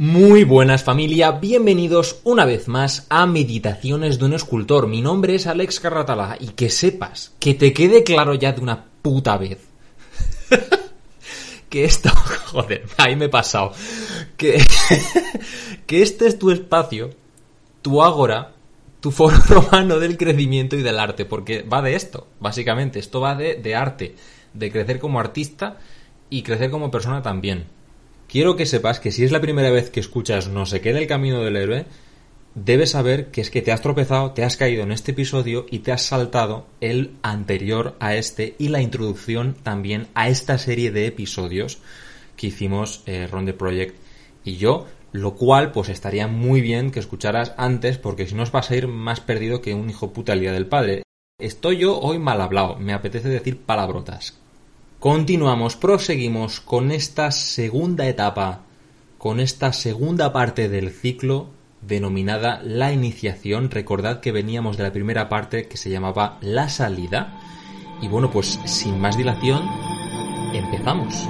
[0.00, 4.86] Muy buenas familia, bienvenidos una vez más a Meditaciones de un Escultor.
[4.86, 8.84] Mi nombre es Alex Carratala y que sepas, que te quede claro ya de una
[9.02, 9.58] puta vez.
[11.68, 12.10] que esto,
[12.46, 13.72] joder, ahí me he pasado.
[14.36, 14.62] Que,
[15.88, 17.10] este es tu espacio,
[17.82, 18.52] tu ágora,
[19.00, 23.34] tu foro romano del crecimiento y del arte, porque va de esto, básicamente, esto va
[23.34, 24.14] de, de arte,
[24.54, 25.78] de crecer como artista
[26.30, 27.77] y crecer como persona también
[28.28, 31.08] quiero que sepas que si es la primera vez que escuchas No se queda el
[31.08, 31.86] camino del héroe,
[32.54, 35.80] debes saber que es que te has tropezado, te has caído en este episodio y
[35.80, 41.06] te has saltado el anterior a este y la introducción también a esta serie de
[41.06, 41.78] episodios
[42.36, 43.96] que hicimos eh, Ronde Project
[44.44, 48.52] y yo, lo cual pues estaría muy bien que escucharas antes porque si no os
[48.52, 51.02] vas a ir más perdido que un hijo puta el día del padre.
[51.40, 54.38] Estoy yo hoy mal hablado, me apetece decir palabrotas.
[55.00, 58.62] Continuamos, proseguimos con esta segunda etapa,
[59.16, 61.50] con esta segunda parte del ciclo
[61.82, 63.70] denominada la iniciación.
[63.70, 67.38] Recordad que veníamos de la primera parte que se llamaba la salida.
[68.02, 69.62] Y bueno, pues sin más dilación,
[70.52, 71.28] empezamos.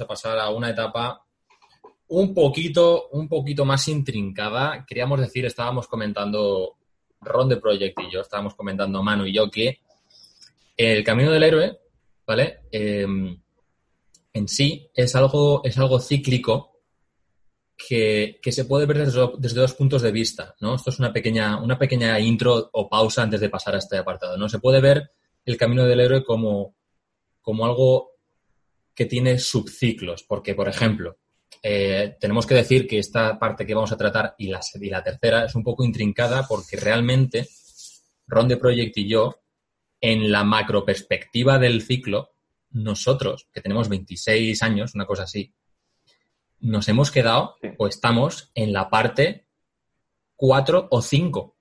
[0.00, 1.24] A pasar a una etapa
[2.08, 4.84] un poquito, un poquito más intrincada.
[4.86, 6.76] Queríamos decir, estábamos comentando
[7.20, 9.80] Ron de Project y yo, estábamos comentando Manu y yo que
[10.76, 11.78] el camino del héroe,
[12.26, 12.60] ¿vale?
[12.70, 13.40] Em,
[14.32, 16.74] en sí es algo, es algo cíclico
[17.76, 20.74] que, se puede ver desde, desde, dos puntos de vista, ¿no?
[20.74, 24.36] Esto es una pequeña, una pequeña intro o pausa antes de pasar a este apartado,
[24.36, 24.48] ¿no?
[24.48, 25.10] Se puede ver
[25.44, 26.74] el camino del héroe como,
[27.40, 28.13] como algo
[28.94, 31.18] que tiene subciclos, porque, por ejemplo,
[31.62, 35.02] eh, tenemos que decir que esta parte que vamos a tratar y la, y la
[35.02, 37.48] tercera es un poco intrincada porque realmente
[38.26, 39.40] Ron de Project y yo,
[40.00, 42.32] en la macro perspectiva del ciclo,
[42.70, 45.54] nosotros, que tenemos 26 años, una cosa así,
[46.60, 49.46] nos hemos quedado o estamos en la parte
[50.36, 51.40] 4 o 5.
[51.40, 51.56] O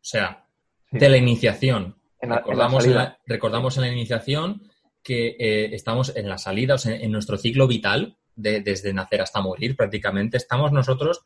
[0.00, 0.48] sea,
[0.90, 1.96] de la iniciación.
[2.20, 2.86] recordamos,
[3.26, 4.62] recordamos en la iniciación
[5.06, 9.40] que eh, estamos en la salida, o sea, en nuestro ciclo vital, desde nacer hasta
[9.40, 11.22] morir prácticamente, estamos nosotros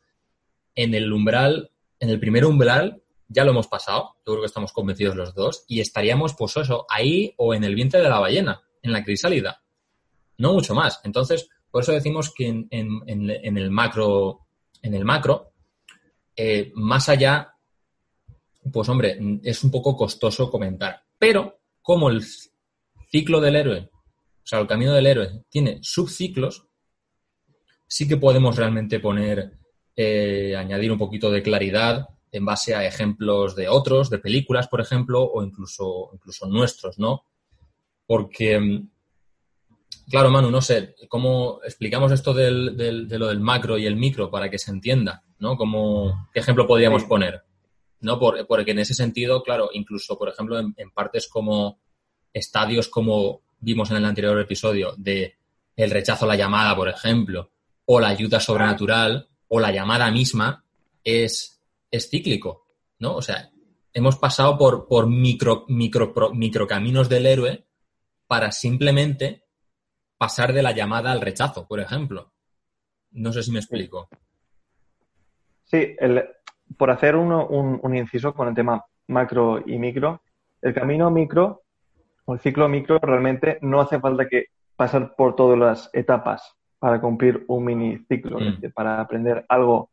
[0.75, 4.71] en el umbral, en el primer umbral, ya lo hemos pasado, yo creo que estamos
[4.71, 8.61] convencidos los dos, y estaríamos, pues eso, ahí o en el vientre de la ballena,
[8.83, 9.63] en la crisálida.
[10.37, 11.01] No mucho más.
[11.03, 12.67] Entonces, por eso decimos que en,
[13.07, 14.41] el macro,
[14.83, 15.53] en el macro,
[16.35, 17.55] eh, más allá,
[18.71, 21.01] pues hombre, es un poco costoso comentar.
[21.17, 22.23] Pero, como el
[23.11, 26.65] ciclo del héroe, o sea, el camino del héroe, tiene subciclos,
[27.87, 29.59] sí que podemos realmente poner,
[29.95, 34.79] eh, añadir un poquito de claridad en base a ejemplos de otros, de películas, por
[34.79, 37.25] ejemplo, o incluso, incluso nuestros, ¿no?
[38.07, 38.89] Porque, mm,
[40.09, 44.31] claro, Manu, no sé, ¿cómo explicamos esto del, de lo del macro y el micro
[44.31, 45.57] para que se entienda, ¿no?
[45.57, 47.43] ¿Cómo, ¿Qué ejemplo podríamos poner?
[47.99, 48.19] ¿No?
[48.19, 51.79] porque en ese sentido, claro, incluso, por ejemplo, en partes como
[52.33, 55.35] estadios como vimos en el anterior episodio de
[55.75, 57.51] el rechazo a la llamada, por ejemplo,
[57.85, 60.63] o la ayuda sobrenatural, o la llamada misma,
[61.03, 62.67] es, es cíclico,
[62.99, 63.15] ¿no?
[63.15, 63.49] O sea,
[63.93, 67.65] hemos pasado por, por micro, micro, micro caminos del héroe
[68.27, 69.43] para simplemente
[70.17, 72.31] pasar de la llamada al rechazo, por ejemplo.
[73.11, 74.07] No sé si me explico.
[75.65, 75.95] Sí,
[76.77, 80.21] por hacer uno, un, un, inciso con el tema macro y micro,
[80.61, 81.63] el camino micro
[82.33, 84.45] el ciclo micro realmente no hace falta que
[84.75, 88.71] pasar por todas las etapas para cumplir un mini ciclo, mm.
[88.73, 89.91] para aprender algo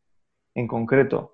[0.55, 1.33] en concreto.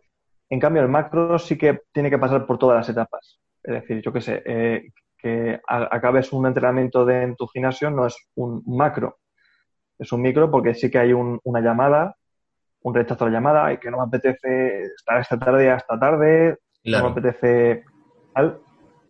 [0.50, 3.40] En cambio, el macro sí que tiene que pasar por todas las etapas.
[3.64, 8.06] Es decir, yo qué sé, eh, que acabes un entrenamiento de, en tu gimnasio no
[8.06, 9.18] es un macro,
[9.98, 12.16] es un micro porque sí que hay una llamada,
[12.82, 16.60] un rechazo a la llamada y que no me apetece estar esta tarde hasta tarde,
[16.84, 17.86] no me apetece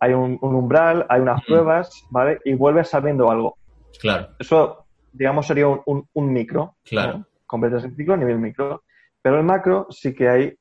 [0.00, 2.40] hay un, umbral, hay unas pruebas, ¿vale?
[2.44, 3.56] Y vuelves sabiendo algo.
[4.00, 4.28] Claro.
[4.38, 6.76] Eso, digamos, sería un, micro.
[6.84, 7.26] Claro.
[7.46, 8.82] Completas el ciclo a nivel micro.
[9.22, 10.54] Pero el macro sí que hay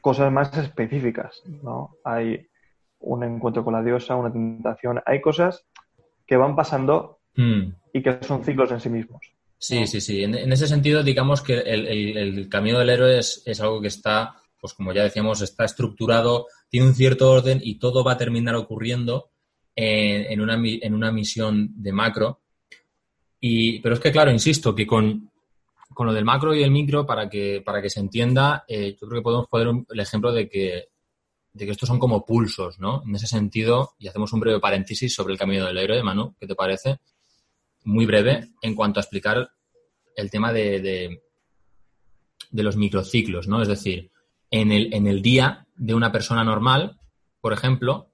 [0.00, 1.96] cosas más específicas, ¿no?
[2.04, 2.46] Hay
[3.00, 5.64] un encuentro con la diosa, una tentación, hay cosas
[6.26, 7.72] que van pasando Mm.
[7.92, 9.20] y que son ciclos en sí mismos.
[9.58, 10.22] Sí, sí, sí.
[10.22, 13.80] En, en ese sentido, digamos que el, el- el camino del héroe es, es algo
[13.80, 18.14] que está, pues como ya decíamos, está estructurado, tiene un cierto orden y todo va
[18.14, 19.30] a terminar ocurriendo
[19.76, 22.40] en, una, en una misión de macro.
[23.38, 25.30] Y, pero es que, claro, insisto, que con,
[25.90, 29.06] con lo del macro y el micro, para que, para que se entienda, eh, yo
[29.06, 30.88] creo que podemos poner el ejemplo de que,
[31.52, 33.04] de que estos son como pulsos, ¿no?
[33.06, 36.48] En ese sentido, y hacemos un breve paréntesis sobre el camino del héroe, Manu, ¿qué
[36.48, 36.98] te parece?
[37.84, 39.48] Muy breve en cuanto a explicar
[40.16, 41.22] el tema de, de,
[42.50, 43.62] de los microciclos, ¿no?
[43.62, 44.10] Es decir,
[44.50, 46.98] en el, en el día de una persona normal,
[47.40, 48.10] por ejemplo,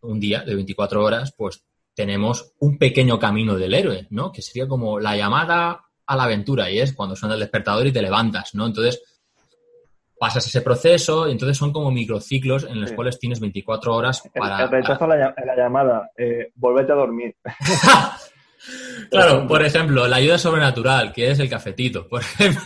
[0.00, 1.64] un día de 24 horas, pues
[1.94, 4.32] tenemos un pequeño camino del héroe, ¿no?
[4.32, 7.92] Que sería como la llamada a la aventura y es cuando suena el despertador y
[7.92, 8.66] te levantas, ¿no?
[8.66, 9.02] Entonces,
[10.18, 12.96] pasas ese proceso y entonces son como microciclos en los Sí.
[12.96, 14.62] cuales tienes 24 horas para...
[14.64, 17.36] el rechazo la llamada, eh, volvete a dormir.
[19.10, 22.62] Claro, por ejemplo, la ayuda sobrenatural, que es el cafetito, por ejemplo.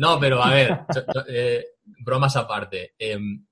[0.00, 0.80] No, pero a ver,
[1.28, 2.94] eh, bromas aparte.
[2.98, 3.46] em,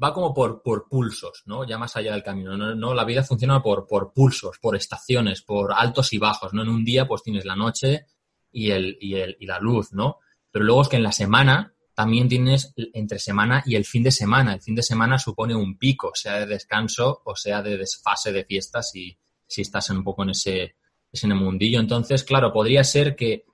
[0.00, 1.66] va como por, por pulsos, ¿no?
[1.66, 2.56] Ya más allá del camino.
[2.56, 6.62] No, la vida funciona por, por pulsos, por estaciones, por altos y bajos, ¿no?
[6.62, 8.06] En un día, pues tienes la noche
[8.52, 10.18] y, el, y, el, y la luz, ¿no?
[10.52, 14.12] Pero luego es que en la semana también tienes entre semana y el fin de
[14.12, 14.54] semana.
[14.54, 18.44] El fin de semana supone un pico, sea de descanso o sea de desfase de
[18.44, 20.76] fiestas si, si estás un poco en ese,
[21.10, 21.80] ese mundillo.
[21.80, 23.46] Entonces, claro, podría ser que,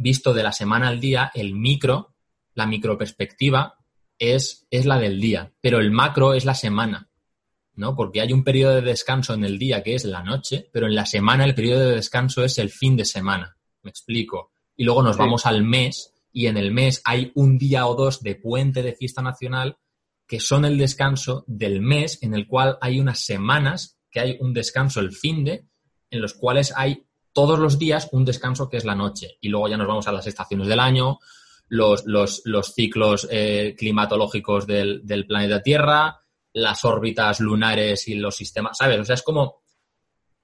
[0.00, 2.14] visto de la semana al día, el micro,
[2.54, 3.76] la microperspectiva,
[4.18, 7.08] es, es la del día, pero el macro es la semana,
[7.74, 7.96] ¿no?
[7.96, 10.94] Porque hay un periodo de descanso en el día que es la noche, pero en
[10.94, 13.56] la semana el periodo de descanso es el fin de semana.
[13.82, 14.52] ¿Me explico?
[14.76, 15.20] Y luego nos Sí.
[15.20, 18.94] vamos al mes y en el mes hay un día o dos de puente de
[18.94, 19.78] fiesta nacional
[20.26, 24.52] que son el descanso del mes en el cual hay unas semanas que hay un
[24.52, 25.66] descanso el fin de,
[26.10, 29.38] en los cuales hay todos los días un descanso que es la noche.
[29.40, 31.18] Y luego ya nos vamos a las estaciones del año,
[31.68, 36.20] los, los, los ciclos eh, climatológicos del, del planeta Tierra,
[36.52, 38.98] las órbitas lunares y los sistemas, ¿sabes?
[38.98, 39.62] O sea, es como,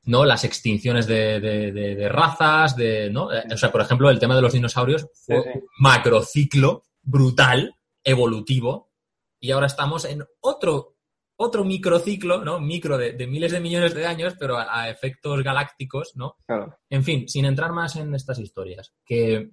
[0.05, 0.25] ¿no?
[0.25, 3.33] Las extinciones de, de- de- de razas, de, ¿no?
[3.33, 5.59] Eh, O sea, por ejemplo, el tema de los dinosaurios fue Sí, sí.
[5.59, 7.75] un macrociclo brutal,
[8.05, 8.93] evolutivo,
[9.41, 10.96] y ahora estamos en otro,
[11.37, 12.61] otro microciclo, ¿no?
[12.61, 16.37] Micro de, de miles de millones de años, pero a, a efectos galácticos, ¿no?
[16.47, 16.79] Claro.
[16.89, 19.51] En fin, sin entrar más en estas historias, que,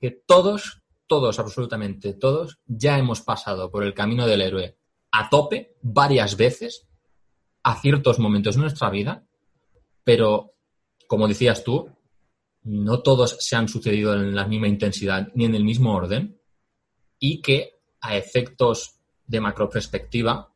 [0.00, 4.78] que todos, todos, absolutamente todos, ya hemos pasado por el camino del héroe
[5.10, 6.86] a tope varias veces,
[7.62, 9.26] a ciertos momentos de nuestra vida,
[10.04, 10.54] pero,
[11.06, 11.90] como decías tú,
[12.62, 16.40] no todos se han sucedido en la misma intensidad ni en el mismo orden,
[17.18, 20.54] y que a efectos de macroperspectiva,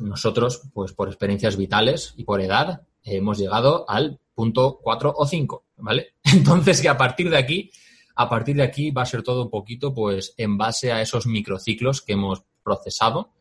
[0.00, 5.64] nosotros, pues por experiencias vitales y por edad, hemos llegado al punto 4 o 5,
[5.78, 6.14] ¿vale?
[6.24, 7.70] Entonces que a partir de aquí,
[8.16, 11.26] a partir de aquí va a ser todo un poquito, pues, en base a esos
[11.26, 13.32] microciclos que hemos procesado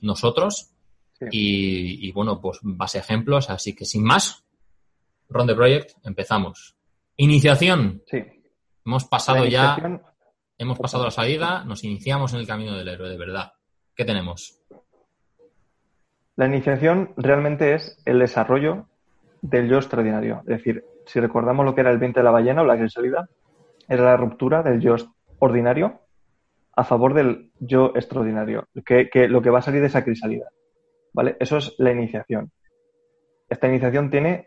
[0.00, 0.70] nosotros
[1.20, 1.26] Sí.
[1.32, 4.44] y, y, bueno, pues base a ejemplos, así que sin más,
[5.28, 6.76] Ron the Project, empezamos.
[7.16, 8.04] Iniciación.
[8.06, 8.18] Sí.
[8.84, 10.00] Hemos pasado La ya,
[10.56, 13.52] hemos pasado la salida, nos iniciamos en el camino del héroe, de verdad.
[13.94, 14.60] ¿Qué tenemos?
[16.38, 18.86] La iniciación realmente es el desarrollo
[19.42, 20.38] del yo extraordinario.
[20.42, 23.28] Es decir, si recordamos lo que era el vientre de la ballena o la crisalida,
[23.88, 24.94] era la ruptura del yo
[25.40, 26.00] ordinario
[26.76, 30.46] a favor del yo extraordinario, que, lo que va a salir de esa crisalida.
[31.12, 31.36] ¿Vale?
[31.40, 32.52] Eso es la iniciación.
[33.48, 34.46] Esta iniciación tiene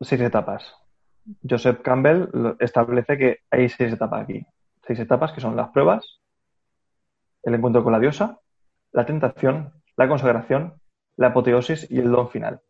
[0.00, 0.74] seis etapas.
[1.48, 4.44] Joseph Campbell establece que hay seis etapas aquí.
[4.84, 6.18] Seis etapas que son las pruebas,
[7.44, 8.40] el encuentro con la diosa,
[8.90, 10.80] la tentación, la consagración,
[11.16, 12.60] la apoteosis y el don final.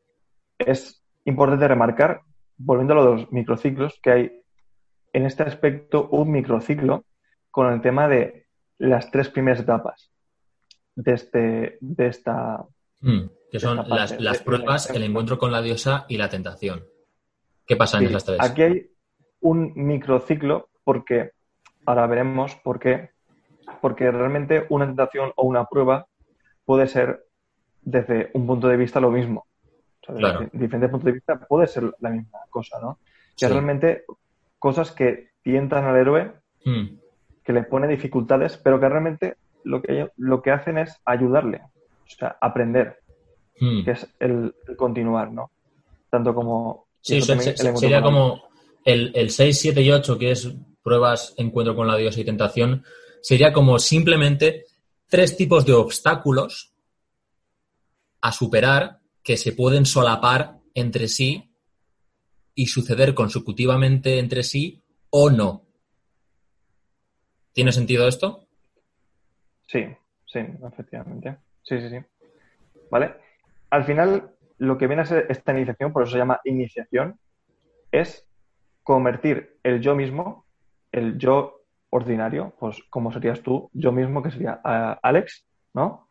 [0.59, 2.21] Es importante remarcar,
[2.57, 4.43] volviendo a los microciclos, que hay
[5.13, 7.05] en este aspecto un microciclo
[7.51, 8.47] con el tema de
[8.79, 10.11] las tres primeras etapas
[10.95, 12.65] de, este, de esta...
[13.01, 16.85] Mm, que son Esta las, pruebas, el encuentro con la diosa y la tentación.
[17.67, 18.39] ¿Qué pasa en Sí, esas tres?
[18.41, 18.91] aquí hay
[19.41, 21.33] un microciclo porque,
[21.85, 23.11] ahora veremos por qué,
[23.81, 26.07] porque realmente una tentación o una prueba
[26.65, 27.26] puede ser
[27.87, 29.47] desde un punto de vista lo mismo.
[30.03, 30.51] O sea, desde Claro.
[30.53, 32.99] diferentes puntos de vista puede ser la misma cosa, ¿no?
[33.37, 33.53] Que Sí.
[33.53, 34.05] realmente
[34.59, 36.33] cosas que tientan al héroe,
[36.65, 36.99] Mm,
[37.45, 42.09] que le pone dificultades, pero que realmente lo que, lo que hacen es ayudarle, o
[42.19, 42.99] sea, aprender,
[43.61, 43.85] mm.
[43.85, 45.51] que es el, el continuar, ¿no?
[46.11, 46.87] Tanto como...
[47.01, 48.43] Sí, eso se- se- sería como
[48.85, 50.53] el, el 6, 7 y 8, que es
[50.83, 52.83] pruebas, encuentro con la diosa y tentación,
[53.23, 54.65] sería como simplemente
[55.09, 56.73] tres tipos de obstáculos
[58.21, 61.53] a superar que se pueden solapar entre sí
[62.55, 65.65] y suceder consecutivamente entre sí o no.
[67.53, 68.47] ¿Tiene sentido esto?
[69.67, 69.85] Sí,
[70.27, 71.39] sí, efectivamente.
[71.63, 71.99] Sí, sí, sí.
[72.91, 73.15] ¿Vale?
[73.71, 77.19] Al final, lo que viene a ser esta iniciación, por eso se llama iniciación,
[77.91, 78.27] es
[78.83, 80.47] convertir el yo mismo,
[80.93, 86.06] el yo ordinario, pues como serías tú, yo mismo, que sería uh, Alex, ¿no?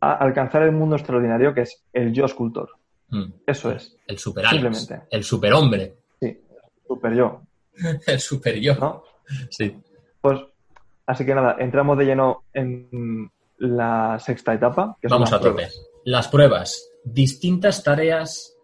[0.00, 2.70] A alcanzar el mundo extraordinario que es el yo escultor.
[3.08, 3.32] Mm.
[3.46, 3.96] Eso es.
[4.06, 5.08] El super Alex, Simplemente.
[5.10, 5.94] El superhombre.
[6.20, 6.40] Sí,
[6.86, 7.42] super yo,
[8.06, 8.74] el super yo.
[8.80, 9.02] ¿no?
[9.50, 9.76] Sí.
[10.20, 10.40] Pues,
[11.06, 14.96] así que nada, entramos de lleno en la sexta etapa.
[15.00, 15.68] Que Vamos a tope.
[16.04, 16.90] Las pruebas.
[17.04, 18.56] Distintas tareas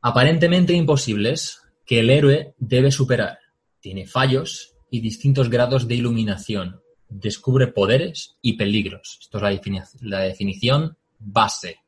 [0.00, 3.38] aparentemente imposibles que el héroe debe superar.
[3.80, 6.80] Tiene fallos y distintos grados de iluminación.
[7.16, 9.18] Descubre poderes y peligros.
[9.20, 11.78] Esto es la, defini- la definición base.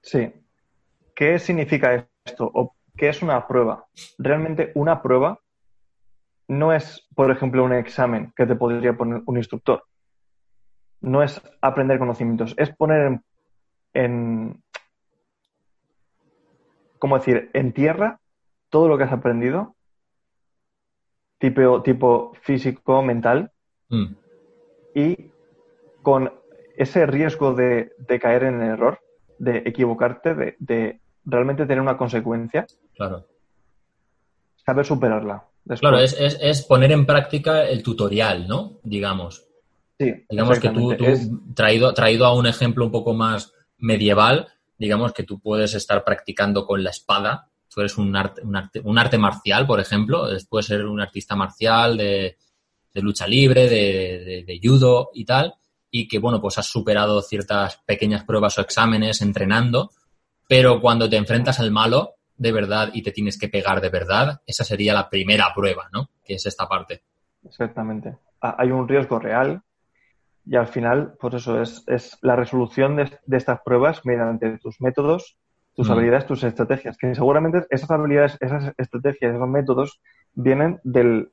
[0.00, 0.32] Sí.
[1.14, 2.50] ¿Qué significa esto?
[2.54, 3.86] ¿O qué es una prueba?
[4.16, 5.38] Realmente una prueba
[6.48, 9.84] no es, por ejemplo, un examen que te podría poner un instructor.
[11.02, 13.20] No es aprender conocimientos, es poner
[13.92, 14.62] en
[16.98, 18.20] ¿cómo decir?, en tierra
[18.70, 19.76] todo lo que has aprendido,
[21.44, 23.50] tipo, tipo físico, mental,
[23.90, 24.14] Mm,
[24.94, 25.30] y
[26.02, 26.32] con
[26.74, 28.98] ese riesgo de, de caer en el error,
[29.36, 33.26] de equivocarte, de, de realmente tener una consecuencia, claro.
[34.64, 35.44] saber superarla.
[35.64, 35.80] Después.
[35.80, 38.78] Claro, es, es- es poner en práctica el tutorial, ¿no?
[38.82, 39.46] Digamos.
[39.98, 40.96] Sí, Digamos que tú, exactamente.
[40.96, 44.48] tú, Es- traído, traído a un ejemplo un poco más medieval,
[44.78, 47.48] digamos que tú puedes estar practicando con la espada.
[47.74, 50.26] Tú eres un arte, un arte, un arte marcial, por ejemplo.
[50.48, 52.36] Puedes ser un artista marcial de,
[52.94, 55.54] lucha libre, de, judo y tal.
[55.90, 59.90] Y que, bueno, pues has superado ciertas pequeñas pruebas o exámenes entrenando.
[60.48, 64.42] Pero cuando te enfrentas al malo de verdad y te tienes que pegar de verdad,
[64.46, 66.10] esa sería la primera prueba, ¿no?
[66.24, 67.02] Que es esta parte.
[67.44, 68.16] Exactamente.
[68.40, 69.62] Ha- Hay un riesgo real
[70.46, 75.36] y al final, pues eso es, es la resolución de estas pruebas mediante tus métodos,
[75.74, 75.92] tus Mm.
[75.92, 76.96] habilidades, tus estrategias.
[76.96, 80.00] Que seguramente esas habilidades, esas estrategias, esos métodos
[80.34, 81.30] vienen del,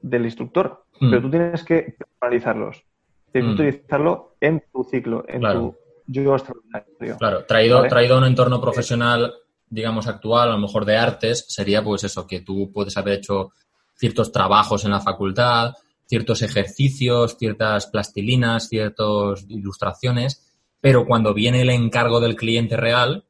[0.00, 1.10] del instructor, Mm.
[1.10, 2.84] pero tú tienes que analizarlos.
[3.32, 3.68] Tienes que Mm.
[3.68, 5.60] utilizarlo en tu ciclo, en Claro.
[5.60, 5.76] tu
[6.12, 7.16] yo extraordinario.
[7.18, 7.88] Claro, traído, ¿Vale?
[7.90, 9.34] traído a un entorno profesional,
[9.68, 13.52] digamos, actual, a lo mejor de artes, sería pues eso, que tú puedes haber hecho
[13.94, 15.74] ciertos trabajos en la facultad,
[16.06, 20.44] ciertos ejercicios, ciertas plastilinas, ciertas ilustraciones,
[20.80, 23.24] pero cuando viene el encargo del cliente real,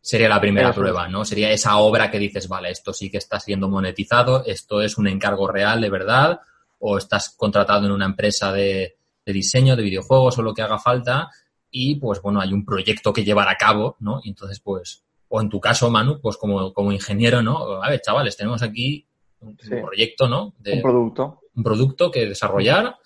[0.00, 1.24] sería la primera prueba, ¿no?
[1.24, 5.08] Sería esa obra que dices, vale, esto sí que está siendo monetizado, esto es un
[5.08, 6.40] encargo real de verdad,
[6.78, 10.78] o estás contratado en una empresa de, de diseño, de videojuegos o lo que haga
[10.78, 11.28] falta,
[11.70, 14.20] y pues bueno, hay un proyecto que llevar a cabo, ¿no?
[14.22, 17.82] Y entonces, pues, o en tu caso, Manu, pues como, como ingeniero, ¿no?
[17.82, 19.06] A ver, chavales, tenemos aquí
[19.40, 19.74] un, Sí.
[19.74, 20.54] un proyecto, ¿no?
[20.58, 21.40] De Un producto.
[21.54, 22.96] un producto que desarrollar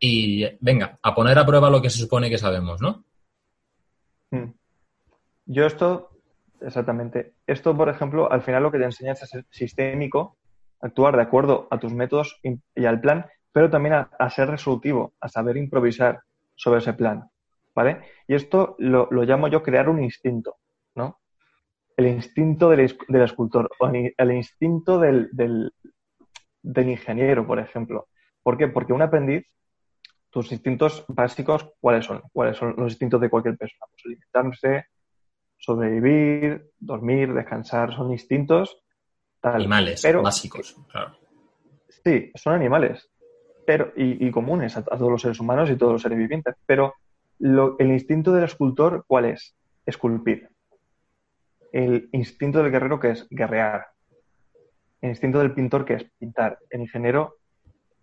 [0.00, 3.04] y venga, a poner a prueba lo que se supone que sabemos, ¿no?
[4.30, 4.50] Mm.
[5.46, 6.10] Yo esto,
[6.60, 10.36] exactamente, esto, por ejemplo, al final lo que te enseña es a ser sistémico,
[10.80, 15.28] actuar de acuerdo a tus métodos y al plan, pero también a, ser resolutivo, a
[15.28, 16.20] saber improvisar
[16.54, 17.28] sobre ese plan,
[17.74, 18.00] ¿vale?
[18.26, 20.56] Y esto lo, llamo yo crear un instinto,
[20.94, 21.20] ¿no?
[21.96, 22.80] El instinto del
[23.22, 25.72] escultor o el, el instinto del, del,
[26.62, 28.08] del ingeniero, por ejemplo.
[28.42, 28.68] ¿Por qué?
[28.68, 29.46] Porque un aprendiz,
[30.30, 32.22] tus instintos básicos, ¿cuáles son?
[32.32, 33.86] ¿Cuáles son los instintos de cualquier persona?
[33.90, 34.86] Pues alimentarse,
[35.60, 38.82] sobrevivir, dormir, descansar, son instintos
[39.40, 39.54] tal.
[39.56, 41.16] Animales Pero- básicos, claro.
[42.04, 43.08] Sí, son animales
[43.66, 46.56] pero, y, y comunes a, a todos los seres humanos y todos los seres vivientes.
[46.66, 46.94] Pero
[47.38, 49.54] lo- el instinto del escultor, ¿cuál es?
[49.86, 50.48] Esculpir.
[51.72, 53.86] El instinto del guerrero, que es guerrear.
[55.00, 56.58] El instinto del pintor, que es pintar.
[56.68, 57.36] El ingeniero,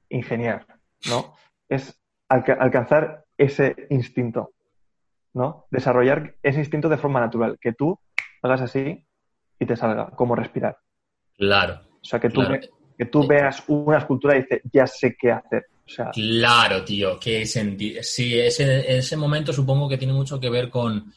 [0.09, 0.65] ingeniar.
[1.09, 1.35] ¿no?
[1.67, 1.99] Es
[2.29, 4.51] alca- alcanzar ese instinto.
[5.33, 5.65] ¿No?
[5.71, 7.57] Desarrollar ese instinto de forma natural.
[7.59, 7.99] Que tú
[8.41, 9.05] hagas así
[9.59, 10.77] y te salga, como respirar.
[11.37, 12.53] Claro, O sea, que tú, Claro.
[12.55, 15.65] ve- que tú veas una escultura y dices, ya sé qué hacer.
[15.85, 18.01] O sea, claro, tío, qué sentido.
[18.03, 21.11] Sí, ese, ese momento supongo que tiene mucho que ver con,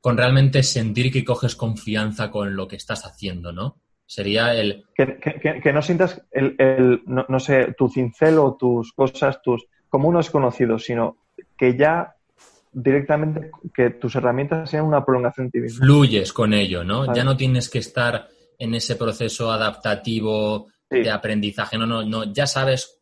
[0.00, 3.76] con realmente sentir que coges confianza con lo que estás haciendo, ¿no?
[4.04, 8.38] Sería el, que, que- que- que no sientas el, el- no, no sé, tu cincel
[8.38, 11.16] o tus cosas, tus como unos conocidos, sino
[11.56, 12.14] que ya
[12.78, 15.84] directamente que tus herramientas sean una prolongación de ti mismo.
[15.84, 17.06] fluyes con ello, ¿no?
[17.06, 17.12] Vale.
[17.16, 18.28] Ya no tienes que estar
[18.58, 21.78] en ese proceso adaptativo de aprendizaje.
[21.78, 23.00] No, no, no, ya sabes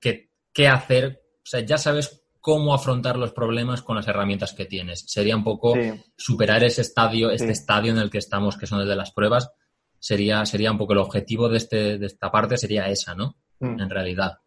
[0.00, 4.64] qué, qué hacer, o sea, ya sabes cómo afrontar los problemas con las herramientas que
[4.64, 5.04] tienes.
[5.06, 5.74] Sería un poco
[6.16, 9.50] superar ese estadio, este estadio en el que estamos, que son el de las pruebas.
[9.98, 13.36] Sería, sería un poco el objetivo de, este, de esta parte, sería esa, ¿no?
[13.58, 13.78] Mm.
[13.78, 14.38] En realidad.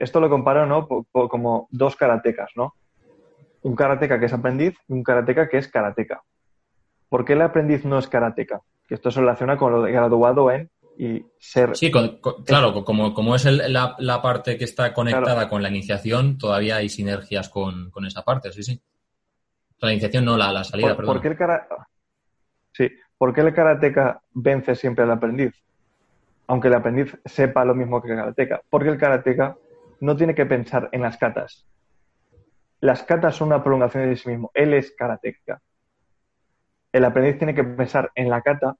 [0.00, 0.86] Esto lo comparo, ¿no?
[0.88, 2.74] Como dos karatecas, ¿no?
[3.62, 6.22] Un karateca que es aprendiz y un karateca que es karateca.
[7.08, 8.60] ¿Por qué el aprendiz no es karateca?
[8.86, 11.76] Que esto se relaciona con lo de graduado en y ser...
[11.76, 16.88] Sí, claro, como, como es la, parte que está conectada con la iniciación, todavía hay
[16.88, 18.80] sinergias con, esa parte, sí, sí.
[19.80, 21.14] la iniciación no, la, la salida, perdón.
[21.14, 21.36] ¿por qué el
[22.72, 25.54] Sí, ¿por qué el karateca vence siempre al aprendiz?
[26.46, 28.62] Aunque el aprendiz sepa lo mismo que el karateca.
[28.68, 29.56] Porque el karateca
[30.00, 31.66] no tiene que pensar en las katas.
[32.80, 34.50] Las katas son una prolongación de sí mismo.
[34.54, 35.60] Él es karateca.
[36.92, 38.76] El aprendiz tiene que pensar en la kata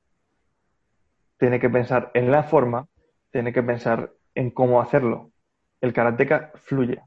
[1.38, 2.88] tiene que pensar en la forma,
[3.30, 5.32] tiene que pensar en cómo hacerlo.
[5.80, 7.00] El karateca fluye.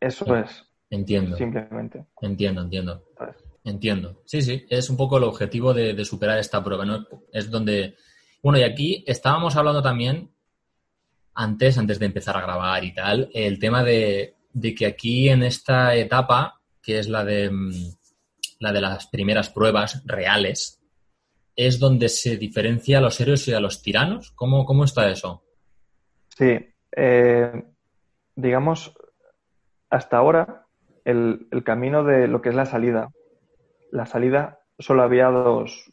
[0.00, 0.64] Eso es.
[0.90, 1.36] Entiendo.
[1.36, 2.06] Simplemente.
[2.20, 3.04] Entiendo, entiendo.
[3.64, 4.22] Entiendo.
[4.24, 7.06] Sí, sí, es un poco el objetivo de, superar esta prueba, ¿no?
[7.32, 7.96] Es donde...
[8.42, 10.30] Bueno, y aquí estábamos hablando también,
[11.38, 15.44] antes, antes de empezar a grabar y tal, el tema de, de que aquí en
[15.44, 17.70] esta etapa, que es la de, mm,
[18.58, 20.82] la de las primeras pruebas reales,
[21.54, 24.32] es donde se diferencia a los héroes y a los tiranos.
[24.32, 25.44] ¿Cómo, cómo está eso?
[26.28, 26.58] Sí,
[26.96, 27.64] eh,
[28.34, 28.92] digamos,
[29.90, 30.66] hasta ahora
[31.04, 33.10] el, camino de lo que es la salida,
[33.92, 35.92] la salida solo había dos,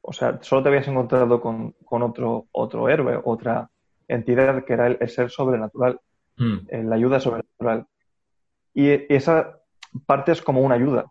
[0.00, 3.69] o sea, solo te habías encontrado con, otro, otro héroe, otra
[4.14, 6.00] entidad que era el, ser sobrenatural,
[6.36, 6.58] hmm.
[6.68, 7.86] eh, la ayuda sobrenatural.
[8.74, 9.60] Y, esa
[10.06, 11.10] parte es como una ayuda,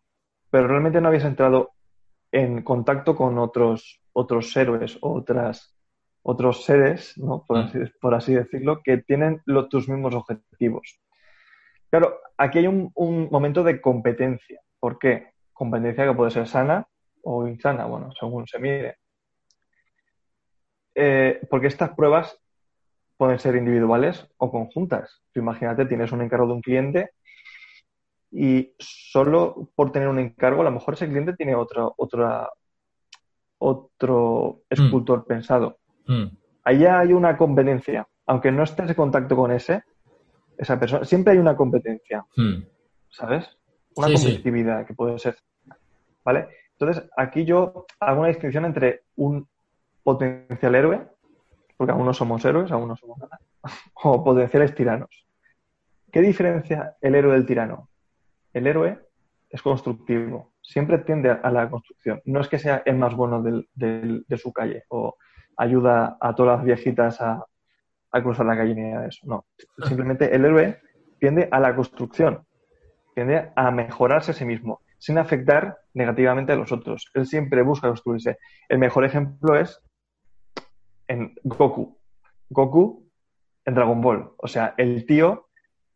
[0.50, 1.72] pero realmente no habías entrado
[2.32, 5.75] en contacto con otros, otros héroes otras,
[6.22, 7.44] otros seres, ¿no?
[7.46, 8.13] por, mm.
[8.13, 11.00] así, decirlo, que tienen tus mismos objetivos.
[11.89, 12.91] Claro, aquí hay un,
[13.32, 14.62] momento de competencia.
[14.80, 15.34] ¿Por qué?
[15.54, 16.88] Competencia que puede ser sana
[17.24, 18.97] o insana, bueno, según se mire.
[20.93, 22.39] Eh, porque estas pruebas
[23.19, 25.21] pueden ser individuales o conjuntas.
[25.36, 27.10] imagínate, tienes un encargo de un cliente
[28.32, 32.49] y solo por tener un encargo, a lo mejor ese cliente tiene otro, otra,
[33.58, 35.25] otro escultor mm.
[35.25, 35.79] pensado.
[36.08, 36.27] Mm.
[36.63, 38.08] Allá hay una competencia.
[38.25, 39.84] Aunque no estés en contacto con ese,
[40.58, 42.25] esa persona, siempre hay una competencia.
[42.38, 42.63] Mm.
[43.10, 43.49] ¿Sabes?
[43.97, 45.36] Una competitividad que puede ser.
[46.23, 46.47] ¿Vale?
[46.71, 49.45] Entonces, aquí yo hago una distinción entre un
[50.03, 51.05] potencial héroe,
[51.80, 53.39] porque aún no somos héroes, aún no somos nada,
[54.04, 55.26] o potenciales tiranos.
[56.12, 57.88] ¿Qué diferencia el héroe del tirano?
[58.52, 59.00] el héroe
[59.50, 62.22] es constructivo, siempre tiende a la construcción.
[62.26, 65.15] No es que sea el más bueno de su calle o
[65.56, 67.46] ayuda a todas las viejitas a,
[68.12, 69.26] cruzar la calle ni eso.
[69.28, 69.46] No,
[69.88, 70.80] simplemente el héroe
[71.20, 72.46] tiende a la construcción,
[73.15, 77.10] tiende a mejorarse a sí mismo, sin afectar negativamente a los otros.
[77.13, 78.38] Él siempre busca construirse.
[78.68, 79.80] El mejor ejemplo es
[81.10, 82.00] en Goku.
[82.50, 83.10] Goku
[83.65, 84.32] en Dragon Ball.
[84.38, 85.50] O sea, el tío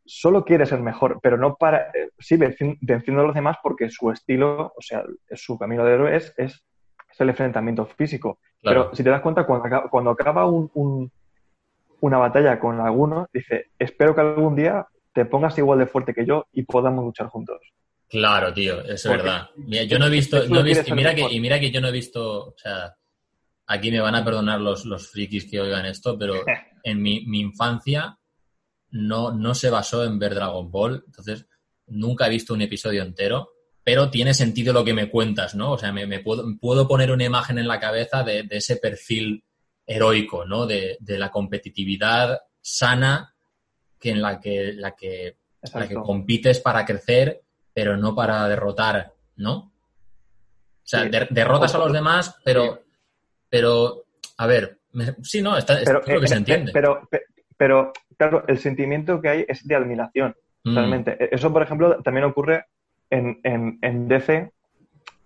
[0.05, 4.11] solo quiere ser mejor, pero no para, eh, sí, venciendo a los demás porque su
[4.11, 6.65] estilo, o sea, su camino de héroe es, es,
[7.17, 8.39] el enfrentamiento físico.
[8.61, 11.11] Pero si te das cuenta, cuando acaba, cuando acaba un,
[12.01, 16.25] una batalla con alguno, dice, espero que algún día te pongas igual de fuerte que
[16.25, 17.59] yo y podamos luchar juntos.
[18.09, 19.49] Claro, tío, es verdad.
[19.55, 21.89] yo no he visto, no he visto y, mira que, y mira que yo no
[21.89, 22.95] he visto, o sea,
[23.67, 26.35] aquí me van a perdonar los, los frikis que oigan esto, pero
[26.83, 28.17] en mi, mi infancia
[28.91, 31.47] no, no se basó en ver Dragon Ball, entonces
[31.87, 33.49] nunca he visto un episodio entero,
[33.83, 35.73] pero tiene sentido lo que me cuentas, ¿no?
[35.73, 39.43] O sea, me, puedo, puedo, poner una imagen en la cabeza de, ese perfil
[39.85, 40.65] heroico, ¿no?
[40.65, 43.35] De, la competitividad sana
[43.99, 45.37] que en la que, la que,
[45.73, 47.41] la que compites para crecer,
[47.73, 49.55] pero no para derrotar, ¿no?
[49.55, 52.83] O sea, derrotas a los demás, pero,
[53.53, 54.05] pero,
[54.39, 54.79] a ver,
[55.21, 56.71] sí, no, está, es lo que se eh, entiende.
[56.73, 57.07] Pero,
[57.55, 60.75] pero, claro, el sentimiento que hay es de admiración, mm.
[60.75, 61.17] realmente.
[61.19, 62.65] E-, eso, por ejemplo, también ocurre
[63.11, 64.51] en, en, DC,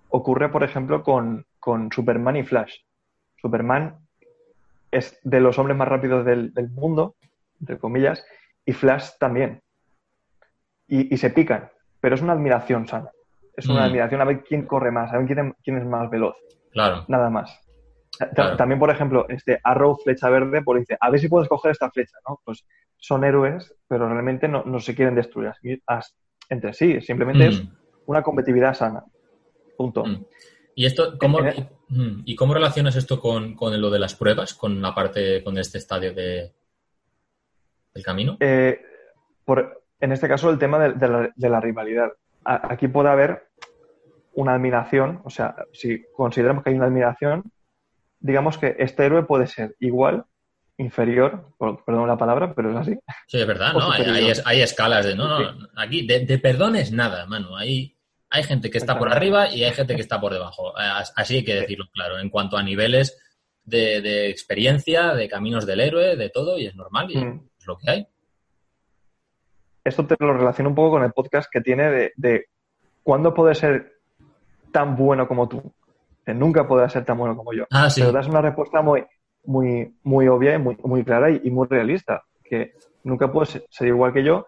[0.09, 1.45] ocurre, por ejemplo, con,
[1.89, 2.79] Superman y Flash.
[3.37, 3.95] Superman
[4.91, 7.15] es de los hombres más rápidos del, mundo,
[7.61, 8.25] entre comillas,
[8.65, 9.61] y Flash también.
[10.89, 11.69] Y, se pican,
[12.01, 13.09] pero es una admiración sana.
[13.55, 13.83] Es una mm.
[13.85, 16.35] admiración a ver quién corre más, a ver quién, quién es más veloz.
[16.73, 17.05] Claro.
[17.07, 17.66] Nada más.
[18.57, 21.91] También, por ejemplo, este Arrow, flecha verde, pues dice, a ver si puedes coger esta
[21.91, 22.39] flecha, ¿no?
[22.43, 22.65] Pues
[22.97, 25.51] son héroes, pero realmente no, se quieren destruir
[26.49, 27.01] entre sí.
[27.01, 27.69] Simplemente es mm.
[28.07, 29.03] una competitividad sana.
[29.77, 30.05] Punto.
[30.05, 30.25] Mm.
[30.75, 34.93] ¿Y esto cómo, mm, ¿y cómo relacionas esto con, lo de las pruebas, con la
[34.93, 36.53] parte, con este estadio de,
[37.95, 38.37] del camino?
[38.39, 38.79] Eh,
[39.43, 42.11] por, en este caso, el tema de, la, rivalidad.
[42.43, 43.47] aquí puede haber
[44.33, 47.51] una admiración, o sea, si consideramos que hay una admiración,
[48.19, 50.25] digamos que este héroe puede ser igual,
[50.77, 51.53] inferior,
[51.85, 52.97] perdón la palabra, pero es así.
[53.27, 53.91] Sí, es verdad, ¿no?
[53.91, 57.57] Hay, escalas de, no, no, aquí de, de perdón es nada, mano.
[57.57, 57.97] Hay,
[58.29, 60.73] hay gente que está por arriba y hay gente que está por debajo.
[60.77, 63.17] Así hay que decirlo claro, en cuanto a niveles
[63.63, 67.49] de, experiencia, de caminos del héroe, de todo, y es normal, y mm.
[67.59, 68.07] es lo que hay.
[69.83, 72.45] Esto te lo relaciono un poco con el podcast que tiene de, de
[73.03, 73.99] cuándo puede ser
[74.71, 75.73] tan bueno como tú.
[76.33, 77.65] Nunca podrás ser tan bueno como yo.
[77.71, 78.01] Ah, sí.
[78.01, 79.05] Pero das una respuesta muy,
[79.45, 84.13] muy, muy obvia y muy, muy clara y, muy realista, que nunca puedes ser igual
[84.13, 84.47] que yo.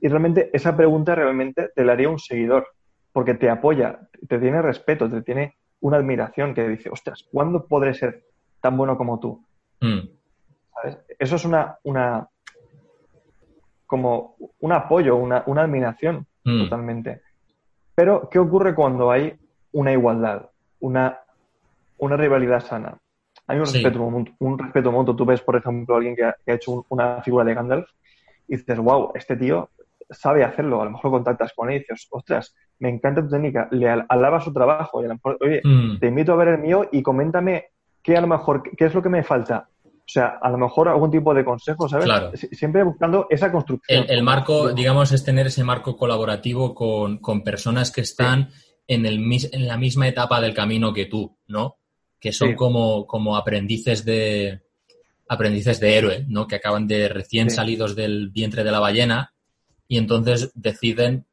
[0.00, 2.68] Y realmente esa pregunta realmente te la haría un seguidor,
[3.12, 7.94] porque te apoya, te tiene respeto, te tiene una admiración que dice, ostras, ¿cuándo podré
[7.94, 8.24] ser
[8.60, 9.44] tan bueno como tú?
[9.80, 10.08] Mm.
[11.18, 12.28] Eso es una, una
[13.86, 16.64] como un apoyo, una, una admiración mm.
[16.64, 17.22] totalmente.
[17.94, 19.34] Pero, ¿qué ocurre cuando hay
[19.72, 21.18] una igualdad, una,
[21.98, 22.96] una rivalidad sana?
[23.48, 25.14] Hay un respeto, un, respeto mutuo.
[25.14, 27.88] Tú ves, por ejemplo, a alguien que ha, hecho una figura de Gandalf
[28.48, 29.70] y dices, wow, este tío
[30.10, 30.82] sabe hacerlo.
[30.82, 33.68] A lo mejor contactas con él y dices, ostras, me encanta tu técnica.
[33.70, 35.98] Le alaba su trabajo y a lo mejor, oye, mm.
[36.00, 37.66] te invito a ver el mío y coméntame
[38.02, 39.68] qué a lo mejor, qué es lo que me falta.
[40.06, 42.04] O sea, a lo mejor algún tipo de consejo, ¿sabes?
[42.04, 42.30] Claro.
[42.36, 44.06] Siempre buscando esa construcción.
[44.08, 48.50] El, marco, digamos, es tener ese marco colaborativo con, personas que están
[48.88, 49.20] en, el,
[49.52, 51.78] en la misma etapa del camino que tú, ¿no?
[52.20, 54.62] que son como, como aprendices de
[55.28, 56.46] aprendices de héroe, ¿no?
[56.46, 59.34] Que acaban de recién salidos del vientre de la ballena
[59.88, 61.26] y entonces deciden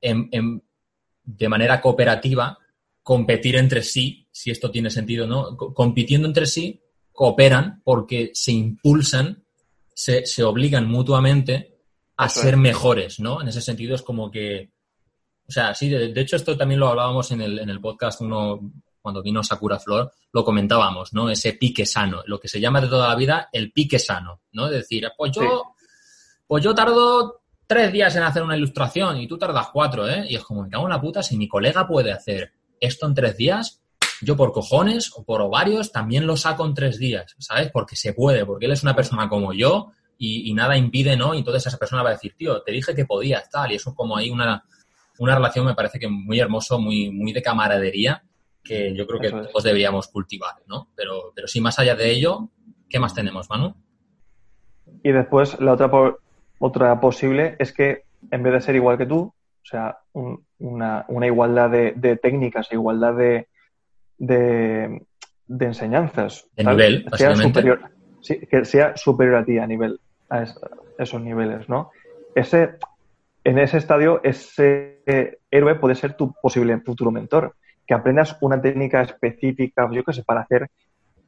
[0.00, 2.58] de manera cooperativa
[3.02, 5.56] competir entre sí, si esto tiene sentido, ¿no?
[5.56, 6.80] Compitiendo entre sí,
[7.12, 9.44] cooperan porque se impulsan,
[9.94, 11.78] se, se obligan mutuamente
[12.16, 13.40] a ser mejores, ¿no?
[13.40, 14.70] En ese sentido es como que,
[15.52, 18.22] o sea, sí, de, de, hecho esto también lo hablábamos en el, en el podcast
[18.22, 21.28] uno cuando vino Sakura Flor, lo comentábamos, ¿no?
[21.28, 24.66] Ese pique sano, lo que se llama de toda la vida el pique sano, ¿no?
[24.66, 25.74] Es decir, pues yo,
[26.46, 30.24] pues yo tardo tres días en hacer una ilustración y tú tardas cuatro, ¿eh?
[30.26, 33.14] Y es como, me cago en la puta, si mi colega puede hacer esto en
[33.14, 33.82] tres días,
[34.22, 37.70] yo por cojones o por ovarios también lo saco en tres días, ¿sabes?
[37.70, 41.34] Porque se puede, porque él es una persona como yo y, nada impide, ¿no?
[41.34, 43.92] Y entonces esa persona va a decir, tío, te dije que podías, tal, y eso
[43.92, 44.64] como hay una,
[45.22, 48.24] una relación me parece que muy hermoso, muy, muy de camaradería
[48.64, 50.88] que yo creo que todos deberíamos cultivar, ¿no?
[50.96, 52.48] Pero, pero sí, más allá de ello,
[52.88, 53.74] ¿qué más tenemos, Manu?
[55.02, 55.90] Y después, la otra,
[56.58, 59.98] otra posible es que en vez de ser igual que tú, o sea,
[60.58, 63.48] una, igualdad de, técnicas, igualdad de,
[64.18, 65.00] de,
[65.48, 66.46] enseñanzas.
[66.56, 67.80] De nivel, sea superior,
[68.20, 70.44] sí, que sea superior a ti a nivel, a
[70.98, 71.90] esos niveles, ¿no?
[72.34, 72.76] Ese,
[73.44, 75.02] en ese estadio, ese
[75.50, 80.22] héroe puede ser tu posible futuro mentor que aprendas una técnica específica, yo qué sé,
[80.22, 80.70] para hacer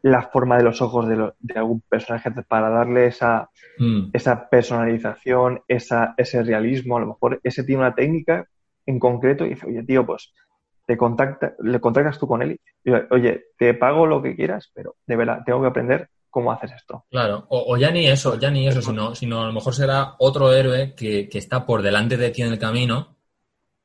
[0.02, 3.48] la forma de los ojos de, algún personaje, para darle esa,
[3.78, 4.10] mm.
[4.12, 6.98] esa personalización, esa, ese realismo.
[6.98, 8.46] A lo mejor ese tiene una técnica
[8.86, 10.32] en concreto y dice, oye, tío, pues
[10.86, 14.96] te contacta, le contactas tú con él y, oye, te pago lo que quieras, pero
[15.06, 17.04] de verdad, tengo que aprender cómo haces esto.
[17.12, 20.52] Claro, o, ya ni eso, ya ni eso, sino, sino a lo mejor será otro
[20.52, 23.18] héroe que, está por delante de ti en el camino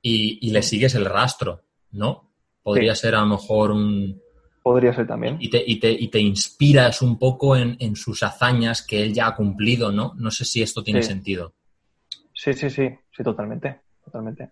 [0.01, 2.31] y, y le sigues el rastro, ¿no?
[2.63, 4.19] Podría ser a lo mejor un...
[4.63, 5.37] Podría ser también.
[5.39, 9.27] Y te, y te, y te inspiras un poco en, sus hazañas que él ya
[9.27, 10.15] ha cumplido, ¿no?
[10.17, 11.53] No sé si esto tiene sentido.
[12.33, 14.49] Sí, sí, sí, sí, totalmente, totalmente.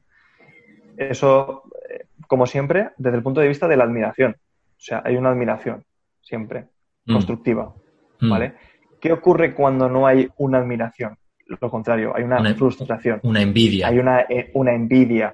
[0.95, 4.33] Eso, eh, como siempre, desde el punto de vista de la admiración.
[4.33, 5.83] O sea, hay una admiración,
[6.21, 6.67] siempre,
[7.05, 7.13] mm.
[7.13, 7.73] constructiva,
[8.19, 8.29] mm.
[8.29, 8.53] ¿vale?
[8.99, 11.17] ¿Qué ocurre cuando no hay una admiración?
[11.45, 13.19] Lo contrario, hay una, frustración.
[13.23, 13.87] Una envidia.
[13.87, 15.33] Hay una, eh, una envidia,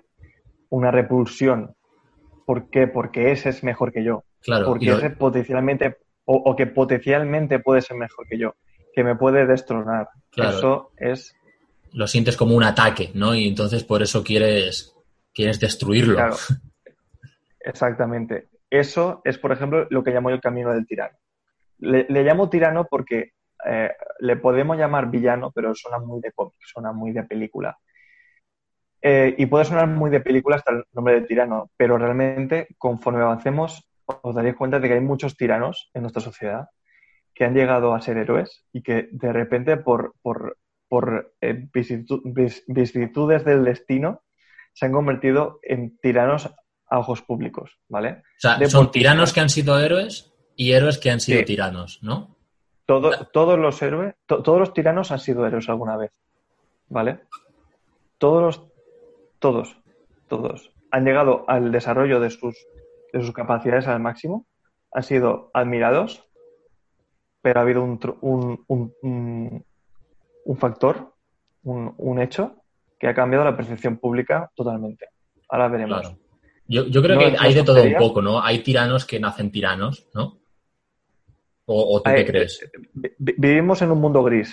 [0.69, 1.73] una repulsión,
[2.45, 2.87] ¿Por qué?
[2.87, 4.23] Porque ese es mejor que yo.
[4.41, 4.65] Claro.
[4.65, 8.55] Porque ese potencialmente, o, que potencialmente puede ser mejor que yo,
[8.93, 10.09] que me puede destronar.
[10.35, 11.35] Eso es...
[11.93, 13.35] Lo sientes como un ataque, ¿no?
[13.35, 14.95] Y entonces por eso quieres,
[15.33, 16.15] quieres destruirlo.
[16.15, 16.35] Claro.
[17.59, 18.49] Exactamente.
[18.69, 21.15] Eso es, por ejemplo, lo que llamo el camino del tirano.
[21.79, 23.33] Le, llamo tirano porque
[23.65, 27.77] eh, le podemos llamar villano, pero suena muy de cómic, suena muy de película.
[29.01, 33.21] Eh, y puede sonar muy de película hasta el nombre de tirano, pero realmente conforme
[33.21, 36.69] avancemos os daréis cuenta de que hay muchos tiranos en nuestra sociedad
[37.33, 40.57] que han llegado a ser héroes y que de repente por, por,
[40.87, 44.23] por eh, vicisitudes del destino
[44.73, 46.53] se han convertido en tiranos
[46.87, 48.21] a ojos públicos, ¿vale?
[48.37, 51.45] O sea, son tiranos que han sido héroes y héroes que han sido Sí.
[51.45, 52.35] tiranos, ¿no?
[52.85, 56.11] Todo- todos los héroes, to- todos los tiranos han sido héroes alguna vez,
[56.89, 57.19] ¿vale?
[58.17, 58.63] Todos los,
[59.39, 59.77] todos,
[60.27, 62.55] todos han llegado al desarrollo de sus,
[63.11, 64.45] de sus capacidades al máximo,
[64.91, 66.23] han sido admirados,
[67.41, 69.65] pero ha habido un, un, un-
[70.45, 71.13] un- factor,
[71.63, 72.57] un, un hecho
[72.99, 75.07] que ha cambiado la percepción pública totalmente.
[75.49, 75.99] Ahora veremos.
[76.01, 76.17] Claro.
[76.67, 78.41] Yo, yo creo No que hay de todo un poco, ¿no?
[78.41, 80.37] Hay tiranos que nacen tiranos, ¿no?
[81.65, 82.59] ¿O, o tú qué Eh, crees?
[82.93, 84.49] Vi- Vivimos en un mundo gris.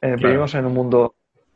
[0.00, 0.16] Eh, Claro.
[0.28, 1.14] Vivimos en un mundo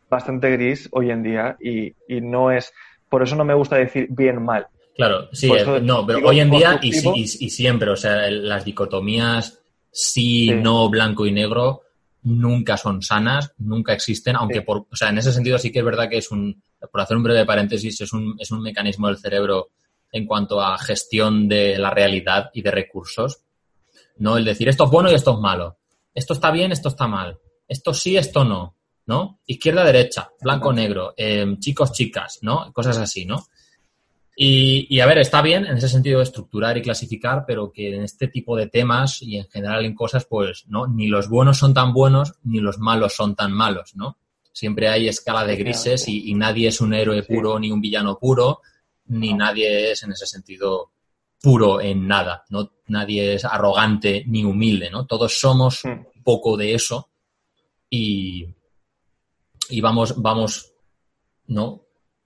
[0.09, 2.73] bastante gris hoy en día y, y no es.
[3.09, 4.67] Por eso no me gusta decir bien mal.
[4.97, 8.65] Claro, sí, eh, no, pero hoy en día y, y- y siempre, o sea, las
[8.65, 10.55] dicotomías sí, Sí.
[10.55, 11.83] no, blanco y negro
[12.23, 14.65] nunca son sanas, nunca existen, aunque Sí.
[14.65, 17.17] por, o sea, en ese sentido sí que es verdad que es un, por hacer
[17.17, 19.71] un breve paréntesis, es un, es un mecanismo del cerebro
[20.13, 23.43] en cuanto a gestión de la realidad y de recursos,
[24.21, 25.79] no el decir esto es bueno y esto es malo,
[26.15, 29.41] esto está bien, esto está mal, esto sí, esto no, ¿no?
[29.47, 32.73] Izquierda, derecha, blanco, negro, eh, chicos, chicas, ¿no?
[32.73, 33.47] Cosas así, ¿no?
[34.37, 37.95] Y, y, a ver, está bien en ese sentido de estructurar y clasificar, pero que
[37.95, 40.87] en este tipo de temas y en general en cosas, pues, ¿no?
[40.87, 44.17] Ni los buenos son tan buenos, ni los malos son tan malos, ¿no?
[44.53, 48.19] Siempre hay escala de grises y, y nadie es un héroe puro ni un villano
[48.19, 48.61] puro,
[49.07, 50.93] ni nadie es en ese sentido
[51.41, 52.71] puro en nada, ¿no?
[52.89, 55.07] Nadie es arrogante ni humilde, ¿no?
[55.07, 55.89] Todos somos Mm.
[56.17, 57.11] un poco de eso
[57.89, 58.47] y,
[59.71, 60.73] y vamos, vamos,
[61.47, 61.83] ¿no?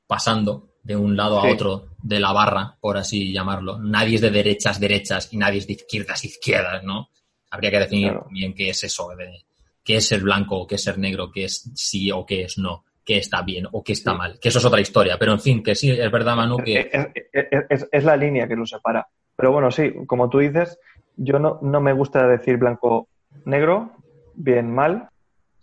[0.06, 1.48] Pasando de un lado Sí.
[1.48, 3.78] a otro de la barra, por así llamarlo.
[3.78, 7.08] Nadie es de derechas, derechas y nadie es de izquierdas, izquierdas, ¿no?
[7.50, 8.26] Habría que definir Claro.
[8.30, 9.44] bien qué es eso, de,
[9.82, 12.84] qué es ser blanco, qué es ser negro, qué es sí o qué es no,
[13.04, 14.16] qué está bien o qué está Sí.
[14.18, 14.38] mal.
[14.40, 16.90] Que eso es otra historia, pero en fin, que sí, es verdad, Manu, que...
[16.92, 19.06] Es, es- es- es la línea que nos separa.
[19.36, 20.78] Pero bueno, sí, como tú dices,
[21.16, 23.92] yo no, no me gusta decir blanco-negro,
[24.34, 25.08] bien, mal,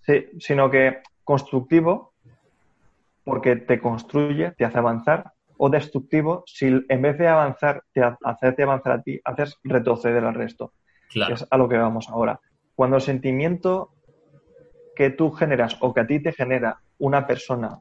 [0.01, 2.13] sí, sino que constructivo,
[3.23, 8.17] porque te construye, te hace avanzar, o destructivo, si en vez de avanzar, te ha-
[8.23, 10.73] hacerte avanzar a ti, haces retroceder al resto.
[11.09, 12.39] Claro, que es a lo que vamos ahora.
[12.73, 13.91] Cuando el sentimiento
[14.95, 17.79] que tú generas o que a ti te genera una persona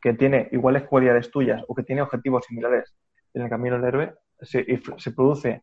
[0.00, 2.94] que tiene iguales cualidades tuyas o que tiene objetivos similares
[3.34, 4.64] en el camino del héroe, se,
[5.16, 5.62] produce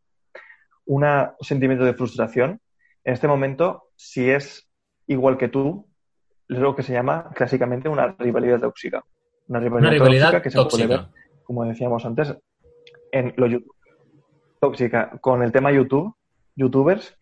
[0.86, 2.60] una- un sentimiento de frustración,
[3.04, 4.68] en este momento, si es
[5.08, 5.88] igual que tú,
[6.50, 9.04] es lo que se llama clásicamente una rivalidad tóxica.
[9.48, 11.00] Una rivalidad, una rivalidad tóxica que se puede ver
[11.44, 12.36] como decíamos antes,
[13.12, 13.76] en lo YouTube.
[14.60, 15.12] Tóxica.
[15.22, 16.16] Con el tema YouTube,
[16.56, 17.16] youtubers,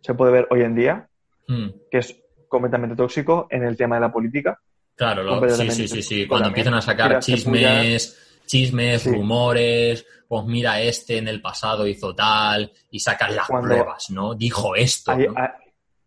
[0.00, 1.08] se puede ver hoy en día
[1.48, 4.58] Mm, que es completamente tóxico en el tema de la política.
[4.96, 6.26] Claro, lo- sí, sí, sí, sí.
[6.26, 6.66] Cuando también.
[6.66, 9.10] empiezan a sacar chismes, chismes, Sí.
[9.10, 14.34] rumores, pues mira, este en el pasado hizo tal, y sacan las Cuando- pruebas, ¿no?
[14.34, 15.12] Dijo esto.
[15.12, 15.34] Hay, ¿no?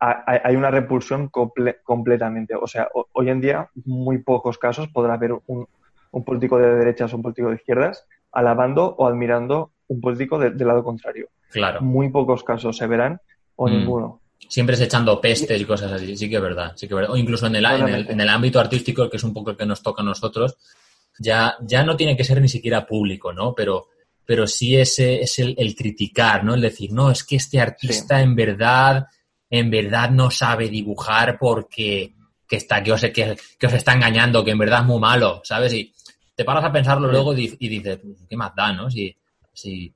[0.02, 2.56] hay- una repulsión comple- completamente.
[2.56, 5.68] O sea, ho- hoy en día, muy pocos casos podrá haber un,
[6.12, 10.52] un político de derechas o un político de izquierdas alabando o admirando un político de-
[10.52, 11.28] del lado contrario.
[11.52, 11.82] Claro.
[11.82, 13.20] Muy pocos casos se verán
[13.56, 13.72] o Mm.
[13.72, 14.19] ninguno.
[14.48, 16.74] Siempre es echando pestes y cosas así, sí que es verdad.
[16.76, 17.12] Sí que es verdad.
[17.12, 19.58] O incluso en el, en, el, en el ámbito artístico, que es un poco el
[19.58, 20.56] que nos toca a nosotros,
[21.20, 23.54] ya, ya no tiene que ser ni siquiera público, ¿no?
[23.54, 23.90] Pero,
[24.26, 26.56] pero sí ese es el, el criticar, ¿no?
[26.56, 29.06] El decir, no, es que este artista en verdad,
[29.50, 32.14] en verdad no sabe dibujar porque
[32.48, 35.42] que está, que os, que, que os está engañando, que en verdad es muy malo,
[35.44, 35.72] ¿sabes?
[35.74, 35.94] Y
[36.34, 37.12] te paras a pensarlo Sí.
[37.14, 38.90] luego y, di- y dices, ¿qué más da, no?
[38.90, 39.16] Si,
[39.54, 39.94] si,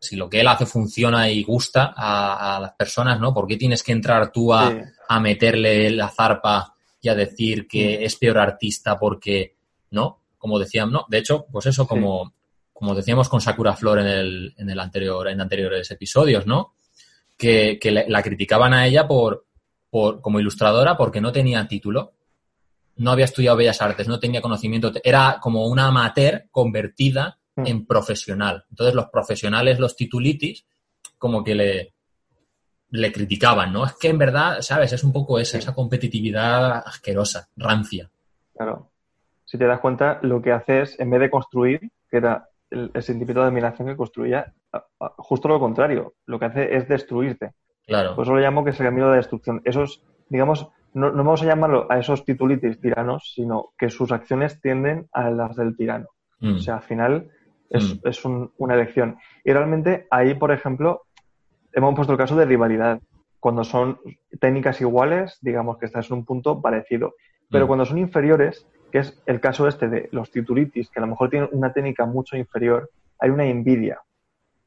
[0.00, 3.34] si lo que él hace funciona y gusta a, a las personas, ¿no?
[3.34, 4.76] ¿Por qué tienes que entrar tú a, Sí.
[5.08, 8.04] a meterle la zarpa y a decir que Mm.
[8.04, 9.56] es peor artista porque,
[9.90, 10.20] ¿no?
[10.38, 11.04] Como decían, ¿no?
[11.08, 12.32] De hecho, pues eso, como,
[12.72, 16.74] como decíamos con Sakura Flor en el, en el anterior, en anteriores episodios, ¿no?
[17.36, 19.46] Que, que le- la criticaban a ella por,
[19.90, 22.12] por, como ilustradora porque no tenía título,
[22.96, 27.66] no había estudiado Bellas Artes, no tenía conocimiento, era como una amateur convertida Mm.
[27.66, 28.64] en profesional.
[28.70, 30.64] Entonces los profesionales, los titulitis,
[31.18, 31.94] como que le,
[32.90, 33.84] le criticaban, ¿no?
[33.84, 34.92] Es que en verdad, ¿sabes?
[34.92, 35.58] Es un poco esa, Sí.
[35.58, 38.10] esa competitividad asquerosa, rancia.
[38.56, 38.90] Claro.
[39.44, 42.90] Si te das cuenta, lo que hace es, en vez de construir, que era el,
[42.94, 44.52] el sentimiento de admiración que construía,
[45.16, 46.14] justo lo contrario.
[46.26, 47.52] Lo que hace es destruirte.
[47.86, 48.14] Claro.
[48.14, 49.62] Por eso lo llamo que es el camino de la destrucción.
[49.64, 54.60] Esos, digamos, no, no vamos a llamarlo a esos titulitis tiranos, sino que sus acciones
[54.60, 56.08] tienden a las del tirano.
[56.40, 57.30] Mm, O sea, al final
[57.70, 58.08] es, Mm.
[58.08, 59.18] es un- una elección.
[59.44, 61.02] Y realmente ahí, por ejemplo,
[61.72, 63.00] hemos puesto el caso de rivalidad.
[63.40, 63.98] Cuando son
[64.40, 67.14] técnicas iguales, digamos que estás en un punto parecido.
[67.50, 67.68] Pero Mm.
[67.68, 71.30] cuando son inferiores, que es el caso este de los titulitis, que a lo mejor
[71.30, 74.00] tienen una técnica mucho inferior, hay una envidia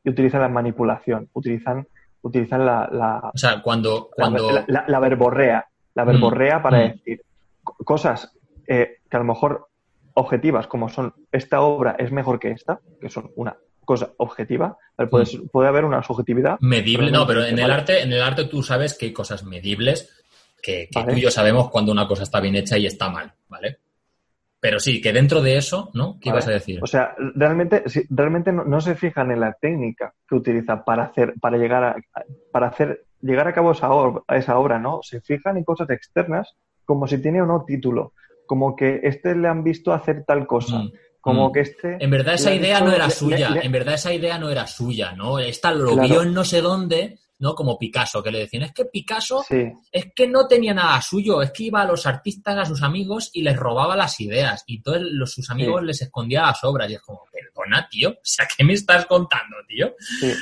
[0.04, 1.88] y utilizan la manipulación, utilizan,
[2.22, 4.10] utilizan la, la O sea, cuando...
[4.16, 4.52] cuando...
[4.52, 7.22] la, la- la verborrea, la Mm, verborrea para decir
[7.64, 8.32] co- cosas
[8.68, 9.68] eh, que a lo mejor
[10.14, 14.78] objetivas, como son esta obra es mejor que esta, que son una cosa objetiva,
[15.10, 16.58] puede, ser- puede haber una subjetividad.
[16.62, 17.74] Medible, no, pero en el Vale.
[17.74, 20.24] arte, en el arte tú sabes que hay cosas medibles
[20.62, 21.14] que, que Vale.
[21.14, 23.78] tú y yo sabemos cuando una cosa está bien hecha y está mal, ¿vale?
[24.60, 26.20] Pero sí, que dentro de eso, ¿no?
[26.22, 26.60] ¿Qué ibas a ¿vale?
[26.60, 26.80] decir?
[26.84, 31.06] O sea, realmente, si- realmente no, no se fijan en la técnica que utiliza para
[31.06, 31.96] hacer, para llegar a,
[32.52, 35.00] para hacer, llegar a cabo esa obra, esa obra, ¿no?
[35.02, 38.14] Se fijan en cosas externas como si tiene o no título,
[38.52, 41.52] como que este le han visto hacer tal cosa, Mm, como mm.
[41.54, 41.98] que este.
[42.04, 44.50] En verdad esa idea no era le- suya, le- le- en verdad esa idea no
[44.50, 45.40] era suya, ¿no?
[45.40, 46.10] Esta lo Claro.
[46.10, 47.56] vio en no sé dónde, ¿no?
[47.56, 51.42] Como Picasso, que le decían, es que Picasso Sí, es que no tenía nada suyo,
[51.42, 54.82] es que iba a los artistas, a sus amigos y les robaba las ideas y
[54.82, 55.88] todos los, sus amigos Sí.
[55.88, 59.56] les escondía las obras y es como, perdona, tío, o sea, ¿qué me estás contando,
[59.66, 59.96] tío?
[60.20, 60.34] sí.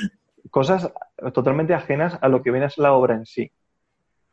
[0.50, 0.90] Cosas
[1.32, 3.52] totalmente ajenas a lo que viene a ser la obra en sí.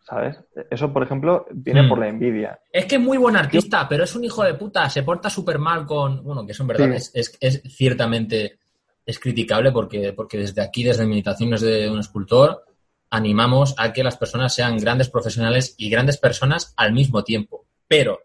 [0.08, 0.38] ¿Sabes?
[0.72, 1.90] Eso, por ejemplo, viene Mm.
[1.90, 2.60] por la envidia.
[2.72, 5.60] Es que es muy buen artista, pero es un hijo de puta, se porta súper
[5.60, 6.24] mal con...
[6.24, 6.94] Bueno, que eso en verdad Sí.
[6.96, 8.60] es, es, es ciertamente
[9.06, 12.64] es criticable porque, porque desde aquí, desde Meditaciones de un escultor,
[13.10, 17.66] animamos a que las personas sean grandes profesionales y grandes personas al mismo tiempo.
[17.88, 18.20] Pero,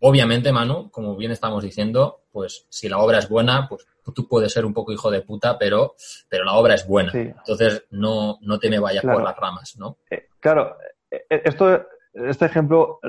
[0.00, 4.52] obviamente, Manu, como bien estamos diciendo, pues si la obra es buena, pues tú puedes
[4.52, 5.94] ser un poco hijo de puta, pero,
[6.28, 7.12] pero la obra es buena.
[7.12, 7.18] Sí.
[7.18, 9.18] Entonces, no, no te me vayas Claro.
[9.18, 9.98] por las ramas, ¿no?
[10.10, 10.76] Eh, claro,
[11.28, 13.00] esto, este ejemplo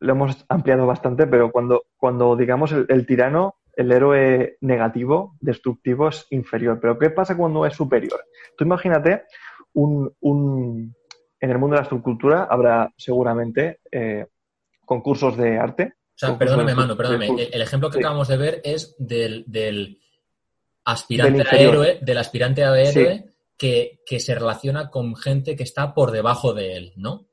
[0.00, 6.08] lo hemos ampliado bastante, pero cuando, cuando digamos el, el tirano, el héroe negativo, destructivo,
[6.08, 6.78] es inferior.
[6.80, 8.20] Pero ¿qué pasa cuando es superior?
[8.56, 9.22] Tú imagínate
[9.72, 10.94] un, un-
[11.40, 14.26] en el mundo de la subcultura habrá seguramente eh,
[14.84, 15.94] concursos de arte.
[15.96, 17.26] O sea, perdóname, mano, perdóname.
[17.28, 18.00] El, el ejemplo que sí.
[18.00, 20.00] acabamos de ver es del, del
[20.84, 23.24] aspirante Del a héroe, del aspirante a héroe Sí.
[23.56, 27.28] Que, que se relaciona con gente que está por debajo de él, ¿no?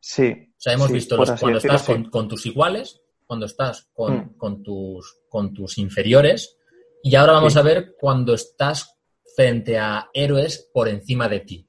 [0.00, 0.50] Sí.
[0.50, 1.92] O sea, hemos sí, visto los- cuando decirlo, estás sí.
[1.92, 4.36] con, con tus iguales, cuando estás con, Mm.
[4.36, 6.56] con tus, con tus inferiores,
[7.02, 7.58] y ahora vamos Sí.
[7.58, 8.96] a ver cuando estás
[9.36, 11.62] frente a héroes por encima de ti.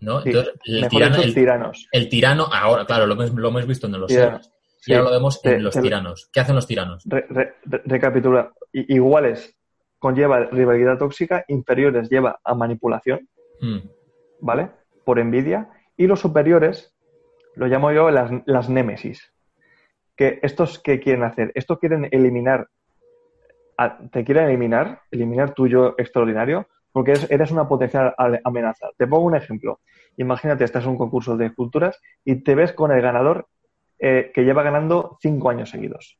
[0.00, 0.24] ¿no?
[0.24, 1.88] Entonces, el tirano, dicho, el- tiranos.
[1.90, 4.48] el tirano, ahora, claro, lo hemos, lo hemos visto en los héroes.
[4.86, 6.30] Y ahora lo vemos en Te- los te- tiranos.
[6.32, 7.02] ¿Qué hacen los tiranos?
[7.04, 8.52] Re- re- re- recapitula.
[8.72, 9.57] I- Iguales
[9.98, 13.28] conlleva rivalidad tóxica, inferiores lleva a manipulación,
[13.60, 13.78] Mm.
[14.40, 14.70] ¿vale?
[15.04, 15.68] Por envidia.
[15.96, 16.94] Y los superiores,
[17.56, 19.32] lo llamo yo las, las némesis.
[20.16, 22.68] Que estos que quieren hacer, estos quieren eliminar,
[23.76, 28.88] a- te quieren eliminar, eliminar tu yo extraordinario, porque eres, una potencial amenaza.
[28.96, 29.80] Te pongo un ejemplo.
[30.16, 33.46] Imagínate, estás en un concurso de esculturas y te ves con el ganador
[34.00, 36.18] eh, que lleva ganando cinco años seguidos.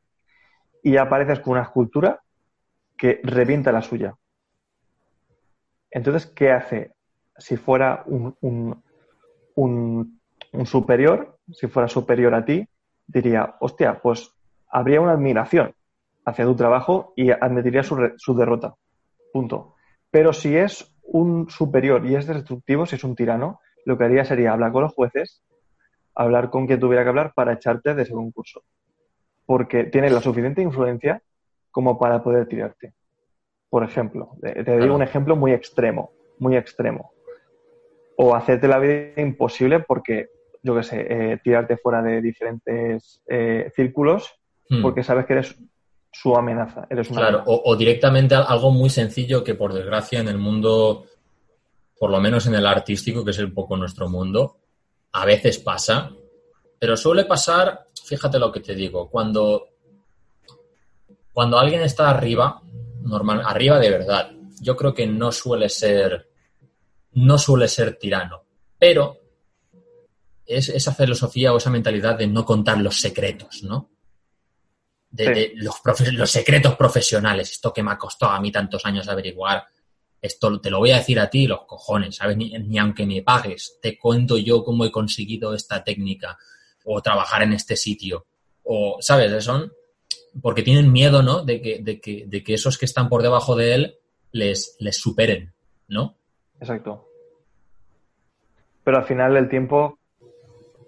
[0.83, 2.21] Y apareces con una escultura
[2.99, 4.15] que revienta la suya.
[5.91, 6.93] Entonces, ¿qué hace?
[7.37, 8.83] Si fuera un, un-
[10.65, 12.69] superior, si fuera superior a ti,
[13.07, 14.31] diría, hostia, pues
[14.69, 15.75] habría una admiración
[16.25, 18.75] hacia tu trabajo y admitiría su, su derrota.
[19.33, 19.75] Punto.
[20.11, 24.25] Pero si es un superior y es destructivo, si es un tirano, lo que haría
[24.25, 25.43] sería hablar con los jueces,
[26.15, 28.63] hablar con quien tuviera que hablar para echarte de ese concurso.
[29.47, 31.23] Porque tiene la suficiente influencia
[31.71, 32.95] como para poder tirarte.
[33.71, 37.13] Por ejemplo, te te digo un ejemplo muy extremo, muy extremo.
[38.17, 40.31] O hacerte la vida imposible porque,
[40.63, 44.35] yo qué sé, eh, tirarte fuera de diferentes eh, círculos
[44.71, 44.83] Mm.
[44.83, 45.57] porque sabes que eres
[46.13, 46.87] su amenaza.
[46.91, 47.51] Eres una Claro, amenaza.
[47.51, 51.05] o, o directamente al- algo muy sencillo que por desgracia en el mundo,
[51.99, 54.59] por lo menos en el artístico, que es un poco nuestro mundo,
[55.13, 56.11] a veces pasa,
[56.79, 59.69] pero suele pasar, fíjate lo que te digo, cuando,
[61.39, 62.61] cuando alguien está arriba,
[63.01, 66.33] normal, arriba de verdad, yo creo que no suele ser,
[67.13, 68.43] no suele ser tirano,
[68.77, 69.21] pero
[70.45, 73.89] es esa filosofía o esa mentalidad de no contar los secretos, ¿no?
[75.11, 76.05] de, Sí.
[76.07, 79.65] de los, secretos profesionales, esto que me ha costado a mí tantos años averiguar,
[80.21, 82.37] esto te lo voy a decir a ti, los cojones, ¿sabes?
[82.37, 86.37] Ni, ni aunque me pagues, te cuento yo cómo he conseguido esta técnica
[86.83, 88.27] o trabajar en este sitio,
[88.65, 89.45] o, ¿sabes?
[89.45, 89.73] Son
[90.43, 91.45] porque tienen miedo, ¿no?
[91.45, 93.95] De que, de que, de que esos que están por debajo de él
[94.33, 95.53] les, les superen,
[95.89, 96.17] ¿no?
[96.61, 97.07] Exacto.
[98.85, 99.99] Pero al final el tiempo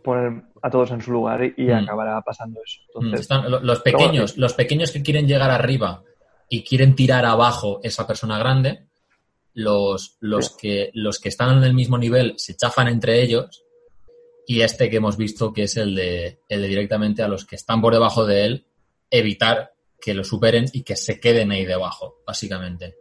[0.02, 1.72] pone a todos en su lugar y, Mm.
[1.84, 2.80] acabará pasando eso.
[2.94, 6.02] Mm, Entonces, están- lo- los pequeños, los pequeños que quieren llegar arriba
[6.48, 8.86] y quieren tirar abajo esa persona grande,
[9.54, 10.52] los, los, Sí.
[10.60, 13.64] que, los que están en el mismo nivel se chafan entre ellos
[14.46, 17.56] y este que hemos visto que es el de, el de directamente a los que
[17.56, 18.66] están por debajo de él,
[19.10, 22.96] evitar que lo superen y que se queden ahí debajo, básicamente.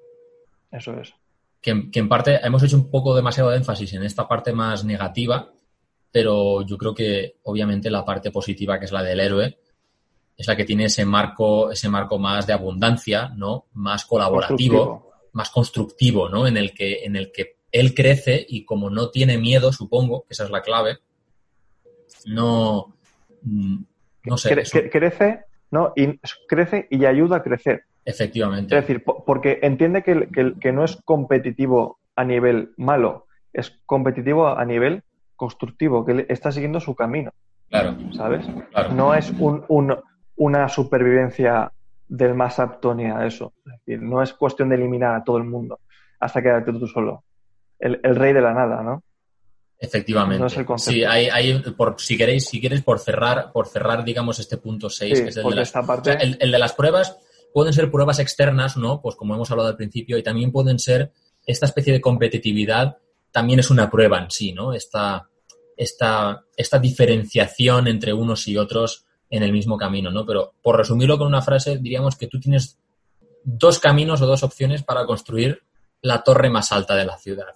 [0.72, 1.14] Eso es.
[1.62, 5.52] Que, que en parte hemos hecho un poco demasiado énfasis en esta parte más negativa,
[6.12, 9.60] pero yo creo que obviamente la parte positiva, que es la del héroe,
[10.38, 13.66] es la que tiene ese marco, ese marco más de abundancia, ¿no?
[13.74, 15.30] Más colaborativo, Constructivo.
[15.34, 16.48] más constructivo, ¿no?
[16.48, 20.34] En el que, en el que él crece y como no tiene miedo, supongo, que
[20.34, 21.00] esa es la clave,
[22.26, 22.96] no,
[23.44, 23.78] mm,
[24.26, 25.94] no sé, cre- crece, ¿no?
[25.96, 27.84] Y crece y ayuda a crecer.
[28.06, 28.76] efectivamente.
[28.76, 33.28] Es decir, po- porque entiende que, el- que que no es competitivo a nivel malo,
[33.54, 35.04] es competitivo a nivel
[35.36, 37.32] constructivo, que está siguiendo su camino,
[37.70, 38.46] Claro, ¿sabes?
[38.72, 38.94] claro.
[38.94, 39.96] No es un, un-
[40.36, 41.72] una supervivencia
[42.08, 43.54] del más apto ni a eso.
[43.66, 45.80] Es decir, no es cuestión de eliminar a todo el mundo
[46.20, 47.24] hasta quedarte tú solo.
[47.80, 49.04] El, el rey de la nada, ¿no?
[49.80, 50.40] Efectivamente.
[50.40, 51.00] No es el concepto.
[51.00, 54.90] sí, hay, hay por, si queréis, si quieres, por cerrar, por cerrar, digamos, este punto
[54.90, 56.12] 6, Sí, que es el de las esta O parte...
[56.12, 57.18] sea, el, el de las pruebas
[57.54, 59.02] pueden ser pruebas externas, ¿no?
[59.02, 61.12] Pues como hemos hablado al principio, y también pueden ser
[61.46, 62.98] esta especie de competitividad,
[63.32, 64.74] también es una prueba en sí, ¿no?
[64.74, 65.30] Esta,
[65.78, 70.26] esta, esta diferenciación entre unos y otros en el mismo camino, ¿no?
[70.26, 72.78] Pero por resumirlo con una frase, diríamos que tú tienes
[73.44, 75.64] dos caminos o dos opciones para construir
[76.02, 77.54] la torre más alta de la ciudad.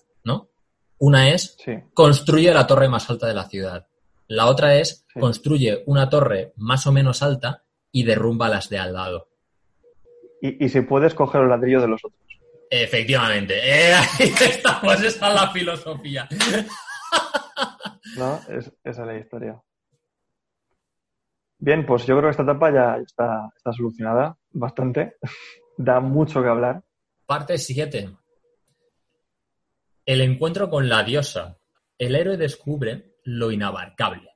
[1.06, 3.88] Una es Sí, construye la torre más alta de la ciudad.
[4.28, 5.20] La otra es Sí.
[5.20, 9.28] construye una torre más o menos alta y derrumba las de al lado.
[10.41, 12.22] y, y si puedes coger los ladrillos de los otros.
[12.70, 13.54] Efectivamente.
[13.64, 16.28] Eh, ahí estamos, esa es la filosofía.
[18.18, 18.39] ¿no?
[18.49, 19.62] Es, esa es la historia.
[21.60, 25.16] Bien, pues yo creo que esta etapa ya está, está solucionada bastante.
[25.78, 26.84] Da mucho que hablar.
[27.26, 28.16] Parte 7.
[30.06, 31.58] El encuentro con la diosa.
[31.97, 34.30] El héroe descubre lo inabarcable.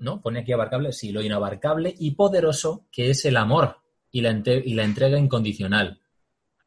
[0.00, 0.20] ¿No?
[0.22, 3.78] Pone aquí abarcable, sí, lo inabarcable y poderoso que es el amor
[4.12, 6.00] y la, ente- y la entrega incondicional,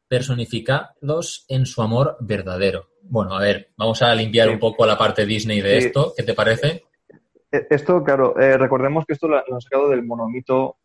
[0.06, 2.90] personificados en su amor verdadero.
[3.02, 4.54] Bueno, a ver, vamos a limpiar Sí.
[4.54, 5.86] un poco la parte Disney de Sí.
[5.86, 6.12] esto.
[6.16, 6.84] ¿Qué te parece?
[7.50, 10.76] E- Esto, claro, eh, recordemos que esto lo, lo han sacado del monomito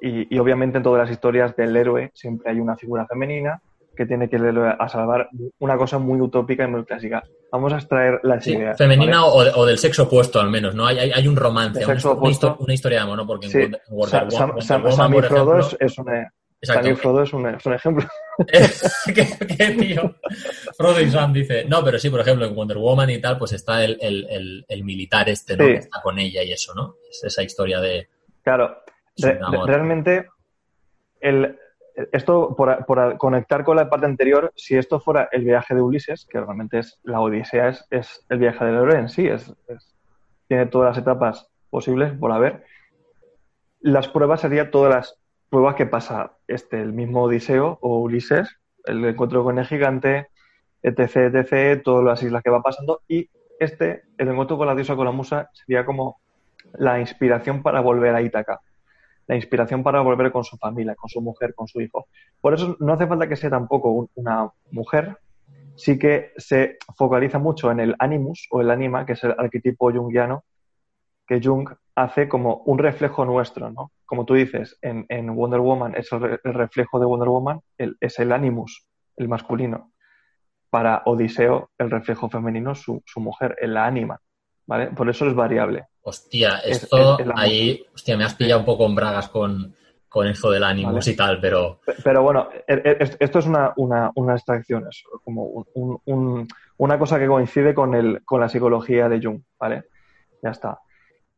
[0.00, 3.60] y, y obviamente en todas las historias del héroe siempre hay una figura femenina
[3.96, 5.28] que tiene que héroe a salvar
[5.58, 7.22] una cosa muy utópica y muy clásica.
[7.52, 8.76] Vamos a extraer las Sí, ideas.
[8.76, 9.50] femenina ¿vale?
[9.54, 10.86] o, o del sexo opuesto, al menos, ¿no?
[10.86, 13.26] Hay, hay, hay un romance, una, historia de amor, ¿no?
[13.26, 13.76] Porque Sí, en
[14.10, 14.28] Sam,
[14.60, 14.60] Sam-
[14.92, 16.26] Sam Frodo ejemplo- es, un, Sam
[16.60, 16.88] Exacto.
[16.88, 18.08] y Frodo es un, es un ejemplo.
[19.14, 20.14] ¿Qué, qué tío?
[20.76, 21.64] Frodo y Sam dice.
[21.66, 24.64] No, pero sí, por ejemplo, en Wonder Woman y tal, pues está el, el, el,
[24.66, 25.64] el militar este, ¿no?
[25.64, 25.72] Sí.
[25.72, 26.96] Que está con ella y eso, ¿no?
[27.10, 28.08] Es esa historia de.
[28.42, 28.78] Claro,
[29.18, 30.26] re- realmente
[31.20, 31.56] el,
[32.12, 32.84] esto, por,
[33.18, 36.98] conectar con la parte anterior, si esto fuera el viaje de Ulises, que realmente es
[37.04, 39.54] la Odisea, es, el viaje del héroe en sí, es-
[40.48, 42.64] tiene todas las etapas posibles por haber,
[43.80, 45.18] las pruebas serían todas las
[45.50, 50.28] pruebas que pasa este, el mismo Odiseo o Ulises, el encuentro con el gigante,
[50.82, 54.96] etc, etc, todas las islas que va pasando, y este, el encuentro con la diosa,
[54.96, 56.20] con la musa, sería como
[56.74, 58.60] la inspiración para volver a Ítaca
[59.26, 62.06] la inspiración para volver con su familia, con su mujer, con su hijo.
[62.40, 65.18] Por eso no hace falta que sea tampoco un- una mujer,
[65.76, 69.90] sí que se focaliza mucho en el animus o el anima, que es el arquetipo
[69.92, 70.44] junguiano,
[71.26, 73.90] que Jung hace como un reflejo nuestro, ¿no?
[74.04, 78.18] Como tú dices, en, Wonder Woman es el, re- el reflejo de Wonder Woman, es
[78.18, 79.92] el animus, el masculino.
[80.70, 84.20] Para Odiseo, el reflejo femenino, su, su mujer, el anima,
[84.66, 84.88] ¿vale?
[84.88, 85.86] Por eso es variable.
[86.02, 87.84] Hostia, Es- esto es ahí.
[87.94, 89.74] Hostia, me has pillado un poco en bragas con,
[90.08, 91.10] con esto del ánimo Vale.
[91.10, 91.80] y tal, pero.
[91.84, 95.66] Pe- Pero bueno, e- e- es- esto es una, una, una extracción, es como un-
[95.74, 99.84] un- un- una cosa que coincide con, el, con la psicología de Jung, ¿vale?
[100.42, 100.78] Ya está.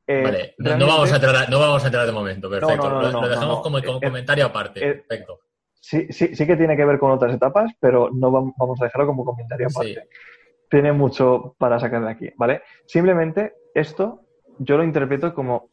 [0.09, 2.89] Eh, Vale, no, vamos a entrar, no vamos a entrar de momento, perfecto.
[2.89, 5.41] no, no, lo, dejamos como, como Eh, comentario aparte, eh, perfecto.
[5.81, 8.85] Sí, sí, sí que tiene que ver con otras etapas, pero no vam- vamos a
[8.85, 9.97] dejarlo como comentario Sí.
[10.71, 12.63] Tiene mucho para sacar de aquí, ¿vale?
[12.87, 14.21] Simplemente esto
[14.59, 15.69] yo lo interpreto como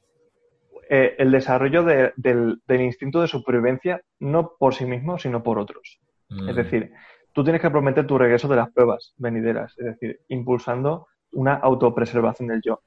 [0.90, 5.58] eh, el desarrollo de- del, del instinto de supervivencia, no por sí mismo, sino por
[5.58, 6.00] otros.
[6.30, 6.92] Mm, Es decir,
[7.32, 12.50] tú tienes que prometer tu regreso de las pruebas venideras, es decir, impulsando una autopreservación
[12.50, 12.82] del yo.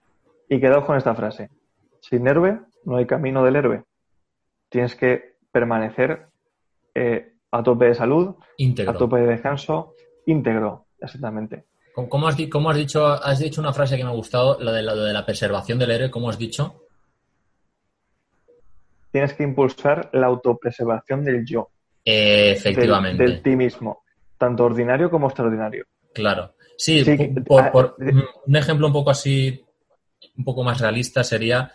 [0.48, 1.48] Y quedaos con esta frase.
[2.00, 3.82] Sin héroe no hay camino del héroe.
[4.68, 6.26] Tienes que permanecer
[6.94, 8.36] eh, a tope de salud,
[8.94, 9.94] a tope de descanso,
[10.26, 11.64] íntegro, exactamente.
[11.96, 13.06] ¿Cómo- ¿Cómo has, di- cómo has dicho?
[13.06, 15.90] Has dicho una frase que me ha gustado, la de, la de la preservación del
[15.92, 16.82] héroe, ¿cómo has dicho?
[19.10, 21.70] Tienes que impulsar la autopreservación del yo,
[22.04, 24.02] Eh, efectivamente, del ti mismo,
[24.36, 25.86] tanto ordinario como extraordinario.
[26.12, 26.52] claro.
[26.76, 28.12] Sí, Sí, po- que- por, ah, por- eh,
[28.46, 29.64] un ejemplo un poco así,
[30.36, 31.72] un poco más realista sería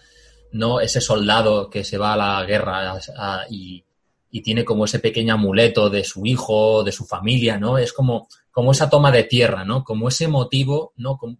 [0.51, 3.83] no ese soldado que se va a la guerra a- a- y,
[4.29, 7.79] y tiene como ese pequeño amuleto de su hijo, de su familia, ¿no?
[7.79, 9.83] Es como, como esa toma de tierra, ¿no?
[9.83, 11.17] Como ese motivo, ¿no?
[11.17, 11.37] Como,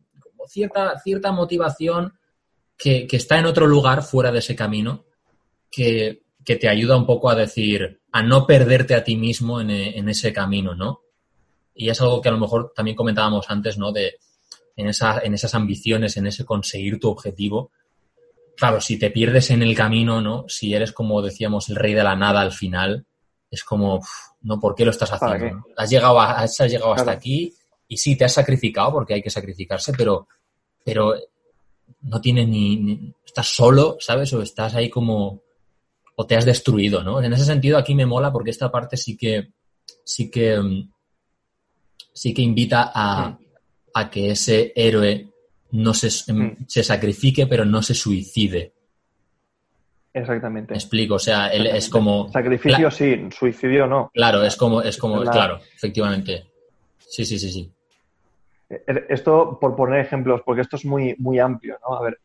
[0.48, 2.14] cierta, cierta motivación
[2.78, 5.06] que, está en otro lugar fuera de ese camino,
[5.70, 10.10] que, te ayuda un poco a decir, a no perderte a ti mismo en, en,
[10.10, 11.02] ese camino, ¿no?
[11.74, 13.92] Y es algo que a lo mejor también comentábamos antes, ¿no?
[13.92, 14.18] De
[14.76, 17.72] en, esa, en esas ambiciones, en ese conseguir tu objetivo,
[18.58, 20.46] claro, si te pierdes en el camino, ¿no?
[20.48, 23.06] Si eres, como decíamos, el rey de la nada al final,
[23.52, 24.00] es como,
[24.42, 24.60] ¿no?
[24.60, 25.66] ¿Por qué lo estás haciendo?
[25.76, 27.54] Has llegado, has llegado hasta aquí
[27.88, 30.30] y sí, te has sacrificado porque hay que sacrificarse, pero,
[30.84, 31.14] pero
[32.04, 34.34] no tienes ni, Estás solo, ¿sabes?
[34.34, 35.44] O estás ahí como...
[36.16, 37.22] O te has destruido, ¿no?
[37.22, 39.54] En ese sentido, aquí me mola porque esta parte sí que...
[40.04, 40.60] Sí que...
[42.14, 43.38] Sí que invita a,
[43.94, 45.32] a que ese héroe
[45.72, 46.58] no se, em, mm.
[46.68, 48.74] se sacrifique, pero no se suicide.
[50.14, 50.74] Exactamente.
[50.74, 52.30] Me explico, o sea, él es como.
[52.32, 54.12] Sacrificio sí, suicidio no.
[54.14, 56.46] Claro, es como, es como, claro, efectivamente.
[56.98, 57.72] Sí, sí, sí, sí.
[58.70, 61.96] Eh, esto, por poner ejemplos, porque esto es muy, muy amplio, ¿no?
[61.96, 62.20] A ver,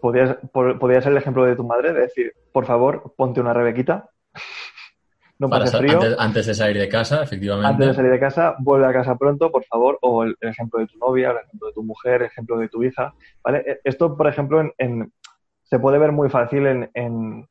[0.00, 4.08] podrías, podría ser el ejemplo de tu madre, de decir, por favor, ponte una rebequita
[6.18, 7.68] antes, de salir de casa, efectivamente.
[7.68, 10.86] Antes de salir de casa, vuelve a casa pronto, por favor, o el, ejemplo de
[10.86, 13.58] tu novia, el ejemplo de tu mujer, el ejemplo de tu hija, ¿vale?
[13.66, 15.12] E, esto, por ejemplo, en,
[15.72, 17.48] se puede ver muy fácil en,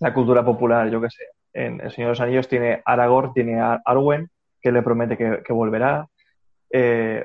[0.00, 1.24] la cultura popular, yo qué sé.
[1.52, 5.52] En El Señor de los Anillos tiene Aragorn, tiene a Arwen, que le promete que,
[5.52, 6.08] volverá.
[6.70, 7.22] Eh,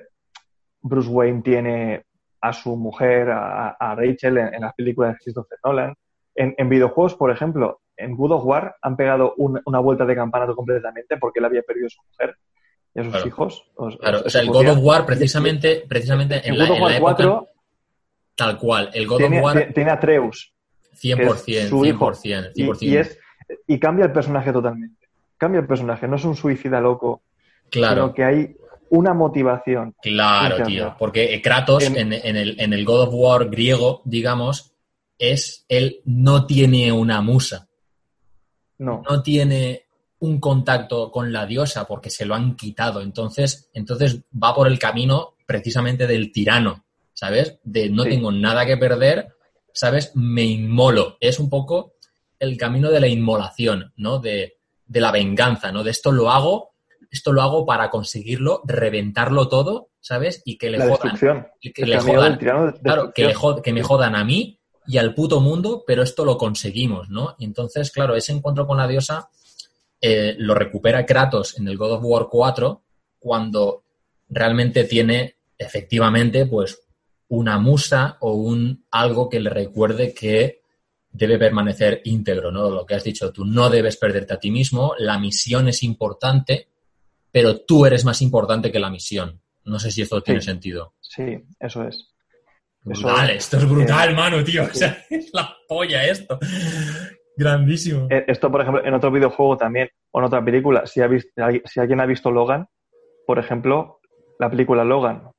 [0.82, 2.04] Bruce Wayne tiene
[2.42, 5.96] a su mujer, a, Rachel, en, las películas de Christopher Nolan.
[6.36, 11.16] en videojuegos, por ejemplo, en Good of War han pegado una vuelta de campanato completamente
[11.16, 12.36] porque él había perdido a su mujer
[12.94, 13.64] y a sus hijos.
[14.02, 17.48] claro, o sea, el God of War precisamente, precisamente en, la, God of 4,
[18.38, 19.74] tal cual, el God tiene, of War...
[19.74, 20.54] Tiene a Treus.
[21.02, 22.80] 100%, 100%, 100%.
[22.80, 23.20] Y, es,
[23.68, 25.10] y cambia el personaje totalmente.
[25.38, 27.24] Cambia el personaje, no es un suicida loco,
[27.70, 28.04] claro.
[28.04, 28.56] sino que hay
[28.90, 29.94] una motivación.
[30.02, 34.74] Claro, tío, porque Kratos en, el, en el God of War griego, digamos,
[35.20, 37.68] es él no tiene una musa.
[38.80, 39.02] No.
[39.24, 39.86] tiene
[40.20, 43.02] un contacto con la diosa porque se lo han quitado.
[43.02, 46.86] Entonces, entonces va por el camino precisamente del tirano,
[47.18, 47.58] ¿sabes?
[47.64, 49.30] De no tengo nada que perder,
[49.74, 50.12] ¿sabes?
[50.14, 51.18] Me inmolo.
[51.20, 51.96] Es un poco
[52.38, 54.20] el camino de la inmolación, ¿no?
[54.20, 55.84] De, la venganza, ¿no?
[55.84, 56.76] De esto lo hago,
[57.10, 60.44] esto lo hago para conseguirlo, reventarlo todo, ¿sabes?
[60.46, 61.48] Y que le jodan.
[61.60, 62.38] Que, le jodan.
[62.38, 67.10] Claro, que, que me jodan a mí y al puto mundo, pero esto lo conseguimos,
[67.10, 67.36] ¿no?
[67.40, 69.28] Y entonces, claro, ese encuentro con la diosa
[70.00, 72.84] eh, lo recupera Kratos en el God of War 4
[73.18, 73.86] cuando
[74.30, 76.87] realmente tiene efectivamente pues
[77.30, 80.62] una musa o un algo que le recuerde que
[81.12, 82.70] debe permanecer íntegro, ¿no?
[82.70, 86.70] Lo que has dicho tú, no debes perderte a ti mismo, la misión es importante,
[87.32, 89.42] pero tú eres más importante que la misión.
[89.66, 90.94] No sé si esto tiene sentido.
[91.02, 92.14] Sí, eso es.
[92.82, 94.64] Brutal, esto es brutal, mano, tío.
[94.72, 96.40] O sea, es la polla esto.
[97.36, 98.08] Grandísimo.
[98.10, 101.30] Eh, esto, por ejemplo, en otro videojuego también, o en otra película, si, ha visto,
[101.66, 102.68] si alguien ha visto Logan,
[103.26, 104.00] por ejemplo,
[104.40, 105.32] la película Logan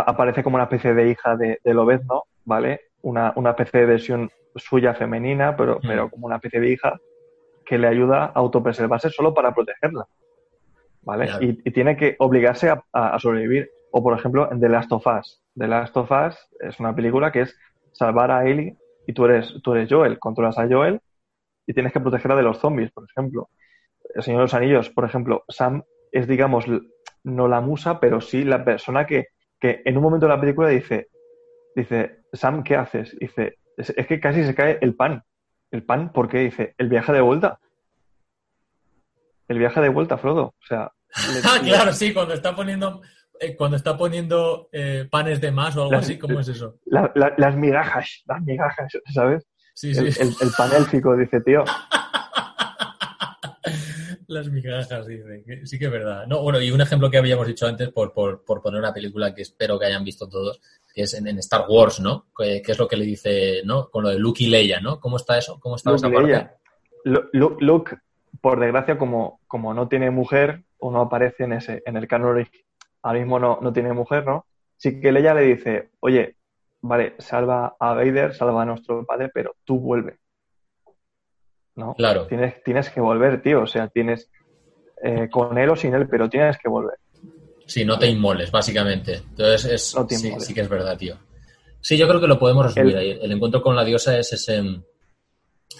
[0.00, 2.80] aparece como una especie de hija de, de Lobezno, ¿vale?
[3.02, 5.86] Una, especie de versión suya femenina, pero, mm.
[5.86, 6.98] pero como una especie de hija
[7.64, 10.06] que le ayuda a autopreservarse solo para protegerla,
[11.02, 11.30] ¿vale?
[11.40, 13.70] Y, tiene que obligarse a sobrevivir.
[13.92, 15.42] O, por ejemplo, en The Last of Us.
[15.54, 17.56] The Last of Us es una película que es
[17.92, 18.76] salvar a Ellie
[19.06, 21.00] y tú eres, tú eres Joel, controlas a Joel
[21.66, 23.50] y tienes que protegerla de los zombies, por ejemplo.
[24.14, 26.64] El Señor de los Anillos, por ejemplo, Sam es, digamos,
[27.22, 29.28] no la musa, pero sí la persona que,
[29.62, 31.08] que en un momento de la película dice,
[31.76, 33.16] dice, Sam, ¿qué haces?
[33.20, 35.22] Dice, es, es que casi se cae el pan.
[35.70, 36.12] ¿El pan?
[36.12, 36.40] ¿Por qué?
[36.40, 37.60] Dice, el viaje de vuelta.
[39.46, 40.46] El viaje de vuelta, Frodo.
[40.46, 40.90] O sea...
[41.44, 43.02] ah, claro, sí, cuando está poniendo
[43.38, 46.80] eh, cuando está poniendo eh, panes de más o algo así, ¿cómo es eso?
[46.86, 49.46] las migajas, las migajas, ¿sabes?
[49.74, 50.00] Sí, sí.
[50.20, 51.64] El, el, panélfico, dice, tío.
[54.32, 55.44] las migajas, dice.
[55.64, 56.26] Sí que es verdad.
[56.26, 59.78] No, bueno, y un ejemplo que habíamos dicho antes, por, poner una película que espero
[59.78, 60.60] que hayan visto todos,
[60.94, 62.26] que es en, Star Wars, ¿no?
[62.36, 63.88] Que, es lo que le dice, ¿no?
[63.90, 65.00] Con lo de Luke y Leia, ¿no?
[65.00, 65.58] ¿Cómo está eso?
[65.60, 66.50] ¿Cómo está esa parte?
[67.04, 67.96] Luke,
[68.40, 72.46] por desgracia, como, como no tiene mujer o no aparece en, ese, en el canon
[73.02, 74.46] ahora mismo no, no tiene mujer, ¿no?
[74.76, 76.36] Sí que ella le dice, oye,
[76.80, 80.18] vale, salva a Vader, salva a nuestro padre, pero tú vuelve.
[81.76, 81.94] ¿No?
[81.94, 82.26] Claro.
[82.26, 83.62] Tienes, tienes que volver, tío.
[83.62, 84.30] O sea, tienes
[85.02, 86.98] eh, con él o sin él, pero tienes que volver.
[87.66, 89.22] Sí, no te inmoles, básicamente.
[89.30, 91.16] Entonces, es, sí, sí, que es verdad, tío.
[91.80, 93.18] Sí, yo creo que lo podemos resumir ahí.
[93.20, 94.62] El encuentro con la diosa es ese,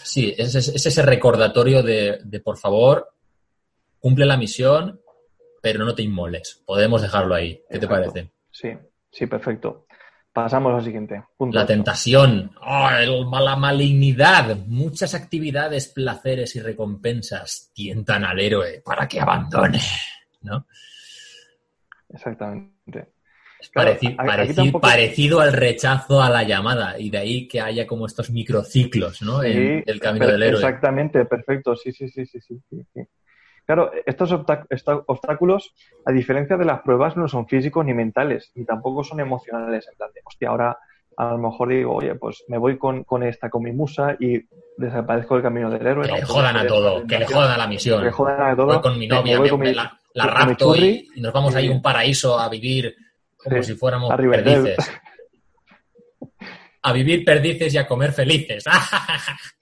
[0.03, 3.09] Sí, es, es ese recordatorio de, de, por favor,
[3.99, 5.01] cumple la misión,
[5.61, 6.63] pero no te inmoles.
[6.67, 7.63] Podemos dejarlo ahí.
[7.71, 8.31] ¿Qué te parece?
[8.51, 8.71] Sí,
[9.11, 9.87] sí, perfecto.
[10.33, 11.23] Pasamos al siguiente.
[11.37, 19.07] Punto la tentación, oh, la malignidad, muchas actividades, placeres y recompensas tientan al héroe para
[19.07, 19.81] que abandone,
[20.41, 20.67] ¿no?
[22.09, 23.13] Exactamente.
[24.81, 29.43] parecido, al rechazo a la llamada y de ahí que haya como estos microciclos, ¿no?
[29.43, 30.61] en el camino del héroe.
[30.61, 32.59] Exactamente, perfecto, sí, sí, sí, sí, sí.
[32.71, 33.03] sí.
[33.65, 39.05] Claro, estos obstáculos, a diferencia de las pruebas, no son físicos ni mentales, ni tampoco
[39.05, 39.89] son emocionales.
[39.89, 40.79] En plan de, hostia, ahora
[41.17, 44.41] a lo mejor digo, oye, pues me voy con, esta, con mi musa y
[44.77, 46.07] desaparezco del camino del héroe.
[46.07, 48.01] Que le jodan a todo, que le jodan a la misión.
[48.01, 48.67] Que le jodan a todo.
[48.67, 52.49] Voy con mi novia, me, la, rapto y, nos vamos ahí a un paraíso a
[52.49, 52.95] vivir
[53.37, 54.91] como si fuéramos perdices.
[56.83, 58.65] a vivir perdices y a comer felices.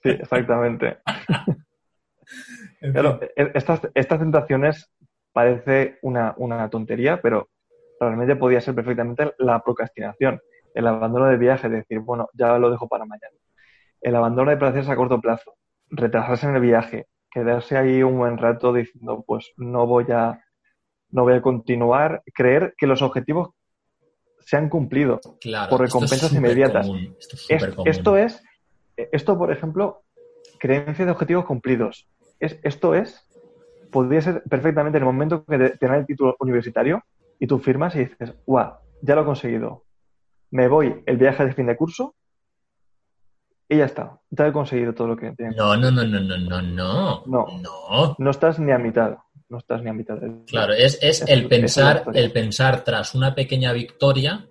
[0.03, 0.97] sí, exactamente.
[2.81, 4.91] Claro, e, estas, estas tentaciones
[5.31, 7.49] parece una, tontería, pero
[7.99, 10.41] realmente podía ser perfectamente la procrastinación,
[10.73, 13.35] el abandono del viaje, decir, bueno, ya lo dejo para mañana.
[14.01, 15.53] El abandono de placeres a corto plazo,
[15.89, 20.43] retrasarse en el viaje, quedarse ahí un buen rato diciendo, pues no voy a,
[21.11, 23.51] no voy a continuar, creer que los objetivos
[24.39, 25.21] se han cumplido
[25.69, 26.89] por recompensas inmediatas.
[27.47, 28.43] Esto, esto, es,
[28.97, 30.01] esto, por ejemplo,
[30.59, 32.07] creencia de objetivos cumplidos
[32.41, 33.27] esto es,
[33.91, 37.03] podría ser perfectamente en el momento que te, dan el título universitario
[37.39, 39.85] y tú firmas y dices, guau, ya lo he conseguido.
[40.51, 42.15] Me voy el viaje de fin de curso
[43.69, 44.19] y ya está.
[44.29, 45.55] Ya he conseguido todo lo que tenía.
[45.57, 47.23] No, no, no, no, no, no, no.
[47.25, 48.15] No.
[48.17, 48.29] No.
[48.29, 49.17] estás ni a mitad.
[49.49, 50.17] No estás ni a mitad.
[50.47, 54.47] Claro, es, el pensar, el pensar tras una pequeña victoria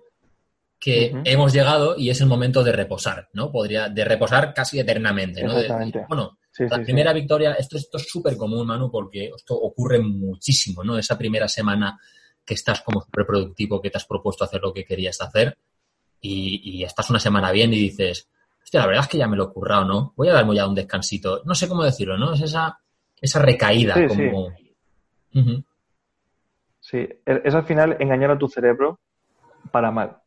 [0.79, 3.51] que hemos llegado y es el momento de reposar, ¿no?
[3.51, 5.51] Podría, de reposar casi eternamente, ¿no?
[5.51, 6.05] Exactamente.
[6.09, 10.97] bueno, la primera victoria, esto, esto es súper común, Manu, porque esto ocurre muchísimo, ¿no?
[10.97, 11.99] Esa primera semana
[12.45, 15.57] que estás como súper productivo, que te has propuesto hacer lo que querías hacer
[16.19, 18.29] y, estás una semana bien y dices,
[18.63, 20.13] hostia, la verdad es que ya me lo he currado, ¿no?
[20.15, 21.41] Voy a darme ya un descansito.
[21.45, 22.33] No sé cómo decirlo, ¿no?
[22.33, 22.79] Es esa,
[23.19, 24.53] esa recaída como...
[26.81, 26.97] Sí.
[26.97, 28.99] E, es al final engañar a tu cerebro
[29.71, 30.17] para mal.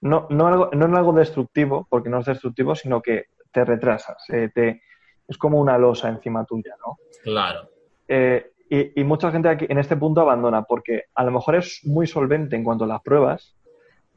[0.00, 4.22] No, no, algo, no es algo destructivo, porque no es destructivo, sino que te retrasas,
[4.30, 4.82] eh, te,
[5.28, 6.96] es como una losa encima tuya, ¿no?
[7.22, 7.68] Claro.
[8.08, 12.06] Eh, y, mucha gente aquí en este punto abandona porque a lo mejor es muy
[12.06, 13.54] solvente en cuanto a las pruebas,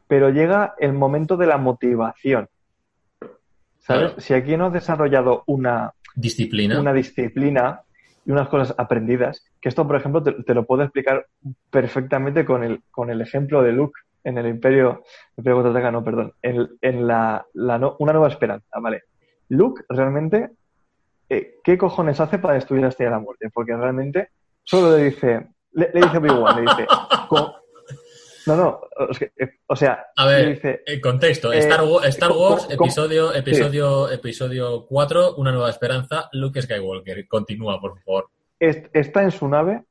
[0.08, 2.50] pero llega el momento de la motivación.
[3.80, 4.14] ¿Sabes?
[4.18, 6.80] Si aquí no has desarrollado una disciplina.
[6.80, 7.82] una disciplina
[8.26, 11.26] y unas cosas aprendidas, que esto, por ejemplo, te, lo puedo explicar
[11.70, 15.04] perfectamente con el, con el ejemplo de Luke en el Imperio,
[15.38, 19.04] Imperio Contraataca, no, perdón, en, en la, la una nueva esperanza, ¿vale?
[19.48, 20.52] Luke realmente
[21.34, 23.50] eh, ¿qué cojones hace para destruir la Estrella de la Muerte?
[23.54, 24.32] Porque realmente
[24.64, 26.88] solo le dice, le, dice Obi-Wan, le dice,
[28.48, 28.82] no, no,
[29.68, 35.54] o sea, a ver, dice, el contexto, eh, Star, Wars, episodio, episodio, episodio 4, Una
[35.54, 38.30] Nueva Esperanza, Luke Skywalker, continúa, por favor.
[38.60, 39.86] Está en su nave,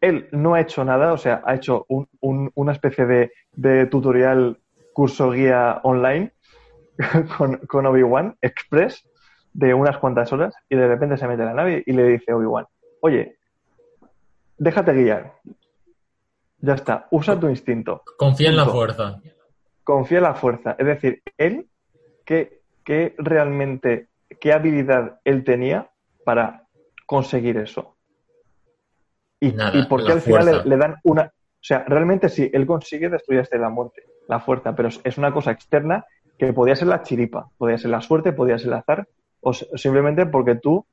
[0.00, 4.58] él no ha hecho nada, o sea, ha hecho una especie de, tutorial,
[4.94, 6.32] curso guía online
[7.36, 9.04] con, con Obi-Wan Express,
[9.58, 12.32] de unas cuantas horas y de repente se mete en la nave y le dice
[12.32, 12.66] Obi-Wan,
[13.00, 13.38] oye,
[14.56, 15.34] déjate guiar.
[16.58, 18.04] Ya está, usa tu instinto.
[18.16, 19.20] Confía en la fuerza.
[19.82, 20.76] Confía en la fuerza.
[20.78, 21.66] Es decir, él,
[22.24, 25.90] ¿qué, qué realmente, qué habilidad él tenía
[26.24, 26.68] para
[27.04, 27.96] conseguir eso?
[29.40, 31.24] Y, Nada, y por qué al final le, dan una...
[31.24, 35.32] O sea, realmente sí, él consigue destruir hasta la muerte, la fuerza, pero es una
[35.32, 36.06] cosa externa
[36.38, 39.08] que podía ser la chiripa, podía ser la suerte, podía ser el azar,
[39.40, 40.84] o simplemente porque tú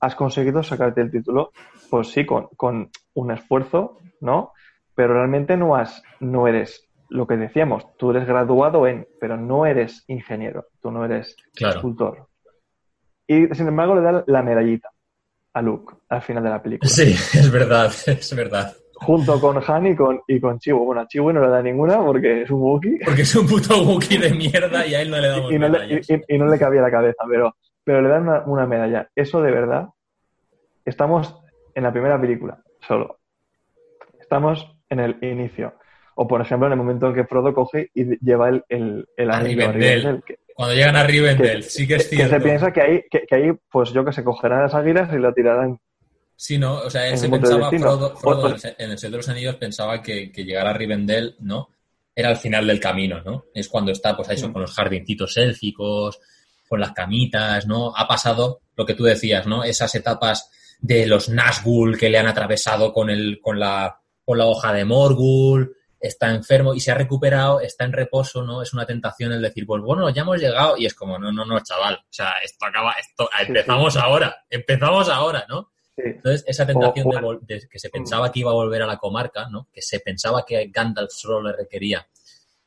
[0.00, 1.52] has conseguido sacarte el título,
[1.90, 4.52] pues sí, con, con un esfuerzo, ¿no?
[4.94, 9.66] Pero realmente no, has, no eres lo que decíamos, tú eres graduado en, pero no
[9.66, 12.26] eres ingeniero, tú no eres escultor.
[13.26, 14.90] Y sin embargo le da la medallita
[15.54, 16.90] a Luke al final de la película.
[16.90, 18.74] Sí, es verdad, es verdad.
[18.94, 20.84] Junto con Han y con, y con Chivo.
[20.84, 23.00] Bueno, a Chivo no le da ninguna porque es un Wookiee.
[23.04, 25.68] Porque es un puto Wookiee de mierda y a él no le damos y, no
[25.68, 29.10] le, y, no le cabía la cabeza, pero pero le dan una, medalla.
[29.14, 29.88] Eso de verdad,
[30.84, 31.36] estamos
[31.74, 33.20] en la primera película, solo.
[34.18, 35.74] Estamos en el inicio.
[36.16, 39.30] O, por ejemplo, en el momento en que Frodo coge y lleva el, el, el
[39.30, 40.22] anillo a Rivendell.
[40.54, 42.30] Cuando llegan a Rivendell, sí que es cierto.
[42.30, 45.18] Que se piensa que ahí, que, ahí, pues yo que se cogerán las águilas y
[45.18, 45.78] la tirarán.
[46.36, 49.56] Sí, no, o sea, él se pensaba, Frodo, Frodo en el Señor de los Anillos
[49.56, 51.70] pensaba que, que llegar a Rivendell, ¿no?
[52.14, 53.46] Era el final del camino, ¿no?
[53.52, 54.52] Es cuando está, pues, eso, mm.
[54.52, 56.20] con los jardincitos élficos,
[56.68, 57.94] con las camitas, ¿no?
[57.96, 59.64] Ha pasado lo que tú decías, ¿no?
[59.64, 60.50] Esas etapas
[60.80, 64.84] de los Nazgûl que le han atravesado con, el, con, la, con la hoja de
[64.84, 68.60] Morgul, está enfermo y se ha recuperado, está en reposo, ¿no?
[68.60, 71.44] Es una tentación el decir, pues bueno, ya hemos llegado y es como, no, no,
[71.46, 75.70] no, chaval, o sea, esto acaba, esto, empezamos ahora, empezamos ahora, ¿no?
[75.96, 77.06] Entonces, esa tentación
[77.42, 79.68] de, que se pensaba que iba a volver a la comarca, ¿no?
[79.72, 82.06] Que se pensaba que Gandalf solo le requería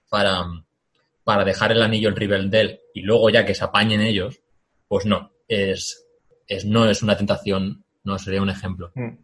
[0.10, 0.46] para,
[1.28, 4.42] para dejar el anillo en Rivendell y luego ya que se apañen ellos,
[4.88, 6.08] pues no, es,
[6.48, 8.94] es no es una tentación, no sería un ejemplo.
[8.96, 9.18] Mm.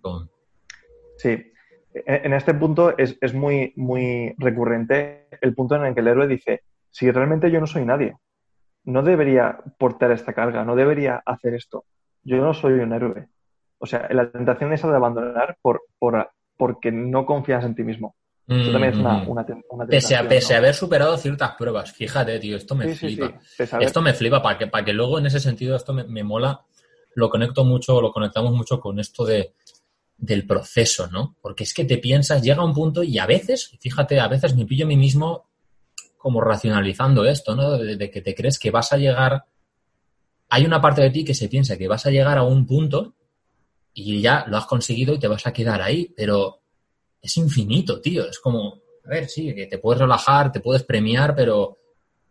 [1.16, 1.54] Sí,
[1.94, 6.28] en este punto es, es, muy, muy recurrente el punto en el que el héroe
[6.28, 8.18] dice, si realmente yo no soy nadie,
[8.84, 11.86] no debería portar esta carga, no debería hacer esto.
[12.22, 13.30] Yo no soy un héroe.
[13.78, 18.18] O sea, la tentación es de abandonar por, por, porque no confías en ti mismo.
[18.46, 19.30] Eso también es una, mm.
[19.30, 21.92] una, Pese, a, pese a haber superado ciertas pruebas.
[21.94, 23.40] Fíjate, tío, esto me flipa.
[23.80, 26.66] Esto me flipa para que, para que luego en ese sentido esto me, me mola.
[27.16, 29.54] Lo conecto mucho, lo conectamos mucho con esto de,
[30.18, 31.36] del proceso, ¿no?
[31.42, 34.66] Porque es que te piensas, llega un punto y a veces, fíjate, a veces me
[34.66, 35.50] pillo a mí mismo
[36.18, 37.78] como racionalizando esto, ¿no?
[37.78, 39.44] De, que te crees que vas a llegar.
[40.50, 43.16] Hay una parte de ti que se piensa que vas a llegar a un punto
[43.94, 46.62] y ya lo has conseguido y te vas a quedar ahí, pero
[47.24, 48.30] es infinito, tío.
[48.30, 51.80] Es como, a ver, sí, que te puedes relajar, te puedes premiar, pero,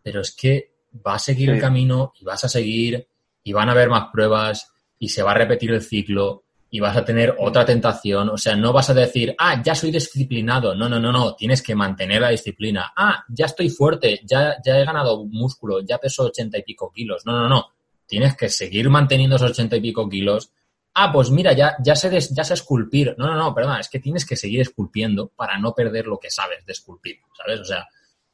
[0.03, 0.75] pero es que
[1.05, 3.09] va a seguir el camino y vas a seguir
[3.43, 6.97] y van a haber más pruebas y se va a repetir el ciclo y vas
[6.97, 8.29] a tener otra tentación.
[8.29, 10.75] O sea, no vas a decir, ah, ya soy disciplinado.
[10.75, 11.35] No, no, no, no.
[11.35, 12.93] Tienes que mantener la disciplina.
[12.95, 17.25] Ah, ya estoy fuerte, ya, ya he ganado músculo, ya peso ochenta y pico kilos.
[17.27, 17.67] No, no, no.
[18.07, 20.51] Tienes que seguir manteniendo esos ochenta y pico kilos.
[20.95, 23.15] Ah, pues mira, ya, ya, sé, ya sé esculpir.
[23.17, 26.31] No, no, no, perdón, es que tienes que seguir esculpiendo para no perder lo que
[26.31, 27.61] sabes de esculpir, ¿sabes?
[27.61, 27.87] O sea,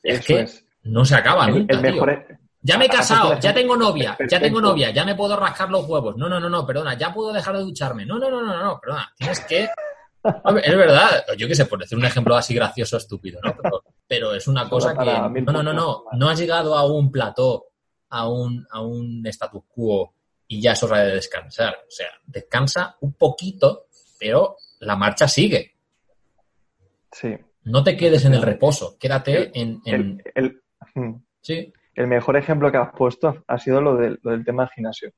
[0.02, 0.46] es que
[0.82, 2.26] no se acaba nunca, el mejor,
[2.60, 5.86] ya me he casado, ya tengo novia, ya tengo novia, ya me puedo rascar los
[5.88, 6.16] huevos.
[6.16, 8.04] No, no, no, no, perdona, ya puedo dejar de ducharme.
[8.04, 9.64] No, no, no, no, no, perdona, tienes que...
[9.64, 13.54] es verdad, yo qué sé, por decir un ejemplo así gracioso, estúpido, ¿no?
[14.06, 15.40] Pero, es una cosa que...
[15.42, 17.66] No, no, no, no, no has llegado a un plató,
[18.10, 20.14] a un, a un status quo
[20.48, 21.74] y ya es hora de descansar.
[21.74, 23.86] O sea, descansa un poquito,
[24.18, 25.76] pero la marcha sigue.
[27.12, 27.36] Sí.
[27.64, 29.82] No te quedes en el reposo, quédate en...
[29.84, 30.62] el,
[31.42, 35.10] sí el mejor ejemplo que has puesto ha sido lo del, tema del gimnasio.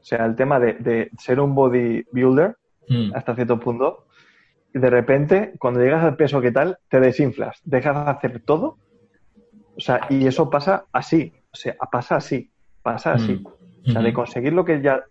[0.00, 2.56] O sea, el tema de, ser un bodybuilder
[2.88, 3.12] mm.
[3.12, 4.06] hasta cierto punto,
[4.72, 8.78] y de repente, cuando llegas al peso que tal, te desinflas, dejas de hacer todo.
[9.76, 12.52] O sea, y eso pasa así, o sea, pasa así,
[12.82, 13.32] pasa así.
[13.32, 13.46] Mm.
[13.86, 15.02] O sea, de conseguir lo que ya,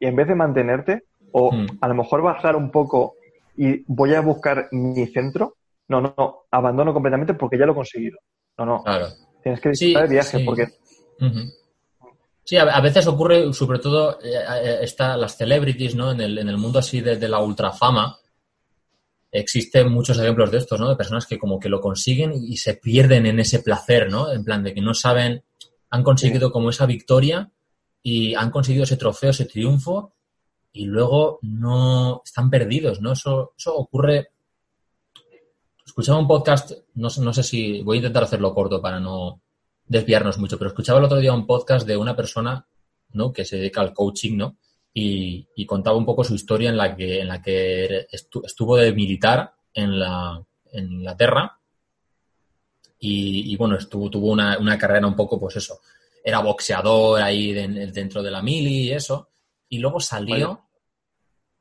[0.00, 3.14] y en vez de mantenerte, o a lo mejor bajar un poco
[3.56, 5.56] y voy a buscar mi centro,
[5.88, 8.18] no, no, no, abandono completamente porque ya lo he conseguido.
[8.58, 8.82] No, no.
[8.82, 9.08] Claro.
[9.42, 10.68] Tienes que disfrutar sí, viaje porque...
[12.44, 16.12] Sí, a, veces ocurre, sobre todo, eh, eh, está las celebrities, ¿no?
[16.12, 18.18] En el, en el mundo así de, la ultrafama,
[19.32, 20.90] existen muchos ejemplos de estos, ¿no?
[20.90, 24.30] De personas que como que lo consiguen y se pierden en ese placer, ¿no?
[24.30, 25.42] En plan de que no saben,
[25.88, 27.50] han conseguido como esa victoria
[28.04, 30.12] y han conseguido ese trofeo, ese triunfo
[30.72, 33.12] y luego no están perdidos, ¿no?
[33.12, 34.28] Eso, eso ocurre
[35.84, 39.40] escuchaba un podcast, no, no sé si voy a intentar hacerlo corto para no
[39.86, 42.66] desviarnos mucho, pero escuchaba el otro día un podcast de una persona
[43.12, 43.32] ¿no?
[43.32, 44.56] que se dedica al coaching, ¿no?
[44.92, 49.54] Y, contaba un poco su historia en la que, en la que estuvo de militar
[49.72, 50.40] en, la,
[50.72, 51.58] en Inglaterra
[52.98, 55.80] y, bueno, estuvo, tuvo una, una, carrera un poco, pues eso,
[56.26, 59.28] era boxeador ahí dentro de la mili y eso,
[59.68, 60.70] y luego salió,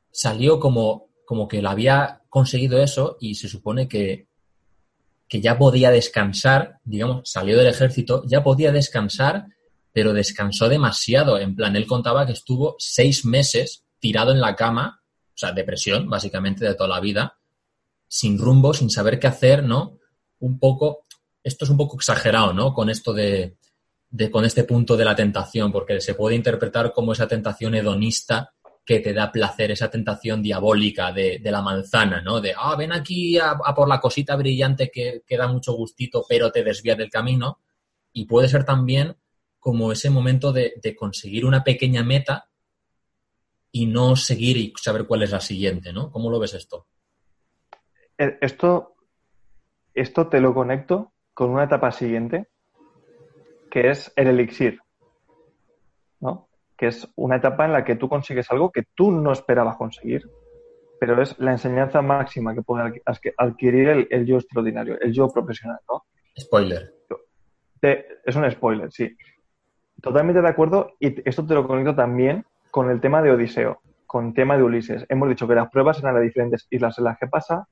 [0.09, 4.29] salió como, como que la había conseguido eso y se supone que,
[5.27, 9.47] que ya podía descansar, digamos, salió del ejército, ya podía descansar,
[9.91, 11.37] pero descansó demasiado.
[11.37, 16.09] En plan, él contaba que estuvo seis meses tirado en la cama, o sea, depresión,
[16.09, 17.37] básicamente, de toda la vida,
[18.07, 19.97] sin rumbo, sin saber qué hacer, ¿no?
[20.39, 21.03] Un poco,
[21.43, 22.73] esto es un poco exagerado, ¿no?
[22.73, 23.57] Con esto de,
[24.13, 28.53] de con este punto de la tentación, porque se puede interpretar como esa tentación hedonista
[28.85, 32.39] que te da placer, esa tentación diabólica de, la manzana, ¿no?
[32.39, 36.51] De, ah, ven aquí a, por la cosita brillante que, que, da mucho gustito, pero
[36.51, 37.61] te desvía del camino.
[38.11, 39.15] Y puede ser también
[39.57, 42.49] como ese momento de, conseguir una pequeña meta
[43.71, 46.11] y no seguir y saber cuál es la siguiente, ¿no?
[46.11, 46.85] ¿Cómo lo ves esto?
[48.19, 48.95] Eh, esto,
[49.95, 52.49] esto te lo conecto con una etapa siguiente,
[53.73, 54.79] que es el elixir,
[56.19, 56.47] ¿no?
[56.77, 60.29] que es una etapa en la que tú consigues algo que tú no esperabas conseguir,
[60.99, 63.01] pero es la enseñanza máxima que puede
[63.35, 66.03] adquirir el, yo extraordinario, el yo profesional, ¿no?
[66.39, 66.93] Spoiler.
[67.81, 69.17] es un spoiler, sí.
[69.99, 74.27] totalmente de acuerdo y esto te lo conecto también con el tema de Odiseo, con
[74.27, 75.03] el tema de Ulises.
[75.09, 77.67] Hemos dicho que las pruebas eran las diferentes islas en las que pasa.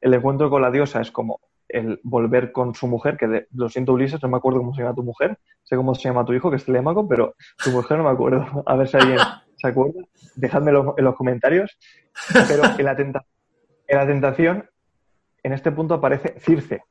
[0.00, 1.38] El encuentro con la diosa es como
[1.68, 4.82] el volver con su mujer, que de, lo siento Ulises, no me acuerdo cómo se
[4.82, 7.98] llama tu mujer, sé cómo se llama tu hijo, que es telémaco, pero tu mujer
[7.98, 8.62] no me acuerdo.
[8.66, 9.18] A ver si alguien
[9.56, 10.02] se acuerda.
[10.34, 11.76] Dejadmelo en los comentarios.
[12.48, 12.94] Pero en la,
[13.88, 14.70] en la tentación,
[15.42, 16.82] en este punto aparece Circe.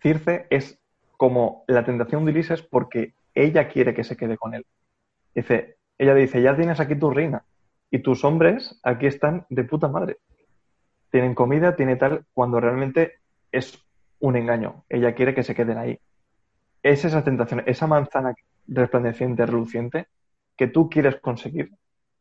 [0.00, 0.78] Circe es
[1.16, 4.64] como la tentación de Ulises porque ella quiere que se quede con él.
[5.34, 7.44] Dice, ella dice, ya tienes aquí tu reina
[7.90, 10.18] y tus hombres aquí están de puta madre.
[11.10, 13.14] Tienen comida, tiene tal, cuando realmente
[13.52, 13.78] es
[14.20, 14.84] un engaño.
[14.88, 15.98] Ella quiere que se queden ahí.
[16.82, 18.34] Es esa tentación, esa manzana
[18.66, 20.06] resplandeciente, reluciente,
[20.56, 21.70] que tú quieres conseguir.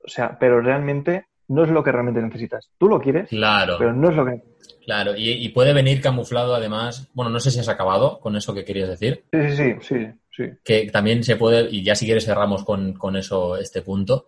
[0.03, 2.69] O sea, pero realmente no es lo que realmente necesitas.
[2.77, 3.75] Tú lo quieres, claro.
[3.77, 4.41] pero no es lo que
[4.85, 7.09] Claro, y, puede venir camuflado además.
[7.13, 9.25] Bueno, no sé si has acabado con eso que querías decir.
[9.33, 10.43] Sí, sí, sí, sí.
[10.63, 14.27] Que también se puede, y ya si quieres cerramos con, con eso este punto,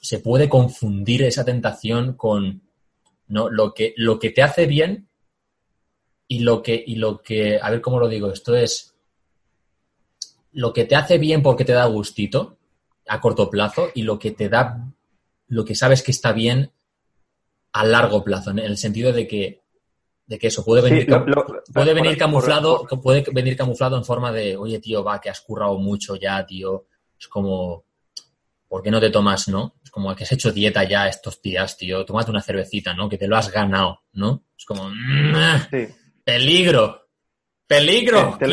[0.00, 2.62] se puede confundir esa tentación con
[3.28, 3.50] ¿no?
[3.50, 5.09] lo, que, lo que te hace bien
[6.30, 8.94] y lo que, y lo que, a ver cómo lo digo, esto es
[10.52, 12.56] lo que te hace bien porque te da gustito
[13.08, 14.92] a corto plazo y lo que te da,
[15.48, 16.70] lo que sabes que está bien
[17.72, 19.62] a largo plazo, en el sentido de que,
[20.24, 21.08] de que eso puede venir,
[21.74, 25.78] puede venir camuflado, puede venir camuflado en forma de, oye tío, va, que has currado
[25.78, 26.86] mucho ya, tío,
[27.18, 27.86] es como,
[28.68, 29.74] ¿por qué no te tomas, no?
[29.82, 33.08] Es como que has hecho dieta ya estos días, tío, tómate una cervecita, ¿no?
[33.08, 34.44] Que te lo has ganado, ¿no?
[34.56, 34.88] Es como,
[35.68, 35.88] sí.
[36.24, 37.00] Peligro.
[37.70, 38.36] Peligro.
[38.36, 38.46] Te,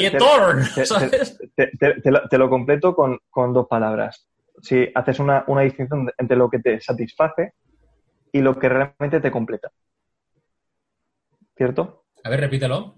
[2.30, 3.20] te, lo, completo con,
[3.54, 4.28] dos palabras.
[4.62, 7.54] Si haces una, distinción entre lo que te satisface
[8.32, 9.72] y lo que realmente te completa.
[11.56, 12.06] ¿Cierto?
[12.24, 12.96] A ver, repítelo.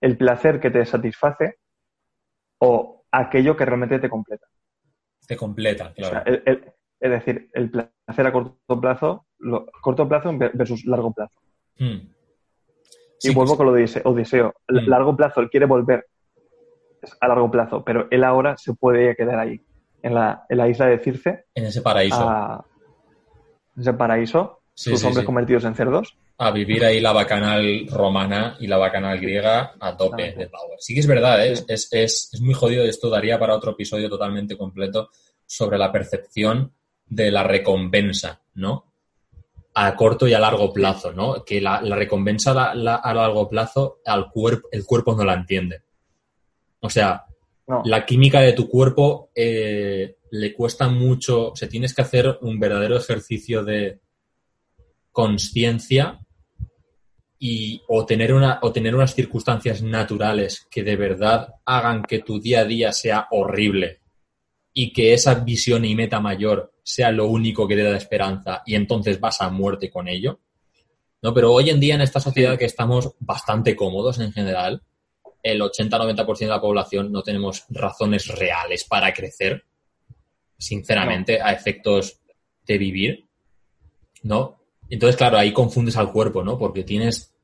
[0.00, 1.58] El placer que te satisface
[2.58, 4.48] o aquello que realmente te completa.
[5.28, 6.24] Te completa, claro.
[6.26, 9.26] es decir, el placer a corto plazo,
[9.80, 11.40] corto plazo versus largo plazo.
[11.78, 11.98] Hmm
[13.22, 14.54] y vuelvo con lo de Odiseo.
[14.68, 14.88] A mm.
[14.88, 16.06] largo plazo, él quiere volver
[17.20, 19.60] a largo plazo, pero él ahora se puede quedar ahí,
[20.02, 21.46] en la, en la isla de Circe.
[21.54, 22.64] En ese paraíso.
[23.76, 26.16] en ese paraíso, sus hombres convertidos en cerdos.
[26.38, 30.78] A vivir ahí la bacanal romana y la bacanal griega a tope de power.
[30.78, 31.52] Sí que es verdad, ¿eh?
[31.52, 32.84] es, es, es muy jodido.
[32.84, 35.10] Esto daría para otro episodio totalmente completo
[35.46, 36.72] sobre la percepción
[37.06, 38.91] de la recompensa, ¿no?
[39.74, 41.44] A corto y a largo plazo, ¿no?
[41.44, 45.82] Que la, recompensa a largo plazo al cuerpo, el cuerpo no la entiende.
[46.80, 47.24] O sea,
[47.84, 52.58] la química de tu cuerpo eh, le cuesta mucho, o sea, tienes que hacer un
[52.58, 54.00] verdadero ejercicio de
[55.10, 56.18] conciencia
[57.38, 62.40] y o tener, una, o tener unas circunstancias naturales que de verdad hagan que tu
[62.40, 64.00] día a día sea horrible
[64.72, 68.74] y que esa visión y meta mayor sea lo único que te da esperanza y
[68.74, 70.40] entonces vas a muerte con ello.
[71.22, 71.32] ¿no?
[71.32, 74.82] Pero hoy en día en esta sociedad que estamos bastante cómodos en general,
[75.42, 79.64] el 80-90% de la población no tenemos razones reales para crecer,
[80.58, 82.20] sinceramente, a efectos
[82.64, 83.26] de vivir,
[84.22, 84.60] ¿no?
[84.88, 86.58] Entonces, claro, ahí confundes al cuerpo, ¿no?
[86.58, 87.34] Porque tienes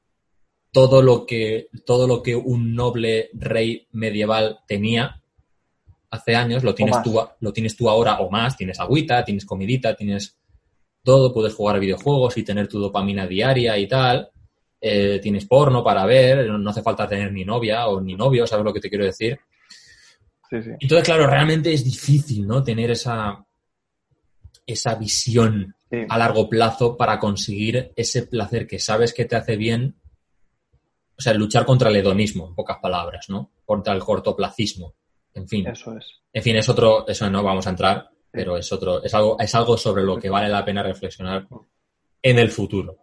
[0.71, 5.23] todo lo que, todo lo que un noble rey medieval tenía,
[6.11, 9.95] hace años, lo tienes, tú, lo tienes tú ahora o más, tienes agüita, tienes comidita,
[9.95, 10.39] tienes
[11.03, 14.31] todo, puedes jugar a videojuegos y tener tu dopamina diaria y tal,
[14.81, 18.65] eh, tienes porno para ver, no hace falta tener ni novia o ni novio, ¿sabes
[18.65, 19.39] lo que te quiero decir?
[20.51, 20.71] Sí, sí.
[20.81, 22.63] Entonces, claro, realmente es difícil, ¿no?
[22.63, 23.45] Tener esa,
[24.67, 25.75] esa visión
[26.09, 29.97] a largo plazo para conseguir ese placer que sabes que te hace bien.
[31.17, 33.51] O sea, luchar contra el hedonismo, en pocas palabras, ¿no?
[33.65, 34.95] Contra el cortoplacismo.
[35.39, 35.67] En fin.
[35.67, 36.21] Eso es.
[36.33, 39.55] En fin, es otro, eso no vamos a entrar, pero es otro, es algo, es
[39.55, 41.47] algo sobre lo que vale la pena reflexionar
[42.23, 42.97] en el futuro.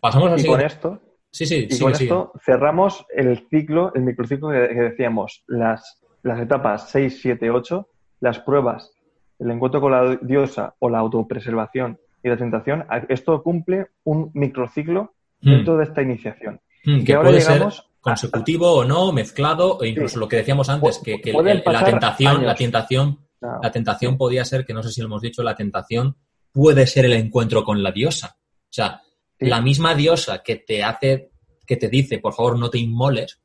[0.00, 4.50] Pasamos al Y con esto, sí, sí, y con esto cerramos el ciclo, el microciclo
[4.50, 7.88] que, decíamos, las, las etapas 6, 7, 8,
[8.20, 8.92] las pruebas,
[9.38, 15.14] el encuentro con la diosa o la autopreservación y la tentación, esto cumple un microciclo
[15.40, 15.50] hmm.
[15.50, 16.60] dentro de esta iniciación.
[16.84, 21.20] Hmm, que ahora llegamos consecutivo o no, mezclado, o incluso lo que decíamos antes, que,
[21.64, 25.42] la tentación, la tentación, la tentación podía ser, que no sé si lo hemos dicho,
[25.42, 26.16] la tentación
[26.50, 28.36] puede ser el encuentro con la diosa.
[28.36, 29.00] O sea,
[29.38, 31.30] la misma diosa que te hace,
[31.64, 33.40] que te dice, por favor, no te inmoles,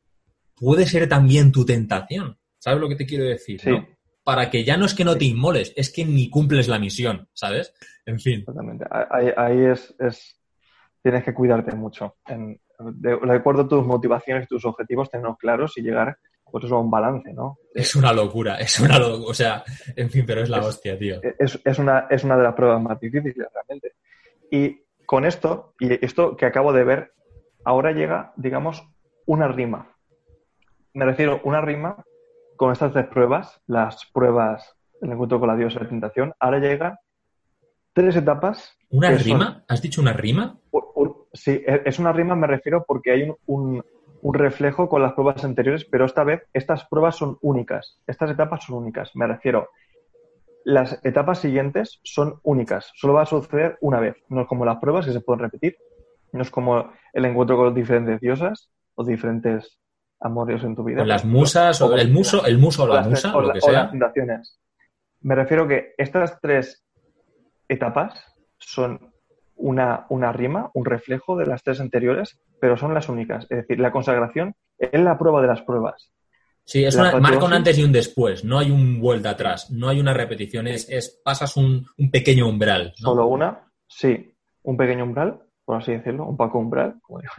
[0.56, 2.40] puede ser también tu tentación.
[2.58, 3.62] ¿Sabes lo que te quiero decir?
[4.24, 7.30] Para que ya no es que no te inmoles, es que ni cumples la misión,
[7.34, 7.74] ¿sabes?
[8.08, 8.40] En fin.
[8.40, 8.86] Exactamente.
[8.90, 10.40] Ahí, es, es,
[11.04, 15.82] tienes que cuidarte mucho en, de, acuerdo a tus motivaciones tus objetivos, tenerlos claros y
[15.82, 16.18] llegar
[16.50, 17.58] pues eso, un balance, ¿no?
[17.74, 19.64] Es una locura, es una locura, o sea,
[19.96, 21.20] en fin, pero es la hostia, tío.
[21.38, 23.96] Es, es, una, es una de las pruebas más difíciles, realmente.
[24.50, 27.14] Y con esto, y esto que acabo de ver,
[27.66, 28.88] ahora llega, digamos,
[29.26, 29.94] una rima.
[30.94, 32.04] Me refiero una rima
[32.56, 36.60] con estas tres pruebas, las pruebas del encuentro con la diosa de la tentación, ahora
[36.60, 36.98] llegan
[37.94, 38.78] tres etapas.
[38.90, 39.64] ¿Una rima?
[39.68, 40.58] ¿Has dicho una rima?
[41.38, 43.84] Sí, e, es una rima, me refiero porque hay un,
[44.22, 48.00] un reflejo con las pruebas anteriores, pero esta vez estas pruebas son únicas.
[48.08, 49.16] Estas etapas son únicas.
[49.16, 49.70] Me refiero,
[50.64, 52.92] las etapas siguientes son únicas.
[52.96, 54.16] Solo va a suceder una vez.
[54.30, 55.78] No es como las pruebas que se pueden repetir.
[56.34, 59.80] No es como el encuentro con diferentes diosas o diferentes
[60.20, 61.00] amores en tu vida.
[61.00, 63.92] Con las musas, o, el muso, el muso o la musa, o, lo que sea.
[63.94, 64.60] las
[65.22, 66.84] Me refiero que estas tres
[67.70, 68.22] etapas
[68.58, 69.14] son
[69.58, 73.46] una, una rima, un reflejo de las tres anteriores, pero son las únicas.
[73.50, 76.12] Es decir, la consagración es la prueba de las pruebas.
[76.64, 79.88] Sí, es una, marca un antes y un después, no hay un vuelta atrás, no
[79.88, 82.92] hay una repetición, es, es pasas un, un, pequeño umbral.
[82.96, 87.34] Solo una, sí, un pequeño umbral, por así decirlo, un paco umbral, como digo.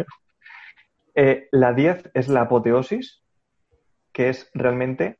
[1.14, 3.22] Eh, la 10 es la apoteosis,
[4.12, 5.18] que es realmente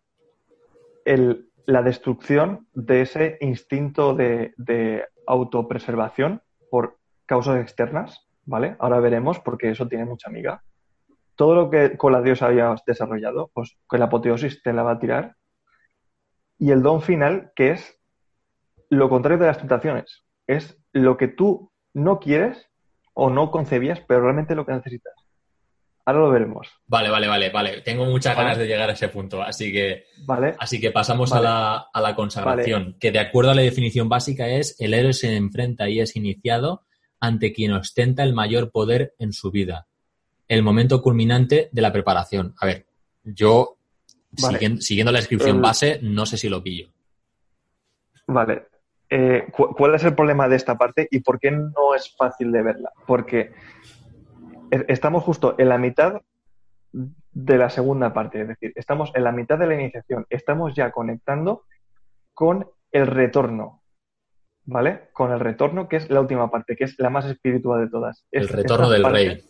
[1.05, 6.41] el, la destrucción de ese instinto de, de autopreservación
[6.71, 8.77] por causas externas, ¿vale?
[8.79, 10.63] Ahora veremos porque eso tiene mucha amiga.
[11.35, 14.93] Todo lo que con la diosa habías desarrollado, pues con la apoteosis te la va
[14.93, 15.37] a tirar.
[16.59, 18.01] Y el don final, que es
[18.91, 22.69] lo contrario de las tentaciones, es lo que tú no quieres
[23.15, 25.15] o no concebías, pero realmente lo que necesitas.
[26.09, 26.67] Ahora lo veremos.
[26.87, 27.83] Vale, vale, vale, vale.
[27.83, 30.55] Tengo muchas ganas de llegar a ese punto, así que, vale.
[30.59, 34.49] así que pasamos a, la, a, la, consagración, que de acuerdo a la definición básica
[34.49, 36.87] es el héroe se enfrenta y es iniciado
[37.21, 39.87] ante quien ostenta el mayor poder en su vida.
[40.49, 42.55] El momento culminante de la preparación.
[42.59, 42.87] A ver,
[43.23, 43.77] yo,
[44.79, 46.89] siguiendo, la descripción base, no sé si lo pillo.
[48.29, 48.63] Vale.
[49.11, 52.63] Eh, ¿Cuál es el problema de esta parte y por qué no es fácil de
[52.63, 52.93] verla?
[53.07, 53.53] Porque
[54.71, 56.23] estamos justo en la mitad
[56.93, 60.91] de la segunda parte, es decir, estamos en la mitad de la iniciación, estamos ya
[60.91, 61.65] conectando
[62.35, 63.83] con el retorno,
[64.65, 65.09] ¿vale?
[65.13, 68.25] Con el retorno, que es la última parte, que es la más espiritual de todas.
[68.31, 69.45] El retorno del rey.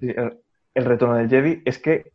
[0.00, 2.12] el, retorno del Jedi, es que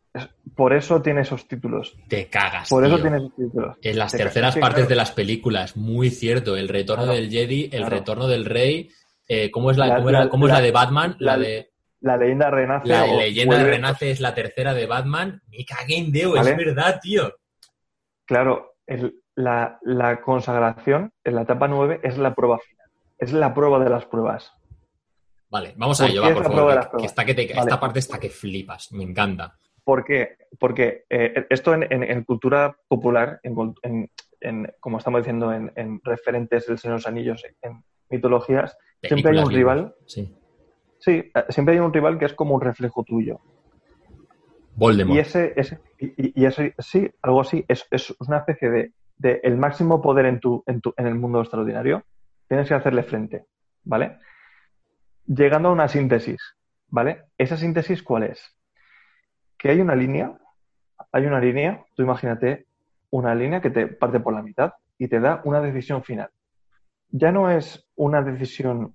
[0.54, 1.96] por eso tiene esos títulos.
[2.08, 2.68] Te cagas.
[2.68, 3.76] Por eso tiene esos títulos.
[3.82, 6.56] En las terceras partes de las películas, muy cierto.
[6.56, 8.90] El retorno del Jedi, el retorno del rey.
[9.26, 11.16] Eh, ¿Cómo es la, cómo es la de Batman?
[11.18, 11.73] La, de
[12.04, 12.86] la leyenda renace.
[12.86, 15.40] La leyenda renace es la tercera de Batman.
[15.48, 17.34] Me cagué en Deo, es verdad, tío.
[18.26, 18.76] Claro,
[19.34, 22.86] la, consagración en la etapa 9 es la prueba final.
[23.18, 24.52] Es la prueba de las pruebas.
[25.48, 26.90] Vale, vamos a ello, va, por favor.
[26.98, 29.58] Que, Esta parte está que flipas, me encanta.
[29.82, 30.36] ¿Por qué?
[30.58, 34.10] Porque eh, esto en, cultura popular, en,
[34.78, 39.50] como estamos diciendo, en, referentes del Señor de los Anillos, en mitologías, siempre hay un
[39.50, 39.94] rival.
[40.04, 40.36] Sí
[41.04, 43.38] Sí, eh, siempre hay un rival que es como un reflejo tuyo.
[44.74, 45.16] Voldemort.
[45.16, 47.86] Y ese, ese, y, ese sí, algo así, es,
[48.20, 48.70] una especie
[49.18, 52.04] de, el máximo poder en, tu, en, tu, en el mundo extraordinario,
[52.48, 53.44] tienes que hacerle frente,
[53.84, 54.18] ¿vale?
[55.26, 56.40] Llegando a una síntesis,
[56.88, 57.24] ¿vale?
[57.36, 58.56] ¿Esa síntesis cuál es?
[59.58, 60.38] Que hay una línea,
[61.12, 62.66] hay una línea, tú imagínate
[63.10, 66.30] una línea que te parte por la mitad y te da una decisión final.
[67.10, 68.94] Ya no es una decisión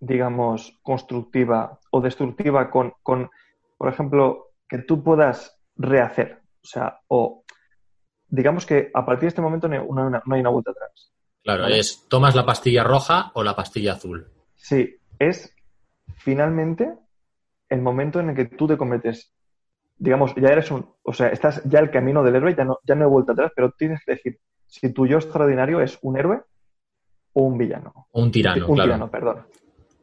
[0.00, 3.30] digamos, constructiva o destructiva con, con,
[3.76, 6.42] por ejemplo, que tú puedas rehacer.
[6.62, 7.44] O sea, o
[8.28, 11.12] digamos que a partir de este momento no hay una, no hay una vuelta atrás.
[11.42, 14.26] Claro, es tomas la pastilla roja o la pastilla azul.
[14.56, 15.54] Sí, es
[16.16, 16.92] finalmente
[17.68, 19.32] el momento en el que tú te conviertes,
[19.96, 22.94] digamos, ya eres un, o sea, estás ya el camino del héroe, ya no, ya
[22.94, 26.40] no hay vuelta atrás, pero tienes que decir si tu yo extraordinario es un héroe
[27.32, 28.08] o un villano.
[28.10, 29.46] O un tirano, un tirano, perdón.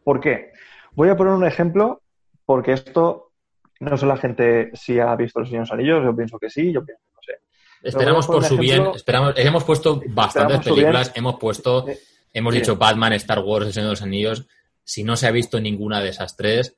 [0.03, 0.51] ¿Por qué?
[0.91, 2.01] Voy a poner un ejemplo
[2.45, 3.31] porque esto
[3.79, 6.83] no sé la gente si ha visto Los Señores Anillos, yo pienso que sí, yo
[6.85, 7.33] pienso no sé.
[7.81, 11.85] Esperamos por su bien, esperamos, hemos puesto bastantes películas, hemos puesto,
[12.31, 14.47] hemos dicho Batman, Star Wars, El Señor de los Anillos.
[14.85, 16.75] Si no se ha visto ninguna de esas tres,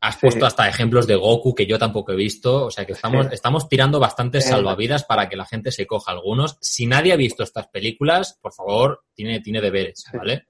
[0.00, 2.64] has puesto hasta ejemplos de Goku que yo tampoco he visto.
[2.66, 6.58] O sea que estamos, estamos tirando bastantes salvavidas para que la gente se coja algunos.
[6.60, 10.46] Si nadie ha visto estas películas, por favor, tiene, tiene deberes, ¿vale?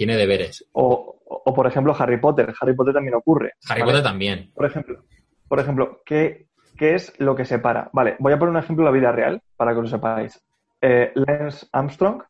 [0.00, 0.66] Tiene deberes.
[0.72, 2.54] O, o, por ejemplo, Harry Potter.
[2.58, 3.52] Harry Potter también ocurre.
[3.68, 4.50] Harry Potter también.
[4.54, 5.04] Por ejemplo,
[5.46, 6.48] por ejemplo ¿qué,
[6.78, 7.90] es lo que separa?
[7.92, 10.42] Vale, voy a poner un ejemplo de la vida real para que lo sepáis.
[10.80, 12.22] Eh, Lance Armstrong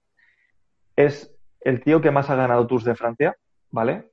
[0.97, 3.37] es el tío que más ha ganado Tours de Francia,
[3.71, 4.11] ¿vale?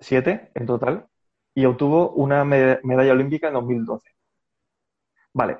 [0.00, 1.08] Siete en total.
[1.54, 4.08] Y obtuvo una medalla olímpica en 2012.
[5.34, 5.58] Vale,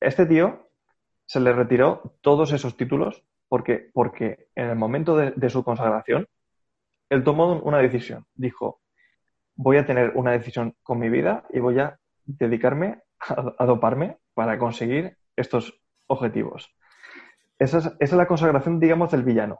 [0.00, 0.70] este tío
[1.26, 3.22] se le retiró todos esos títulos
[3.52, 6.26] porque, porque en el momento de, su consagración,
[7.10, 8.24] él tomó una decisión.
[8.34, 8.80] Dijo,
[9.54, 14.58] voy a tener una decisión con mi vida y voy a dedicarme a, doparme para
[14.58, 16.74] conseguir estos objetivos.
[17.58, 19.58] Esa es, esa es, la consagración, digamos, del villano.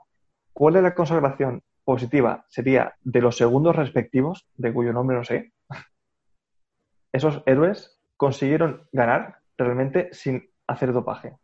[0.53, 2.45] ¿Cuál es la consagración positiva?
[2.49, 5.53] Sería de los segundos respectivos, de cuyo nombre no sé.
[7.11, 11.37] Esos héroes consiguieron ganar realmente sin hacer dopaje.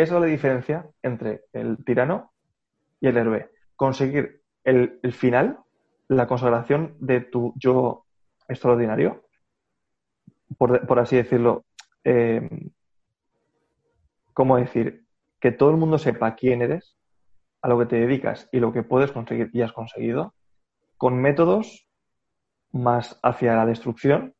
[0.00, 2.32] Esa es la diferencia entre el tirano
[3.00, 3.50] y el héroe.
[3.76, 5.58] Conseguir el, final,
[6.08, 8.06] la consagración de tu yo
[8.48, 9.26] extraordinario,
[10.56, 11.66] por, así decirlo,
[12.02, 12.48] eh,
[14.32, 15.04] ¿cómo decir?
[15.38, 16.96] Que todo el mundo sepa quién eres,
[17.60, 20.34] a lo que te dedicas y lo que puedes conseguir y has conseguido,
[20.96, 21.86] con métodos
[22.72, 24.34] más hacia la destrucción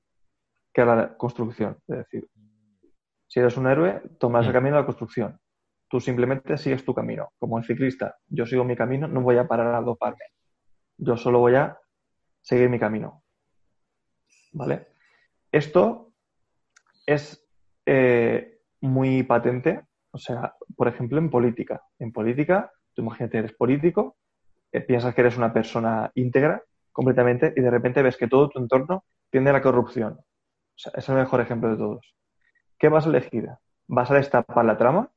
[0.73, 1.77] que a la construcción.
[1.87, 2.31] Es decir,
[3.27, 4.55] si eres un héroe, tomas el mm.
[4.55, 5.39] camino de la construcción.
[5.91, 7.32] Tú simplemente sigues tu camino.
[7.38, 10.24] Como el ciclista, yo sigo mi camino, no voy a parar a doparme.
[10.97, 11.78] Yo solo voy a
[12.41, 13.24] seguir mi camino.
[14.53, 14.86] ¿Vale?
[15.51, 16.12] Esto
[17.05, 17.45] es
[17.84, 19.82] eh, muy patente,
[20.12, 21.82] o sea, por ejemplo, en política.
[21.99, 24.16] En política, tú imagínate, eres político,
[24.72, 26.62] eh, piensas que eres una persona íntegra
[26.93, 30.12] completamente y de repente ves que todo tu entorno tiende a la corrupción.
[30.14, 32.14] O sea, es el mejor ejemplo de todos.
[32.80, 33.49] ¿qué vas a elegir?
[33.86, 35.11] ¿Vas a destapar la trama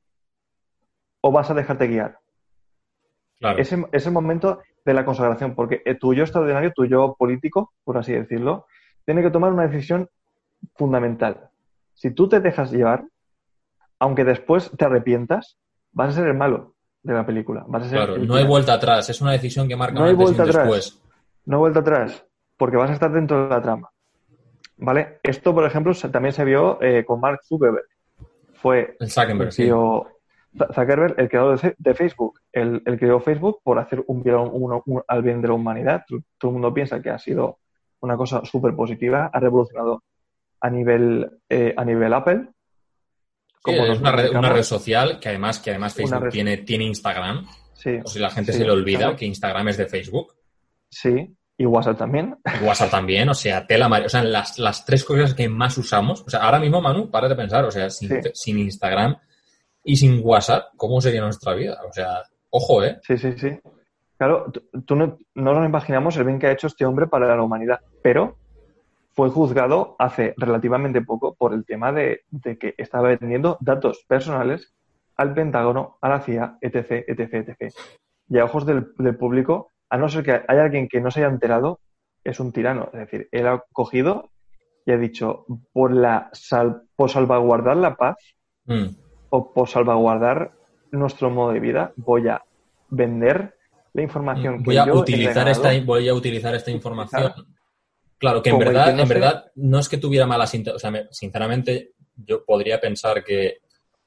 [1.26, 2.19] o vas a dejarte guiar?
[3.39, 3.57] Claro.
[3.59, 8.11] Es, el momento de la consagración, porque tu yo extraordinario, tu yo político, por así
[8.11, 8.67] decirlo,
[9.05, 10.09] tiene que tomar una decisión
[10.76, 11.49] fundamental.
[11.93, 13.05] Si tú te dejas llevar,
[13.99, 15.57] aunque después te arrepientas,
[15.93, 17.65] vas a ser el malo de la película.
[17.89, 20.57] claro, no hay vuelta atrás, es una decisión que marca no hay vuelta atrás.
[20.57, 21.01] después.
[21.45, 22.26] No hay vuelta atrás,
[22.57, 23.89] porque vas a estar dentro de la trama.
[24.78, 25.19] ¿Vale?
[25.24, 27.86] Esto, por ejemplo, también se vio eh, con Mark Zuckerberg.
[28.55, 29.69] Fue el Zuckerberg, sí.
[30.74, 32.39] Zuckerberg, el creador de, Facebook.
[32.51, 34.36] Él, creó Facebook por hacer un bien
[35.08, 36.04] al bien de la humanidad.
[36.08, 37.60] Todo el mundo piensa que ha sido
[38.01, 39.30] una cosa súper positiva.
[39.34, 40.04] Ha revolucionado
[40.62, 42.47] a nivel, eh, a nivel Apple.
[43.62, 47.47] Como es una red, social que además, que además Facebook tiene, tiene Instagram.
[47.74, 50.36] Sí, o si la gente se le olvida que Instagram es de Facebook.
[50.89, 52.36] Sí, y WhatsApp también.
[52.62, 56.24] WhatsApp también, o sea, tela O sea, las, las tres cosas que más usamos.
[56.26, 59.16] O sea, ahora mismo, Manu, para de pensar, o sea, sin, Instagram
[59.84, 61.77] y sin WhatsApp, ¿cómo sería nuestra vida?
[61.88, 62.99] O sea, ojo, ¿eh?
[63.03, 63.59] Sí, sí, sí.
[64.17, 64.51] Claro,
[64.86, 67.79] tú no, no nos imaginamos el bien que ha hecho este hombre para la humanidad,
[68.01, 68.38] pero
[69.13, 74.73] fue juzgado hace relativamente poco por el tema de, de que estaba vendiendo datos personales
[75.17, 77.73] al Pentágono, a la CIA, etc., etc., etc.
[78.29, 81.19] Y a ojos del, del público a no ser que haya alguien que no se
[81.19, 81.79] haya enterado,
[82.23, 82.89] es un tirano.
[82.93, 84.31] Es decir, él ha cogido
[84.88, 86.31] y ha dicho, por, la
[86.95, 88.15] por salvaguardar la paz
[88.65, 88.86] mm.
[89.36, 90.51] O por salvaguardar
[90.91, 92.43] nuestro modo de vida, voy a
[92.89, 93.55] vender
[93.93, 97.34] la información voy a utilizar esta Voy a utilizar esta información.
[98.19, 102.45] Claro, que en verdad, en verdad no es que tuviera malas o sea, sinceramente yo
[102.45, 103.57] podría pensar que,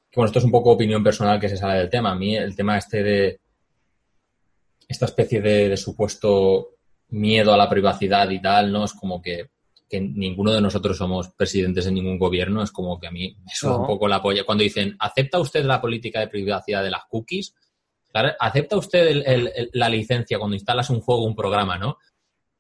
[0.09, 2.13] que, bueno, esto es un poco opinión personal que se sale del tema.
[2.13, 3.41] A mí el tema este de,
[4.87, 6.77] esta especie de, supuesto
[7.09, 8.85] miedo a la privacidad y tal, ¿no?
[8.85, 9.51] Es como que,
[9.91, 13.77] ninguno de nosotros somos presidentes en ningún gobierno, es como que a mí me suena
[13.77, 14.45] un poco la polla.
[14.45, 17.55] Cuando dicen, ¿acepta usted la política de privacidad de las cookies?
[18.13, 21.99] ¿Acepta usted la licencia cuando instalas un juego, un programa, ¿no?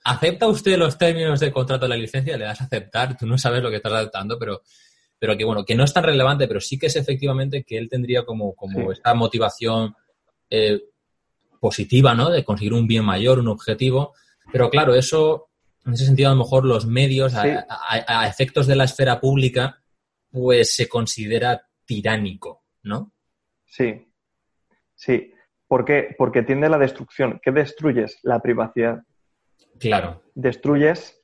[0.04, 2.36] ¿Acepta usted los términos del contrato de la licencia?
[2.36, 4.62] Le das a aceptar, tú no sabes lo que estás aceptando, pero,
[5.18, 7.88] pero que bueno, que no es tan relevante, pero sí que es efectivamente que él
[7.88, 9.96] tendría como, como esta motivación
[10.48, 10.80] eh,
[11.58, 12.30] positiva, ¿no?
[12.30, 14.14] De conseguir un bien mayor, un objetivo.
[14.52, 15.48] Pero claro, eso,
[15.86, 19.82] en ese sentido, a lo mejor los medios, a, efectos de la esfera pública,
[20.30, 23.12] pues se considera tiránico, ¿no?
[23.64, 24.08] Sí,
[24.94, 25.32] sí.
[25.68, 26.14] ¿Por qué?
[26.18, 27.40] Porque tiende a la destrucción.
[27.42, 28.18] ¿Qué destruyes?
[28.22, 29.02] La privacidad.
[29.78, 30.22] Claro.
[30.34, 31.20] Destruyes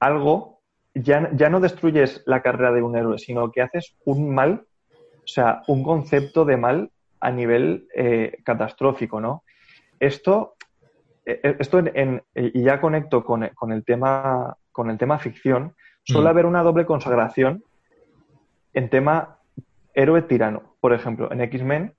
[0.00, 0.62] algo,
[0.94, 5.26] ya, ya no destruyes la carrera de un héroe, sino que haces un mal, o
[5.26, 6.90] sea, un concepto de mal
[7.20, 9.44] a nivel eh, catastrófico, ¿no?
[9.98, 10.56] Esto,
[11.42, 15.74] esto en, y ya conecto con, el tema, con el tema ficción,
[16.04, 16.30] suele mm.
[16.30, 17.62] haber una doble consagración
[18.72, 19.38] en tema
[19.94, 20.76] héroe-tirano.
[20.80, 21.94] Por ejemplo, en X-Men,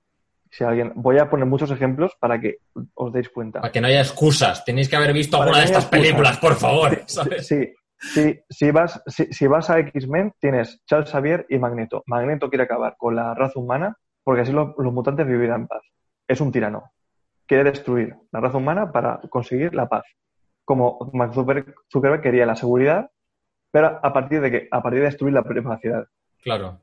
[0.50, 2.58] si alguien, voy a poner muchos ejemplos para que
[2.94, 3.60] os deis cuenta.
[3.60, 7.02] Para que no haya excusas, tenéis que haber visto alguna de estas películas, por favor.
[7.06, 12.02] Sí, sí, si, vas, si vas a X-Men, tienes Charles Xavier y Magneto.
[12.06, 15.82] Magneto quiere acabar con la raza humana porque así los, mutantes vivirán en paz.
[16.26, 16.92] Es un tirano.
[17.50, 20.04] Quiere destruir la raza humana para conseguir la paz.
[20.64, 23.10] Como Mark Zuckerberg quería la seguridad,
[23.72, 26.06] pero a partir de que, a partir de destruir la privacidad.
[26.44, 26.78] Claro.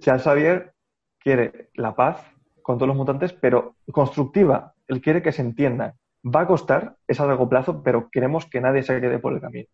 [0.00, 0.74] Charles Xavier
[1.18, 2.22] quiere la paz
[2.60, 4.74] con todos los mutantes, pero constructiva.
[4.86, 5.94] Él quiere que se entiendan.
[6.22, 9.40] Va a costar, es a largo plazo, pero queremos que nadie se quede por el
[9.40, 9.66] camino.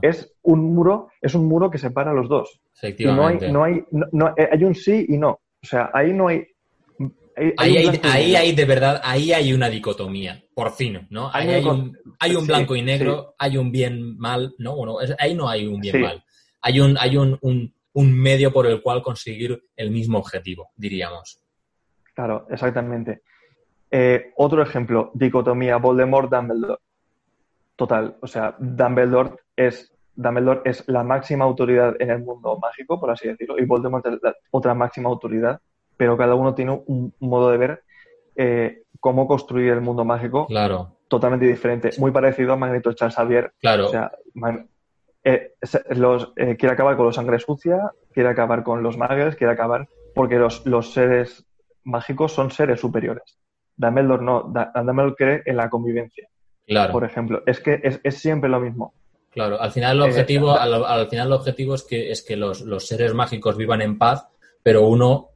[0.00, 2.62] Es un muro, es un muro que separa a los dos.
[2.82, 5.32] Y no hay, no hay, no, eh, hay un sí y no.
[5.32, 6.46] O sea, ahí no hay.
[7.56, 11.30] Ahí, hay, de verdad, ahí hay una dicotomía, por fin, ¿no?
[11.32, 14.76] Ahí hay, un, hay un blanco y negro, hay un bien mal, ¿no?
[14.76, 16.24] Bueno, ahí no hay un bien mal.
[16.62, 21.40] Hay un, hay un, un medio por el cual conseguir el mismo objetivo, diríamos.
[22.14, 23.22] Claro, exactamente.
[23.90, 26.78] Eh, otro ejemplo, dicotomía Voldemort-Dumbledore.
[27.76, 33.10] Total, o sea, Dumbledore es, Dumbledore es la máxima autoridad en el mundo mágico, por
[33.10, 35.60] así decirlo, y Voldemort es la otra máxima autoridad,
[36.00, 37.82] pero cada uno tiene un, modo de ver
[38.34, 40.96] eh, cómo construir el mundo mágico claro.
[41.08, 43.52] totalmente diferente, muy parecido a Magneto Charles Xavier.
[43.60, 43.88] Claro.
[43.88, 44.10] O sea,
[45.22, 45.52] eh,
[45.90, 50.36] los, quiere acabar con los sangre sucia, quiere acabar con los magos, quiere acabar porque
[50.36, 51.44] los, los seres
[51.84, 53.36] mágicos son seres superiores.
[53.76, 56.30] Dumbledore no, Dumbledore cree en la convivencia.
[56.66, 56.92] Claro.
[56.92, 58.94] Por ejemplo, es que es, siempre lo mismo.
[59.28, 62.64] Claro, al final el eh, objetivo, al, final el objetivo es que, es que los,
[62.86, 64.26] seres mágicos vivan en paz,
[64.62, 65.29] pero uno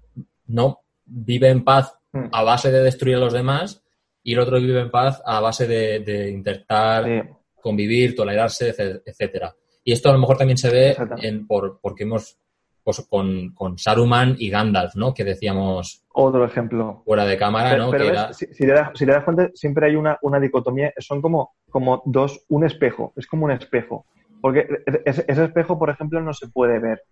[0.46, 2.26] no vive en paz hmm.
[2.32, 3.82] a base de destruir a los demás
[4.22, 9.54] y el otro vive en paz a base de, intentar convivir, tolerarse, etcétera.
[9.84, 12.38] Y esto a lo mejor también se ve en, por, porque hemos
[12.84, 15.12] pues, con, con, Saruman y Gandalf, ¿no?
[15.14, 16.04] Que decíamos.
[16.12, 17.02] Otro ejemplo.
[17.04, 17.90] Fuera de cámara, ¿no?
[18.32, 20.92] si, si, le das, cuenta, siempre hay una, una, dicotomía.
[20.98, 23.12] Son como, como dos, un espejo.
[23.16, 24.06] Es como un espejo.
[24.40, 24.66] Porque
[25.06, 27.02] ese, espejo, por ejemplo, no se puede ver.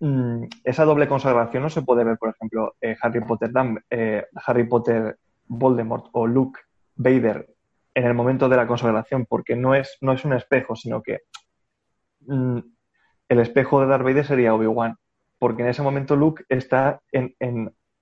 [0.00, 3.50] Mm, esa doble consagración no se puede ver, por ejemplo, eh, Harry Potter,
[3.90, 6.60] eh, Harry Potter, Voldemort o Luke
[6.94, 7.46] Vader
[7.94, 11.20] en el momento de la consagración, porque no es, no es un espejo, sino que
[12.20, 12.58] mm,
[13.28, 14.96] el espejo de Darth Vader sería Obi-Wan,
[15.38, 17.34] porque en ese momento Luke está en,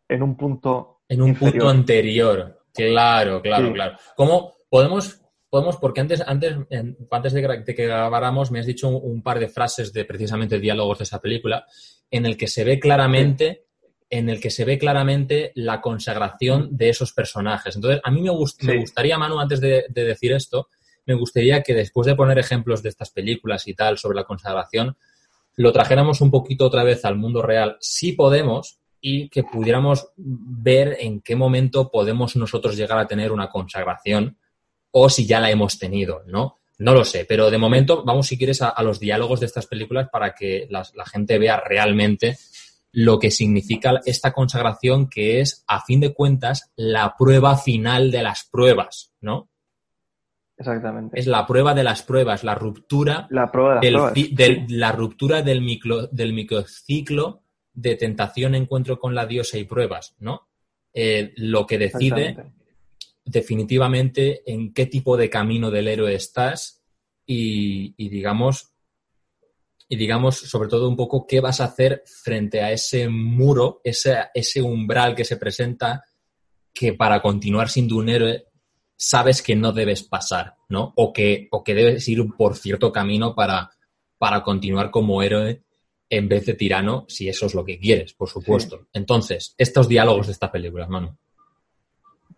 [0.08, 1.00] un punto.
[1.08, 2.60] En un punto anterior.
[2.72, 3.96] Claro, claro, claro.
[4.16, 5.20] ¿Cómo podemos,
[5.50, 6.56] podemos, porque antes, antes,
[7.10, 11.04] antes de que, grabáramos, me has dicho un, par de frases de precisamente diálogos de
[11.04, 11.66] esa película,
[12.10, 13.64] en el que se ve claramente.
[14.10, 17.76] en el que se ve claramente la consagración de esos personajes.
[17.76, 20.68] Entonces, a mí me, gustaría, Manu, antes de, de, decir esto,
[21.04, 24.96] me gustaría que después de poner ejemplos de estas películas y tal sobre la consagración,
[25.56, 30.96] lo trajéramos un poquito otra vez al mundo real, si podemos, y que pudiéramos ver
[31.00, 34.38] en qué momento podemos nosotros llegar a tener una consagración
[34.90, 36.58] o si ya la hemos tenido, ¿no?
[36.78, 40.08] No lo sé, pero de momento vamos, si quieres, a, los diálogos de estas películas
[40.10, 42.36] para que la gente vea realmente
[42.92, 48.22] lo que significa esta consagración que es, a fin de cuentas, la prueba final de
[48.22, 49.48] las pruebas, ¿no?
[50.56, 51.18] Exactamente.
[51.18, 56.08] Es la prueba de las pruebas, la ruptura, la prueba del, la ruptura del, micro,
[56.08, 57.42] del microciclo
[57.72, 60.48] de tentación, encuentro con la diosa y pruebas, ¿no?
[60.92, 62.36] Eh, lo que decide
[63.28, 66.82] definitivamente en qué tipo de camino del héroe estás
[67.26, 68.72] y, digamos
[69.90, 74.16] y digamos sobre todo un poco qué vas a hacer frente a ese muro, ese,
[74.34, 76.04] ese umbral que se presenta
[76.72, 78.46] que para continuar siendo un héroe
[78.96, 80.92] sabes que no debes pasar, ¿no?
[80.96, 83.70] O que, o que debes ir por cierto camino para,
[84.18, 85.62] para continuar como héroe
[86.10, 88.88] en vez de tirano, si eso es lo que quieres, por supuesto.
[88.92, 91.16] Entonces, estos diálogos de esta película, Manu.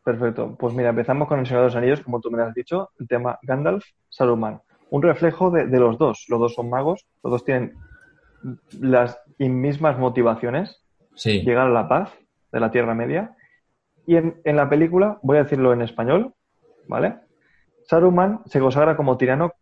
[0.05, 0.56] Perfecto.
[0.59, 3.06] Pues mira, empezamos con El Señor de los Anillos, como tú me has dicho, el
[3.06, 4.60] tema Gandalf, Saruman.
[4.90, 6.27] Un reflejo de, los dos.
[6.28, 7.74] Los dos son magos, los dos tienen
[8.81, 10.82] las mismas motivaciones.
[11.14, 11.43] Sí.
[11.43, 12.12] Llegar a la paz
[12.51, 13.36] de la Tierra Media.
[14.06, 16.35] Y en, en la película, voy a decirlo en español,
[16.89, 17.16] ¿vale?
[17.90, 19.52] Saruman se consagra como tirano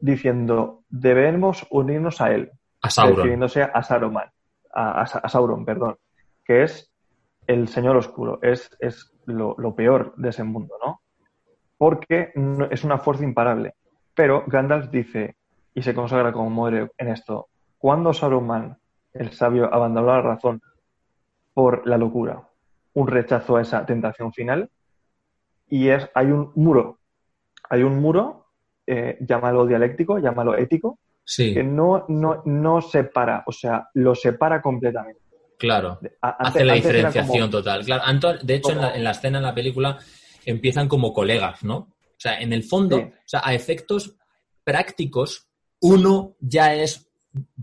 [0.00, 2.50] diciendo, debemos unirnos a él.
[2.80, 3.16] A Sauron.
[3.16, 4.30] Refiriéndose a Saruman,
[4.72, 5.96] a, Sauron, perdón,
[6.44, 6.91] que es
[7.46, 11.00] el Señor Oscuro, es, es lo, peor de ese mundo, ¿no?
[11.76, 12.32] Porque
[12.70, 13.74] es una fuerza imparable.
[14.14, 15.36] Pero Gandalf dice,
[15.74, 17.48] y se consagra como muere en esto,
[17.78, 18.78] cuando Saruman,
[19.12, 20.62] el sabio, abandonó la razón
[21.54, 22.48] por la locura,
[22.94, 24.70] un rechazo a esa tentación final,
[25.68, 26.98] y es, hay un muro,
[27.68, 28.46] hay un muro,
[28.86, 30.98] eh, llámalo dialéctico, llámalo ético,
[31.36, 35.21] que no, no, no separa, o sea, lo separa completamente.
[35.62, 37.84] Claro, hace la diferenciación total.
[37.84, 38.04] Claro,
[38.42, 39.96] de hecho, en, la, escena, en la película,
[40.44, 41.76] empiezan como colegas, ¿no?
[41.76, 44.16] O sea, en el fondo, o sea, a efectos
[44.64, 45.46] prácticos,
[45.80, 47.08] uno ya es,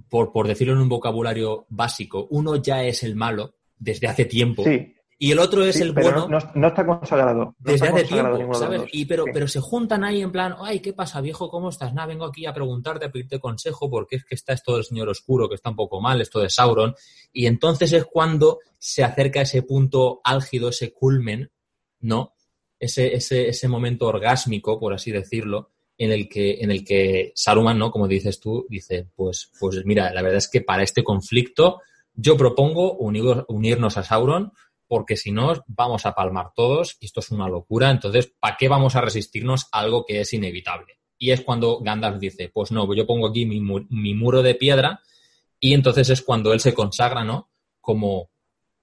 [0.10, 4.64] por, por decirlo en un vocabulario básico, uno ya es el malo desde hace tiempo.
[4.64, 6.30] Sí y el otro es el bueno.
[6.56, 7.54] No, está consagrado.
[7.60, 8.84] desde hace tiempo, ¿sabes?
[8.94, 11.50] Y pero, pero se juntan ahí en plan, ay, ¿qué pasa, viejo?
[11.50, 11.94] ¿Cómo estás?
[11.94, 15.10] Nada, vengo aquí a preguntarte, a pedirte consejo, porque es que está esto del señor
[15.10, 16.96] oscuro, que está un poco mal, esto de Sauron.
[17.34, 21.52] Y entonces es cuando se acerca ese punto álgido, ese culmen,
[22.00, 22.34] ¿no?
[22.80, 27.78] Ese, ese, ese momento orgásmico, por así decirlo, en el que, en el que Saruman,
[27.78, 27.92] ¿no?
[27.92, 31.82] Como dices tú, dice, pues, pues mira, la verdad es que para este conflicto
[32.14, 34.54] yo propongo unirnos a Sauron
[34.90, 37.92] porque si no vamos a palmar todos y esto es una locura.
[37.92, 41.00] Entonces, ¿para qué vamos a resistirnos a algo que es inevitable?
[41.18, 45.00] Y es cuando Gandalf dice, pues no, yo pongo aquí mi, mi muro de piedra
[45.60, 47.50] y entonces es cuando él se consagra, ¿no?
[47.80, 48.32] Como,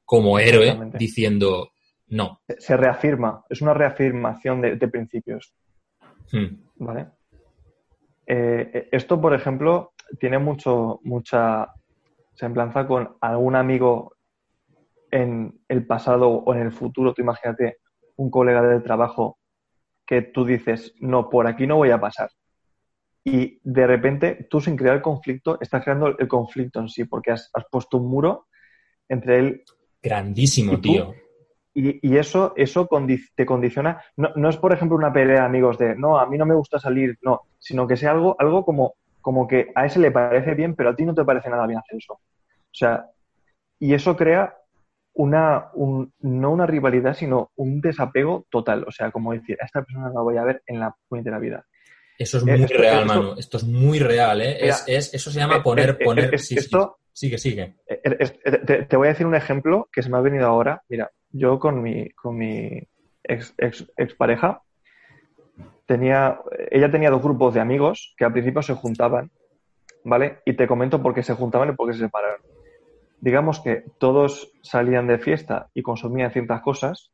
[0.05, 1.73] como héroe, diciendo,
[2.09, 2.41] no.
[2.59, 5.53] Se reafirma, es una reafirmación de, principios.
[6.31, 6.57] Hmm.
[6.77, 7.09] ¿Vale?
[8.27, 11.73] Eh, esto, por ejemplo, tiene mucho, mucha
[12.35, 14.16] semblanza con algún amigo
[15.17, 17.15] en el pasado o en el futuro.
[17.15, 17.79] Tú imagínate
[18.17, 19.39] un colega de trabajo
[20.07, 22.31] que tú dices, no, por aquí no voy a pasar.
[23.25, 27.33] Y de repente, tú sin crear el conflicto, estás creando el conflicto en sí, porque
[27.33, 28.47] has, puesto un muro
[29.09, 29.65] entre él.
[30.01, 31.13] Grandísimo, tío.
[31.75, 32.89] Y, eso, eso
[33.35, 34.01] te condiciona.
[34.17, 36.79] No, es, por ejemplo, una pelea de amigos de, no, a mí no me gusta
[36.79, 40.75] salir, no, sino que sea algo, algo como, como que a ese le parece bien,
[40.75, 42.15] pero a ti no te parece nada bien hacer eso.
[42.15, 43.07] O sea,
[43.79, 44.57] y eso crea
[45.17, 45.71] una,
[46.21, 48.85] no una rivalidad, sino un desapego total.
[48.87, 51.39] O sea, como decir, a esta persona la voy a ver en la de la
[51.39, 51.67] vida.
[52.19, 53.35] Eso es muy real, mano.
[53.37, 54.69] Esto es muy real, ¿eh?
[54.69, 56.35] es, eso se llama poner, poner.
[56.35, 57.77] esto, Sigue, sigue.
[57.87, 60.83] Te, voy a decir un ejemplo que se me ha venido ahora.
[60.91, 62.83] Mira, yo con mi, con mi
[63.25, 64.61] ex, ex, pareja
[65.87, 66.39] tenía,
[66.71, 69.31] ella tenía dos grupos de amigos que al principio se juntaban,
[70.05, 70.41] ¿vale?
[70.45, 72.43] Y te comento por qué se juntaban y por qué se separaron.
[73.21, 77.11] Digamos que todos salían de fiesta y consumían ciertas cosas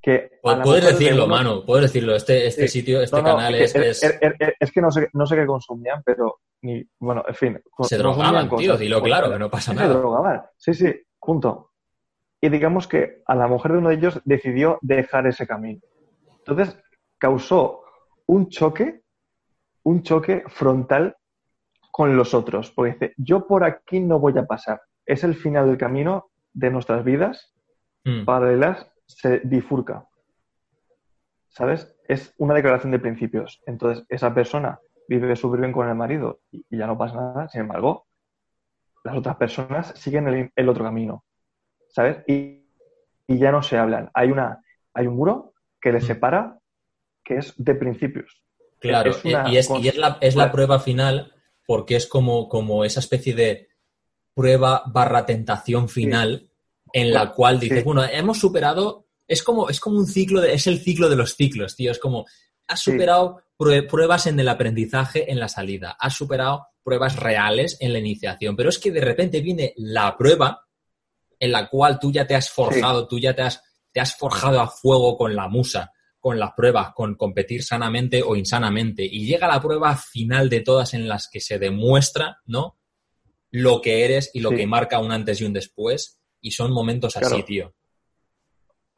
[0.00, 0.38] que...
[0.42, 2.14] Puedes decirlo, mano, puedes decirlo.
[2.14, 4.02] Este, este sitio, este canal es, es...
[4.60, 6.40] Es, que no sé, no sé qué consumían, pero...
[6.62, 7.62] Ni, bueno, en fin.
[7.82, 9.88] Se drogaban, tío, dilo claro, que no pasa nada.
[9.88, 11.72] Se drogaban, sí, sí, punto.
[12.40, 15.80] Y digamos que a la mujer de uno de ellos decidió dejar ese camino.
[16.38, 16.78] Entonces,
[17.18, 17.82] causó
[18.26, 19.02] un choque,
[19.82, 21.16] un choque frontal
[21.96, 24.82] con los otros, porque dice, yo por aquí no voy a pasar.
[25.06, 27.54] Es el final del camino de nuestras vidas
[28.04, 28.26] mm.
[28.26, 30.06] paralelas, se bifurca.
[31.48, 31.96] ¿Sabes?
[32.06, 33.62] Es una declaración de principios.
[33.64, 34.78] Entonces, esa persona
[35.08, 37.48] vive súper bien con el marido y, ya no pasa nada.
[37.48, 38.06] Sin embargo,
[39.02, 41.24] las otras personas siguen el, otro camino.
[41.88, 42.18] ¿Sabes?
[42.26, 42.62] Y,
[43.26, 44.10] ya no se hablan.
[44.12, 44.62] Hay, una,
[44.92, 46.06] hay un muro que les mm.
[46.06, 46.58] separa
[47.24, 48.42] que es de principios.
[48.80, 51.32] Claro, y, es, la, es la prueba final
[51.66, 53.68] porque es como, como esa especie de
[54.34, 56.48] prueba barra tentación final
[56.92, 60.66] en la cual dices, bueno, hemos superado, es como, es como un ciclo, de, es
[60.66, 62.24] el ciclo de los ciclos, tío, es como,
[62.68, 67.98] has superado pruebas en el aprendizaje en la salida, has superado pruebas reales en la
[67.98, 70.66] iniciación, pero es que de repente viene la prueba
[71.38, 73.62] en la cual tú ya te has forjado, tú ya te has,
[73.92, 75.92] te has forjado a fuego con la musa,
[76.26, 79.04] con las pruebas, con competir sanamente o insanamente.
[79.04, 82.74] Y llega la prueba final de todas en las que se demuestra, ¿no?
[83.52, 86.20] Lo que eres y lo que marca un antes y un después.
[86.40, 87.72] Y son momentos así, tío.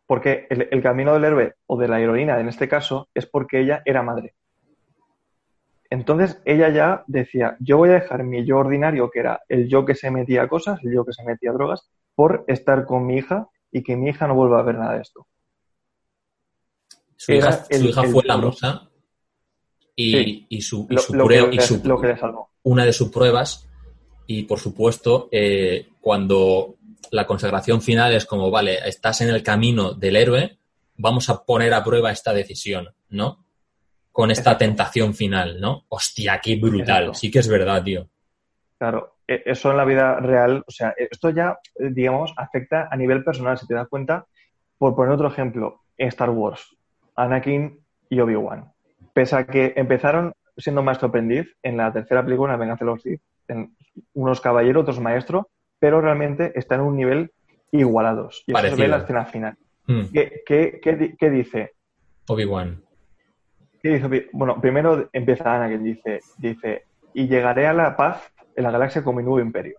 [0.06, 3.82] Porque el, camino del héroe o de la heroína, en este caso, es porque ella
[3.84, 4.32] era madre.
[5.90, 9.84] Entonces ella ya decía, yo voy a dejar mi yo ordinario, que era el yo
[9.84, 13.04] que se metía a cosas, el yo que se metía a drogas, por estar con
[13.04, 15.26] mi hija y que mi hija no vuelva a ver nada de esto.
[17.18, 18.88] Su hija, fue la musa
[19.96, 21.50] y, su, prueba,
[22.62, 23.68] una de sus pruebas
[24.28, 26.76] y por supuesto eh, cuando
[27.10, 30.58] la consagración final es como, vale, estás en el camino del héroe,
[30.96, 33.44] vamos a poner a prueba esta decisión, ¿no?
[34.12, 35.86] Con esta tentación final, ¿no?
[35.88, 37.14] Hostia, qué brutal.
[37.16, 38.08] Sí que es verdad, tío.
[38.78, 42.96] Claro, e, eso en la vida real, o sea, esto ya, eh, digamos, afecta a
[42.96, 44.26] nivel personal, si te das cuenta.
[44.76, 46.76] Por poner otro ejemplo, en Star Wars,
[47.18, 48.72] Anakin y Obi-Wan.
[49.12, 53.02] Pese a que empezaron siendo maestro aprendiz, en la tercera película, en Venganza de los
[53.02, 53.74] Sith, en
[54.14, 55.46] unos caballeros, otros maestros,
[55.78, 57.32] pero realmente están en un nivel
[57.72, 58.44] igualados.
[58.46, 59.56] Y eso se ve en la escena final.
[59.86, 60.02] Hmm.
[60.12, 61.72] ¿Qué, dice?
[62.28, 62.82] Obi-Wan.
[64.32, 66.84] Bueno, primero empieza Anakin, dice, dice,
[67.14, 69.78] y llegaré a la paz en la galaxia con mi nuevo imperio.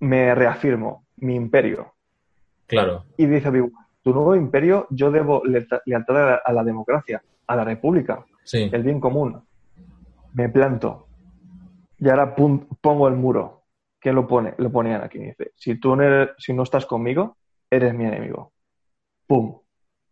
[0.00, 1.94] Me reafirmo, mi imperio.
[2.66, 3.04] Claro.
[3.16, 8.24] Y dice Obi-Wan, tu nuevo imperio, yo debo lealtad a la democracia, a la república,
[8.72, 9.42] el bien común.
[10.34, 11.06] Me planto
[11.98, 13.60] y ahora pongo el muro.
[14.00, 14.54] ¿qué lo pone?
[14.58, 15.20] Lo ponían aquí.
[15.20, 17.36] Dice, si tú no, eres- si no estás conmigo,
[17.70, 18.52] eres mi enemigo.
[19.28, 19.60] ¡Pum!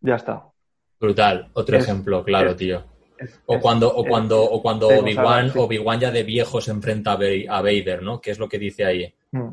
[0.01, 0.47] Ya está.
[1.01, 1.51] Brutal.
[1.55, 2.85] Otro Es- ejemplo, claro, es- tío.
[3.19, 7.17] Es- O cuando, o cuando, o cuando Obi-Wan, ya de viejo se enfrenta a
[7.63, 8.21] Vader, ¿no?
[8.21, 9.13] ¿Qué es lo que dice ahí?
[9.33, 9.49] Mm.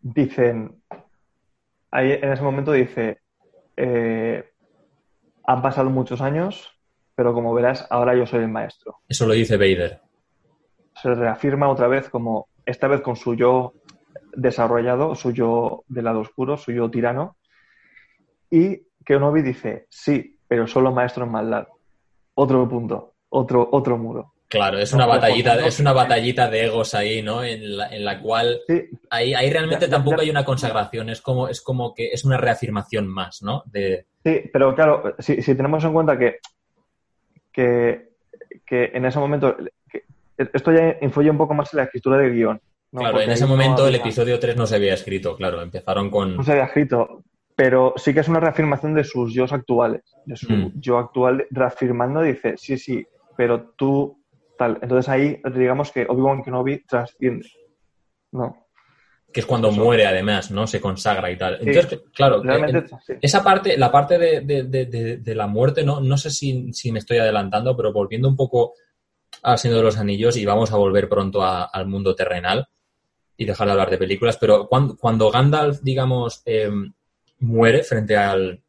[0.00, 0.82] Dicen,
[1.90, 3.20] ahí en ese momento dice,
[3.76, 4.44] eh,
[5.44, 6.72] han pasado muchos años,
[7.14, 8.96] pero como verás, ahora yo soy el maestro.
[9.08, 10.00] Eso lo dice Vader.
[11.00, 13.74] Se reafirma otra vez como, esta vez con su yo
[14.34, 17.36] desarrollado, su yo del lado oscuro, su yo tirano,
[18.50, 21.66] y Kenobi dice, sí, pero solo maestro en maldad.
[22.34, 24.34] Otro punto, otro, otro muro.
[24.48, 27.42] Claro, es No, una batallita, es una batallita de egos ahí, ¿no?
[27.42, 31.48] En la, en la cual Sí, ahí, ahí realmente tampoco hay una consagración, es como,
[31.48, 33.62] es como que es una reafirmación más, ¿no?
[33.66, 36.38] De, Sí, pero claro, si, si tenemos en cuenta que,
[37.52, 38.10] que,
[38.64, 39.56] que en ese momento,
[39.90, 40.02] que
[40.36, 42.60] esto ya influye un poco más en la escritura del guion.
[42.92, 43.00] ¿no?
[43.00, 46.10] claro, Porque en ese no momento el episodio 3 no se había escrito, claro, empezaron
[46.10, 46.36] con...
[46.36, 47.22] No se había escrito,
[47.54, 50.72] pero sí que es una reafirmación de sus yo actuales, de su Mm.
[50.80, 53.06] yo actual reafirmando, dice, sí, sí,
[53.36, 54.18] pero tú
[54.58, 54.78] tal.
[54.82, 57.48] Entonces ahí digamos que Obi-Wan Kenobi trasciende.
[58.32, 58.66] No,
[59.32, 59.82] que es cuando Eso.
[59.84, 60.66] muere además, ¿no?
[60.66, 61.58] Se consagra y tal.
[61.60, 61.68] Sí.
[61.68, 62.42] Entonces, claro,
[63.06, 63.14] sí.
[63.20, 66.72] esa parte, la parte de, de- de- de- de la muerte, no, no sé si,
[66.72, 68.74] si me estoy adelantando, pero volviendo un poco
[69.42, 72.68] al Señor de los Anillos y vamos a volver pronto a- al mundo terrenal
[73.36, 76.70] y dejar de hablar de películas, pero cuando, cuando Gandalf, digamos, eh,
[77.40, 78.62] muere frente al,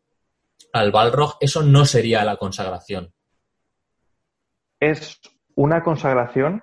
[0.74, 3.14] al Balrog, eso no sería la consagración.
[4.80, 5.20] es
[5.58, 6.62] una consagración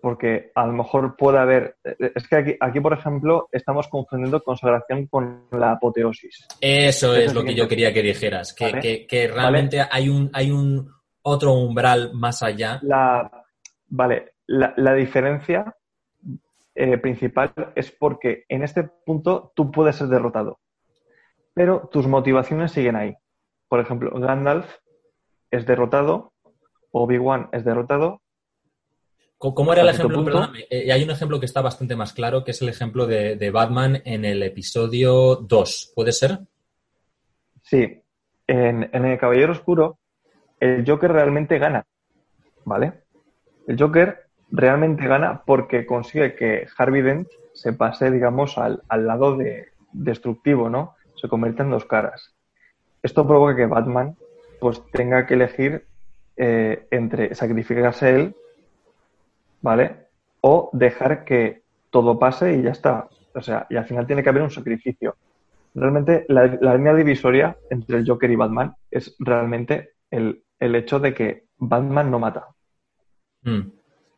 [0.00, 1.76] porque a lo mejor puede haber.
[1.84, 6.46] Es que aquí, aquí, por ejemplo, estamos confundiendo consagración con la apoteosis.
[6.60, 8.80] Eso es lo que yo quería que dijeras, que, Vale.
[8.80, 10.90] que- que realmente hay un, hay un
[11.22, 12.78] otro umbral más allá.
[12.82, 13.30] La,
[13.88, 15.76] vale, la, la diferencia
[16.74, 20.60] eh, principal es porque en este punto tú puedes ser derrotado,
[21.52, 23.14] pero tus motivaciones siguen ahí.
[23.68, 24.66] Por ejemplo, Gandalf
[25.50, 26.32] es derrotado,
[26.92, 28.20] Obi-Wan es derrotado,
[29.38, 30.22] ¿Cómo era el ejemplo?
[30.22, 33.36] Perdóname, eh, hay un ejemplo que está bastante más claro, que es el ejemplo de,
[33.36, 35.92] de Batman en el episodio 2.
[35.94, 36.40] ¿Puede ser?
[37.62, 38.02] Sí,
[38.46, 39.98] en, en el Caballero Oscuro,
[40.60, 41.86] el Joker realmente gana,
[42.66, 43.04] ¿vale?
[43.66, 49.38] El Joker realmente gana porque consigue que Harvey Dent se pase, digamos, al, al lado
[49.38, 50.96] de, destructivo, ¿no?
[51.16, 52.34] Se convierte en dos caras.
[53.02, 54.16] Esto provoca que Batman
[54.60, 55.86] pues tenga que elegir
[56.36, 58.34] eh, entre sacrificarse él,
[59.60, 59.96] ¿vale?
[60.40, 63.08] O dejar que todo pase y ya está.
[63.34, 65.16] O sea, y al final tiene que haber un sacrificio.
[65.74, 70.98] Realmente la, la línea divisoria entre el Joker y Batman es realmente el, el hecho
[70.98, 72.48] de que Batman no mata.
[73.42, 73.60] Mm.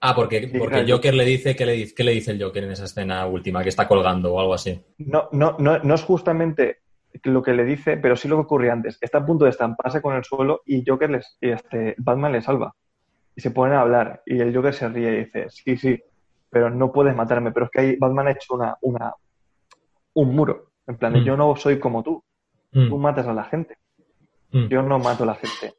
[0.04, 2.64] Ah, porque, porque el Joker le dice, ¿qué le, dice, ¿qué le dice el Joker
[2.64, 3.62] en esa escena última?
[3.62, 4.80] Que está colgando o algo así.
[4.98, 6.81] No, no, no, no es justamente
[7.24, 8.98] lo que le dice, pero sí lo que ocurre antes.
[9.00, 12.42] Está a punto de estamparse con el suelo y Joker les, y este, Batman le
[12.42, 12.74] salva.
[13.34, 16.02] Y se ponen a hablar y el Joker se ríe y dice, sí, sí,
[16.50, 17.52] pero no puedes matarme.
[17.52, 19.14] Pero es que ahí Batman ha hecho una, una,
[20.14, 20.72] un muro.
[20.86, 21.24] En plan, de, Mm.
[21.24, 22.22] yo no soy como tú.
[22.72, 23.76] Mm, Tú matas a la gente.
[24.50, 25.74] mm, Yo no mato a la gente.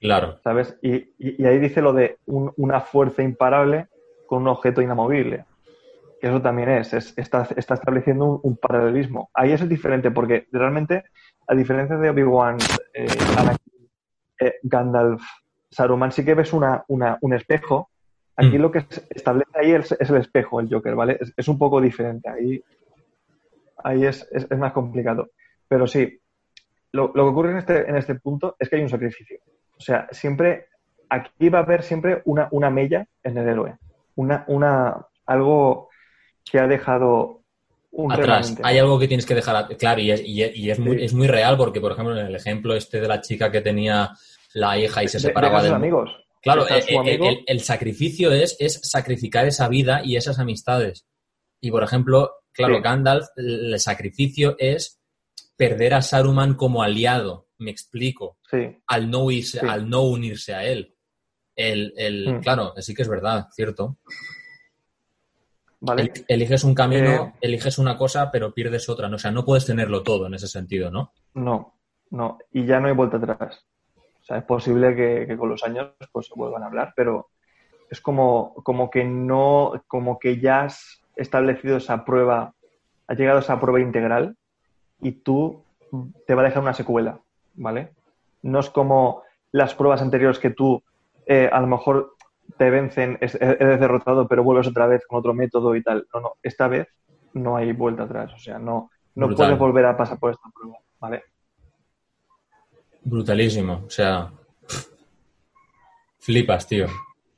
[0.00, 0.38] Claro.
[0.42, 0.78] ¿Sabes?
[0.82, 3.88] Y, y- y ahí dice lo de un- una fuerza imparable
[4.26, 5.44] con un objeto inamovible.
[6.22, 9.28] Eso también es, es- está, está estableciendo un, un paralelismo.
[9.34, 11.04] Ahí es diferente, porque realmente,
[11.48, 12.58] a diferencia de Obi-Wan,
[12.94, 13.06] eh,
[14.40, 15.22] eh, Gandalf,
[15.70, 17.90] Saruman, sí que ves una, una- un espejo.
[18.36, 18.62] Aquí Mm.
[18.62, 21.18] lo que se establece ahí es, es el espejo, el Joker, ¿vale?
[21.20, 22.28] Es, es un poco diferente.
[22.28, 22.62] Ahí,
[23.84, 25.30] ahí es, es- es más complicado.
[25.68, 26.20] Pero sí,
[26.92, 29.38] lo, lo que ocurre en este, en este punto es que hay un sacrificio.
[29.76, 30.66] O sea, siempre,
[31.08, 33.76] aquí va a haber siempre una, una mella en el héroe.
[34.16, 35.88] Una, una, algo
[36.50, 37.40] que ha dejado
[37.90, 38.26] un Atrás.
[38.48, 38.62] remanente.
[38.64, 39.76] Hay algo que tienes que dejar.
[39.76, 41.04] Claro, y, es, y y es muy, Sí.
[41.04, 44.10] es muy real, porque, por ejemplo, en el ejemplo este de la chica que tenía
[44.54, 46.10] la hija y se De- separaba del sus amigos.
[46.42, 47.28] Claro, el, el- amigo.
[47.28, 51.06] el- el sacrificio es, es sacrificar esa vida y esas amistades.
[51.60, 52.82] Y, por ejemplo, claro, Sí.
[52.82, 54.98] Gandalf, el sacrificio es
[55.56, 60.64] perder a Saruman como aliado, me explico, Sí, al no, irse, al no unirse a
[60.64, 60.96] él.
[61.54, 62.40] El, el- Mm.
[62.40, 63.98] Claro, sí que es verdad, cierto.
[66.28, 67.32] Eliges un camino, Eh.
[67.40, 69.08] eliges una cosa, pero pierdes otra.
[69.08, 69.16] ¿no?
[69.16, 71.12] O sea, no puedes tenerlo todo en ese sentido, ¿no?
[71.34, 71.74] No,
[72.10, 72.38] no.
[72.52, 73.64] Y ya no hay vuelta atrás.
[73.96, 77.30] O sea, es posible que, que con los años pues se vuelvan a hablar, pero
[77.90, 82.54] es como, como que no, como que ya has establecido esa prueba,
[83.08, 84.36] ha llegado a esa prueba integral
[85.00, 85.64] y tú
[86.26, 87.20] te va a dejar una secuela,
[87.54, 87.90] ¿vale?
[88.42, 90.82] No es como las pruebas anteriores que tú
[91.26, 92.14] eh, a lo mejor
[92.56, 96.06] te vencen, eres derrotado, pero vuelves otra vez con otro método y tal.
[96.12, 96.88] No, no, esta vez
[97.34, 98.32] no hay vuelta atrás.
[98.34, 101.24] O sea, no, no puedes volver a pasar por esta prueba, ¿vale?
[103.04, 103.84] Brutalísimo.
[103.86, 104.32] O sea,
[106.18, 106.86] flipas, tío.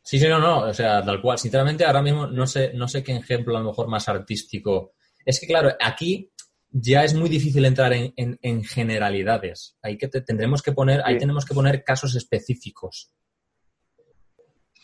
[0.03, 0.61] Sí, sí, no, no.
[0.61, 1.39] O sea, tal cual.
[1.39, 4.93] Sinceramente, ahora mismo no sé, no sé qué ejemplo a lo mejor más artístico.
[5.25, 6.31] Es que, claro, aquí
[6.71, 9.79] ya es muy difícil entrar en, generalidades.
[9.81, 13.13] Ahí que tendremos que poner, ahí tenemos que poner casos específicos.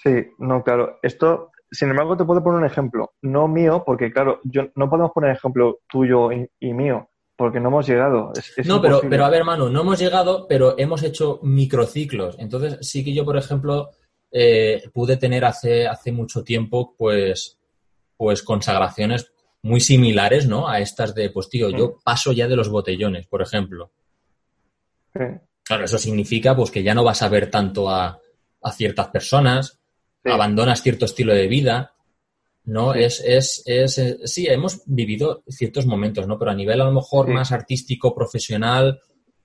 [0.03, 0.99] Sí, no, claro.
[1.03, 3.13] Esto, sin embargo, te puedo poner un ejemplo.
[3.23, 7.87] No mío, porque claro, yo no podemos poner ejemplo tuyo y, mío, porque no hemos
[7.87, 8.33] llegado.
[8.65, 12.37] no, pero, pero a ver, Manu, no hemos llegado, pero hemos hecho microciclos.
[12.39, 13.91] Entonces, sí que yo, por ejemplo,
[14.33, 17.59] eh, pude tener hace, hace mucho tiempo, pues,
[18.17, 19.33] pues consagraciones
[19.63, 20.69] muy similares, ¿no?
[20.69, 22.03] A estas de, pues tío, yo mm.
[22.03, 23.93] paso ya de los botellones, por ejemplo.
[25.13, 28.19] Claro, eso significa pues que ya no vas a ver tanto a,
[28.73, 29.80] ciertas personas,
[30.25, 31.95] abandonas cierto estilo de vida,
[32.65, 32.95] ¿no?
[32.95, 36.39] Es, es, es, eh, sí, hemos vivido ciertos momentos, ¿no?
[36.39, 39.01] Pero a nivel a lo mejor más artístico, profesional,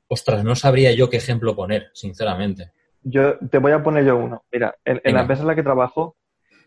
[0.07, 2.71] ostras, no sabría yo qué ejemplo poner, sinceramente.
[3.01, 4.43] Yo te voy a poner yo uno.
[4.51, 6.17] Mira, en, la empresa en la que trabajo,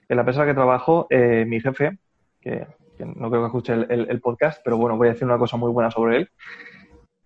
[0.08, 1.98] en la empresa en la que trabajo, eh, mi jefe,
[2.40, 2.66] que
[2.98, 5.90] no creo que escuche el, podcast, pero bueno, voy a decir una cosa muy buena
[5.90, 6.30] sobre él.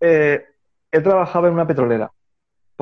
[0.01, 0.45] Eh,
[0.91, 2.13] él trabajaba en una petrolera,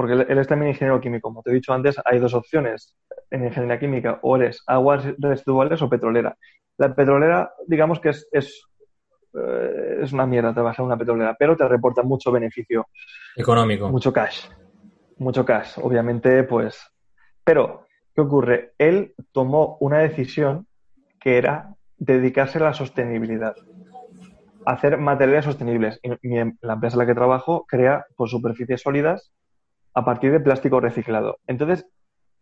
[0.01, 1.29] porque él, es también ingeniero químico.
[1.29, 2.97] Como te he dicho antes, hay dos opciones
[3.31, 6.39] en ingeniería química, o eres aguas residuales o petrolera.
[6.79, 8.63] La petrolera, digamos que es, es,
[9.35, 12.87] eh, es una mierda trabajar en una petrolera, pero te reporta mucho beneficio.
[13.37, 13.91] Económico.
[13.91, 14.47] Mucho cash.
[15.19, 16.81] Mucho cash, obviamente, pues.
[17.45, 18.73] Pero, ¿qué ocurre?
[18.79, 20.67] Él tomó una decisión
[21.21, 23.55] que era dedicarse a la sostenibilidad,
[24.65, 26.01] hacer materiales sostenibles.
[26.03, 26.09] Y
[26.63, 29.31] la empresa en la que trabajo crea por pues, superficies sólidas
[30.01, 31.39] a partir de plástico reciclado.
[31.47, 31.87] Entonces,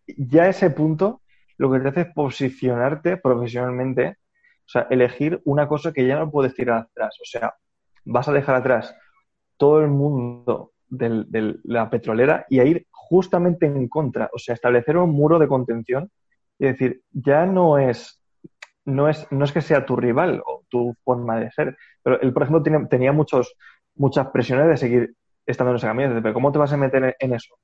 [0.06, 1.22] ya ese punto
[1.56, 4.16] lo que te hace es posicionarte profesionalmente,
[4.66, 7.16] o sea, elegir una cosa que ya no puedes tirar atrás.
[7.20, 7.54] O sea,
[8.04, 8.94] vas a dejar atrás
[9.56, 14.96] todo el mundo de la petrolera y a ir justamente en contra, o sea, establecer
[14.96, 16.10] un muro de contención
[16.58, 18.18] y decir, ya no es
[18.84, 22.32] no es, no es que sea tu rival o tu forma de ser, pero él,
[22.32, 23.54] por ejemplo, tenía muchos,
[23.94, 25.14] muchas presiones de seguir
[25.48, 26.20] estando en esa camino.
[26.22, 27.54] Pero ¿cómo te vas a meter en eso?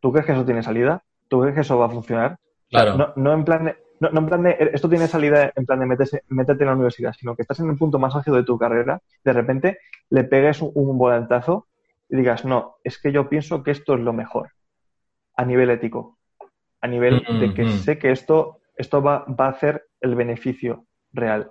[0.00, 1.02] ¿Tú crees que eso tiene salida?
[1.28, 2.38] ¿Tú crees que eso va a funcionar?
[2.70, 3.12] Claro.
[3.16, 6.22] No, en plan de, no, en plan de, esto tiene salida en plan de meterse,
[6.28, 9.00] meterte en la universidad, sino que estás en el punto más álgido de tu carrera,
[9.24, 9.78] de repente
[10.10, 11.66] le pegues un, un volantazo
[12.08, 14.50] y digas, no, es que yo pienso que esto es lo mejor
[15.36, 16.18] a nivel ético,
[16.80, 21.50] a nivel de que sé que esto esto va, va a hacer el beneficio real,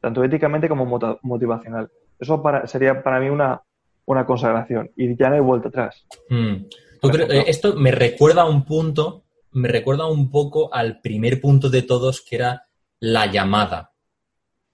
[0.00, 0.86] tanto éticamente como
[1.22, 1.90] motivacional.
[2.18, 3.62] Eso para, sería para mí una,
[4.12, 6.04] una consagración y ya no hay vuelta atrás.
[6.28, 6.64] Hmm.
[7.02, 11.82] Eh, esto me recuerda a un punto, me recuerda un poco al primer punto de
[11.82, 12.62] todos que era
[13.00, 13.92] la llamada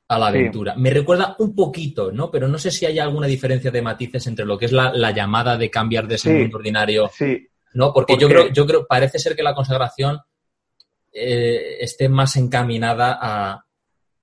[0.09, 0.75] a la aventura.
[0.77, 2.31] Me recuerda un poquito, ¿no?
[2.31, 5.57] Pero no sé si hay alguna diferencia de matices entre lo que es la, llamada
[5.57, 7.11] de cambiar de ese mundo ordinario.
[7.13, 7.49] Sí.
[7.75, 7.93] ¿No?
[7.93, 10.19] Porque, yo creo, yo creo, parece ser que la consagración
[11.13, 13.66] eh, esté más encaminada a,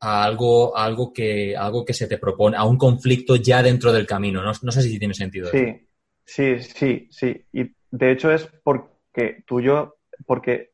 [0.03, 4.41] algo, algo, que, algo que se te propone, a un conflicto ya dentro del camino.
[4.43, 5.49] No, sé si tiene sentido.
[5.49, 5.87] Sí,
[6.25, 7.45] sí, sí, sí.
[7.53, 10.71] Y de hecho es porque tú yo, porque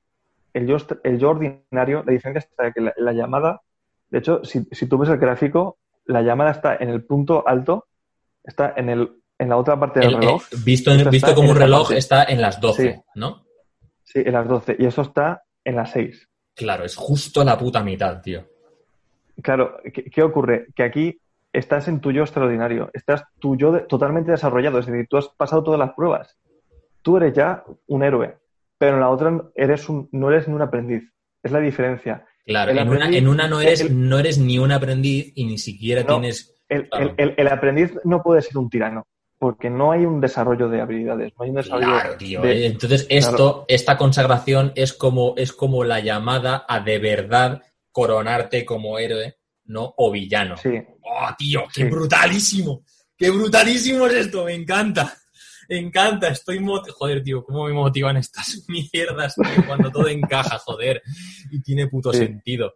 [0.53, 3.61] el yo, el yo ordinario, la diferencia está que la, llamada,
[4.09, 7.87] de hecho, si, tú ves el gráfico, la llamada está en el punto alto,
[8.43, 10.41] está en, el, en la otra parte del reloj.
[10.51, 13.45] Eh, visto visto como un reloj, está en las 12, ¿no?
[14.03, 14.75] Sí, en las 12.
[14.79, 16.27] Y eso está en las 6.
[16.55, 18.43] Claro, es justo la puta mitad, tío.
[19.41, 20.67] Claro, ¿qué, ocurre?
[20.75, 21.19] Que aquí
[21.51, 25.63] estás en tu yo extraordinario, estás tu yo totalmente desarrollado, es decir, tú has pasado
[25.63, 26.37] todas las pruebas.
[27.01, 28.37] Tú eres ya un héroe,
[28.77, 31.11] pero en la otra eres un, no eres ni un aprendiz.
[31.41, 32.25] Es la diferencia.
[32.45, 32.89] Claro, en,
[33.27, 36.55] una, no, eres, no eres ni un aprendiz y ni siquiera tienes...
[36.67, 39.05] el, aprendiz no puede ser un tirano
[39.39, 42.43] porque no hay un desarrollo de habilidades, no hay un desarrollo claro, tío.
[42.43, 48.65] Eh, entonces esto, esta consagración es como, es como la llamada a de verdad coronarte
[48.65, 49.93] como héroe, ¿no?
[49.97, 50.57] O villano.
[50.57, 50.81] Sí.
[51.01, 51.63] ¡Oh, tío!
[51.73, 52.83] ¡Qué brutalísimo!
[53.17, 54.45] ¡Qué brutalísimo es esto!
[54.45, 55.13] Me encanta.
[55.69, 61.01] Me encanta, estoy joder, tío, cómo me motivan estas mierdas, tío, cuando todo encaja, joder,
[61.51, 62.73] y tiene puto sentido.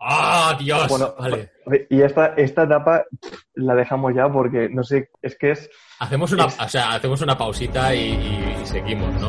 [0.00, 0.88] ¡Ah, Dios!
[0.88, 1.52] Bueno, vale.
[1.90, 3.04] Y esta, esta etapa
[3.54, 5.68] la dejamos ya porque, no sé, es que es...
[5.98, 9.28] Hacemos una, O sea, hacemos una pausita y, seguimos, ¿no?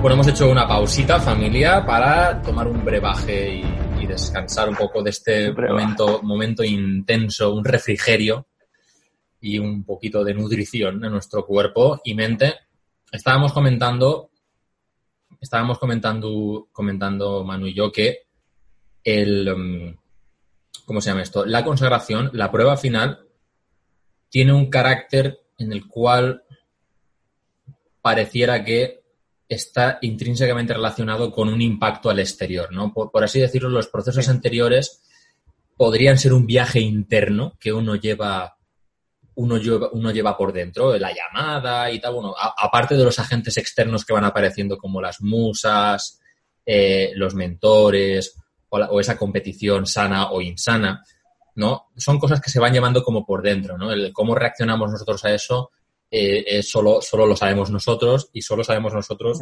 [0.00, 3.62] Bueno, hemos hecho una pausita, familia, para tomar un brebaje
[3.98, 8.46] y, descansar un poco de este momento, momento intenso, un refrigerio
[9.40, 12.54] y un poquito de nutrición en nuestro cuerpo y mente,
[13.12, 14.30] estábamos comentando,
[15.40, 18.28] estábamos comentando, comentando Manu y yo que
[19.04, 19.96] el, um,
[20.86, 21.44] ¿cómo se llama esto?
[21.44, 23.26] La consagración, la prueba final,
[24.30, 26.44] tiene un carácter en el cual
[28.00, 29.02] pareciera que
[29.48, 32.92] está intrínsecamente relacionado con un impacto al exterior, ¿no?
[32.92, 35.02] Por, así decirlo, los procesos anteriores
[35.76, 38.58] podrían ser un viaje interno que uno lleva,
[39.36, 43.56] uno lleva, uno lleva por dentro, la llamada y tal, bueno, aparte de los agentes
[43.56, 46.20] externos que van apareciendo como las musas,
[46.66, 48.34] eh, los mentores
[48.68, 51.02] o, esa competición sana o insana,
[51.54, 51.86] ¿no?
[51.96, 53.92] Son cosas que se van llevando como por dentro, ¿no?
[53.92, 55.70] El cómo reaccionamos nosotros a eso
[56.10, 59.40] eh, solo, solo lo sabemos nosotros y solo sabemos nosotros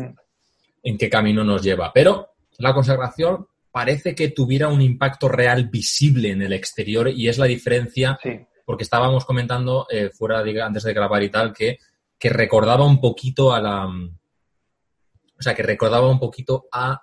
[0.82, 1.92] en qué camino nos lleva.
[1.92, 7.38] Pero la consagración parece que tuviera un impacto real visible en el exterior y es
[7.38, 8.18] la diferencia,
[8.64, 11.78] porque estábamos comentando eh, fuera de, antes de grabar y tal, que,
[12.18, 13.86] que recordaba un poquito a la...
[13.86, 16.98] O sea, que recordaba un poquito a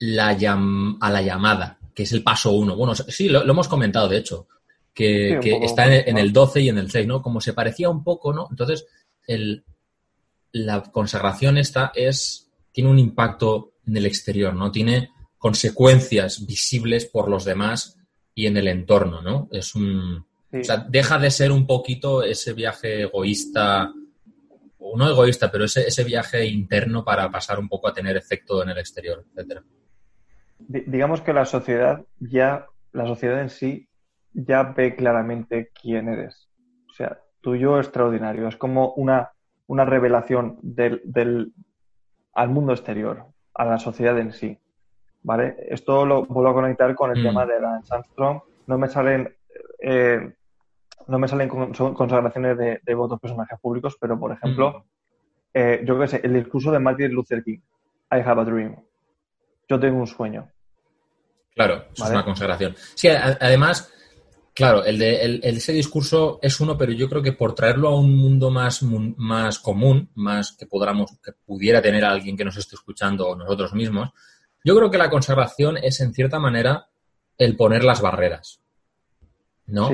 [0.00, 2.76] la, a la llamada, que es el paso uno.
[2.76, 4.48] Bueno, sí, lo hemos comentado, de hecho
[4.94, 7.20] que, está en, el 12 y en el 6, ¿no?
[7.20, 8.46] Como se parecía un poco, ¿no?
[8.48, 8.86] Entonces,
[9.26, 9.64] el,
[10.52, 14.70] la consagración esta es, tiene un impacto en el exterior, ¿no?
[14.70, 17.98] Tiene consecuencias visibles por los demás
[18.34, 19.48] y en el entorno, ¿no?
[19.50, 20.26] Es un...
[20.52, 23.92] O sea, deja de ser un poquito ese viaje egoísta,
[24.78, 28.62] o no egoísta, pero ese, ese viaje interno para pasar un poco a tener efecto
[28.62, 29.64] en el exterior, etcétera.
[30.60, 33.88] Digamos que la sociedad ya, la sociedad en sí
[34.34, 36.48] ya ve claramente quién eres.
[36.90, 38.48] O sea, tu yo extraordinario.
[38.48, 39.32] Es como una,
[39.66, 41.52] una revelación del, del,
[42.34, 44.58] al mundo exterior, a la sociedad en sí.
[45.22, 45.56] ¿Vale?
[45.70, 47.26] Esto lo vuelvo a conectar con el mm.
[47.26, 48.40] tema de Lance Armstrong.
[48.66, 49.34] No me salen,
[49.80, 50.34] eh,
[51.06, 54.82] no me salen consagraciones de, de votos personajes públicos, pero por ejemplo, mm.
[55.54, 57.60] eh, yo qué sé, el discurso de Martin Luther King.
[58.12, 58.76] I have a dream.
[59.68, 60.48] Yo tengo un sueño.
[61.54, 62.74] Claro, es una consagración.
[62.94, 63.92] Sí, además,
[64.54, 68.16] Claro, el de ese discurso es uno, pero yo creo que por traerlo a un
[68.16, 73.26] mundo más, más común, más que podamos, que pudiera tener alguien que nos esté escuchando
[73.26, 74.10] o nosotros mismos,
[74.62, 76.88] yo creo que la consagración es en cierta manera
[77.36, 78.60] el poner las barreras.
[79.66, 79.90] ¿No?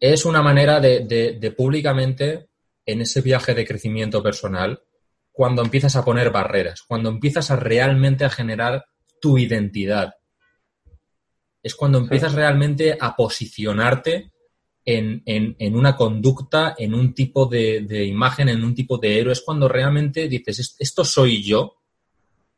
[0.00, 1.04] Es una manera de,
[1.38, 2.48] de públicamente,
[2.84, 4.82] en ese viaje de crecimiento personal,
[5.30, 8.84] cuando empiezas a poner barreras, cuando empiezas a realmente a generar
[9.20, 10.14] tu identidad,
[11.62, 14.32] es cuando empiezas realmente a posicionarte
[14.84, 19.32] en, una conducta, en un tipo de, imagen, en un tipo de héroe.
[19.32, 21.76] Es cuando realmente dices, esto soy yo,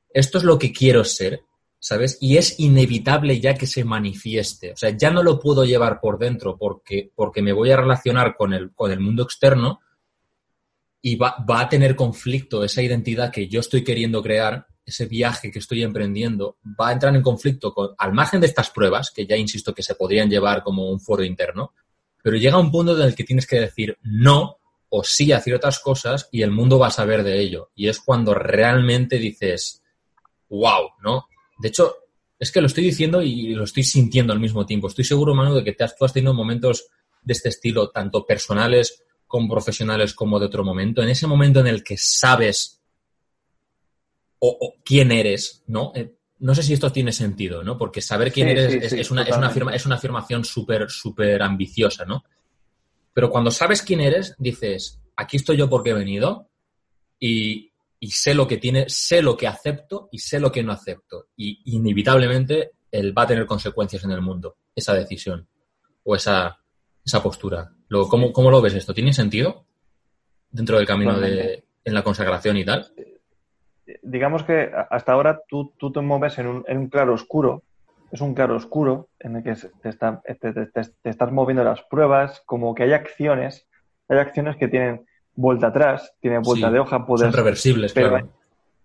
[0.08, 1.42] esto es lo que quiero ser,
[1.78, 2.16] ¿sabes?
[2.20, 4.72] Y es inevitable ya que se manifieste.
[4.72, 8.36] O sea, ya no lo puedo llevar por dentro porque, porque me voy a relacionar
[8.36, 9.80] con el, con el mundo externo
[11.02, 15.50] y va, va a tener conflicto esa identidad que yo estoy queriendo crear ese viaje
[15.50, 19.26] que estoy emprendiendo va a entrar en conflicto con, al margen de estas pruebas, que
[19.26, 21.72] ya insisto que se podrían llevar como un foro interno,
[22.22, 24.58] pero llega un punto en el que tienes que decir no
[24.88, 27.70] o sí a ciertas cosas y el mundo va a saber de ello.
[27.74, 29.82] Y es cuando realmente dices,
[30.48, 31.26] wow, ¿no?
[31.58, 31.96] De hecho,
[32.38, 34.88] es que lo estoy diciendo y lo estoy sintiendo al mismo tiempo.
[34.88, 36.86] Estoy seguro, Manu, de que te has, tú has tenido momentos
[37.22, 41.02] de este estilo, tanto personales como profesionales como de otro momento.
[41.02, 42.83] En ese momento en el que sabes
[44.38, 45.92] o, quién eres, ¿no?
[45.94, 47.78] Eh, no sé si esto tiene sentido, ¿no?
[47.78, 52.24] Porque saber quién eres es, una, es, una afirmación súper, súper ambiciosa, ¿no?
[53.14, 56.50] Pero cuando sabes quién eres, dices, aquí estoy yo porque he venido
[57.18, 57.70] y,
[58.10, 61.28] sé lo que tiene, sé lo que acepto y sé lo que no acepto.
[61.36, 65.48] Y inevitablemente él va a tener consecuencias en el mundo, esa decisión
[66.02, 66.58] o esa,
[67.02, 67.72] esa postura.
[67.88, 68.92] Luego, ¿cómo, ¿Cómo lo ves esto?
[68.92, 69.64] ¿Tiene sentido
[70.50, 72.92] dentro del camino de, en la consagración y tal?
[74.02, 77.62] Digamos que hasta ahora tú, tú te mueves en un, en un, claro oscuro,
[78.10, 82.74] es un claro oscuro en el que te, está, te, estás moviendo las pruebas, como
[82.74, 83.66] que hay acciones,
[84.08, 87.22] hay acciones que tienen vuelta atrás, tienen vuelta de hoja, puedes...
[87.22, 88.30] Son reversibles, claro.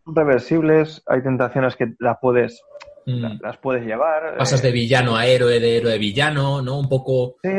[0.03, 2.61] Son reversibles, hay tentaciones que las puedes,
[3.05, 3.41] mm.
[3.41, 4.37] las puedes llevar.
[4.37, 6.79] Pasas de eh, villano a héroe, de héroe a villano, ¿no?
[6.79, 7.35] Un poco...
[7.43, 7.51] Sí,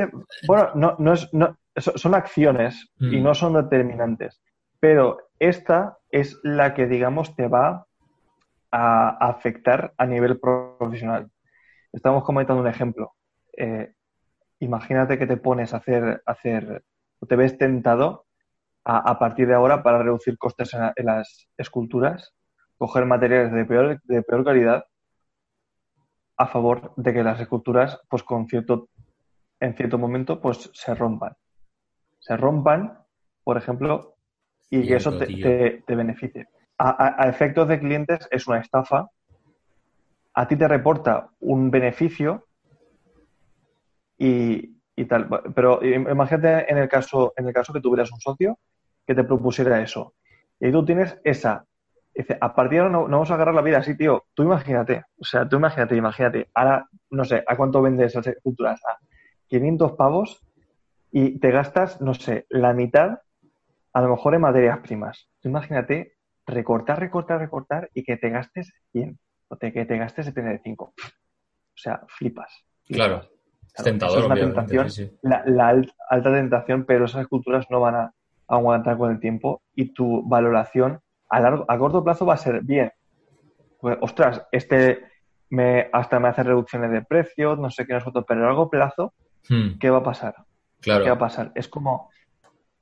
[0.47, 3.23] bueno, no, no es, no, son acciones y mm.
[3.23, 4.41] no son determinantes,
[4.81, 7.87] pero esta es la que, digamos, te va
[8.71, 11.31] a afectar a nivel profesional.
[11.93, 13.15] Estamos comentando un ejemplo.
[13.57, 13.95] Eh,
[14.61, 16.85] imagínate que te pones a hacer, hacer
[17.19, 18.27] o te ves tentado
[18.85, 22.35] a, partir de ahora para reducir costes en, las esculturas,
[22.79, 24.85] coger materiales de peor, de peor calidad
[26.37, 28.25] a favor de que las esculturas, pues
[29.61, 31.37] en cierto momento, pues se rompan.
[32.19, 32.99] se rompan,
[33.45, 34.17] por ejemplo,
[34.71, 36.47] y que eso te, te, beneficie.
[36.79, 39.09] A, efectos de clientes es una estafa.
[40.33, 42.47] A ti te reporta un beneficio
[44.17, 44.77] y,
[45.09, 45.29] tal.
[45.55, 48.59] Pero imagínate en el caso, en el caso que tuvieras un socio
[49.05, 50.15] que te propusiera eso.
[50.61, 51.65] Y tú tienes esa.
[52.15, 54.25] Dice, a partir de ahora no, vamos a agarrar la vida así, tío.
[54.35, 56.49] Tú imagínate, o sea, tú imagínate, imagínate.
[56.55, 58.81] Ahora, no sé, ¿a cuánto vendes esas esculturas?
[58.85, 58.99] A
[59.49, 60.47] 500 pavos
[61.11, 63.19] y te gastas, no sé, la mitad
[63.93, 65.29] a lo mejor en materias primas.
[65.43, 66.15] imagínate
[66.47, 69.19] recortar, recortar, recortar y que te gastes 100
[69.49, 70.85] o que te gastes 75.
[70.85, 70.93] O
[71.75, 72.65] sea, flipas.
[72.87, 73.23] Claro,
[73.77, 74.19] es tentador.
[74.19, 74.89] Es una tentación,
[75.23, 75.69] La,
[76.09, 78.15] alta tentación, pero esas esculturas no van a
[78.49, 82.63] aguantar con el tiempo y tu valoración a, largo, a corto plazo va a ser
[82.63, 82.93] bien.
[83.81, 85.05] Pues, ostras, este
[85.51, 89.15] me, hasta me hace reducciones de precios, no sé qué, nosotros, pero a largo plazo,
[89.49, 89.79] hmm.
[89.79, 90.35] ¿qué va a pasar?
[90.81, 91.05] Claro.
[91.05, 91.53] ¿Qué va a pasar?
[91.55, 92.11] Es como,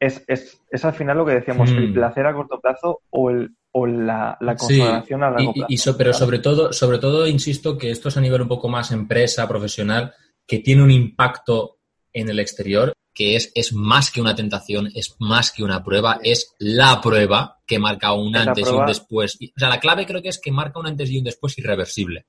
[0.01, 1.95] es, es, es al final lo que decíamos, el hmm.
[1.95, 5.97] placer a corto plazo o, el, o la, la consagración a largo plazo.
[5.97, 9.49] pero sobre todo, sobre todo, insisto que esto es a nivel un poco más empresa,
[9.49, 10.15] profesional,
[10.47, 11.79] que tiene un impacto
[12.13, 16.21] en el exterior que es, es más que una tentación, es más que una prueba,
[16.23, 19.37] es la prueba que marca un antes y un después.
[19.57, 22.27] O sea, la clave creo que es que marca un antes y un después irreversible.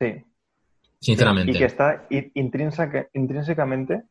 [0.00, 0.24] Sí.
[1.00, 1.50] Sinceramente.
[1.50, 4.04] Y que está intrínsecamente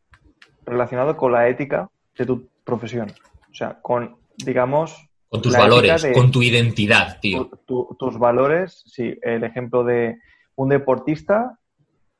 [0.66, 3.12] relacionado con la ética de tu profesión.
[3.50, 5.08] O sea, con, digamos...
[5.30, 7.50] Con tus valores, con tu identidad, tío.
[7.66, 9.18] tus valores, sí.
[9.22, 10.20] El ejemplo de
[10.56, 11.58] un deportista,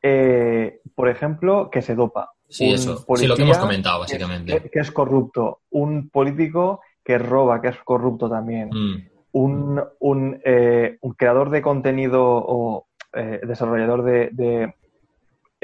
[0.02, 2.32] eh, por ejemplo, que se dopa.
[2.48, 3.06] Sí, eso.
[3.16, 4.70] Sí, lo que hemos comentado, básicamente.
[4.70, 5.62] Que es, corrupto.
[5.72, 8.70] Un político que roba, que es corrupto también.
[8.70, 9.08] Mm.
[9.34, 14.74] Un, un, eh, un, creador de contenido o eh, desarrollador de,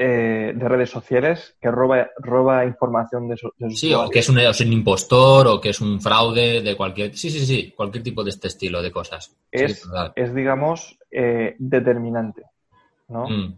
[0.00, 4.72] eh, de redes sociales que roba, roba información de, su, Sí, o que es un,
[4.72, 7.16] impostor o que es un fraude de cualquier...
[7.16, 9.36] Sí, sí, sí, cualquier tipo de este estilo de cosas.
[9.50, 9.84] Es,
[10.14, 12.44] es digamos, eh, determinante,
[13.08, 13.28] ¿no?
[13.28, 13.54] Mm.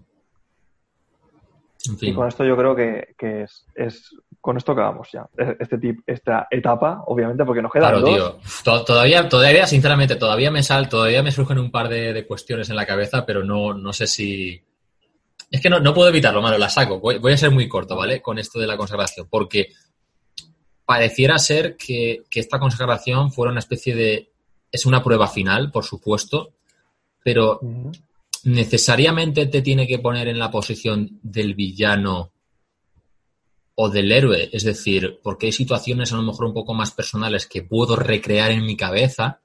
[2.00, 5.28] Y con esto yo creo que, es, es, Con esto acabamos ya.
[5.58, 8.38] Este tip, esta etapa, obviamente, porque nos quedan claro, Tío.
[8.86, 12.76] Todavía, todavía, sinceramente, todavía me sal, todavía me surgen un par de, de cuestiones en
[12.76, 14.62] la cabeza, pero no, no sé si
[15.50, 17.00] es que no, no puedo evitarlo, mano, la saco.
[17.00, 18.22] Voy, a ser muy corto, ¿vale?
[18.22, 19.72] Con esto de la consagración, porque
[20.84, 24.30] pareciera ser que, esta consagración fuera una especie de...
[24.70, 26.54] Es una prueba final, por supuesto,
[27.24, 27.60] pero
[28.44, 32.30] necesariamente te tiene que poner en la posición del villano
[33.74, 34.48] o del héroe.
[34.52, 38.52] Es decir, porque hay situaciones a lo mejor un poco más personales que puedo recrear
[38.52, 39.40] en mi cabeza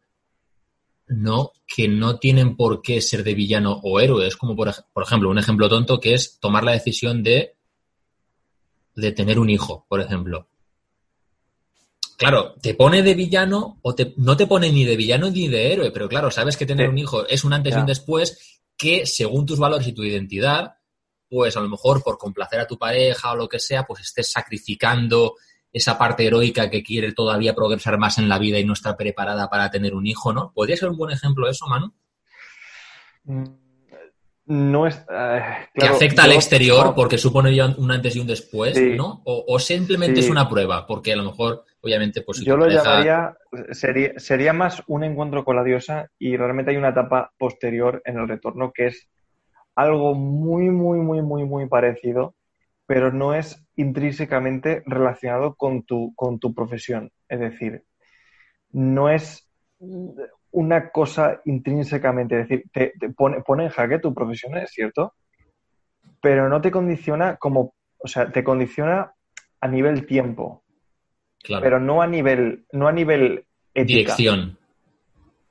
[1.08, 4.28] no, que no tienen por qué ser de villano o héroe.
[4.28, 4.70] Es como, por,
[5.04, 7.56] ejemplo, un ejemplo tonto que es tomar la decisión de,
[8.96, 10.48] de tener un hijo, por ejemplo.
[12.18, 15.74] Claro, te pone de villano o te, no te pone ni de villano ni de
[15.74, 19.06] héroe, pero claro, sabes que tener un hijo es un antes y un después que,
[19.06, 20.76] según tus valores y tu identidad,
[21.30, 24.32] pues a lo mejor por complacer a tu pareja o lo que sea, pues estés
[24.32, 25.36] sacrificando
[25.76, 29.50] esa parte heroica que quiere todavía progresar más en la vida y no está preparada
[29.50, 30.54] para tener un hijo, ¿no?
[30.56, 31.94] ¿Podría ser un buen ejemplo eso, Manu?
[33.26, 33.44] Mm,
[34.46, 35.06] no es.
[35.12, 35.42] Eh,
[35.74, 39.22] que afecta al exterior porque supone ya un antes y un después, ¿no?
[39.26, 42.40] O, simplemente es una prueba, porque a lo mejor, obviamente, pues.
[42.40, 43.36] Yo lo llamaría.
[43.72, 48.18] Sería, sería más un encuentro con la diosa y realmente hay una etapa posterior en
[48.18, 49.10] el retorno que es
[49.76, 52.35] algo muy, muy, muy, muy, muy parecido,
[52.86, 57.12] pero no es intrínsecamente relacionado con tu, con tu profesión.
[57.28, 57.84] Es decir,
[58.72, 59.50] no es
[60.52, 65.14] una cosa intrínsecamente, es decir, te, pone, en jaque tu profesión, es cierto,
[66.22, 69.14] pero no te condiciona como, o sea, te condiciona
[69.60, 70.64] a nivel tiempo,
[71.48, 74.16] pero no a nivel, no a nivel ética.
[74.16, 74.58] Dirección.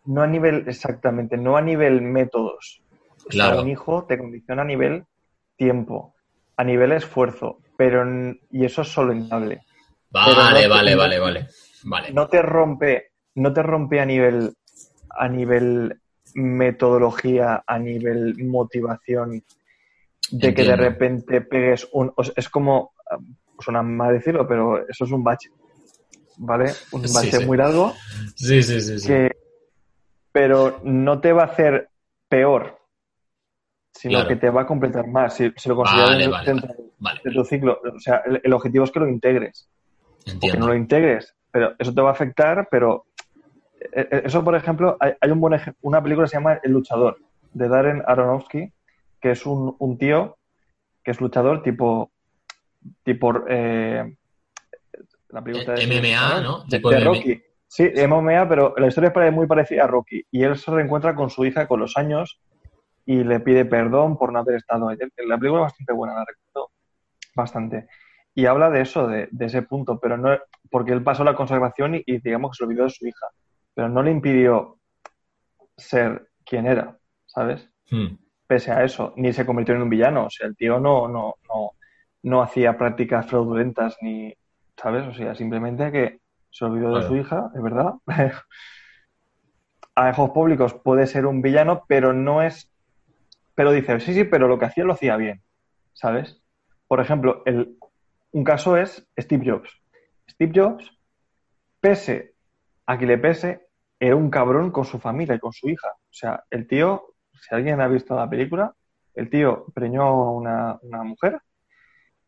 [0.07, 2.81] No a nivel, exactamente, no a nivel métodos.
[3.29, 3.63] Claro.
[3.63, 5.07] un hijo te condiciona a nivel
[5.57, 6.15] tiempo,
[6.57, 8.05] a nivel esfuerzo, pero
[8.51, 9.63] y eso es solo innable.
[10.11, 11.49] Vale, vale, vale, vale,
[11.85, 12.13] vale.
[12.13, 14.55] No te rompe, no te rompe a nivel
[15.11, 16.01] a nivel
[16.35, 19.43] metodología, a nivel motivación
[20.31, 22.93] de que de repente pegues un es como
[23.59, 25.51] suena mal decirlo, pero eso es un bache.
[26.37, 26.73] ¿Vale?
[26.91, 27.95] Un bache muy largo.
[28.35, 29.13] Sí, sí, sí, sí.
[30.33, 31.91] pero no te va a hacer
[32.29, 32.84] peor
[33.95, 35.35] sino que te va a completar más.
[35.35, 36.75] Si, lo consideras dentro
[37.25, 39.69] de tu ciclo, o sea, el, objetivo es que lo integres.
[40.27, 43.07] O que no lo integres, pero eso te va a afectar, pero
[43.93, 47.19] eh, eh, eso, por ejemplo, hay, un buen una película que se llama El luchador,
[47.53, 48.73] de Darren Aronofsky,
[49.21, 50.37] que es un, un tío
[51.03, 52.11] que es luchador tipo,
[53.03, 54.17] tipo eh,
[55.29, 56.65] La película Eh, MMA, ¿no?
[56.65, 57.01] De, de.
[57.01, 57.43] Rocky.
[57.69, 60.25] Sí, MMA, pero la historia es muy parecida a Rocky.
[60.31, 62.41] Y él se reencuentra con su hija con los años
[63.07, 65.11] y le pide perdón por no haber estado ayer.
[65.27, 66.71] La película es bastante buena, la recuerdo
[67.35, 67.89] bastante.
[68.35, 70.37] Y habla de eso, de, de ese punto, pero no
[70.71, 73.27] porque él pasó la consagración y, y digamos que se olvidó de su hija.
[73.75, 74.79] Pero no le impidió
[75.77, 77.71] ser quien era, ¿sabes?
[77.91, 78.17] Hmm.
[78.47, 80.27] pese a eso, ni se convirtió en un villano.
[80.27, 81.73] O sea, el tío no, no, no,
[82.23, 84.35] no hacía prácticas fraudulentas ni,
[84.77, 85.07] ¿sabes?
[85.07, 86.21] O sea, simplemente que
[86.51, 87.95] se olvidó de su hija, es verdad.
[89.97, 92.71] a ojos públicos puede ser un villano, pero no es.
[93.55, 95.43] Pero dice, sí, sí, pero lo que hacía lo hacía bien,
[95.93, 96.41] ¿sabes?
[96.89, 97.77] Por ejemplo, el,
[98.33, 99.71] un caso es Steve Jobs.
[100.29, 100.91] Steve Jobs,
[101.81, 102.35] pese
[102.87, 103.69] a que le pese,
[103.99, 105.89] era un cabrón con su familia y con su hija.
[105.89, 108.75] O sea, el tío, si alguien ha visto la película,
[109.15, 111.41] el tío preñó a una, una mujer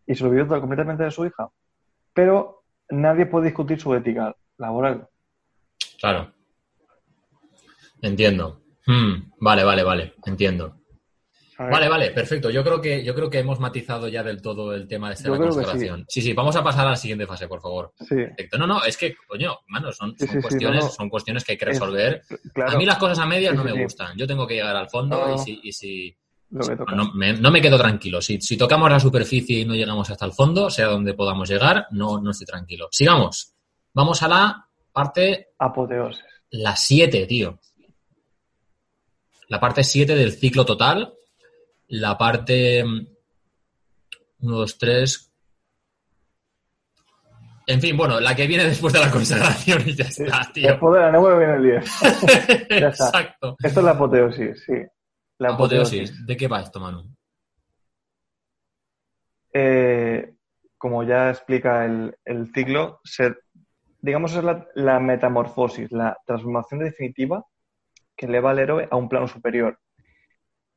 [0.06, 1.48] y se olvidó completamente de su hija.
[2.14, 5.08] Pero nadie puede discutir su ética laboral.
[5.98, 6.32] Claro.
[8.00, 8.60] Entiendo.
[8.86, 10.14] Hmm, Vale, vale, vale.
[10.24, 10.75] Entiendo.
[11.58, 12.50] Vale, vale, perfecto.
[12.50, 15.38] Yo creo que yo creo que hemos matizado ya del todo el tema de la
[15.38, 16.04] consagración.
[16.08, 16.20] Sí.
[16.20, 17.92] sí, vamos a pasar a la siguiente fase, por favor.
[17.98, 18.58] Sí, Perfecto.
[18.58, 20.92] No, no, es que, coño, mano, son, sí, cuestiones, no, no.
[20.92, 22.22] son cuestiones que hay que Es- resolver.
[22.52, 24.16] claro, A mí las cosas a medias no me gustan.
[24.18, 26.16] Yo tengo que llegar al fondo No, y si, y si
[26.50, 28.20] no, me, no me quedo tranquilo.
[28.20, 31.86] Si, si tocamos la superficie y no llegamos hasta el fondo, sea donde podamos llegar,
[31.90, 32.88] no, no estoy tranquilo.
[32.90, 33.54] Sigamos.
[33.94, 36.22] Vamos a la parte, Apoteosis.
[36.50, 37.58] la 7, tío.
[39.48, 41.14] La parte 7 del ciclo total.
[41.88, 43.06] La parte 1,
[44.38, 45.32] 2, 3.
[47.68, 50.68] En fin, bueno, la que viene después de la consagración y ya está, tío.
[50.70, 52.00] Después de la 9 viene el 10.
[52.80, 53.06] ya está.
[53.08, 53.56] Exacto.
[53.62, 54.72] Esto es la apoteosis, sí.
[55.38, 56.00] La apoteosis.
[56.10, 56.26] Apoteosis.
[56.26, 57.12] ¿De qué va esto, Manu?
[59.52, 60.34] Eh,
[60.78, 63.36] como ya explica el, el ciclo, se-
[64.00, 67.44] digamos es la, la metamorfosis, la transformación definitiva
[68.16, 69.78] que eleva al héroe a un plano superior.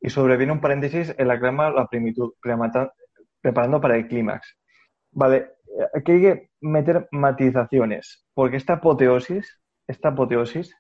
[0.02, 2.34] Y sobreviene un paréntesis en la clama la plenitud,
[3.42, 4.58] preparando para el clímax.
[5.12, 10.76] Vale, eh, aquí hay que meter matizaciones, porque esta apoteosis, esta apoteosis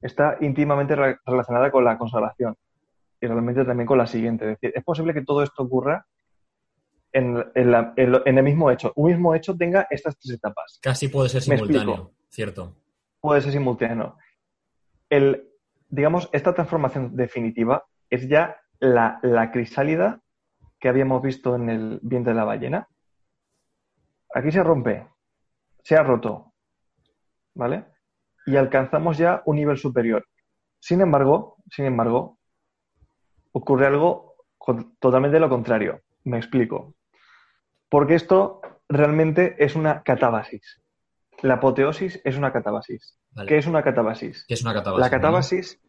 [0.00, 2.56] está íntimamente re- relacionada con la consagración
[3.20, 4.44] y realmente también con la siguiente.
[4.44, 6.04] Es decir, es posible que todo esto ocurra
[7.12, 8.92] en, en la- en lo- en el mismo hecho.
[8.96, 10.78] Un mismo hecho tenga estas tres etapas.
[10.82, 12.12] Casi puede ser simultáneo, explico.
[12.30, 12.76] cierto.
[13.20, 14.16] Puede ser simultáneo.
[15.08, 15.48] El,
[15.88, 20.20] digamos, esta transformación definitiva es ya la, la crisálida
[20.78, 22.88] que habíamos visto en el vientre de la ballena.
[24.34, 25.08] Aquí se rompe,
[25.82, 26.52] se ha roto,
[27.54, 27.86] ¿vale?
[28.44, 30.26] Y alcanzamos ya un nivel superior.
[30.78, 32.38] Sin embargo, sin embargo,
[33.52, 34.34] ocurre algo
[34.98, 36.02] totalmente lo contrario.
[36.24, 36.94] Me explico.
[37.88, 38.60] Porque esto
[38.90, 40.82] realmente es una catábasis.
[41.40, 43.18] La apoteosis es una catábasis.
[43.30, 43.48] Vale.
[43.48, 44.44] ¿Qué es una catábasis?
[44.46, 45.00] ¿Qué es una catábasis?
[45.00, 45.80] La catábasis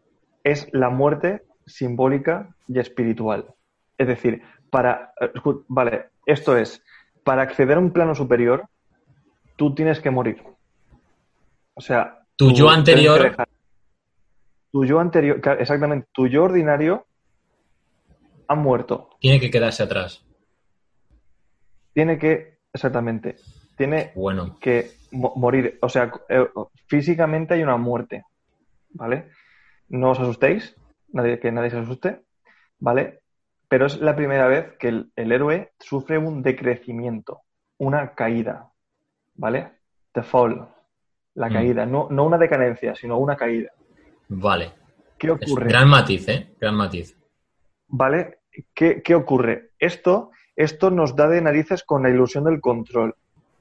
[0.43, 3.53] es la muerte simbólica y espiritual.
[3.97, 5.13] Es decir, para.
[5.21, 5.31] eh,
[5.67, 6.81] Vale, esto es.
[7.23, 8.67] Para acceder a un plano superior,
[9.55, 10.43] tú tienes que morir.
[11.75, 12.19] O sea.
[12.35, 13.35] Tu yo anterior-
[14.71, 15.39] Tu yo anterior.
[15.59, 16.07] Exactamente.
[16.11, 17.05] Tu yo ordinario
[18.47, 19.09] ha muerto.
[19.19, 20.25] Tiene que quedarse atrás.
[21.93, 22.57] Tiene que.
[22.73, 23.35] Exactamente.
[23.77, 25.77] Tiene Bueno, que mo- morir.
[25.81, 26.47] O sea, eh,
[26.87, 28.23] físicamente hay una muerte.
[28.95, 29.29] ¿Vale?
[29.89, 30.75] No os asustéis,
[31.13, 32.21] nadie, que nadie se asuste.
[32.79, 33.21] ¿Vale?
[33.69, 37.41] Pero es la primera vez que el, el héroe sufre un decrecimiento,
[37.77, 38.69] una caída.
[39.35, 39.71] ¿Vale?
[40.11, 40.67] The fall.
[41.35, 41.53] La Mm.
[41.53, 41.85] caída.
[41.85, 43.71] No, no una decadencia, sino una caída.
[44.27, 44.73] vale.
[45.17, 45.69] ¿Qué Es ocurre?
[45.69, 46.53] gran matiz, ¿eh?
[46.59, 47.15] Gran matiz.
[47.87, 48.39] ¿Vale?
[48.73, 49.69] ¿Qué, qué ocurre?
[49.79, 53.15] Esto, esto nos da de narices con la ilusión del control,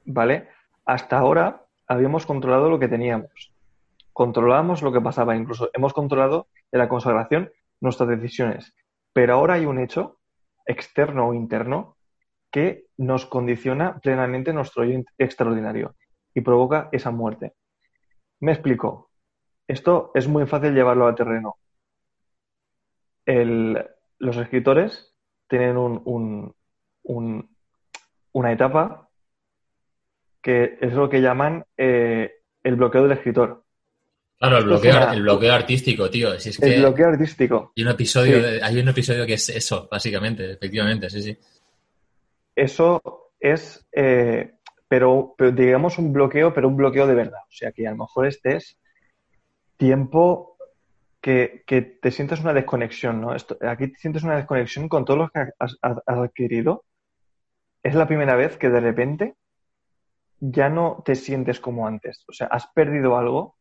[0.05, 0.49] ¿vale?
[0.85, 3.52] Hasta ahora habíamos controlado lo que teníamos.
[4.13, 8.73] Controlábamos lo que pasaba, incluso hemos controlado en la consagración nuestras decisiones.
[9.11, 10.19] Pero ahora hay un hecho
[10.65, 11.97] externo o interno
[12.51, 15.95] que nos condiciona plenamente nuestro yo extraordinario
[16.33, 17.53] y provoca esa muerte.
[18.39, 19.09] Me explico.
[19.67, 21.55] Esto es muy fácil llevarlo a terreno.
[23.25, 25.15] Los escritores
[25.47, 26.53] tienen un-
[27.03, 27.55] un-
[28.33, 29.09] una etapa
[30.41, 32.31] que es lo que llaman eh,
[32.63, 33.62] el bloqueo del escritor.
[34.43, 36.37] Claro, el Esto es bloqueo, una- el bloqueo artístico, tío.
[36.37, 37.71] Si es El que bloqueo artístico.
[37.77, 38.41] hay un episodio, Sí.
[38.43, 41.37] de- hay un episodio que es eso, básicamente, efectivamente, sí, sí.
[42.53, 43.01] Eso
[43.39, 44.55] es, eh,
[44.89, 47.39] pero, pero digamos un bloqueo, pero un bloqueo de verdad.
[47.47, 48.77] O sea, que a lo mejor estés
[49.77, 50.57] tiempo
[51.21, 53.33] que, que te sientes una desconexión, ¿no?
[53.33, 56.83] Esto- aquí te sientes una desconexión con todo lo que has, has- has adquirido.
[57.81, 59.35] Es la primera vez que de repente
[60.41, 62.25] ya no te sientes como antes.
[62.27, 63.55] O sea, has perdido algo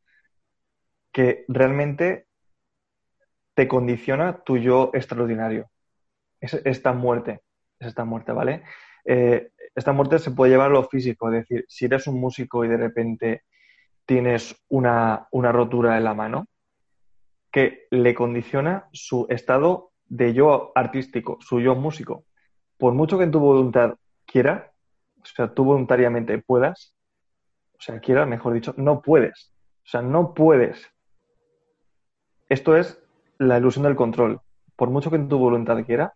[1.13, 2.27] que realmente
[3.55, 5.71] te condiciona tu yo extraordinario.
[6.41, 7.43] Es esta muerte,
[7.79, 8.63] es esta muerte, ¿vale?
[9.05, 12.65] Eh, esta muerte se puede llevar a lo físico, es decir, si eres un músico
[12.65, 13.45] y de repente
[14.07, 16.47] tienes una, una rotura en la mano,
[17.51, 22.25] que le condiciona su estado de yo artístico, su yo músico.
[22.79, 24.73] Por mucho que en tu voluntad quiera,
[25.23, 26.95] o sea, tú voluntariamente puedas,
[27.75, 29.53] o sea, quiera, mejor dicho, no puedes.
[29.85, 30.89] O sea, no puedes.
[32.53, 33.03] Esto es
[33.39, 34.43] la ilusión del control.
[34.77, 36.13] Por mucho que tu voluntad quiera,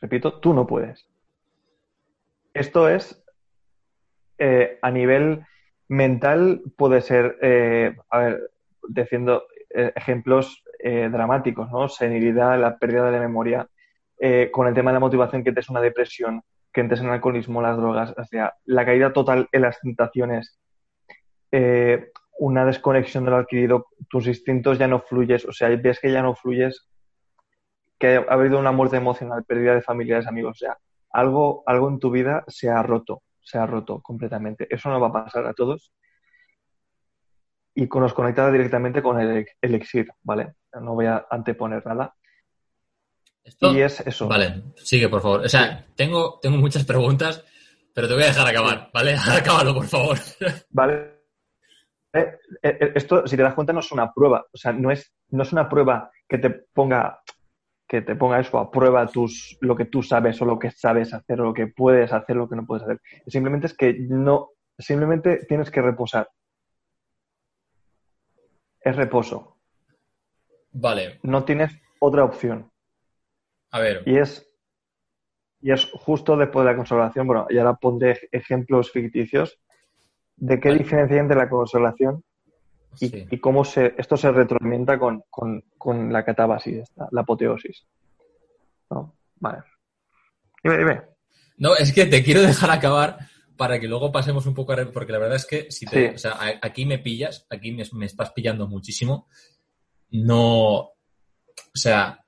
[0.00, 1.06] repito, tú no puedes.
[2.52, 3.24] Esto es,
[4.38, 5.46] eh, a nivel
[5.86, 8.50] mental, puede ser, eh, a ver,
[8.88, 11.88] diciendo eh, ejemplos dramáticos, ¿no?
[11.88, 13.68] Senilidad, la pérdida de la memoria,
[14.50, 17.62] con el tema de la motivación que te es una depresión, que entres en alcoholismo,
[17.62, 20.58] las drogas, o sea, la caída total en las tentaciones,
[22.38, 26.22] una desconexión de lo adquirido, tus instintos ya no fluyes, o sea, ves que ya
[26.22, 26.86] no fluyes,
[27.98, 30.76] que ha habido una muerte emocional, pérdida de familiares, amigos, o sea,
[31.12, 34.66] algo, algo en tu vida se ha roto, se ha roto completamente.
[34.68, 35.92] Eso no va a pasar a todos.
[37.74, 40.54] Y nos conecta directamente con el elixir, ¿vale?
[40.80, 42.14] No voy a anteponer nada.
[43.60, 44.28] y es eso.
[44.28, 45.40] Vale, sigue, por favor.
[45.42, 47.44] O sea, tengo, tengo muchas preguntas,
[47.94, 49.14] pero te voy a dejar acabar, ¿vale?
[49.30, 50.18] Acábalo, por favor.
[50.70, 51.11] Vale.
[52.12, 54.44] Eh, eh, esto, si te das cuenta, no es una prueba.
[54.52, 57.22] O sea, no es, no es una prueba que te ponga
[57.92, 61.12] que te ponga eso a prueba tus, lo que tú sabes o lo que sabes
[61.12, 63.02] hacer o lo que puedes hacer, o lo que no puedes hacer.
[63.26, 66.30] Simplemente es que no, simplemente tienes que reposar.
[68.80, 69.58] Es reposo.
[70.70, 71.20] Vale.
[71.22, 72.70] No tienes otra opción.
[73.72, 74.02] A ver.
[74.06, 74.50] Y es,
[75.60, 79.60] y es justo después de la consolación, bueno, y ahora pondré ejemplos ficticios
[80.42, 82.24] de qué diferencia hay entre la consolación
[82.98, 85.22] y, cómo se, esto se retroalimenta con,
[86.10, 86.82] la catabasis,
[87.12, 87.86] la apoteosis.
[88.90, 89.14] ¿No?
[89.36, 89.62] Vale.
[90.62, 91.02] Dime, dime.
[91.58, 93.18] No, es que te quiero dejar acabar
[93.56, 94.84] para que luego pasemos un poco a...
[94.92, 98.32] Porque la verdad es que si te, o sea, aquí me pillas, aquí me, estás
[98.32, 99.28] pillando muchísimo.
[100.10, 100.74] No...
[100.74, 100.92] O
[101.72, 102.18] sea,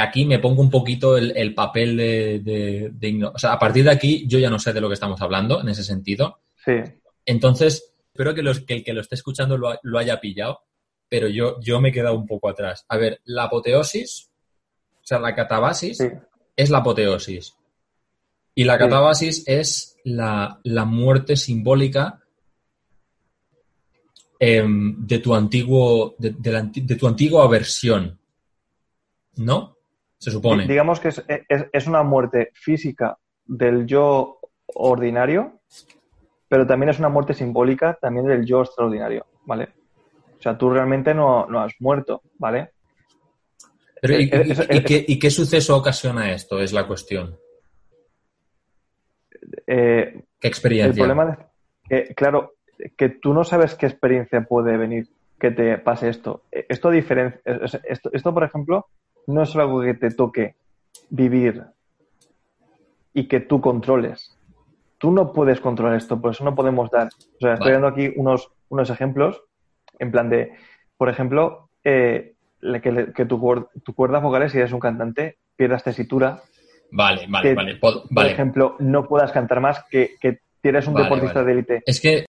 [0.00, 4.24] aquí me pongo un poquito el, papel de, de, O sea, a partir de aquí
[4.28, 6.42] yo ya no sé de lo que estamos hablando en ese sentido.
[6.64, 6.80] Sí.
[7.26, 10.60] Entonces, Espero que, los, que el que lo esté escuchando lo, haya pillado,
[11.08, 12.86] pero yo, yo me he quedado un poco atrás.
[12.88, 14.30] A ver, la apoteosis,
[14.98, 15.98] o sea, la catabasis
[16.54, 17.56] es la apoteosis.
[18.54, 22.22] Y la catabasis es la, muerte simbólica
[24.38, 28.16] em, de tu antiguo, de, de, tu antigua versión.
[29.38, 29.76] ¿No?
[30.18, 30.68] Se supone.
[30.68, 31.20] Digamos que es,
[31.72, 35.62] es una muerte física del yo ordinario
[36.54, 39.70] pero también es una muerte simbólica también del yo extraordinario, ¿vale?
[40.38, 42.70] O sea, tú realmente no, has muerto, ¿vale?
[44.00, 46.60] Pero, ¿y, qué, suceso ocasiona esto?
[46.60, 47.36] Es la cuestión.
[49.66, 50.90] Eh, ¿Qué experiencia?
[50.90, 52.54] El problema es que, claro,
[52.96, 55.08] que tú no sabes qué experiencia puede venir
[55.40, 56.44] que te pase esto.
[56.52, 57.40] Esto, diferencia,
[57.82, 58.86] esto, esto, por ejemplo,
[59.26, 60.54] no es algo que te toque
[61.10, 61.64] vivir
[63.12, 64.38] y que tú controles
[64.98, 67.08] tú no puedes controlar esto, por eso no podemos dar.
[67.08, 69.42] O sea, estoy dando aquí unos, unos ejemplos,
[69.98, 70.52] en plan de,
[70.96, 76.42] por ejemplo, eh, que, tu, tu cuerda vocal, si eres un cantante, pierdas tesitura.
[76.90, 77.76] Vale, vale, vale.
[77.76, 81.82] Por ejemplo, no puedas cantar más, que, que eres un deportista de élite.
[81.84, 82.24] Es que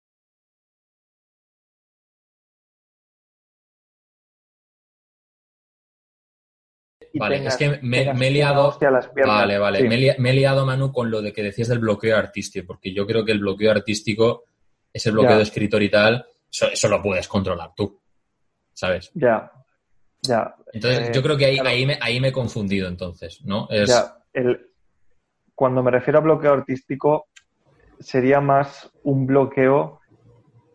[7.15, 8.79] vale, es que me, he liado.
[9.27, 9.89] Vale, vale.
[9.89, 13.25] Me, he liado, Manu, con lo de que decías del bloqueo artístico, porque yo creo
[13.25, 14.45] que el bloqueo artístico,
[14.93, 18.01] ese bloqueo de escritor y tal, eso, lo puedes controlar tú.
[18.73, 19.11] ¿Sabes?
[19.15, 19.51] Ya.
[20.23, 20.55] Ya.
[20.73, 23.69] Entonces, eh, yo creo que ahí, ahí, me, ahí me he confundido, entonces, ¿no?
[23.71, 24.17] Ya.
[24.33, 24.71] El,
[25.55, 27.29] cuando me refiero a bloqueo artístico,
[27.99, 30.00] sería más un bloqueo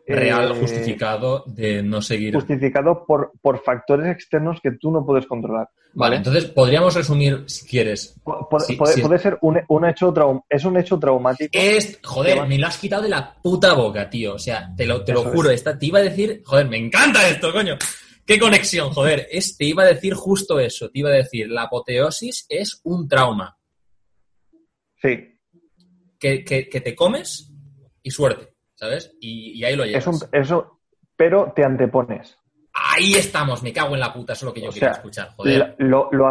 [0.07, 2.35] real eh, justificado de no seguir.
[2.35, 5.69] Justificado por, por factores externos que tú no puedes controlar.
[5.93, 8.19] Vale, entonces podríamos resumir, si quieres.
[8.23, 10.13] puede, ser un, un hecho
[10.49, 11.51] es un hecho traumático.
[11.53, 14.35] Es, joder, me lo has quitado de la puta boca, tío.
[14.35, 15.49] O sea, te lo, te lo juro.
[15.49, 17.77] Esta, te iba a decir, joder, me encanta esto, coño.
[18.25, 19.27] Qué conexión, joder.
[19.31, 20.89] Es, te iba a decir justo eso.
[20.89, 23.57] Te iba a decir, la apoteosis es un trauma.
[25.01, 25.39] Sí.
[26.19, 27.51] Que, que, que te comes
[28.03, 28.54] y suerte.
[28.75, 29.15] ¿Sabes?
[29.19, 30.29] Y, ahí lo llevas.
[30.31, 30.79] eso,
[31.15, 32.37] pero te antepones.
[32.73, 35.75] Ahí estamos, me cago en la puta, eso es lo que yo quiero escuchar, joder.
[35.77, 36.27] Lo, lo,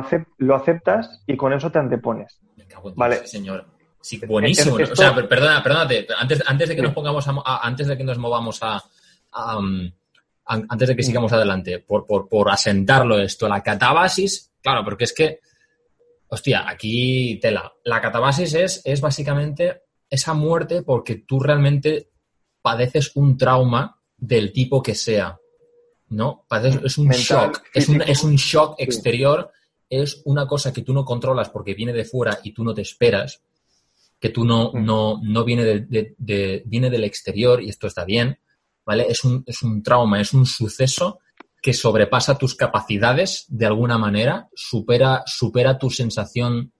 [0.54, 2.38] aceptas y con eso te antepones.
[2.56, 3.26] Me cago en vale.
[3.26, 3.66] señor.
[4.00, 4.76] Sí, buenísimo.
[4.76, 8.58] O sea, perdona, perdónate, antes, antes de que nos pongamos antes de que nos movamos
[8.62, 8.84] a,
[9.56, 9.90] um,
[10.46, 15.14] antes de que sigamos adelante, por, por, por asentarlo esto, la catabasis, claro, porque es
[15.14, 15.40] que,
[16.28, 17.72] hostia, aquí tela.
[17.84, 22.10] La catabasis es, es básicamente esa muerte porque tú realmente
[22.64, 25.38] padeces un trauma del tipo que sea,
[26.08, 26.46] ¿no?
[26.82, 29.52] es un shock, es un, es un, shock exterior,
[29.90, 32.80] es una cosa que tú no controlas porque viene de fuera y tú no te
[32.80, 33.42] esperas
[34.18, 34.82] que tú no, mm.
[34.82, 38.38] no, no viene, de, viene del exterior y esto está bien,
[38.86, 39.04] ¿vale?
[39.10, 41.18] Es un, es un trauma, es un suceso
[41.60, 46.72] que sobrepasa tus capacidades de alguna manera, supera, supera tu sensación,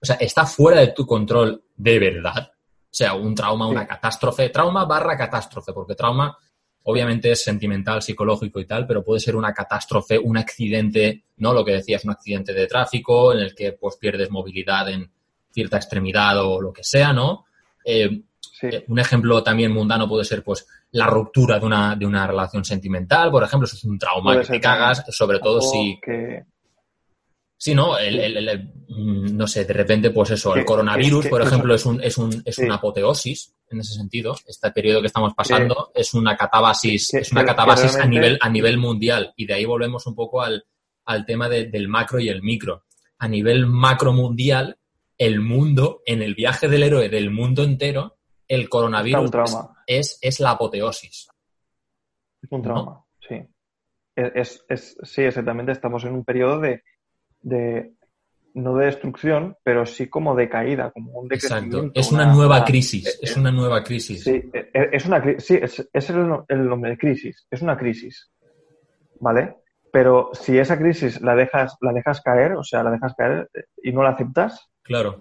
[0.00, 2.52] o sea, está fuera de tu control de verdad.
[2.94, 6.38] O sea, un trauma, una catástrofe, trauma barra catástrofe, porque trauma
[6.84, 11.52] obviamente es sentimental, psicológico y tal, pero puede ser una catástrofe, un accidente, ¿no?
[11.52, 15.10] Lo que decías, un accidente de tráfico en el que pues pierdes movilidad en,
[15.54, 17.46] cierta extremidad o lo que sea, ¿no?
[17.84, 18.22] Eh,
[18.62, 22.64] eh, un ejemplo también mundano puede ser, pues, la ruptura de una, de una relación
[22.64, 25.98] sentimental, por ejemplo, eso es un trauma que te cagas, sobre todo si...
[27.56, 27.96] Sí, ¿no?
[27.96, 32.18] El, mm, no sé, de repente, pues eso, el coronavirus, por ejemplo, es, un, es,
[32.18, 34.36] un, es una apoteosis en ese sentido.
[34.46, 38.78] Este periodo que estamos pasando es una catabasis, es una catabasis a, nivel, a nivel
[38.78, 39.32] mundial.
[39.36, 40.64] Y de ahí volvemos un poco al,
[41.04, 42.84] al tema del macro y el micro.
[43.18, 44.78] A nivel macro mundial,
[45.16, 48.18] el mundo, en el viaje del héroe del mundo entero,
[48.48, 49.30] el coronavirus
[49.86, 51.28] es, es, la apoteosis.
[52.42, 53.36] Es un trauma, sí.
[54.16, 55.72] Es, es, sí, exactamente.
[55.72, 56.82] Estamos en un periodo de,
[57.44, 57.92] de,
[58.54, 61.90] no de destrucción, pero sí como de caída, como un Exacto.
[61.94, 63.18] Es una, nueva crisis.
[63.22, 64.24] Es, una nueva crisis.
[64.24, 67.46] Sí, e, e, es una sí, es, es el, el nombre de crisis.
[67.50, 68.30] Es una crisis.
[69.20, 69.56] ¿Vale?
[69.92, 73.48] Pero si esa crisis la dejas, la dejas caer, o sea, la dejas caer
[73.80, 75.18] y no la aceptas, Claro.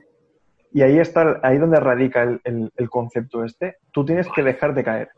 [0.74, 3.78] Y ahí está, ahí donde radica el, concepto este.
[3.91, 5.10] Tú tienes que dejar de caer.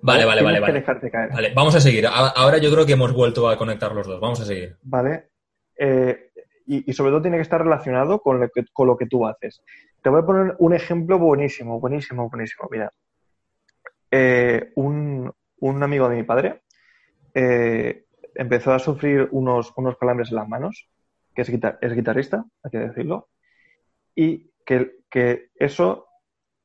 [0.00, 0.62] Vale, vale, vale.
[0.62, 1.32] Que dejarte caer.
[1.32, 2.06] Vale, vamos a seguir.
[2.06, 4.20] Ahora yo creo que hemos vuelto a conectar los dos.
[4.20, 4.76] Vamos a seguir.
[4.82, 5.30] Vale.
[5.76, 6.31] Eh,
[6.66, 9.62] y, sobre todo tiene que estar relacionado con lo, que, con lo que tú haces.
[10.02, 12.68] Te voy a poner un ejemplo buenísimo, buenísimo, buenísimo.
[12.70, 12.92] Mira,
[14.10, 15.32] eh, un,
[15.82, 16.62] amigo de mi padre
[17.34, 20.88] eh, empezó a sufrir unos, unos calambres en las manos,
[21.34, 23.28] que es, es guitarrista, hay que decirlo,
[24.14, 26.06] y que, que eso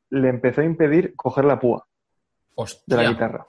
[0.09, 1.87] le empezó a impedir coger la púa
[2.85, 3.47] de la guitarra.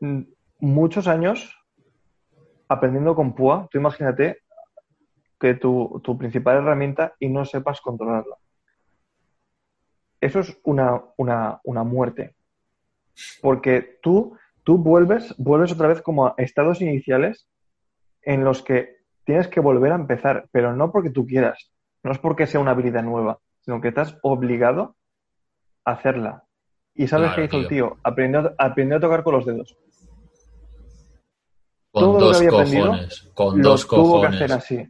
[0.00, 0.22] Mm,
[0.60, 1.61] muchos años
[2.72, 4.38] aprendiendo con púa, tú imagínate
[5.38, 8.36] que tu, tu principal herramienta y no sepas controlarla.
[10.20, 12.36] Eso es una, una, una muerte.
[13.40, 17.48] Porque tú, tú vuelves, vuelves otra vez como a estados iniciales
[18.22, 21.72] en los que tienes que volver a empezar, pero no porque tú quieras,
[22.02, 24.96] no es porque sea una habilidad nueva, sino que estás obligado
[25.84, 26.44] a hacerla.
[26.94, 27.96] ¿Y sabes qué hizo el tío?
[28.02, 29.76] Aprendió, aprendió, a tocar con los dedos.
[31.92, 33.30] Con Todo dos lo que había cojones.
[33.34, 34.88] Con dos tuvo que hacer así.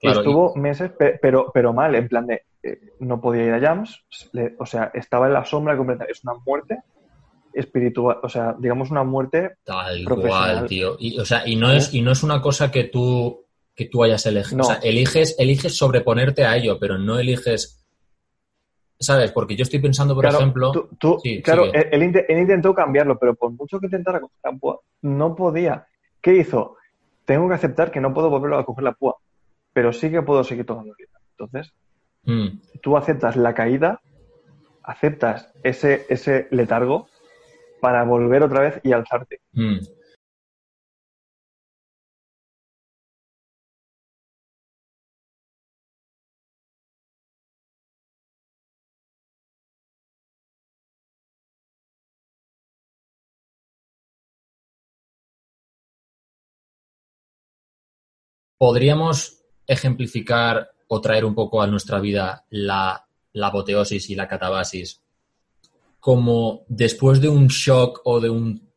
[0.00, 0.90] Estuvo meses,
[1.20, 4.02] pero, pero mal, en plan de eh, no podía ir a jams,
[4.58, 6.06] o sea, estaba en la sombra completa.
[6.08, 6.78] Es una muerte
[7.52, 10.96] espiritual, o sea, digamos una muerte tal cual, tío.
[10.98, 13.44] Y, o sea, y no es y no es una cosa que tú
[13.74, 14.60] que tú hayas elegido.
[14.60, 17.82] O sea, eliges, eliges sobreponerte a ello, pero no eliges.
[18.98, 19.32] ¿Sabes?
[19.32, 20.72] Porque yo estoy pensando, por ejemplo.
[21.42, 24.20] claro, él, intentó cambiarlo, pero por mucho que intentara
[25.00, 25.86] no podía.
[26.20, 26.76] ¿Qué hizo?
[27.24, 29.16] Tengo que aceptar que no puedo volver a coger la púa,
[29.72, 30.94] pero sí que puedo seguir tocando
[31.38, 31.72] Entonces,
[32.24, 32.80] mm.
[32.82, 34.00] tú aceptas la caída,
[34.82, 37.08] aceptas ese, ese letargo
[37.80, 39.40] para volver otra vez y alzarte.
[39.52, 39.78] Mm.
[58.60, 63.06] ¿Podríamos ejemplificar o traer un poco a nuestra vida la,
[63.42, 65.02] apoteosis y la catabasis
[65.98, 68.68] como después de un shock o de un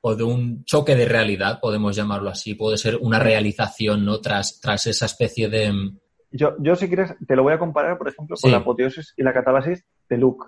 [0.00, 4.20] o de un choque de realidad, podemos llamarlo así, puede ser una realización ¿no?
[4.22, 5.70] tras, tras esa especie de...
[6.30, 9.22] Yo, yo, si quieres, te lo voy a comparar, por ejemplo, con la apoteosis y
[9.22, 10.46] la catabasis de Luke.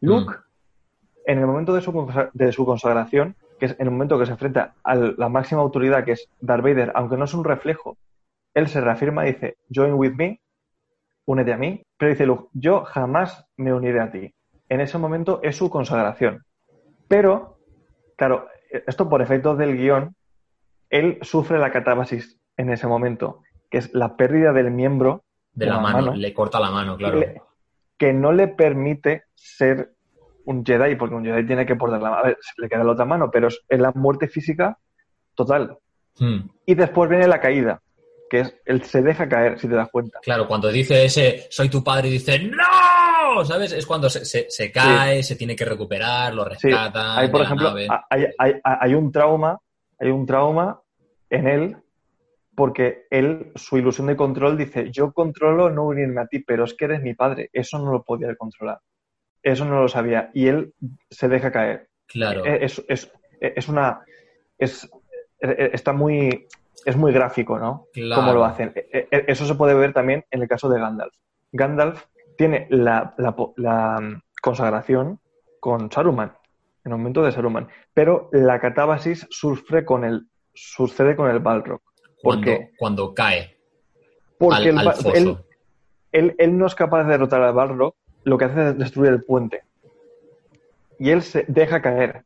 [0.00, 1.30] Luke, mm.
[1.30, 4.32] en el momento de su, de su consagración, que es en el momento que se
[4.32, 7.96] enfrenta a la máxima autoridad, que es Darth Vader, aunque no es un reflejo
[8.58, 10.40] él se reafirma y dice, join with me,
[11.26, 14.34] únete a mí, pero dice Luke, yo jamás me uniré a ti.
[14.68, 16.44] En ese momento es su consagración.
[17.06, 17.58] Pero,
[18.16, 18.48] claro,
[18.86, 20.14] esto por efecto del guion,
[20.90, 25.78] él sufre la catábasis en ese momento, que es la pérdida del miembro de, la,
[25.78, 27.20] mano, le corta la mano, claro.
[27.96, 29.92] que no le permite ser
[30.44, 32.22] un Jedi, porque un Jedi tiene que portar la mano.
[32.22, 34.78] A ver, se le queda la otra mano, pero es la muerte física
[35.34, 35.78] total.
[36.18, 36.48] Hmm.
[36.66, 37.82] Y después viene la caída,
[38.28, 40.18] que es él se deja caer, si te das cuenta.
[40.22, 43.44] Claro, cuando dice ese soy tu padre y dice ¡No!
[43.44, 43.72] ¿Sabes?
[43.72, 47.18] Es cuando se, se- se cae, se tiene que recuperar, lo Sí, rescata.
[47.18, 47.74] hay, por ejemplo,
[48.10, 49.58] hay, hay- hay un trauma,
[49.98, 50.80] hay un trauma
[51.30, 51.76] en él
[52.54, 56.74] porque él, su ilusión de control dice, yo controlo no unirme a ti, pero es
[56.74, 57.50] que eres mi padre.
[57.52, 58.80] Eso no lo podía controlar.
[59.40, 60.30] Eso no lo sabía.
[60.34, 60.74] Y él
[61.08, 61.88] se deja caer.
[62.08, 62.44] Claro.
[62.44, 64.00] Eh, Es, es, es una...
[64.58, 64.90] Es,
[65.40, 66.48] eh, está muy...
[66.84, 67.86] Es muy gráfico, ¿no?
[67.92, 68.22] Claro.
[68.22, 68.72] Cómo lo hacen.
[68.74, 71.14] Eh, eh, Eso se puede ver también en el caso de Gandalf.
[71.52, 72.04] Gandalf
[72.36, 75.18] tiene la, la po- la, mm, consagración
[75.60, 76.32] con Saruman,
[76.84, 81.80] en el momento de Saruman, pero la catábasis sufre con el, sucede con el Balrog.
[81.80, 82.70] ¿Por cuando, qué?
[82.78, 83.56] cuando cae
[84.38, 85.14] Porque al, el al Ba- foso.
[85.14, 85.36] él,
[86.12, 87.94] él, él no es capaz de derrotar al Balrog,
[88.24, 89.62] lo que hace es destruir el puente.
[90.98, 92.24] Y él se deja caer.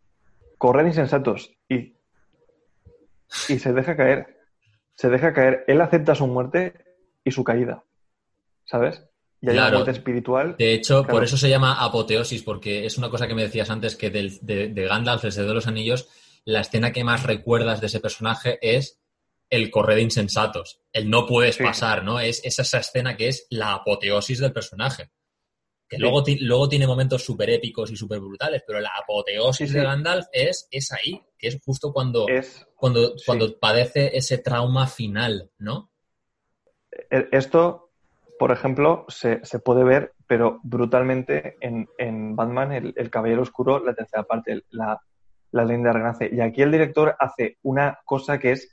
[0.59, 1.53] Correr insensatos.
[1.69, 1.95] Y,
[3.49, 4.39] y se deja caer.
[5.03, 5.65] Se deja caer.
[5.67, 6.75] Él acepta su muerte
[7.25, 7.83] y su caída.
[8.65, 9.03] ¿Sabes?
[9.41, 9.71] Y hay Claro.
[9.71, 10.55] una muerte espiritual.
[10.57, 11.15] De hecho, Claro.
[11.15, 14.39] por eso se llama apoteosis, porque es una cosa que me decías antes, que del-
[14.43, 16.09] de, de Gandalf, el Señor de los Anillos,
[16.45, 19.01] la escena que más recuerdas de ese personaje es
[19.51, 20.81] el correr de insensatos.
[20.93, 21.65] El no puedes Sí.
[21.65, 22.21] pasar, ¿no?
[22.21, 25.11] Es, es esa escena que es la apoteosis del personaje.
[25.89, 26.01] Que Sí.
[26.03, 29.75] luego, luego tiene momentos súper épicos y súper brutales, pero la apoteosis sí.
[29.77, 33.25] de Gandalf es, es ahí, que es justo cuando, Es, cuando, sí.
[33.27, 35.91] cuando padece ese trauma final, ¿no?
[37.11, 37.91] e- esto,
[38.39, 43.85] por ejemplo, se, se puede ver, pero brutalmente en, en Batman, el, el Caballero Oscuro,
[43.85, 45.01] la tercera parte, la,
[45.51, 46.31] la leyenda renace.
[46.33, 48.73] Y aquí el director hace una cosa que es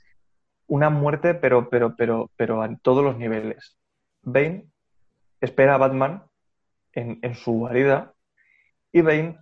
[0.68, 3.76] una muerte, pero, pero, pero, pero a todos los niveles.
[4.22, 4.70] Bane
[5.40, 6.24] espera a Batman
[6.92, 8.14] en, en su guarida
[8.92, 9.38] y Bane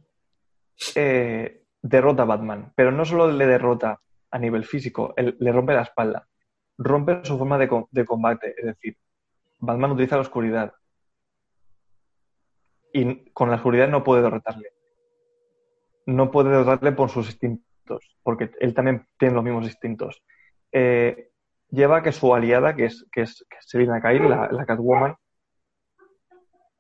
[0.95, 2.73] eh, derrota a Batman.
[2.75, 4.01] Pero no solo le derrota
[4.31, 6.27] a nivel físico, le rompe la espalda,
[6.77, 8.55] rompe su forma de, co- de combate.
[8.59, 8.97] Es decir,
[9.59, 10.73] Batman utiliza la oscuridad
[12.93, 14.71] y con la oscuridad no puede derrotarle.
[16.07, 20.23] No puede derrotarle por sus instintos, porque él también tiene los mismos instintos.
[20.73, 21.31] Eh,
[21.71, 25.17] lleva a que su aliada, que es, que es, que Selina Kyle, la, la Catwoman,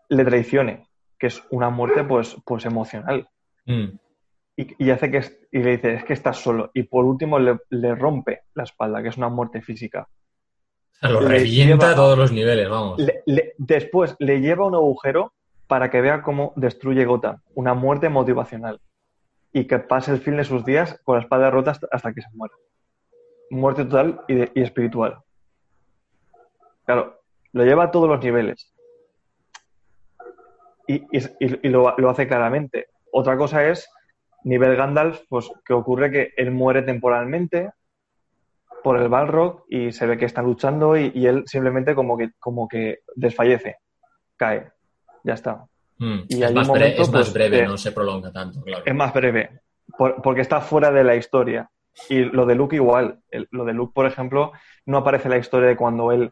[0.08, 0.88] le traicione,
[1.18, 3.28] que es una muerte pues, pues emocional.
[3.66, 3.98] Mm.
[4.60, 5.22] Y, y hace que
[5.52, 6.70] y le dice, es que estás solo.
[6.74, 10.08] Y por último le, le rompe la espalda, que es una muerte física.
[11.00, 12.98] Lo Le revienta lleva- a todos los niveles, vamos.
[12.98, 15.32] Le- le- después le lleva un agujero
[15.68, 17.40] para que vea cómo destruye Gotham.
[17.54, 18.80] Una muerte motivacional.
[19.52, 22.20] Y que pase el fin de sus días con la espalda rota hasta, hasta que
[22.22, 22.54] se muera.
[23.50, 25.18] Muerte total y, de- y espiritual.
[26.84, 27.20] Claro,
[27.52, 28.74] lo lleva a todos los niveles.
[30.88, 32.88] Y, y- y- y lo, lo hace claramente.
[33.12, 33.88] Otra cosa es,
[34.48, 37.70] nivel Gandalf, pues que ocurre que él muere temporalmente
[38.82, 42.30] por el Balrog y se ve que están luchando y, y él simplemente como que,
[42.38, 43.76] como que desfallece,
[44.36, 44.70] cae,
[45.24, 45.66] ya está.
[45.98, 46.18] Mm.
[46.28, 48.84] y Es, más, un bre- momento, es más pues, breve, no se prolonga tanto, claro.
[48.86, 49.60] Es más breve,
[49.96, 51.68] por- porque está fuera de la historia.
[52.08, 53.20] Y lo de Luke igual.
[53.30, 54.52] El- lo de Luke, por ejemplo,
[54.86, 56.30] no aparece en la historia de cuando él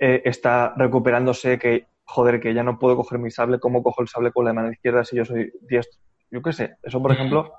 [0.00, 4.08] eh, está recuperándose, que, joder, que ya no puedo coger mi sable, ¿cómo cojo el
[4.08, 5.98] sable con la mano izquierda si yo soy diestro?
[6.30, 7.52] Yo qué sé, eso, por ejemplo,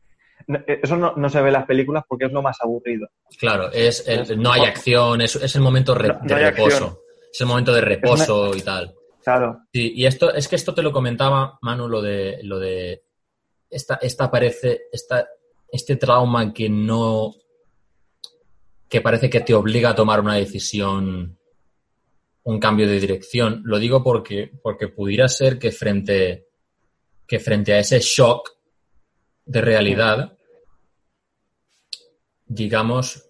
[0.48, 3.08] eh, eso no, no se ve en las películas porque es lo más aburrido.
[3.38, 6.76] Claro, es el- no hay acción, es, es el momento re- No- no de reposo.
[6.76, 6.98] acción.
[7.32, 8.94] Es el momento de reposo y tal.
[9.22, 13.02] Claro, Sí, y esto, es que esto te lo comentaba, Manu, lo de, lo de
[13.68, 15.26] esta, esta parece, esta,
[15.70, 17.34] este trauma que no,
[18.88, 21.36] que parece que te obliga a tomar una decisión,
[22.44, 23.62] un cambio de dirección.
[23.64, 26.45] Lo digo porque, porque pudiera ser que frente,
[27.26, 28.50] que frente a ese shock
[29.44, 30.36] de realidad,
[32.46, 33.22] digamos,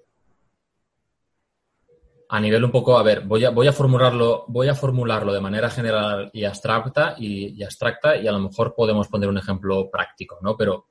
[2.29, 5.41] a nivel un poco, a ver, voy a, voy a formularlo, voy a formularlo de
[5.41, 9.89] manera general y abstracta y, y abstracta y a lo mejor podemos poner un ejemplo
[9.91, 10.57] práctico, ¿no?
[10.57, 10.89] Pero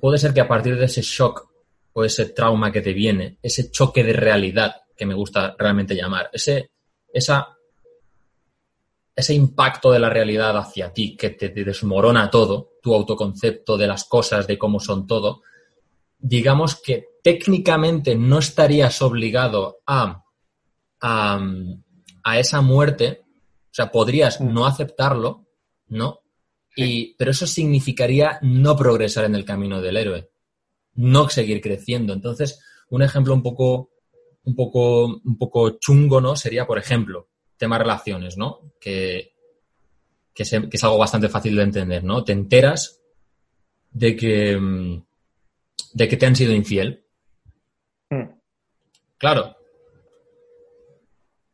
[0.00, 1.48] puede ser que a partir de ese shock
[1.92, 6.30] o ese trauma que te viene, ese choque de realidad que me gusta realmente llamar,
[6.32, 6.70] ese,
[7.12, 7.56] esa,
[9.20, 13.86] ese impacto de la realidad hacia ti que te, te desmorona todo, tu autoconcepto de
[13.86, 15.42] las cosas, de cómo son todo,
[16.18, 20.24] digamos que técnicamente no estarías obligado a,
[21.00, 21.40] a,
[22.24, 24.52] a esa muerte, o sea, podrías Mm.
[24.52, 25.46] no aceptarlo,
[25.88, 26.20] ¿no?
[26.76, 30.30] Y, pero eso significaría no progresar en el camino del héroe,
[30.94, 32.12] no seguir creciendo.
[32.12, 32.60] Entonces,
[32.90, 33.90] un ejemplo un poco,
[34.44, 36.36] un poco, un poco chungo, ¿no?
[36.36, 37.29] Sería, por ejemplo,
[37.60, 38.72] tema relaciones, ¿no?
[38.80, 39.34] Que,
[40.34, 42.24] que que es, algo bastante fácil de entender, ¿no?
[42.24, 43.00] Te enteras
[43.90, 45.04] de que, mm,
[45.92, 47.04] de que te han sido infiel.
[48.08, 48.30] Hmm.
[49.18, 49.56] Claro.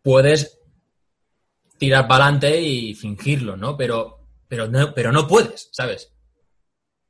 [0.00, 0.60] Puedes
[1.76, 3.76] tirar para adelante y fingirlo, ¿no?
[3.76, 6.12] Pero, pero, no, pero no puedes, ¿sabes?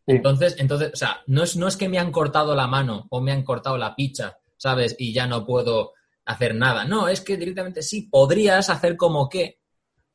[0.07, 3.21] Entonces, entonces, o sea, no es, no es que me han cortado la mano o
[3.21, 4.97] me han cortado la picha, ¿sabes?
[4.99, 5.93] Y ya no puedo
[6.27, 6.85] hacer nada.
[6.85, 9.61] No, es que directamente sí, podrías hacer como que,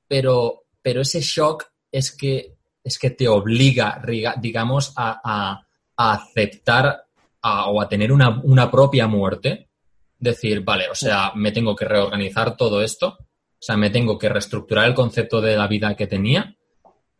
[0.07, 4.01] pero, pero ese shock es que, es que te obliga,
[4.39, 5.65] digamos, a,
[5.95, 7.05] aceptar
[7.43, 9.69] o a tener una, una, propia muerte.
[10.17, 14.29] Decir, vale, o sea, me tengo que reorganizar todo esto, o sea, me tengo que
[14.29, 16.55] reestructurar el concepto de la vida que tenía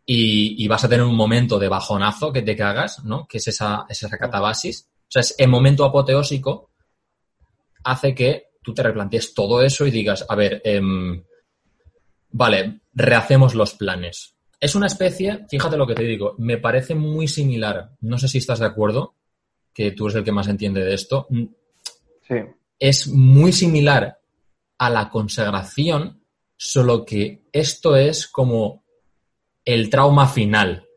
[0.06, 3.26] y, vas a tener un momento de bajonazo que te cagas, ¿no?
[3.28, 4.90] Que es esa, esa catabasis.
[5.00, 6.70] O sea, es el momento apoteósico
[7.84, 11.24] hace que tú te replantees todo eso y digas, a ver, em,
[12.32, 14.36] vale, rehacemos los planes.
[14.60, 18.38] Es una especie, fíjate lo que te digo, me parece muy similar, no sé si
[18.38, 19.16] estás de acuerdo,
[19.74, 21.28] que tú eres el que más entiende de esto.
[22.28, 22.36] Sí.
[22.80, 24.20] Es muy similar
[24.78, 26.22] a la consagración,
[26.56, 28.84] solo que esto es como
[29.66, 30.88] el trauma final.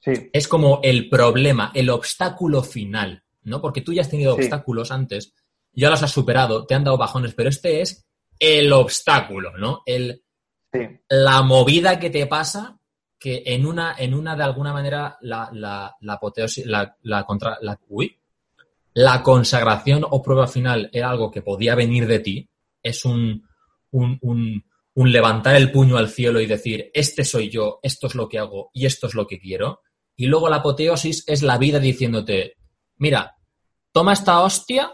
[0.00, 0.12] Sí.
[0.32, 3.60] Es como el problema, el obstáculo final, ¿no?
[3.60, 5.34] Porque tú ya has tenido obstáculos antes,
[5.72, 8.06] ya los has superado, te han dado bajones, pero este es
[8.38, 9.82] el obstáculo, ¿no?
[9.86, 10.22] El,
[11.08, 12.78] La movida que te pasa
[13.18, 16.20] que en una, en una de alguna manera, la, la, la
[17.02, 17.78] la, contra, la,
[18.94, 22.48] la consagración o prueba final era algo que podía venir de ti,
[22.82, 23.46] es un,
[23.90, 24.64] un, un,
[24.94, 28.38] un levantar el puño al cielo y decir, este soy yo, esto es lo que
[28.38, 29.82] hago y esto es lo que quiero.
[30.16, 32.56] Y luego la apoteosis es la vida diciéndote,
[32.96, 33.36] mira,
[33.92, 34.92] toma esta hostia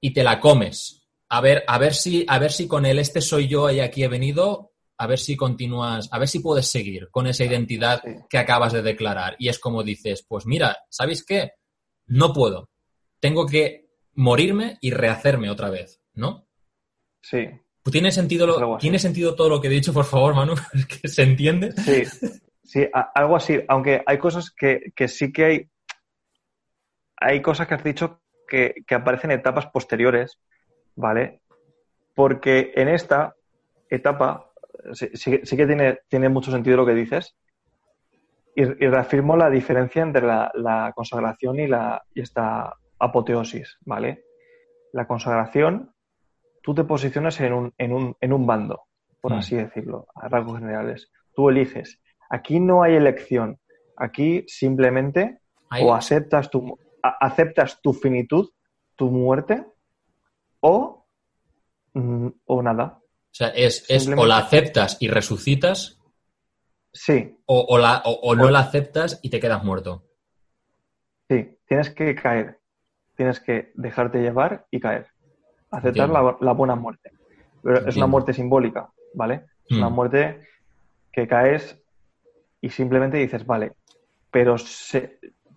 [0.00, 1.06] y te la comes.
[1.28, 4.04] A ver, a ver si, a ver si con el este soy yo y aquí
[4.04, 8.38] he venido, a ver si continúas, a ver si puedes seguir con esa identidad que
[8.38, 9.36] acabas de declarar.
[9.38, 11.52] Y es como dices, pues mira, ¿sabéis qué?
[12.06, 12.70] No puedo.
[13.20, 16.46] Tengo que morirme y rehacerme otra vez, ¿no?
[17.20, 17.48] Sí,
[17.90, 20.54] ¿Tiene sentido, ¿Tiene sentido todo lo que he dicho, por favor, Manu?
[21.02, 21.72] que se entiende.
[21.72, 22.02] Sí,
[22.62, 23.60] sí, algo así.
[23.68, 25.70] Aunque hay cosas que, sí que hay.
[27.18, 30.38] Hay cosas que has dicho que, aparecen en etapas posteriores,
[30.94, 31.40] ¿vale?
[32.14, 33.34] Porque en esta
[33.90, 34.50] etapa
[34.92, 37.36] sí, que tiene, tiene, mucho sentido lo que dices.
[38.54, 44.24] Y, reafirmo la diferencia entre la, consagración y, la, y esta apoteosis, ¿vale?
[44.92, 45.92] La consagración
[46.62, 48.82] tú te posicionas en un, en un, en un bando,
[49.20, 49.38] por mm.
[49.38, 51.12] así decirlo, a rasgos generales.
[51.34, 52.00] Tú eliges.
[52.28, 53.58] Aquí no hay elección.
[53.96, 55.38] Aquí simplemente
[55.82, 56.78] o aceptas tu,
[57.08, 58.50] aceptas tu finitud,
[58.94, 59.66] tu muerte,
[60.60, 61.06] o,
[61.94, 62.98] mm, o nada.
[63.00, 66.00] O sea, es, o la aceptas y resucitas.
[66.92, 67.36] Sí.
[67.44, 70.04] O, la, o, no la aceptas y te quedas muerto.
[71.28, 72.58] Sí, tienes que caer.
[73.14, 75.08] Tienes que dejarte llevar y caer
[75.70, 77.12] aceptar la, buena muerte.
[77.62, 79.42] Pero es una muerte simbólica, ¿vale?
[79.68, 79.94] Es una mm.
[79.94, 80.40] muerte
[81.12, 81.80] que caes
[82.60, 83.72] y simplemente dices, vale,
[84.30, 84.56] pero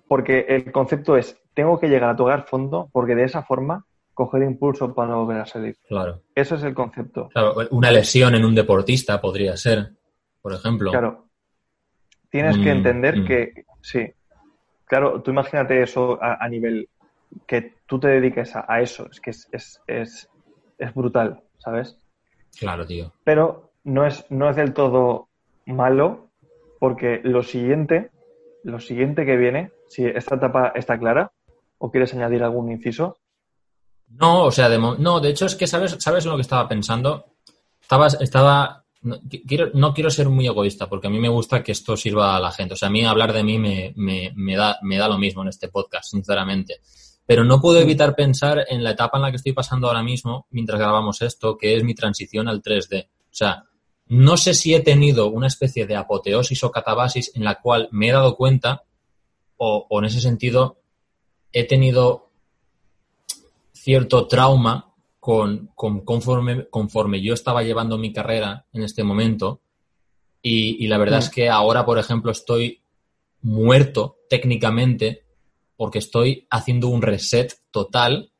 [0.07, 4.44] porque el concepto es, tengo que llegar a tocar fondo porque de esa forma coger
[4.44, 5.76] impulso para volver a salir.
[5.90, 6.22] Claro.
[6.34, 7.27] Ese es el concepto.
[7.34, 9.91] Claro, una lesión en un deportista podría ser,
[10.41, 10.90] por ejemplo.
[10.90, 11.26] Claro.
[12.30, 13.26] Tienes que entender mm.
[13.26, 14.10] que, sí.
[14.86, 16.88] Claro, tú imagínate eso a nivel
[17.45, 21.98] que tú te dediques a, eso, es que es, es, brutal, ¿sabes?
[22.57, 23.11] Claro, tío.
[23.26, 25.27] Pero no es, no es del todo
[25.65, 26.30] malo,
[26.80, 28.11] porque lo siguiente,
[28.64, 31.31] lo siguiente que viene, si esta etapa está clara,
[31.80, 33.18] o quieres añadir algún inciso.
[34.07, 37.26] No, o sea, de, no, de hecho es que sabes, sabes lo que estaba pensando.
[37.81, 41.72] Estaba, estaba no quiero, no quiero ser muy egoísta porque a mí me gusta que
[41.72, 42.73] esto sirva a la gente.
[42.73, 45.41] O sea, a mí hablar de mí me, me, me, da, me da lo mismo
[45.41, 46.81] en este podcast, sinceramente.
[47.26, 50.47] Pero no puedo evitar pensar en la etapa en la que estoy pasando ahora mismo
[50.49, 53.06] mientras grabamos esto, que es mi transición al 3D.
[53.06, 53.64] O sea,
[54.07, 58.10] no sé si he tenido una especie de apoteosis o catabasis en la cual me
[58.10, 58.84] he dado cuenta,
[59.57, 60.78] o, en ese sentido
[61.51, 62.31] he tenido
[63.73, 69.61] cierto trauma con, conforme, conforme yo estaba llevando mi carrera en este momento.
[70.41, 71.34] Y, la verdad es mm.
[71.34, 72.81] que ahora, por ejemplo, estoy
[73.41, 75.23] muerto técnicamente
[75.76, 78.31] porque estoy haciendo un reset total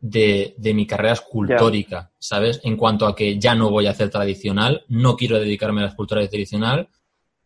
[0.00, 2.60] de, mi carrera escultórica, ¿sabes?
[2.64, 5.90] En cuanto a que ya no voy a hacer tradicional, no quiero dedicarme a la
[5.90, 6.88] escultura tradicional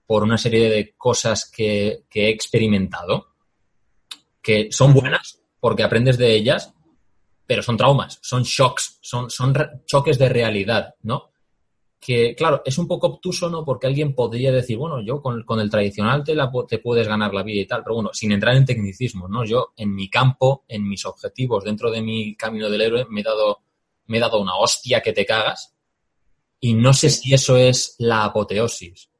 [0.07, 3.29] por una serie de cosas que, he experimentado,
[4.43, 6.73] que son buenas porque aprendes de ellas,
[7.47, 9.55] pero son traumas, son shocks, son, son
[9.87, 11.31] choques de realidad, ¿no?
[12.01, 13.63] que, claro, es un poco obtuso, ¿no?
[13.63, 17.35] Porque alguien podría decir, bueno, yo con, con el tradicional te, la, te puedes ganar
[17.35, 19.45] la vida y tal, pero bueno, sin entrar en tecnicismo, ¿no?
[19.45, 23.25] Yo en mi campo, en mis objetivos, dentro de mi camino del héroe, me he
[23.25, 23.59] dado,
[24.07, 25.75] me he dado una hostia que te cagas
[26.59, 29.11] y no sé si eso es la apoteosis.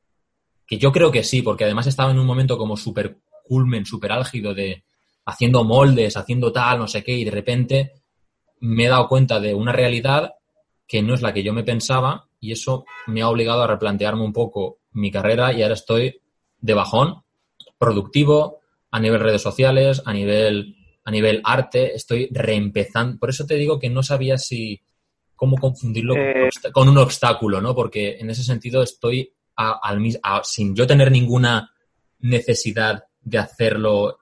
[0.67, 4.13] Que yo creo que sí, porque además estaba en un momento como súper culmen, súper
[4.13, 4.85] álgido de
[5.25, 7.93] haciendo moldes, haciendo tal, no sé qué, y de repente
[8.61, 10.35] me he dado cuenta de una realidad
[10.87, 14.23] que no es la que yo me pensaba y eso me ha obligado a replantearme
[14.23, 16.21] un poco mi carrera y ahora estoy
[16.59, 17.23] de bajón,
[17.79, 18.61] productivo,
[18.91, 23.19] a nivel redes sociales, a nivel, a nivel arte, estoy reempezando.
[23.19, 24.81] Por eso te digo que no sabía si
[25.37, 26.15] cómo confundirlo
[26.73, 26.91] con, eh.
[26.91, 27.75] un obstáculo, ¿no?
[27.75, 30.01] Porque en ese sentido estoy al,
[30.43, 31.73] sin yo tener ninguna
[32.19, 34.19] necesidad de hacerlo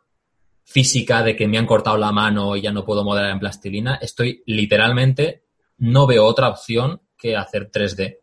[0.68, 3.98] física, de que me han cortado la mano y ya no puedo modelar en plastilina,
[4.02, 5.44] estoy literalmente,
[5.78, 8.18] no veo otra opción que hacer 3D.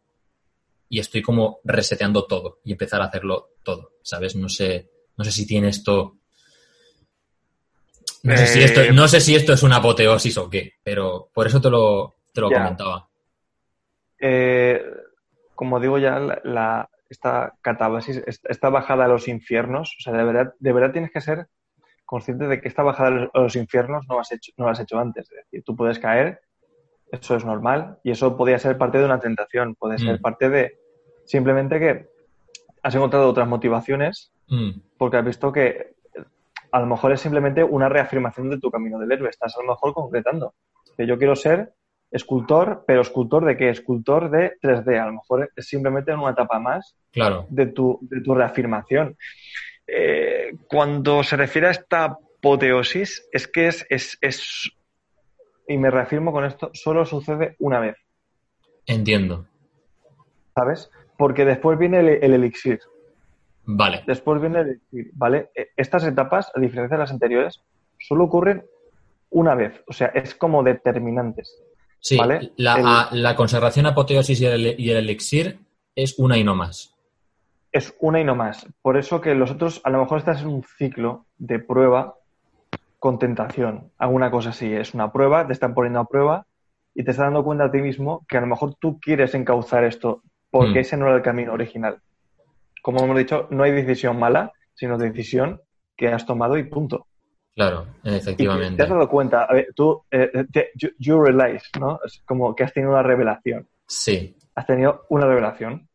[0.88, 4.36] Y estoy como reseteando todo y empezar a hacerlo todo, ¿sabes?
[4.36, 6.18] No sé, no sé si tiene esto...
[8.22, 11.30] No sé, si esto, eh, no sé si esto es una apoteosis o qué, pero
[11.34, 13.08] por eso te lo, te lo comentaba.
[14.20, 14.84] Eh,
[15.54, 20.54] como digo ya, la, esta catabasis, esta bajada a los infiernos, o sea, de verdad,
[20.60, 21.48] de verdad tienes que ser
[22.06, 25.30] consciente de que esta bajada a los infiernos no has hecho, no has hecho antes.
[25.32, 26.42] Es decir, tú puedes caer
[27.12, 30.22] eso es normal y eso podría ser parte de una tentación, puede ser mm.
[30.22, 30.80] parte de
[31.26, 32.10] simplemente que
[32.84, 34.72] has encontrado otras motivaciones mm.
[34.98, 35.96] porque has visto que
[36.72, 39.70] a lo mejor es simplemente una reafirmación de tu camino del héroe, estás a lo
[39.70, 40.56] mejor concretando
[40.98, 41.74] que yo quiero ser
[42.12, 43.70] escultor, pero escultor de qué?
[43.70, 47.46] Escultor de 3D, a lo mejor es simplemente en una etapa más claro.
[47.50, 49.18] de, tu, de tu reafirmación.
[49.88, 54.72] Eh, cuando se refiere a esta apoteosis, es que es, es, es
[55.68, 57.96] y me reafirmo con esto, solo sucede una vez.
[58.86, 59.48] Entiendo.
[60.54, 60.92] ¿Sabes?
[61.18, 62.80] Porque después viene el, elixir.
[63.64, 64.04] Vale.
[64.06, 65.50] Después viene el elixir, ¿vale?
[65.56, 67.62] E, estas etapas, a diferencia de las anteriores,
[68.00, 68.66] solo ocurren
[69.32, 69.82] una vez.
[69.88, 71.56] O sea, es como determinantes.
[72.00, 72.20] Sí,
[72.58, 75.60] la, consagración, apoteosis y el, y el elixir
[75.96, 76.95] es una y no más.
[77.76, 78.66] Es una y no más.
[78.82, 82.16] Por eso que los otros, a lo mejor estás en un ciclo de prueba
[83.00, 84.72] con tentación, alguna cosa así.
[84.72, 86.46] Es una prueba, te están poniendo a prueba
[86.94, 89.84] y te estás dando cuenta a ti mismo que a lo mejor tú quieres encauzar
[89.84, 90.78] esto porque mm.
[90.78, 92.00] ese no era el camino original.
[92.82, 95.60] Como hemos dicho, no hay decisión mala, sino decisión
[95.98, 97.08] que has tomado y punto.
[97.56, 98.78] Claro, efectivamente.
[98.78, 100.46] te has dado cuenta, a ver, tú, eh,
[100.98, 102.00] you, realize, ¿no?
[102.06, 103.68] Es como que has tenido una revelación.
[103.86, 104.38] Sí.
[104.56, 105.90] Has tenido una revelación.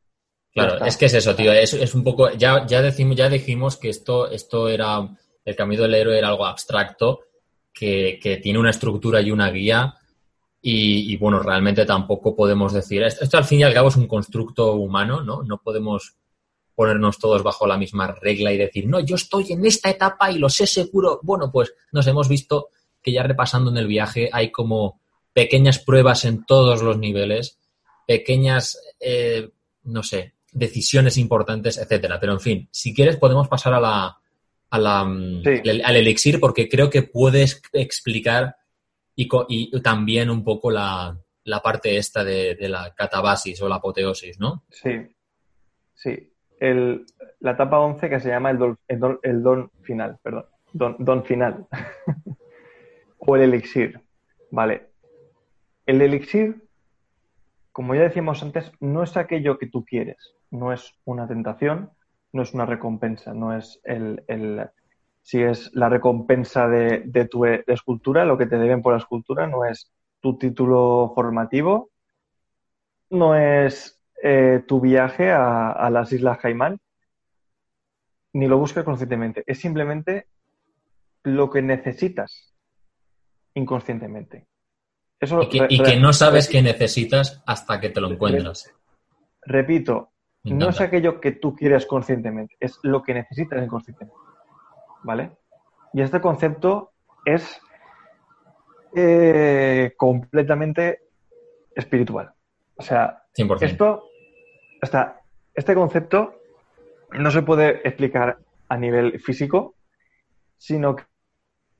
[0.53, 1.53] Claro, es que es eso, tío.
[1.53, 2.31] Es, es un poco.
[2.33, 5.09] Ya, ya, decimos, ya dijimos que esto, esto era
[5.45, 7.21] el camino del héroe era algo abstracto
[7.73, 9.95] que, tiene una estructura y una guía
[10.63, 14.75] y, bueno, realmente tampoco podemos decir, esto, al fin y al cabo es un constructo
[14.75, 15.43] humano, ¿no?
[15.43, 16.17] No podemos
[16.75, 20.39] ponernos todos bajo la misma regla y decir, no, yo estoy en esta etapa y
[20.39, 21.21] lo sé seguro.
[21.23, 22.69] Bueno, pues nos hemos visto
[23.03, 25.01] que ya repasando en el viaje hay como
[25.33, 27.59] pequeñas pruebas en todos los niveles,
[28.07, 29.49] pequeñas, eh,
[29.85, 32.19] no sé, decisiones importantes, etcétera.
[32.21, 34.21] Pero en fin, si quieres podemos pasar a la,
[34.73, 35.43] Mm,
[35.85, 38.57] al elixir porque creo que puedes explicar
[39.17, 41.19] y, y también un poco la,
[41.63, 44.65] parte esta de, la catabasis o la apoteosis, ¿no?
[44.71, 45.09] Sí,
[45.95, 46.33] sí.
[46.61, 47.05] El,
[47.41, 48.79] la etapa 11 que se llama el don,
[49.23, 51.67] el don, final, perdón, don, don final.
[53.19, 54.01] o el elixir.
[54.53, 54.91] Vale.
[55.85, 56.63] El elixir,
[57.73, 61.91] como ya decíamos antes, no es aquello que tú quieres, no es una tentación,
[62.33, 64.23] no es una recompensa, no es el,
[65.23, 69.65] si es la recompensa de, tu escultura, lo que te deben por la escultura, no
[69.65, 69.91] es
[70.21, 71.91] tu título formativo,
[73.11, 76.79] no es eh, tu viaje a, las Islas Caimán,
[78.33, 80.27] ni lo buscas conscientemente, es simplemente
[81.25, 82.55] lo que necesitas
[83.55, 84.47] inconscientemente.
[85.19, 88.73] Eso y que no sabes que necesitas hasta que te lo encuentras.
[89.43, 90.13] Repito,
[90.45, 94.17] no es aquello que tú quieres conscientemente, es lo que necesitas inconscientemente.
[95.03, 95.33] ¿Vale?
[95.93, 96.93] Y este concepto
[97.25, 97.61] es
[98.95, 101.01] eh, completamente
[101.75, 102.33] espiritual.
[102.77, 103.25] O sea,
[103.61, 104.05] esto,
[104.81, 105.21] hasta
[105.55, 106.41] este concepto
[107.13, 108.39] no se puede explicar
[108.69, 109.75] a nivel físico,
[110.57, 111.05] sino que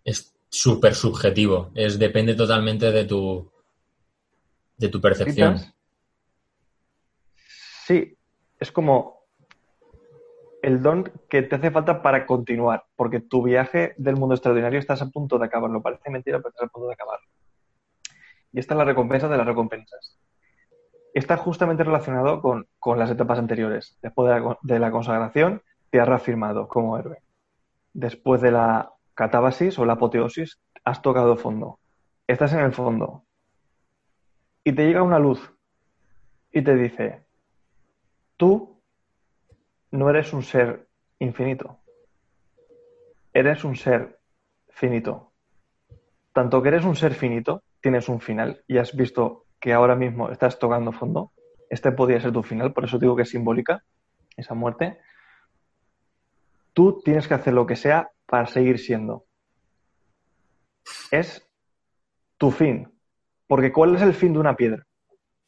[0.05, 1.71] es súper subjetivo.
[1.75, 3.51] Es depende totalmente de tu
[4.77, 5.59] de tu percepción.
[7.87, 8.17] Sí,
[8.61, 9.21] es como
[10.63, 15.01] el don que te hace falta para continuar, porque tu viaje del mundo extraordinario estás
[15.01, 15.81] a punto de acabarlo.
[15.81, 17.27] Parece mentira, pero estás a punto de acabarlo.
[18.53, 20.19] Y esta es la recompensa de las recompensas.
[21.15, 22.67] está justamente relacionado con,
[22.99, 23.99] las etapas anteriores.
[24.03, 27.23] Después de la, de la, consagración, te has reafirmado como héroe.
[27.95, 31.79] Después de la catábasis o la apoteosis, has tocado fondo.
[32.27, 33.25] Estás en el fondo.
[34.63, 35.53] Y te llega una luz
[36.53, 37.25] y te dice,
[38.41, 38.83] tú
[39.91, 40.89] no eres un ser
[41.19, 41.79] infinito.
[43.35, 44.19] Eres un ser
[44.71, 45.35] finito.
[46.33, 50.31] Tanto que eres un ser finito, tienes un final y has visto que ahora mismo
[50.31, 51.33] estás tocando fondo.
[51.69, 53.85] Este podría ser tu final, por eso digo que es simbólica
[54.39, 54.99] esa muerte.
[56.73, 59.27] Tú tienes que hacer lo que sea para seguir siendo.
[61.11, 61.47] Es
[62.39, 62.91] tu fin.
[63.47, 64.87] Porque ¿cuál es el fin de una piedra?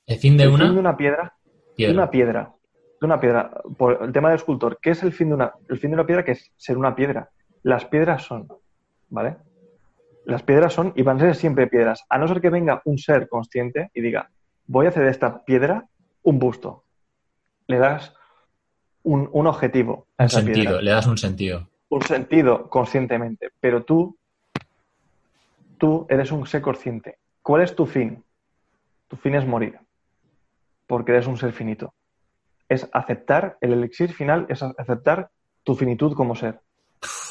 [0.04, 0.66] ¿El fin de una?
[0.66, 1.34] Fin de una piedra.
[1.74, 2.54] De una piedra.
[3.02, 3.50] De una piedra.
[3.76, 4.78] Por el tema del escultor.
[4.80, 6.24] ¿Qué es el fin de una, el fin de una piedra?
[6.24, 7.30] Que es ser una piedra.
[7.64, 8.46] Las piedras son,
[9.08, 9.38] ¿vale?
[10.24, 12.04] Las piedras son y van a ser siempre piedras.
[12.08, 14.30] A no ser que venga un ser consciente y diga,
[14.68, 15.84] voy a hacer de esta piedra
[16.22, 16.84] un busto.
[17.66, 18.14] Le das
[19.02, 20.06] un, objetivo.
[20.16, 21.68] un sentido, le das un sentido.
[21.88, 23.50] Un sentido conscientemente.
[23.58, 24.16] Pero tú,
[25.76, 27.18] tú eres un ser consciente.
[27.42, 28.22] ¿Cuál es tu fin?
[29.08, 29.76] Tu fin es morir,
[30.86, 31.92] porque eres un ser finito.
[32.72, 35.30] Es aceptar, el elixir final es aceptar
[35.62, 36.60] tu finitud como ser.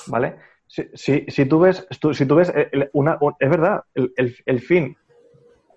[0.07, 0.35] ¿Vale?
[0.67, 2.53] Si, si, tú ves, si tú ves
[2.93, 4.95] una, es verdad, el, fin,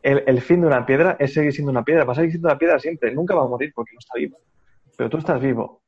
[0.03, 2.59] el, fin de una piedra es seguir siendo una piedra, va a seguir siendo una
[2.59, 4.39] piedra siempre, nunca va a morir porque no está vivo.
[4.97, 5.83] Pero tú estás vivo.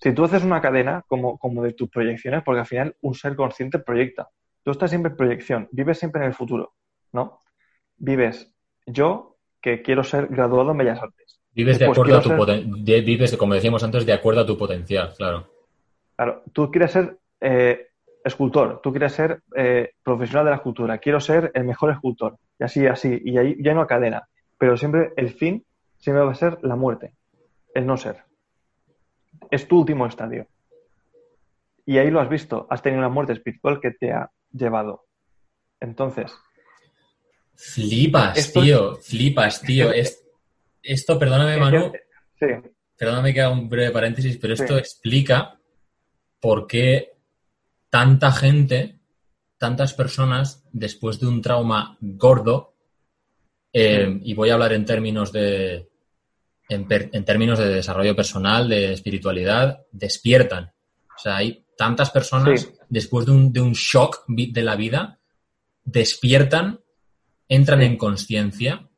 [0.00, 3.34] Si tú haces una cadena como, como de tus proyecciones, porque al final un ser
[3.34, 4.28] consciente proyecta.
[4.62, 6.74] Tú estás siempre en proyección, vives siempre en el futuro.
[7.12, 7.40] ¿no?
[7.96, 8.52] Vives
[8.86, 11.25] yo, que quiero ser graduado en Bellas Artes.
[11.56, 12.30] Vives, de acuerdo a tu
[13.02, 15.48] vives, como decíamos antes, de acuerdo a tu potencial, claro.
[16.14, 17.88] Claro, tú quieres ser eh,
[18.22, 22.64] escultor, tú quieres ser eh, profesional de la escultura, quiero ser el mejor escultor, y
[22.64, 24.28] así, así, y ahí ya no cadena.
[24.58, 25.64] Pero siempre el fin
[25.96, 27.14] siempre va a ser la muerte,
[27.74, 28.16] el no ser.
[29.50, 30.46] Es tu último estadio.
[31.86, 35.06] Y ahí lo has visto, has tenido una muerte espiritual que te ha llevado.
[35.80, 36.34] Entonces,
[37.54, 39.90] Flipas, tío, flipas, tío.
[40.86, 41.92] Esto, perdóname, Manu.
[42.38, 42.46] Sí.
[42.96, 45.58] Perdóname que haga un breve paréntesis, pero esto explica
[46.40, 47.12] por qué
[47.90, 49.00] tanta gente,
[49.58, 52.74] tantas personas, después de un trauma gordo,
[53.72, 55.90] eh, y voy a hablar en términos de.
[56.68, 56.86] En,
[57.24, 60.72] términos de desarrollo personal, de espiritualidad, despiertan.
[61.14, 65.20] O sea, hay tantas personas, después de un, de un shock de la vida,
[65.84, 66.80] despiertan
[67.48, 68.88] entran en conciencia.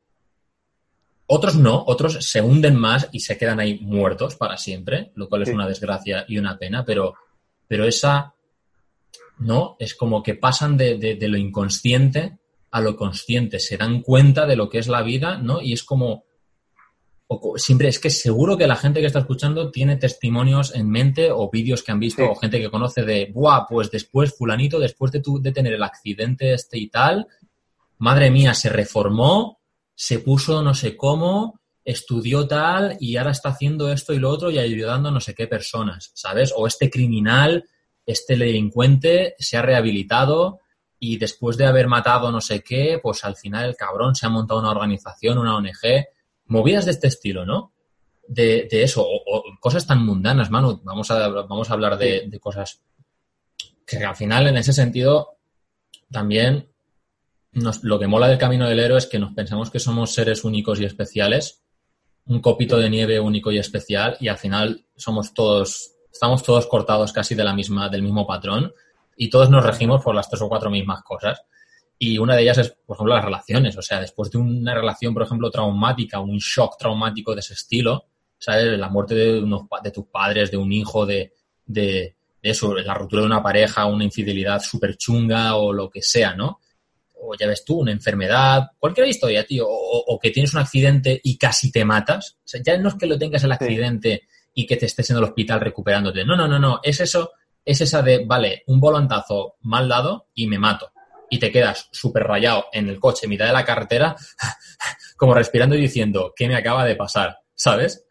[1.31, 5.43] Otros no, otros se hunden más y se quedan ahí muertos para siempre, lo cual
[5.43, 7.17] es una desgracia y una pena, pero,
[7.67, 8.33] pero esa,
[9.39, 9.77] ¿no?
[9.79, 12.39] Es como que pasan de, lo inconsciente
[12.71, 15.61] a lo consciente, se dan cuenta de lo que es la vida, ¿no?
[15.61, 16.25] Y es como,
[17.57, 21.51] siempre es que seguro que la gente que está escuchando tiene testimonios en mente o
[21.51, 25.21] vídeos que han visto o gente que conoce de, buah, pues después fulanito, después de,
[25.21, 27.27] tu, de tener el accidente este y tal,
[27.99, 29.58] madre mía, se reformó,
[30.01, 34.49] se puso no sé cómo, estudió tal y ahora está haciendo esto y lo otro
[34.49, 36.55] y ayudando a no sé qué personas, ¿sabes?
[36.57, 37.65] O este criminal,
[38.07, 40.61] este delincuente se ha rehabilitado
[41.01, 44.29] y después de haber matado no sé qué, pues al final el cabrón se ha
[44.29, 46.07] montado una organización, una ONG,
[46.47, 47.73] movidas de este estilo, ¿no?
[48.29, 52.83] De, eso, o, cosas tan mundanas, Manu, vamos a, vamos a hablar de, de cosas
[53.85, 55.39] que al final en ese sentido
[56.09, 56.69] también
[57.53, 60.81] lo que mola del camino del héroe es que nos pensamos que somos seres únicos
[60.81, 61.63] y especiales,
[62.27, 67.13] un copito de nieve único y especial, y al final somos todos, estamos todos cortados
[67.13, 68.73] casi de la misma, del mismo patrón,
[69.17, 71.43] y todos nos regimos por las tres o cuatro mismas cosas.
[71.99, 73.77] Y una de ellas es, por ejemplo, las relaciones.
[73.77, 78.05] O sea, después de una relación, por ejemplo, traumática, un shock traumático de ese estilo,
[78.39, 78.79] ¿sabes?
[78.79, 81.33] La muerte de, unos, de tus padres, de un hijo, de,
[81.67, 86.03] de, de eso, la ruptura de una pareja, una infidelidad súper chunga o lo que
[86.03, 86.61] sea, ¿no?
[87.29, 91.37] O ya ves tú, una enfermedad, cualquier historia, tío, o, que tienes un accidente y
[91.37, 92.39] casi te matas.
[92.39, 94.23] O sea, ya no es que lo tengas el accidente
[94.55, 96.25] y que te estés en el hospital recuperándote.
[96.25, 96.81] No, no, no, no.
[96.83, 97.33] Es eso,
[97.65, 100.91] es esa de, vale, un volantazo mal dado y me mato.
[101.31, 104.17] Y te quedas súper rayado en el coche, mitad de la carretera,
[105.17, 107.39] como respirando y diciendo, ¿qué me acaba de pasar?
[107.55, 108.07] ¿Sabes?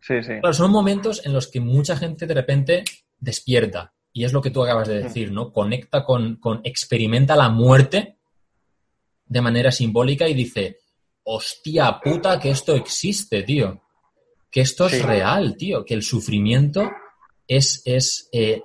[0.00, 0.34] Sí, sí.
[0.42, 2.84] Pero son momentos en los que mucha gente de repente
[3.18, 3.94] despierta.
[4.12, 5.52] Y es lo que tú acabas de decir, ¿no?
[5.52, 8.18] Conecta con, con experimenta la muerte
[9.26, 10.78] de manera simbólica y dice,
[11.24, 13.82] hostia puta que esto existe, tío.
[14.50, 15.84] Que esto es real, tío.
[15.84, 16.90] Que el sufrimiento
[17.48, 18.62] es, es eh,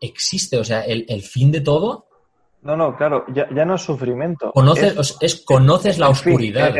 [0.00, 2.06] existe, o sea, el, fin de todo.
[2.62, 4.52] No, no, claro, ya, no es sufrimiento.
[4.52, 6.74] Conoces, es, conoces la oscuridad.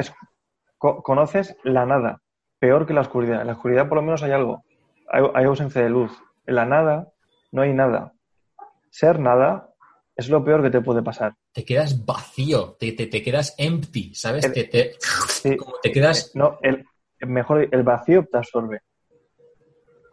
[0.78, 2.22] conoces la nada,
[2.59, 3.40] peor que la oscuridad.
[3.40, 4.64] En la oscuridad por lo menos hay algo,
[5.09, 6.12] hay, ausencia de luz.
[6.46, 7.09] En la nada
[7.52, 8.12] no hay nada.
[8.90, 9.70] Ser nada
[10.16, 11.34] es lo peor que te puede pasar.
[11.55, 14.52] Te quedas vacío, te, te, quedas empty, ¿sabes?
[14.52, 16.32] te, te, quedas...
[16.35, 16.85] No, el,
[17.20, 18.82] mejor, el vacío te absorbe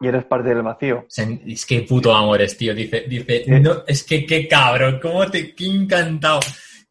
[0.02, 1.06] y eres parte del vacío.
[1.46, 2.74] Es que puto amores, tío.
[2.74, 6.40] Dice, dice, no, es que qué cabrón, cómo te, qué encantado.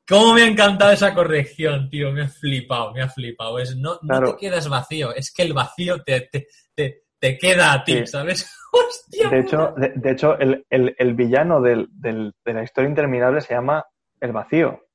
[0.09, 2.13] ¿Cómo me ha encantado esa corrección, tío?
[2.13, 3.59] Me ha flipado, me ha flipado.
[3.59, 7.85] Es, no, no te quedas vacío, es que el vacío te, te, te, queda a
[7.85, 8.49] ti, ¿sabes?
[8.73, 9.29] Hostia.
[9.29, 13.55] De hecho, de, hecho el, el, el villano del, del, de la historia interminable se
[13.55, 13.85] llama
[14.21, 14.87] El Vacío.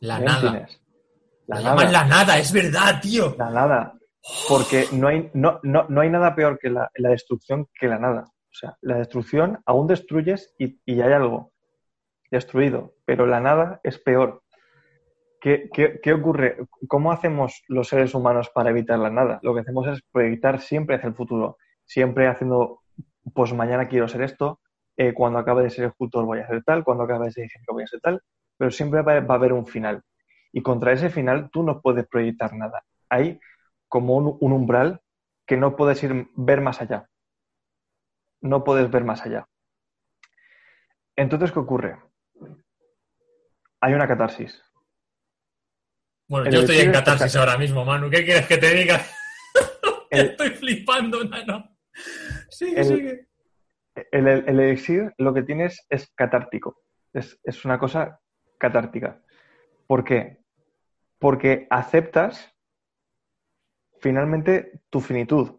[0.00, 0.66] La nada.
[1.46, 1.90] La, nada.
[1.90, 3.34] la nada, es verdad, tío.
[3.38, 3.94] La nada.
[4.48, 7.98] Porque no hay, no, no, no hay nada peor que la, la, destrucción que la
[7.98, 8.24] nada.
[8.24, 11.52] O sea, la destrucción aún destruyes y, y hay algo
[12.30, 14.42] destruido, pero la nada es peor.
[15.40, 16.58] ¿Qué, ¿Qué, qué, ocurre?
[16.86, 19.40] ¿Cómo hacemos los seres humanos para evitar la nada?
[19.42, 22.82] Lo que hacemos es proyectar siempre hacia el futuro, siempre haciendo,
[23.34, 24.60] pues mañana quiero ser esto,
[24.96, 27.72] eh, cuando acabe de ser escultor voy a ser tal, cuando acabe de ser ingeniero
[27.72, 28.20] voy a ser tal,
[28.60, 30.02] pero siempre va, va, a haber un final.
[30.52, 32.84] Y contra ese final tú no puedes proyectar nada.
[33.08, 33.40] Hay
[33.88, 35.00] como un, umbral
[35.46, 37.08] que no puedes ir ver más allá.
[38.42, 39.48] No puedes ver más allá.
[41.16, 41.98] Entonces, ¿qué ocurre?
[43.80, 44.62] Hay una catarsis.
[46.28, 48.10] Bueno, yo estoy en catarsis ahora mismo, Manu.
[48.10, 49.00] ¿Qué quieres que te diga?
[50.10, 51.78] estoy flipando, nano.
[52.50, 53.28] Sigue, sigue.
[54.12, 56.82] El, elixir lo que tienes es catártico.
[57.14, 58.20] Es, es una cosa
[58.60, 59.20] catártica.
[59.88, 60.38] ¿Por qué?
[61.18, 62.54] Porque aceptas
[64.00, 65.56] finalmente tu finitud,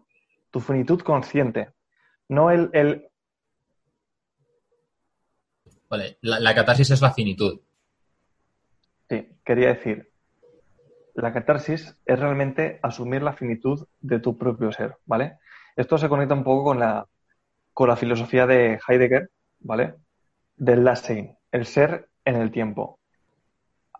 [0.52, 1.73] tu finitud consciente,
[2.30, 2.69] no el...
[2.73, 3.07] el...
[5.90, 7.60] Vale, la, catarsis es la finitud.
[9.10, 10.10] Sí, quería decir,
[11.15, 15.40] la catarsis es realmente asumir la finitud de tu propio ser, ¿vale?
[15.76, 17.06] Esto se conecta un poco con la,
[17.73, 19.30] con la filosofía de Heidegger,
[19.60, 19.95] ¿vale?
[20.56, 22.99] Del Dasein, el ser en el tiempo.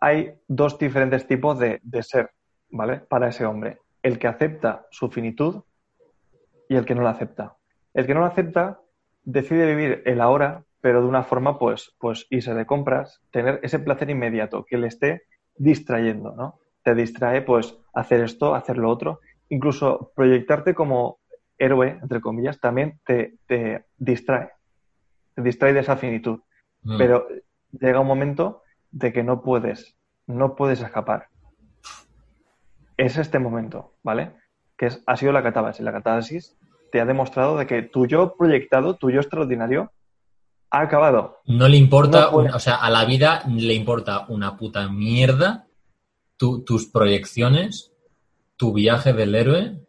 [0.00, 2.30] Hay dos diferentes tipos de, de ser,
[2.70, 2.98] ¿vale?
[2.98, 5.62] Para ese hombre el que acepta su finitud
[6.68, 7.56] y el que no la acepta.
[7.94, 8.80] El que no la acepta
[9.22, 13.78] decide vivir el ahora, pero de una forma, pues, pues irse de compras, tener ese
[13.78, 15.22] placer inmediato que le esté
[15.54, 16.58] distrayendo, ¿no?
[16.82, 19.20] Te distrae, pues, hacer esto, hacer lo otro.
[19.48, 21.20] Incluso proyectarte como
[21.56, 23.36] héroe, entre comillas, también te,
[23.96, 24.50] distrae.
[25.34, 26.40] Te distrae de esa finitud.
[26.82, 26.98] Mm.
[26.98, 27.28] Pero
[27.72, 31.28] llega un momento de que no puedes, no puedes escapar
[32.96, 34.32] es este momento, ¿vale?
[34.76, 35.84] Que es, ha sido la catarsis.
[35.84, 36.56] La catarsis
[36.90, 39.92] te ha demostrado de que tu yo proyectado, tu yo extraordinario,
[40.70, 41.38] ha acabado.
[41.46, 45.66] No le importa, o sea, a la vida le importa una puta mierda
[46.36, 47.92] tus proyecciones,
[48.56, 49.80] tu viaje del héroe,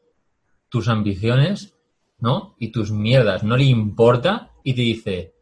[0.70, 1.74] tus ambiciones,
[2.20, 2.56] ¿no?
[2.60, 3.44] Y tus mierdas.
[3.44, 5.34] No le importa y te dice,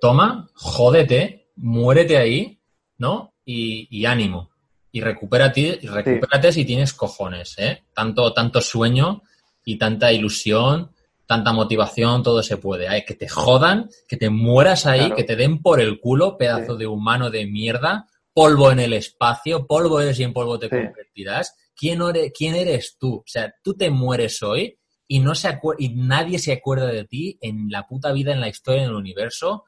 [0.00, 2.60] toma, jódete, muérete ahí,
[2.96, 3.34] ¿no?
[3.44, 4.50] y ánimo
[4.90, 7.84] y recupérate, y recupérate si tienes cojones, ¿eh?
[7.94, 9.22] Tanto, tanto sueño
[9.64, 10.92] y tanta ilusión,
[11.26, 12.88] tanta motivación, todo se puede.
[12.88, 16.76] Hay que te jodan, que te mueras ahí, que te den por el culo, pedazo
[16.76, 21.54] de humano de mierda, polvo en el espacio, polvo eres y en polvo te convertirás.
[21.76, 23.16] ¿Quién eres, ¿Quién eres tú?
[23.16, 27.38] O sea, tú te mueres hoy y, no se y nadie se acuerda de ti
[27.42, 29.64] en la puta vida, en la historia, en el universo,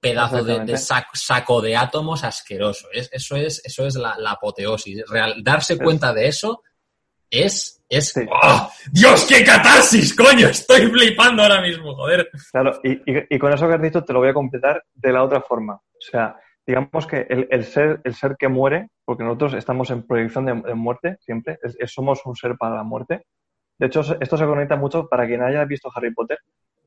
[0.00, 2.88] pedazo de, saco, de átomos asqueroso.
[2.92, 5.04] eso es, eso es la, apoteosis.
[5.08, 6.62] Real, darse cuenta de eso
[7.30, 7.84] es...
[7.88, 8.70] es ¡Oh!
[8.92, 10.48] ¡Dios, qué catarsis, coño!
[10.48, 12.28] Estoy flipando ahora mismo, joder.
[12.52, 15.40] Claro, y, con eso que has dicho te lo voy a completar de la otra
[15.40, 15.74] forma.
[15.74, 16.36] O sea,
[16.66, 21.16] digamos que el, ser, el ser que muere, porque nosotros estamos en proyección de, muerte
[21.20, 23.24] siempre, somos un ser para la muerte.
[23.78, 26.38] De hecho, esto se conecta mucho para quien haya visto Harry Potter.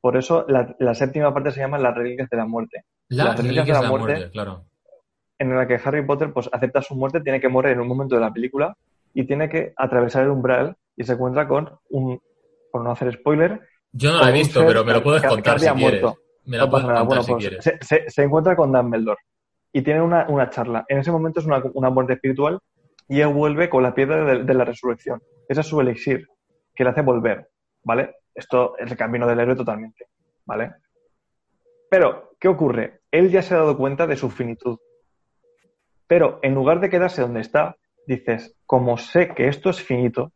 [0.01, 2.85] Por eso la, séptima parte se llama Las Reliquias de la Muerte.
[3.09, 4.65] las Reliquias de la, muerte, claro.
[5.37, 8.15] En la que Harry Potter pues acepta su muerte, tiene que morir en un momento
[8.15, 8.75] de la película
[9.13, 12.19] y tiene que atravesar el umbral y se encuentra con un,
[12.71, 13.61] por no hacer spoiler...
[13.91, 16.03] Yo no la he visto, pero me lo puedes contar si quieres.
[16.45, 18.05] Me lo puedes contar si pues, quieres.
[18.07, 19.19] Se, encuentra con Dumbledore
[19.73, 20.85] y tiene una, una, charla.
[20.87, 22.59] En ese momento es una, una, muerte espiritual
[23.07, 25.21] y él vuelve con la piedra de, de la resurrección.
[25.47, 26.25] Ese es su elixir,
[26.73, 27.49] que le hace volver,
[27.83, 28.15] ¿vale?
[28.33, 30.07] Esto es el camino del héroe totalmente,
[30.45, 30.73] ¿vale?
[31.89, 33.01] Pero, ¿qué ocurre?
[33.11, 34.79] Él ya se ha dado cuenta de su finitud.
[36.07, 37.75] Pero en lugar de quedarse donde está,
[38.07, 40.31] dices, como sé que esto es finito,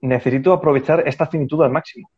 [0.00, 2.10] necesito aprovechar esta finitud al máximo.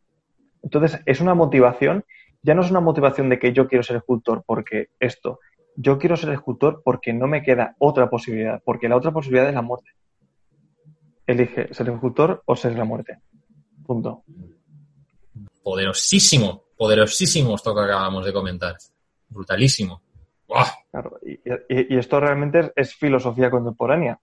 [0.61, 2.05] Entonces, es una motivación,
[2.41, 5.39] ya no es una motivación de que yo quiero ser escultor porque esto,
[5.75, 9.55] yo quiero ser escultor porque no me queda otra posibilidad, porque la otra posibilidad es
[9.55, 9.91] la muerte.
[11.25, 13.19] elige ser el ejecutor o ser la muerte.
[13.85, 14.23] Punto.
[15.63, 18.75] Poderosísimo, poderosísimo esto que acabamos de comentar.
[19.29, 20.01] Brutalísimo.
[21.69, 24.19] Y, esto realmente es, filosofía contemporánea.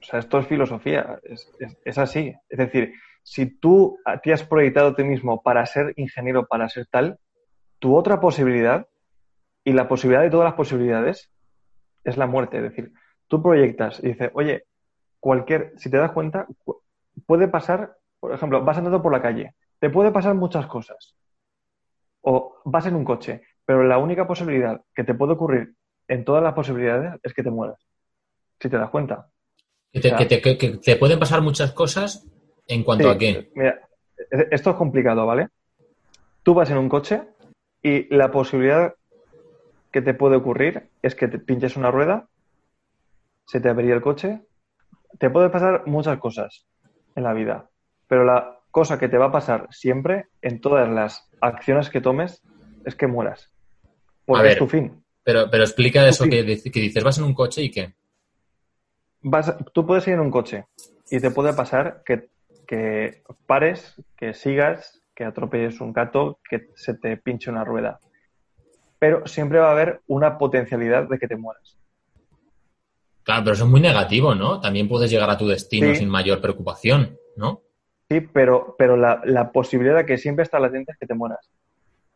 [0.00, 1.50] O sea, esto es filosofía, es,
[1.84, 2.32] es- así.
[2.48, 6.86] Es decir, si tú te has proyectado a ti mismo para ser ingeniero, para ser
[6.86, 7.18] tal,
[7.78, 8.86] tu otra posibilidad
[9.64, 11.30] y la posibilidad de todas las posibilidades
[12.04, 12.58] es la muerte.
[12.58, 12.92] Es decir,
[13.26, 14.64] tú proyectas y dices, oye,
[15.20, 16.80] cualquier, si te das cuenta, cu-
[17.26, 21.14] puede pasar, por ejemplo, vas andando por la calle, te puede pasar muchas cosas.
[22.22, 25.74] O vas en un coche, pero la única posibilidad que te puede ocurrir
[26.08, 27.80] en todas las posibilidades es que te mueras.
[28.60, 29.30] Si te das cuenta.
[29.92, 32.26] Que te, O sea- que te- que- que te pueden pasar muchas cosas
[32.66, 33.50] en cuanto Sí, a qué.
[33.54, 33.88] Mira,
[34.30, 35.48] e- esto es complicado, ¿vale?
[36.42, 37.22] Tú vas en un coche
[37.82, 38.94] y la posibilidad
[39.92, 42.28] que te puede ocurrir es que te pinches una rueda,
[43.46, 44.42] se te avería el coche.
[45.18, 46.66] Te puede pasar muchas cosas
[47.14, 47.70] en la vida,
[48.06, 52.42] pero la cosa que te va a pasar siempre en todas las acciones que tomes
[52.84, 53.50] es que mueras.
[54.24, 54.52] Porque A ver.
[54.52, 55.02] es tu fin.
[55.24, 57.94] Pero, pero explica eso que, que dices, vas en un coche y qué.
[59.22, 60.66] vas, tú puedes ir en un coche
[61.10, 62.28] y te puede pasar que,
[62.66, 68.00] que pares, que sigas, que atropelles un gato, que se te pinche una rueda.
[68.98, 71.76] Pero siempre va a haber una potencialidad de que te mueras.
[73.22, 74.60] Claro, pero eso es muy negativo, ¿no?
[74.60, 75.96] También puedes llegar a tu destino Sí.
[75.96, 77.62] sin mayor preocupación, ¿no?
[78.10, 81.48] Sí, pero, pero la, la posibilidad que siempre está latente es que te mueras.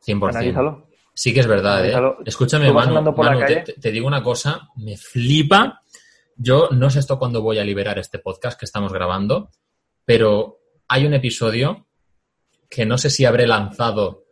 [0.07, 0.29] 100%.
[0.31, 0.89] Analízalo.
[1.15, 1.95] Sí que es verdad, ¿eh?
[2.25, 5.83] Escúchame, Manu, por la Manu, calle- te- te digo una cosa, me flipa.
[6.37, 9.51] Yo no sé esto cuándo voy a liberar este podcast que estamos grabando,
[10.07, 11.87] pero hay un episodio
[12.71, 14.25] que no sé si habré lanzado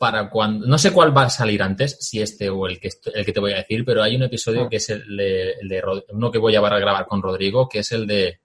[0.00, 0.66] para cuando...
[0.66, 3.40] No sé cuál va a salir antes, si este o el que, el que te
[3.40, 4.68] voy a decir, pero hay un episodio Ah.
[4.70, 7.92] que es el de, el de uno que voy a grabar con Rodrigo, que es
[7.92, 8.40] el de...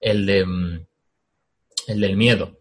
[0.00, 0.84] El de...
[1.88, 2.58] El del miedo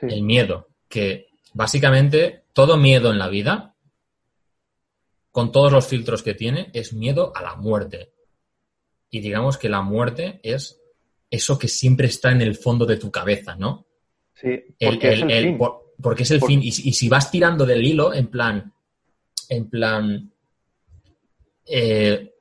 [0.00, 0.06] Sí.
[0.10, 3.76] el miedo, que básicamente todo miedo en la vida,
[5.30, 8.12] con todos los filtros que tiene, es miedo a la muerte.
[9.10, 10.80] Y digamos que la muerte es
[11.30, 13.86] eso que siempre está en el fondo de tu cabeza, ¿no?
[14.34, 14.48] Sí,
[14.80, 15.58] El- porque es el- fin.
[15.58, 16.60] por- porque es el Por- fin.
[16.62, 18.74] Y, si- y si vas tirando del hilo, en plan,
[19.48, 20.32] en plan,
[21.66, 22.33] eh,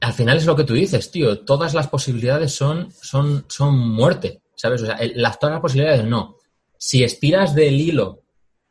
[0.00, 1.40] al final es lo que tú dices, tío.
[1.44, 4.82] Todas las posibilidades son, son, son muerte, ¿sabes?
[4.82, 6.36] O sea, el- las, todas las posibilidades no.
[6.76, 8.22] Si estiras del hilo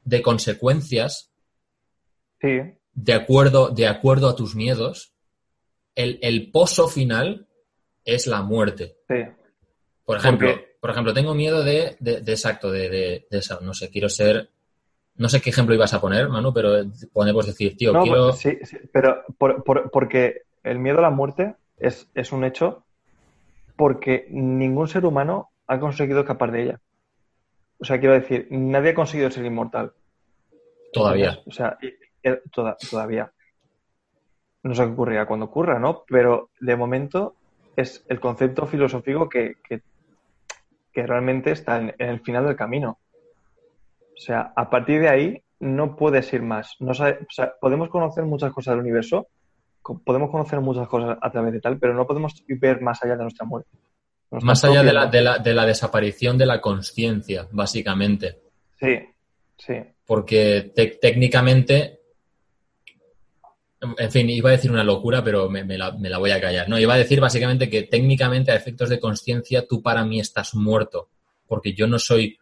[0.04, 1.32] de consecuencias
[2.40, 2.60] Sí,
[2.94, 5.12] de acuerdo, de acuerdo a tus miedos,
[5.96, 7.48] el, el pozo final
[8.06, 8.98] es la muerte.
[9.08, 9.16] sí.
[10.06, 13.74] Por ejemplo, por ejemplo, tengo miedo de, de, de exacto, de, de, de esa, no
[13.74, 14.50] sé, quiero ser,
[15.16, 18.58] no sé qué ejemplo ibas a poner, Manu, pero podemos decir, tío, No, quiero, sí,
[18.64, 22.84] sí, pero por- por- porque el miedo a la muerte es, es un hecho
[23.76, 26.82] porque ningún ser humano ha conseguido escapar de ella.
[27.80, 29.92] O sea, quiero decir, nadie ha conseguido ser inmortal.
[30.94, 31.40] todavía.
[31.46, 31.78] O sea,
[32.52, 33.32] toda- todavía.
[34.64, 36.04] No sé qué ocurrirá cuando ocurra, ¿no?
[36.08, 37.36] Pero de momento
[37.76, 39.82] es el concepto filosófico que, que,
[40.92, 42.98] que realmente está en, en el final del camino.
[44.16, 46.76] O sea, a partir de ahí no puedes ir más.
[46.80, 49.28] No sabe- o sea, podemos conocer muchas cosas del universo,
[50.04, 53.24] podemos conocer muchas cosas a través de tal, pero no podemos ver más allá de
[53.24, 53.70] nuestra muerte.
[54.32, 55.18] Nuestra Más allá de la, muerte.
[55.18, 58.40] de, la, de la desaparición de la conciencia, básicamente.
[58.80, 58.98] Sí,
[59.58, 59.74] sí.
[60.06, 62.02] Porque te- técnicamente,
[63.98, 66.42] en fin, iba a decir una locura, pero me, me la, me la voy a
[66.42, 66.68] callar.
[66.68, 70.56] No, iba a decir básicamente que técnicamente a efectos de conciencia tú para mí estás
[70.56, 71.10] muerto,
[71.48, 72.38] porque yo no soy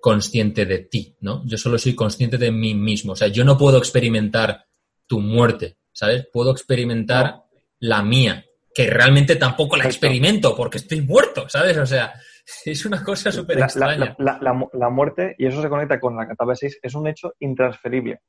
[0.00, 1.42] consciente de ti, ¿no?
[1.46, 3.12] Yo solo soy consciente de mí mismo.
[3.12, 4.64] O sea, yo no puedo experimentar
[5.06, 6.28] tu muerte, ¿sabes?
[6.30, 7.46] Puedo experimentar No.
[7.80, 8.44] la mía,
[8.74, 10.06] que realmente tampoco la Exacto.
[10.06, 11.78] experimento porque estoy muerto, ¿sabes?
[11.78, 12.12] O sea,
[12.66, 14.14] es una cosa súper extraña.
[14.18, 17.08] la- la- la mu- la muerte, y eso se conecta con la catábasis, es un
[17.08, 18.20] hecho intransferible.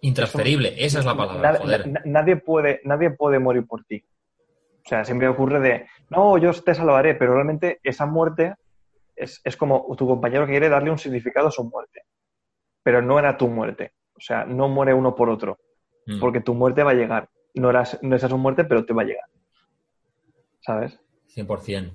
[0.00, 1.88] Intransferible, esa es la palabra, Nad- joder.
[1.88, 4.02] na- nadie, puede, nadie puede morir por ti.
[4.84, 8.54] O sea, siempre ocurre de, no, yo te salvaré, pero realmente esa muerte
[9.16, 12.02] es, es como tu compañero que quiere darle un significado a su muerte.
[12.82, 13.92] Pero no era tu muerte.
[14.14, 15.58] O sea, no muere uno por otro,
[16.06, 16.20] Mm.
[16.20, 17.28] porque tu muerte va a llegar.
[17.54, 19.24] No, eras, no es su muerte, pero te va a llegar.
[20.60, 20.98] ¿Sabes?
[21.34, 21.92] 100%.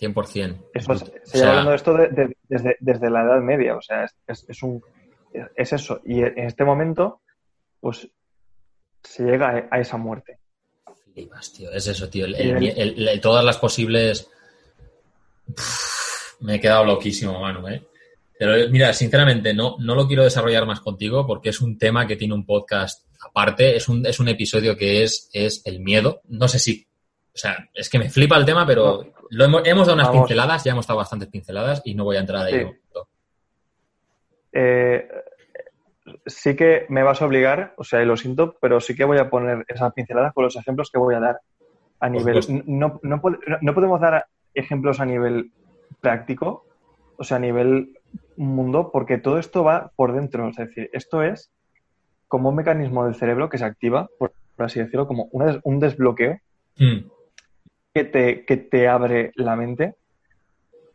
[0.00, 0.70] 100%.
[0.74, 3.82] Eso es- se lleva hablando de esto de- de- desde, desde la Edad Media, o
[3.82, 4.82] sea, es, es- es un,
[5.56, 6.00] es eso.
[6.04, 7.20] Y en este momento,
[7.80, 8.08] pues,
[9.02, 10.38] se llega a, a esa muerte.
[11.12, 11.70] flipas, tío.
[11.72, 12.24] Es eso, tío.
[12.26, 14.30] El- el- el- todas las posibles...
[15.48, 17.84] Uf, me he quedado loquísimo, Manu, ¿eh?
[18.38, 22.16] Pero mira, sinceramente, no, no lo quiero desarrollar más contigo porque es un tema que
[22.16, 26.22] tiene un podcast aparte, es un, es un episodio que es, es el miedo.
[26.28, 26.86] No sé si...
[27.32, 30.10] O sea, es que me flipa el tema, pero No, Lo hemos, hemos dado unas
[30.10, 32.64] pinceladas, ya hemos dado bastantes pinceladas y no voy a entrar ahí.
[32.64, 33.00] Sí.
[34.52, 35.08] Eh,
[36.26, 39.30] sí que me vas a obligar, o sea, lo siento, pero sí que voy a
[39.30, 41.40] poner esas pinceladas con los ejemplos que voy a dar
[42.00, 42.40] a nivel.
[42.66, 43.20] No, no,
[43.60, 45.52] no, podemos dar ejemplos a nivel
[46.00, 46.66] práctico,
[47.16, 47.98] o sea, a nivel
[48.36, 50.48] mundo, porque todo esto va por dentro.
[50.48, 51.50] Es decir, esto es
[52.30, 56.38] como un mecanismo del cerebro que se activa, por, así decirlo, como un desbloqueo
[56.76, 56.98] hmm.
[57.92, 59.96] que, te, que te abre la mente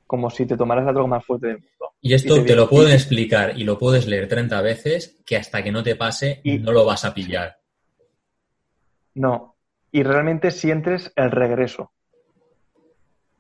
[0.08, 1.94] como si te tomaras la droga más fuerte del mundo.
[2.00, 5.74] Y esto te, lo pueden explicar y lo puedes leer 30 veces que hasta que
[5.74, 7.58] no te pase y, no lo vas a pillar.
[9.16, 9.58] No.
[9.92, 11.92] Y realmente sientes el regreso.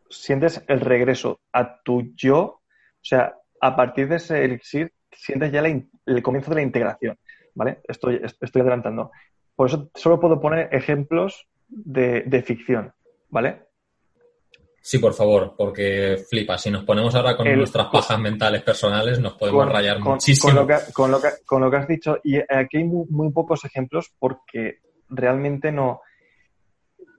[0.10, 2.42] Sientes el regreso a tu yo.
[2.42, 2.62] O
[3.02, 7.18] sea, a partir de ese elixir, sientes ya el comienzo de la integración.
[7.56, 7.80] ¿Vale?
[7.88, 9.12] Estoy, estoy adelantando.
[9.56, 12.94] Por eso solo puedo poner ejemplos de, de ficción.
[13.30, 13.66] ¿Vale?
[14.86, 16.60] Sí, por favor, porque flipa.
[16.60, 20.54] Si nos ponemos ahora con nuestras pajas mentales personales, nos podemos rayar muchísimo.
[20.54, 20.94] Con lo, que,
[21.44, 26.02] con, lo que, has dicho, y aquí hay muy, pocos ejemplos porque realmente no.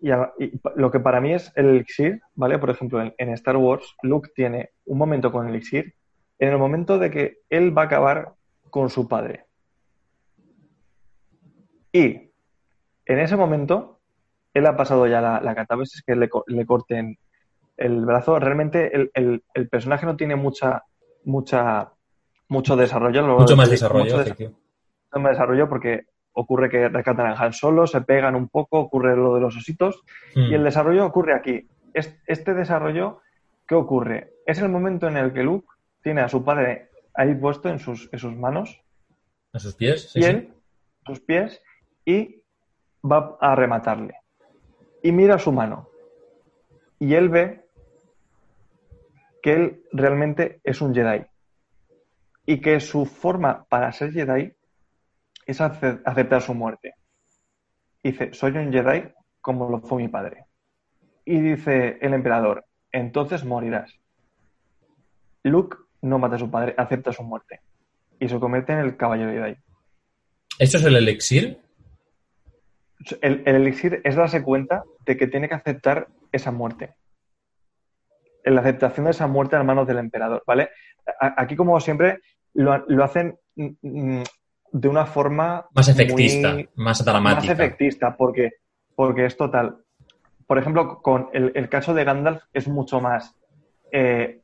[0.00, 0.10] Y,
[0.76, 2.56] lo que para mí es el elixir, ¿vale?
[2.60, 5.96] Por ejemplo, en, Star Wars, Luke tiene un momento con el elixir,
[6.38, 8.34] en el momento de que él va a acabar
[8.70, 9.45] con su padre.
[11.96, 12.30] Y
[13.06, 14.00] en ese momento,
[14.52, 17.18] él ha pasado ya la, la veces que le, le corten
[17.76, 20.84] el brazo, realmente el, personaje no tiene mucha,
[21.24, 21.90] mucha,
[22.48, 23.26] mucho desarrollo.
[23.38, 24.54] Mucho más desarrollo, mucho,
[25.20, 29.34] más desarrollo porque ocurre que rescatan a Han solo, se pegan un poco, ocurre lo
[29.34, 30.02] de los ositos
[30.34, 30.64] y el hmm.
[30.64, 31.66] desarrollo ocurre aquí.
[31.94, 33.20] Este desarrollo,
[33.66, 34.34] ¿qué ocurre?
[34.44, 35.68] Es el momento en el que Luke
[36.02, 38.82] tiene a su padre ahí puesto en sus, en sus manos.
[39.54, 40.52] A sus pies, y él,
[41.06, 41.62] sus pies,
[42.06, 42.42] y
[43.04, 44.14] va a rematarle.
[45.02, 45.90] Y mira su mano.
[46.98, 47.66] Y él ve
[49.42, 51.26] que él realmente es un Jedi
[52.46, 54.52] y que su forma para ser Jedi
[55.44, 56.94] es aceptar su muerte.
[58.02, 60.46] Dice, soy un Jedi como lo fue mi padre.
[61.24, 63.92] Y dice el emperador, entonces morirás.
[65.42, 67.60] Luke no mata a su padre, acepta su muerte
[68.18, 69.56] y se convierte en el caballero Jedi.
[70.58, 71.65] ¿Esto es el elixir?
[73.20, 76.94] El, el elixir es darse cuenta de que tiene que aceptar esa muerte
[78.54, 80.70] la aceptación de esa muerte en manos del emperador, ¿vale?
[81.20, 82.20] Aquí, como siempre,
[82.54, 84.22] lo, hacen mm, mm,
[84.72, 85.66] de una forma...
[85.74, 87.52] Más efectista, más dramática.
[87.52, 88.52] Más efectista, porque,
[88.94, 89.78] porque es total.
[90.46, 93.34] Por ejemplo, con el, caso de Gandalf es mucho más...
[93.90, 94.42] Eh,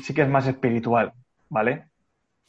[0.00, 1.12] sí que es más espiritual,
[1.48, 1.88] ¿vale?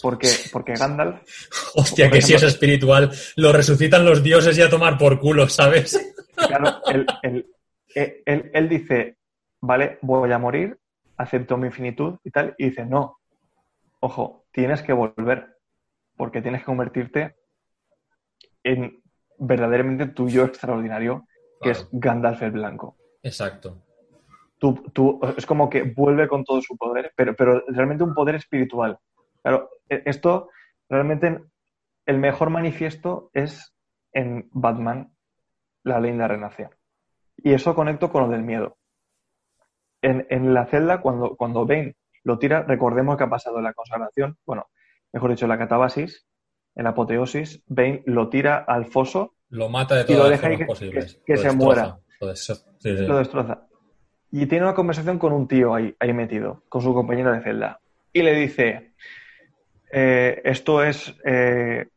[0.02, 1.22] Porque, porque Gandalf...
[1.76, 6.14] Hostia, que si es espiritual, lo resucitan los dioses y a tomar por culo, ¿sabes?
[6.36, 6.82] Claro,
[7.24, 7.48] él,
[7.96, 9.18] él dice,
[9.62, 10.78] vale, voy a morir,
[11.18, 13.20] acepto mi infinitud y tal, y dice, no,
[14.02, 15.58] ojo, tienes que volver,
[16.18, 17.36] porque tienes que convertirte
[18.64, 19.02] en
[19.38, 21.28] verdaderamente tuyo extraordinario,
[21.62, 22.98] que es Gandalf el Blanco.
[23.22, 23.82] Exacto.
[24.58, 28.36] Tú, tú, es como que vuelve con todo su poder, pero, pero realmente un poder
[28.36, 28.98] espiritual.
[29.44, 30.50] Claro, e, esto
[30.90, 31.40] realmente
[32.06, 33.76] el mejor manifiesto es
[34.12, 35.14] en Batman,
[35.84, 36.70] la leyenda renace.
[37.38, 38.78] Y eso conecto con lo del miedo
[40.04, 44.68] en, la celda, cuando, cuando Bane lo tira, recordemos que ha pasado la consagración, bueno,
[45.12, 46.26] mejor dicho, la catabasis,
[46.76, 49.36] en la apoteosis, Bane lo tira al foso.
[49.50, 51.22] Lo mata de todas las formas posibles.
[51.26, 51.98] Que, se muera.
[52.20, 53.68] Lo, destroza.
[54.32, 57.80] Y tiene una conversación con un tío ahí, ahí metido, con su compañero de celda.
[58.12, 58.94] Y le dice,
[59.94, 61.14] eh, esto es...
[61.24, 61.88] Eh,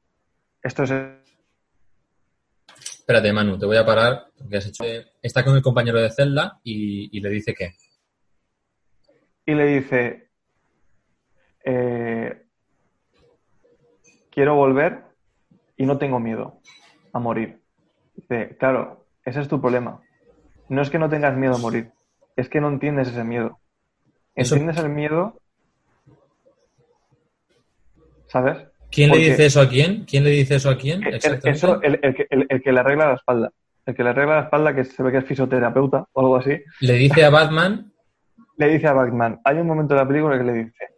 [0.62, 0.92] esto es
[2.82, 4.84] Espérate, Manu, te voy a parar porque has hecho.
[5.22, 7.74] Está con el compañero de celda y, y le dice que
[9.46, 10.28] y le dice,
[11.64, 12.42] eh,
[14.30, 15.04] quiero volver
[15.76, 16.60] y no tengo miedo
[17.12, 17.60] a morir.
[18.16, 20.02] Dice, claro, ese es tu problema.
[20.68, 21.92] No es que no tengas miedo a morir,
[22.34, 23.60] es que no entiendes ese miedo.
[24.34, 25.40] ¿Entiendes el miedo?
[28.28, 28.58] ¿Sabes?
[28.90, 30.04] ¿Quién le dice eso a quién?
[30.04, 31.02] ¿Quién le dice eso a quién?
[31.04, 31.14] El,
[31.44, 33.52] eso, el, el, que le arregla la espalda.
[33.84, 36.58] El que le arregla la espalda, que se ve que es fisioterapeuta o algo así.
[36.80, 37.92] Le dice a Batman
[38.56, 40.88] le dice a Batman, hay un momento de la película que le dice,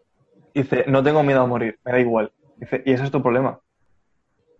[0.54, 2.32] dice, no tengo miedo a morir, me da igual.
[2.56, 3.60] Dice, y ese es tu problema.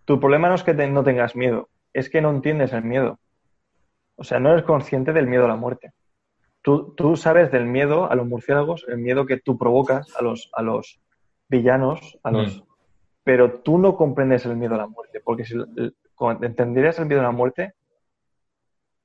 [0.05, 3.19] Tu problema no es que no tengas miedo, es que no entiendes el miedo.
[4.17, 5.93] O sea, no eres consciente del miedo a la muerte.
[6.63, 10.51] Tú, tú sabes del miedo a los murciélagos, el miedo que tú provocas a los,
[10.55, 11.01] a los
[11.49, 12.59] villanos, a los...
[12.59, 12.63] Mm.
[13.25, 15.55] Pero tú no comprendes el miedo a la muerte, porque si
[16.41, 17.75] entenderías el miedo a la muerte,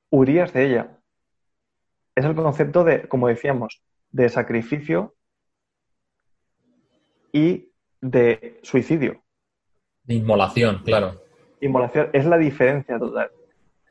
[0.10, 0.98] huirías de ella.
[2.16, 3.82] es el concepto de, como decíamos,
[4.12, 5.16] de sacrificio
[7.34, 9.24] y de suicidio.
[10.04, 11.22] De inmolación, claro.
[11.60, 13.32] Inmolación es la diferencia total.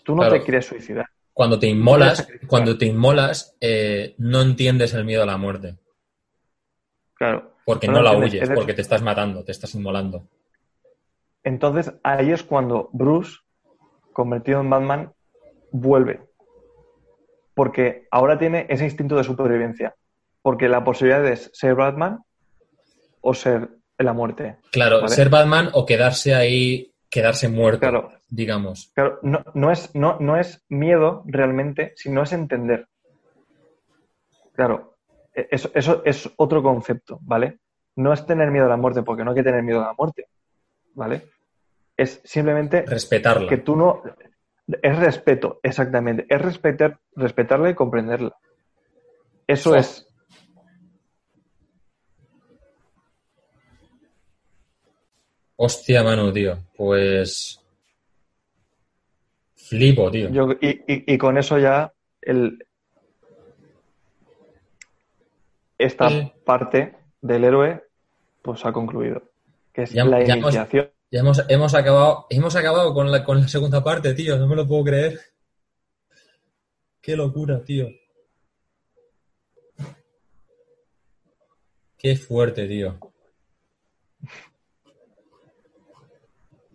[0.04, 1.06] Tú no te quieres suicidar.
[1.32, 5.78] Cuando te inmolas, cuando te inmolas, eh, no entiendes el miedo a la muerte.
[7.14, 7.51] Claro.
[7.64, 10.24] Porque no, la huyes, porque te estás matando, te estás inmolando.
[11.44, 13.38] Entonces ahí es cuando Bruce,
[14.12, 15.12] convertido en Batman,
[15.70, 16.20] vuelve.
[17.54, 19.94] Porque ahora tiene ese instinto de supervivencia.
[20.40, 22.20] Porque la posibilidad es ser Batman
[23.20, 23.68] o ser
[23.98, 24.56] la muerte.
[24.70, 28.90] Claro, ser Batman o quedarse ahí, quedarse muerto, claro, digamos.
[28.94, 32.88] Claro, no, no, es, no, no es miedo realmente, sino es entender.
[34.54, 34.91] Claro,
[35.34, 37.58] eso, eso es otro concepto, ¿vale?
[37.96, 39.94] No es tener miedo a la muerte, porque no hay que tener miedo a la
[39.94, 40.26] muerte,
[40.94, 41.22] ¿vale?
[41.96, 42.84] Es simplemente...
[42.86, 43.48] Respetarla.
[43.48, 44.02] Que tú no...
[44.80, 46.24] Es respeto, exactamente.
[46.28, 48.34] Es respetar, respetarla y comprenderla.
[49.46, 50.06] Eso es
[55.64, 56.58] Hostia, Manu, tío.
[56.76, 57.60] Pues.
[59.54, 60.28] Flipo, tío.
[60.60, 62.66] y, con eso ya el,
[65.78, 66.08] esta
[66.44, 67.84] parte del héroe
[68.42, 69.22] pues ha concluido.
[69.72, 70.90] Que es la iniciación.
[71.10, 74.38] ya hemos, hemos, acabado, hemos acabado con la, con la segunda parte, tío.
[74.38, 75.18] No me lo puedo creer.
[77.00, 77.88] Qué locura, tío.
[81.96, 82.98] Qué fuerte, tío.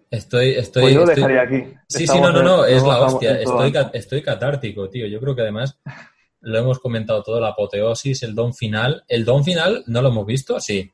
[0.10, 0.84] Estoy, estoy.
[0.84, 1.64] Pues yo lo dejaría aquí.
[1.88, 3.40] Sí, sí, no, no, no, es la hostia.
[3.40, 5.06] Estoy, estoy catártico, tío.
[5.08, 5.80] Yo creo que además
[6.42, 9.04] lo hemos comentado todo, la apoteosis, el don final.
[9.08, 10.60] ¿El don final no lo hemos visto?
[10.60, 10.92] Sí.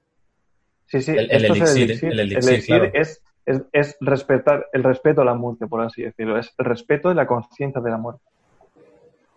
[0.88, 1.12] Sí, sí.
[1.12, 6.04] El, elixir, el elixir, es, es, es, respetar el respeto a la muerte, por así
[6.04, 6.38] decirlo.
[6.38, 8.24] Es el respeto y la conciencia de la muerte.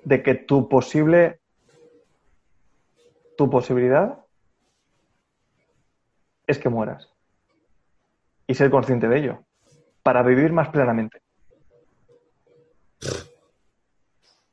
[0.04, 1.40] De que tu posible.
[3.36, 4.18] Tu posibilidad
[6.46, 7.12] es que mueras.
[8.46, 9.46] Y ser consciente de ello
[10.06, 11.20] para vivir más plenamente.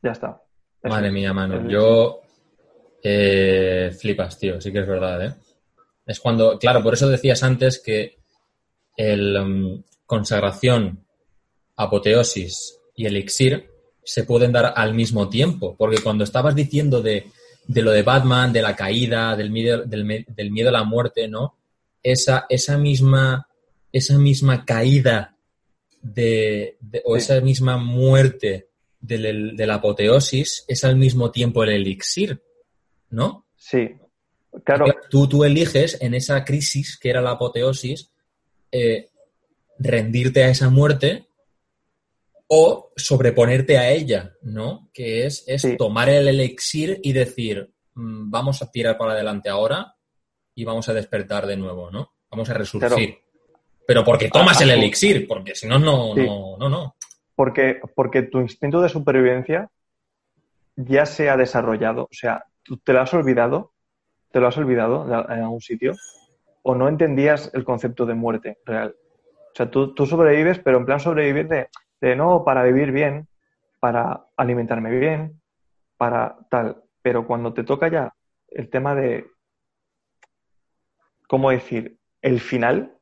[0.01, 0.42] Ya está.
[0.83, 1.69] Madre mía, mano.
[1.69, 2.21] Yo
[3.01, 4.59] eh, flipas, tío.
[4.59, 5.33] Sí que es verdad, ¿eh?
[6.05, 8.17] Es cuando, claro, por eso decías antes que
[8.97, 11.05] el um, consagración,
[11.75, 13.69] apoteosis y elixir
[14.03, 15.75] se pueden dar al mismo tiempo.
[15.77, 17.31] Porque cuando estabas diciendo de,
[17.67, 21.55] lo de Batman, de la caída, del miedo, del, del miedo a la muerte, ¿no?
[22.01, 23.47] Esa, esa misma,
[23.91, 25.37] esa misma caída
[26.01, 28.67] de, o esa misma muerte
[29.03, 32.41] de la apoteosis es al mismo tiempo el elixir,
[33.09, 33.47] ¿no?
[33.55, 33.89] Sí,
[34.63, 34.85] claro.
[35.09, 38.11] Tú, tú eliges en esa crisis que era la apoteosis
[38.71, 39.09] eh,
[39.77, 41.27] rendirte a esa muerte
[42.47, 44.89] o sobreponerte a ella, ¿no?
[44.93, 49.95] Que es, es tomar el elixir y decir, mm, vamos a tirar para adelante ahora
[50.55, 52.13] y vamos a despertar de nuevo, ¿no?
[52.31, 53.17] Vamos a resurgir.
[53.85, 56.95] Pero porque tomas el elixir, porque si no, no, no, no,
[57.35, 59.69] Porque, porque tu instinto de supervivencia
[60.75, 62.03] ya se ha desarrollado.
[62.03, 63.73] O sea, tú te lo has olvidado,
[64.31, 65.93] te lo has olvidado en algún sitio,
[66.63, 68.95] o no entendías el concepto de muerte real.
[69.53, 71.69] O sea, tú, sobrevives, pero en plan sobrevivir de,
[72.01, 73.27] de no, para vivir bien,
[73.79, 75.41] para alimentarme bien,
[75.97, 76.83] para tal.
[77.01, 78.13] Pero cuando te toca ya
[78.47, 79.27] el tema de,
[81.27, 81.99] ¿cómo decir?
[82.21, 82.97] El final,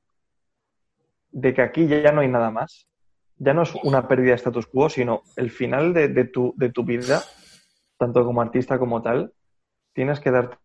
[1.31, 2.87] de que aquí ya no hay nada más.
[3.43, 6.83] Ya no es una pérdida de status quo, sino el final de, tu, de tu
[6.83, 7.23] vida,
[7.97, 9.33] tanto como artista como tal,
[9.93, 10.59] tienes que dar.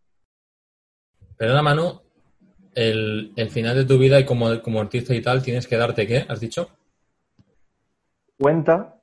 [1.38, 2.02] Perdona, Manu,
[2.74, 6.06] el, el final de tu vida y como, como artista y tal, tienes que darte
[6.06, 6.68] qué, has dicho?
[8.38, 9.00] Cuenta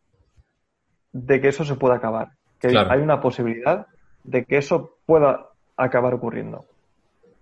[1.12, 2.34] de que eso se puede acabar.
[2.60, 3.88] Que hay una posibilidad
[4.24, 6.68] de que eso pueda acabar ocurriendo.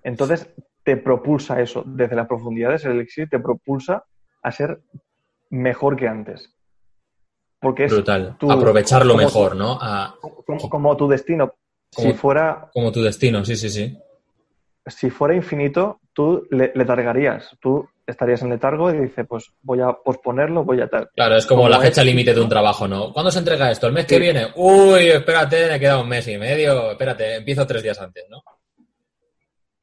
[0.01, 0.49] Entonces,
[0.83, 4.05] te propulsa eso desde las profundidades, el elixir te propulsa
[4.41, 4.79] a ser
[5.51, 6.49] mejor que antes.
[7.59, 8.37] Porque es Brutal.
[8.49, 9.79] Aprovecharlo mejor, ¿no?
[10.69, 11.53] como, tu destino.
[11.91, 12.69] si fuera.
[12.73, 13.95] Como tu destino, sí, sí, sí.
[14.87, 17.55] Si fuera infinito, tú le, letargarías.
[17.61, 21.11] Tú estarías en letargo y dices, pues voy a posponerlo, voy a tal.
[21.13, 23.13] Claro, es como, la fecha límite de un trabajo, ¿no?
[23.13, 23.85] ¿Cuándo se entrega esto?
[23.85, 24.47] ¿El mes que viene?
[24.55, 26.91] Uy, espérate, me queda un mes y medio.
[26.91, 28.41] Espérate, empiezo tres días antes, ¿no?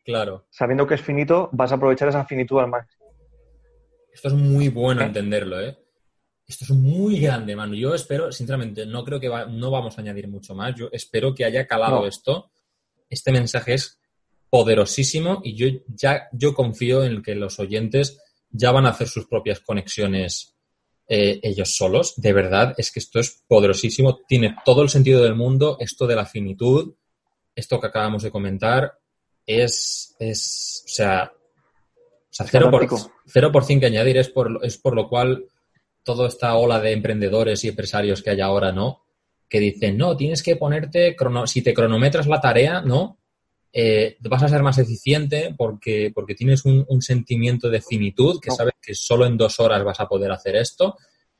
[0.04, 0.46] Claro.
[0.50, 2.97] Sabiendo que es finito, vas a aprovechar esa finitud al máximo.
[4.18, 5.78] Esto es muy bueno entenderlo, ¿eh?
[6.44, 7.72] Esto es muy grande, mano.
[7.74, 10.74] Yo espero, sinceramente, no creo que no vamos a añadir mucho más.
[10.74, 12.50] Yo espero que haya calado esto.
[13.08, 14.00] Este mensaje es
[14.50, 19.28] poderosísimo y yo ya yo confío en que los oyentes ya van a hacer sus
[19.28, 20.56] propias conexiones
[21.06, 22.14] eh, ellos solos.
[22.16, 24.18] De verdad, es que esto es poderosísimo.
[24.26, 25.76] Tiene todo el sentido del mundo.
[25.78, 26.92] Esto de la finitud,
[27.54, 28.98] esto que acabamos de comentar,
[29.46, 31.32] es, es o sea,
[32.30, 34.18] o sea 0%, por, que añadir.
[34.18, 35.44] Es por, es por lo cual
[36.02, 39.04] toda esta ola de emprendedores y empresarios que hay ahora, ¿no?
[39.48, 41.16] Que dicen, no, tienes que ponerte,
[41.46, 43.18] si te cronometras la tarea, ¿no?
[43.72, 48.74] Eh, vas a ser más eficiente porque, porque tienes un, sentimiento de finitud, que sabes
[48.80, 50.96] que solo en dos horas vas a poder hacer esto.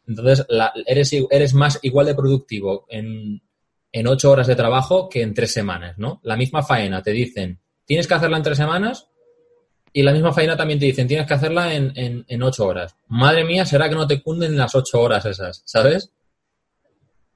[0.07, 0.47] Entonces,
[0.87, 3.41] eres, eres más igual de productivo en,
[4.07, 6.21] ocho horas de trabajo que en tres semanas, ¿no?
[6.23, 9.08] La misma faena te dicen, tienes que hacerla en tres semanas
[9.93, 11.93] y la misma faena también te dicen, tienes que hacerla en,
[12.27, 12.97] en ocho horas.
[13.09, 16.13] Madre mía, será que no te cunden las ocho horas esas, ¿sabes?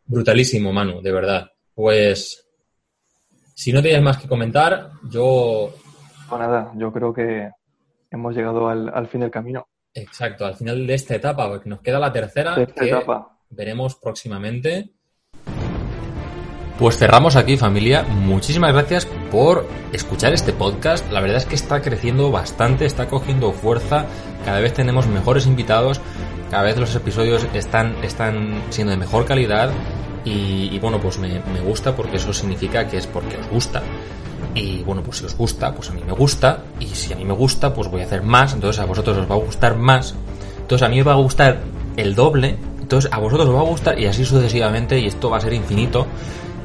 [0.05, 1.51] Brutalísimo, Manu, de verdad.
[1.75, 2.47] Pues
[3.55, 5.73] si no tienes más que comentar, yo...
[6.29, 7.51] Pues nada, yo creo que
[8.11, 9.69] hemos llegado al, fin del camino.
[9.95, 13.39] Exacto, al final de esta etapa, porque nos queda la tercera que etapa.
[13.51, 14.91] veremos próximamente.
[16.83, 18.03] Pues cerramos aquí familia.
[18.03, 21.09] Muchísimas gracias por escuchar este podcast.
[21.13, 24.07] La verdad es que está creciendo bastante, está cogiendo fuerza.
[24.45, 26.01] Cada vez tenemos mejores invitados.
[26.51, 29.71] Cada vez los episodios están, están siendo de mejor calidad.
[30.25, 33.81] Y, bueno, pues me, gusta porque eso significa que es porque os gusta.
[34.53, 36.65] Y bueno, pues si os gusta, pues a mí me gusta.
[36.81, 38.55] Y si a mí me gusta, pues voy a hacer más.
[38.55, 40.17] Entonces a vosotros os va a gustar más.
[40.59, 41.61] Entonces a mí me va a gustar
[41.97, 42.57] el doble.
[42.81, 44.99] Entonces a vosotros os va a gustar y así sucesivamente.
[44.99, 46.09] Y esto va a ser infinito.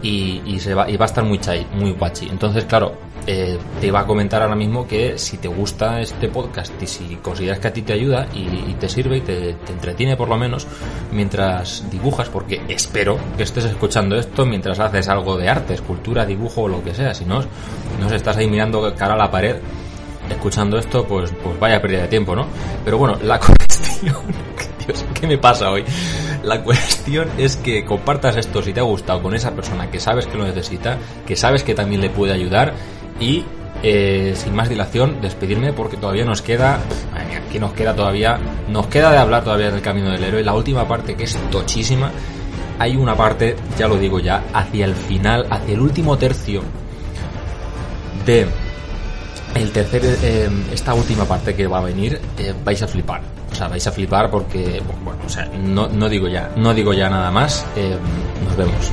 [0.10, 2.30] Y, se va, y va a estar muy chai, muy guachi.
[2.30, 2.94] Entonces, claro,
[3.26, 7.16] eh, te iba a comentar ahora mismo que si te gusta este podcast y si
[7.18, 10.66] consideras que a ti te ayuda y, te sirve y te, entretiene por lo menos
[11.12, 16.62] mientras dibujas, porque espero que estés escuchando esto mientras haces algo de arte, escultura, dibujo
[16.62, 17.42] o lo que sea, si no,
[18.00, 19.58] no estás ahí mirando cara a la pared
[20.30, 22.48] escuchando esto, pues, pues vaya pérdida de tiempo, ¿no?
[22.86, 24.16] Pero bueno, la cuestión,
[24.86, 25.84] Dios, ¿qué me pasa hoy?
[26.44, 30.28] La cuestión es que compartas esto si te ha gustado con esa persona que sabes
[30.28, 32.74] que lo necesita, que sabes que también le puede ayudar
[33.20, 33.44] y
[33.84, 36.80] eh, sin más dilación, despedirme porque todavía nos queda,
[37.52, 40.44] que nos queda todavía, nos queda de hablar todavía del camino del héroe.
[40.44, 42.12] La última parte que es tochísima,
[42.80, 46.62] hay una parte, ya lo digo ya, hacia el final, hacia el último tercio
[48.26, 48.48] de
[49.62, 53.22] el tercer, eh, esta última parte que va a venir, eh, vais a flipar.
[53.52, 56.94] O sea, vais a flipar porque, bueno, o sea, no, no digo ya, no digo
[56.94, 57.66] ya nada más.
[58.46, 58.92] nos vemos.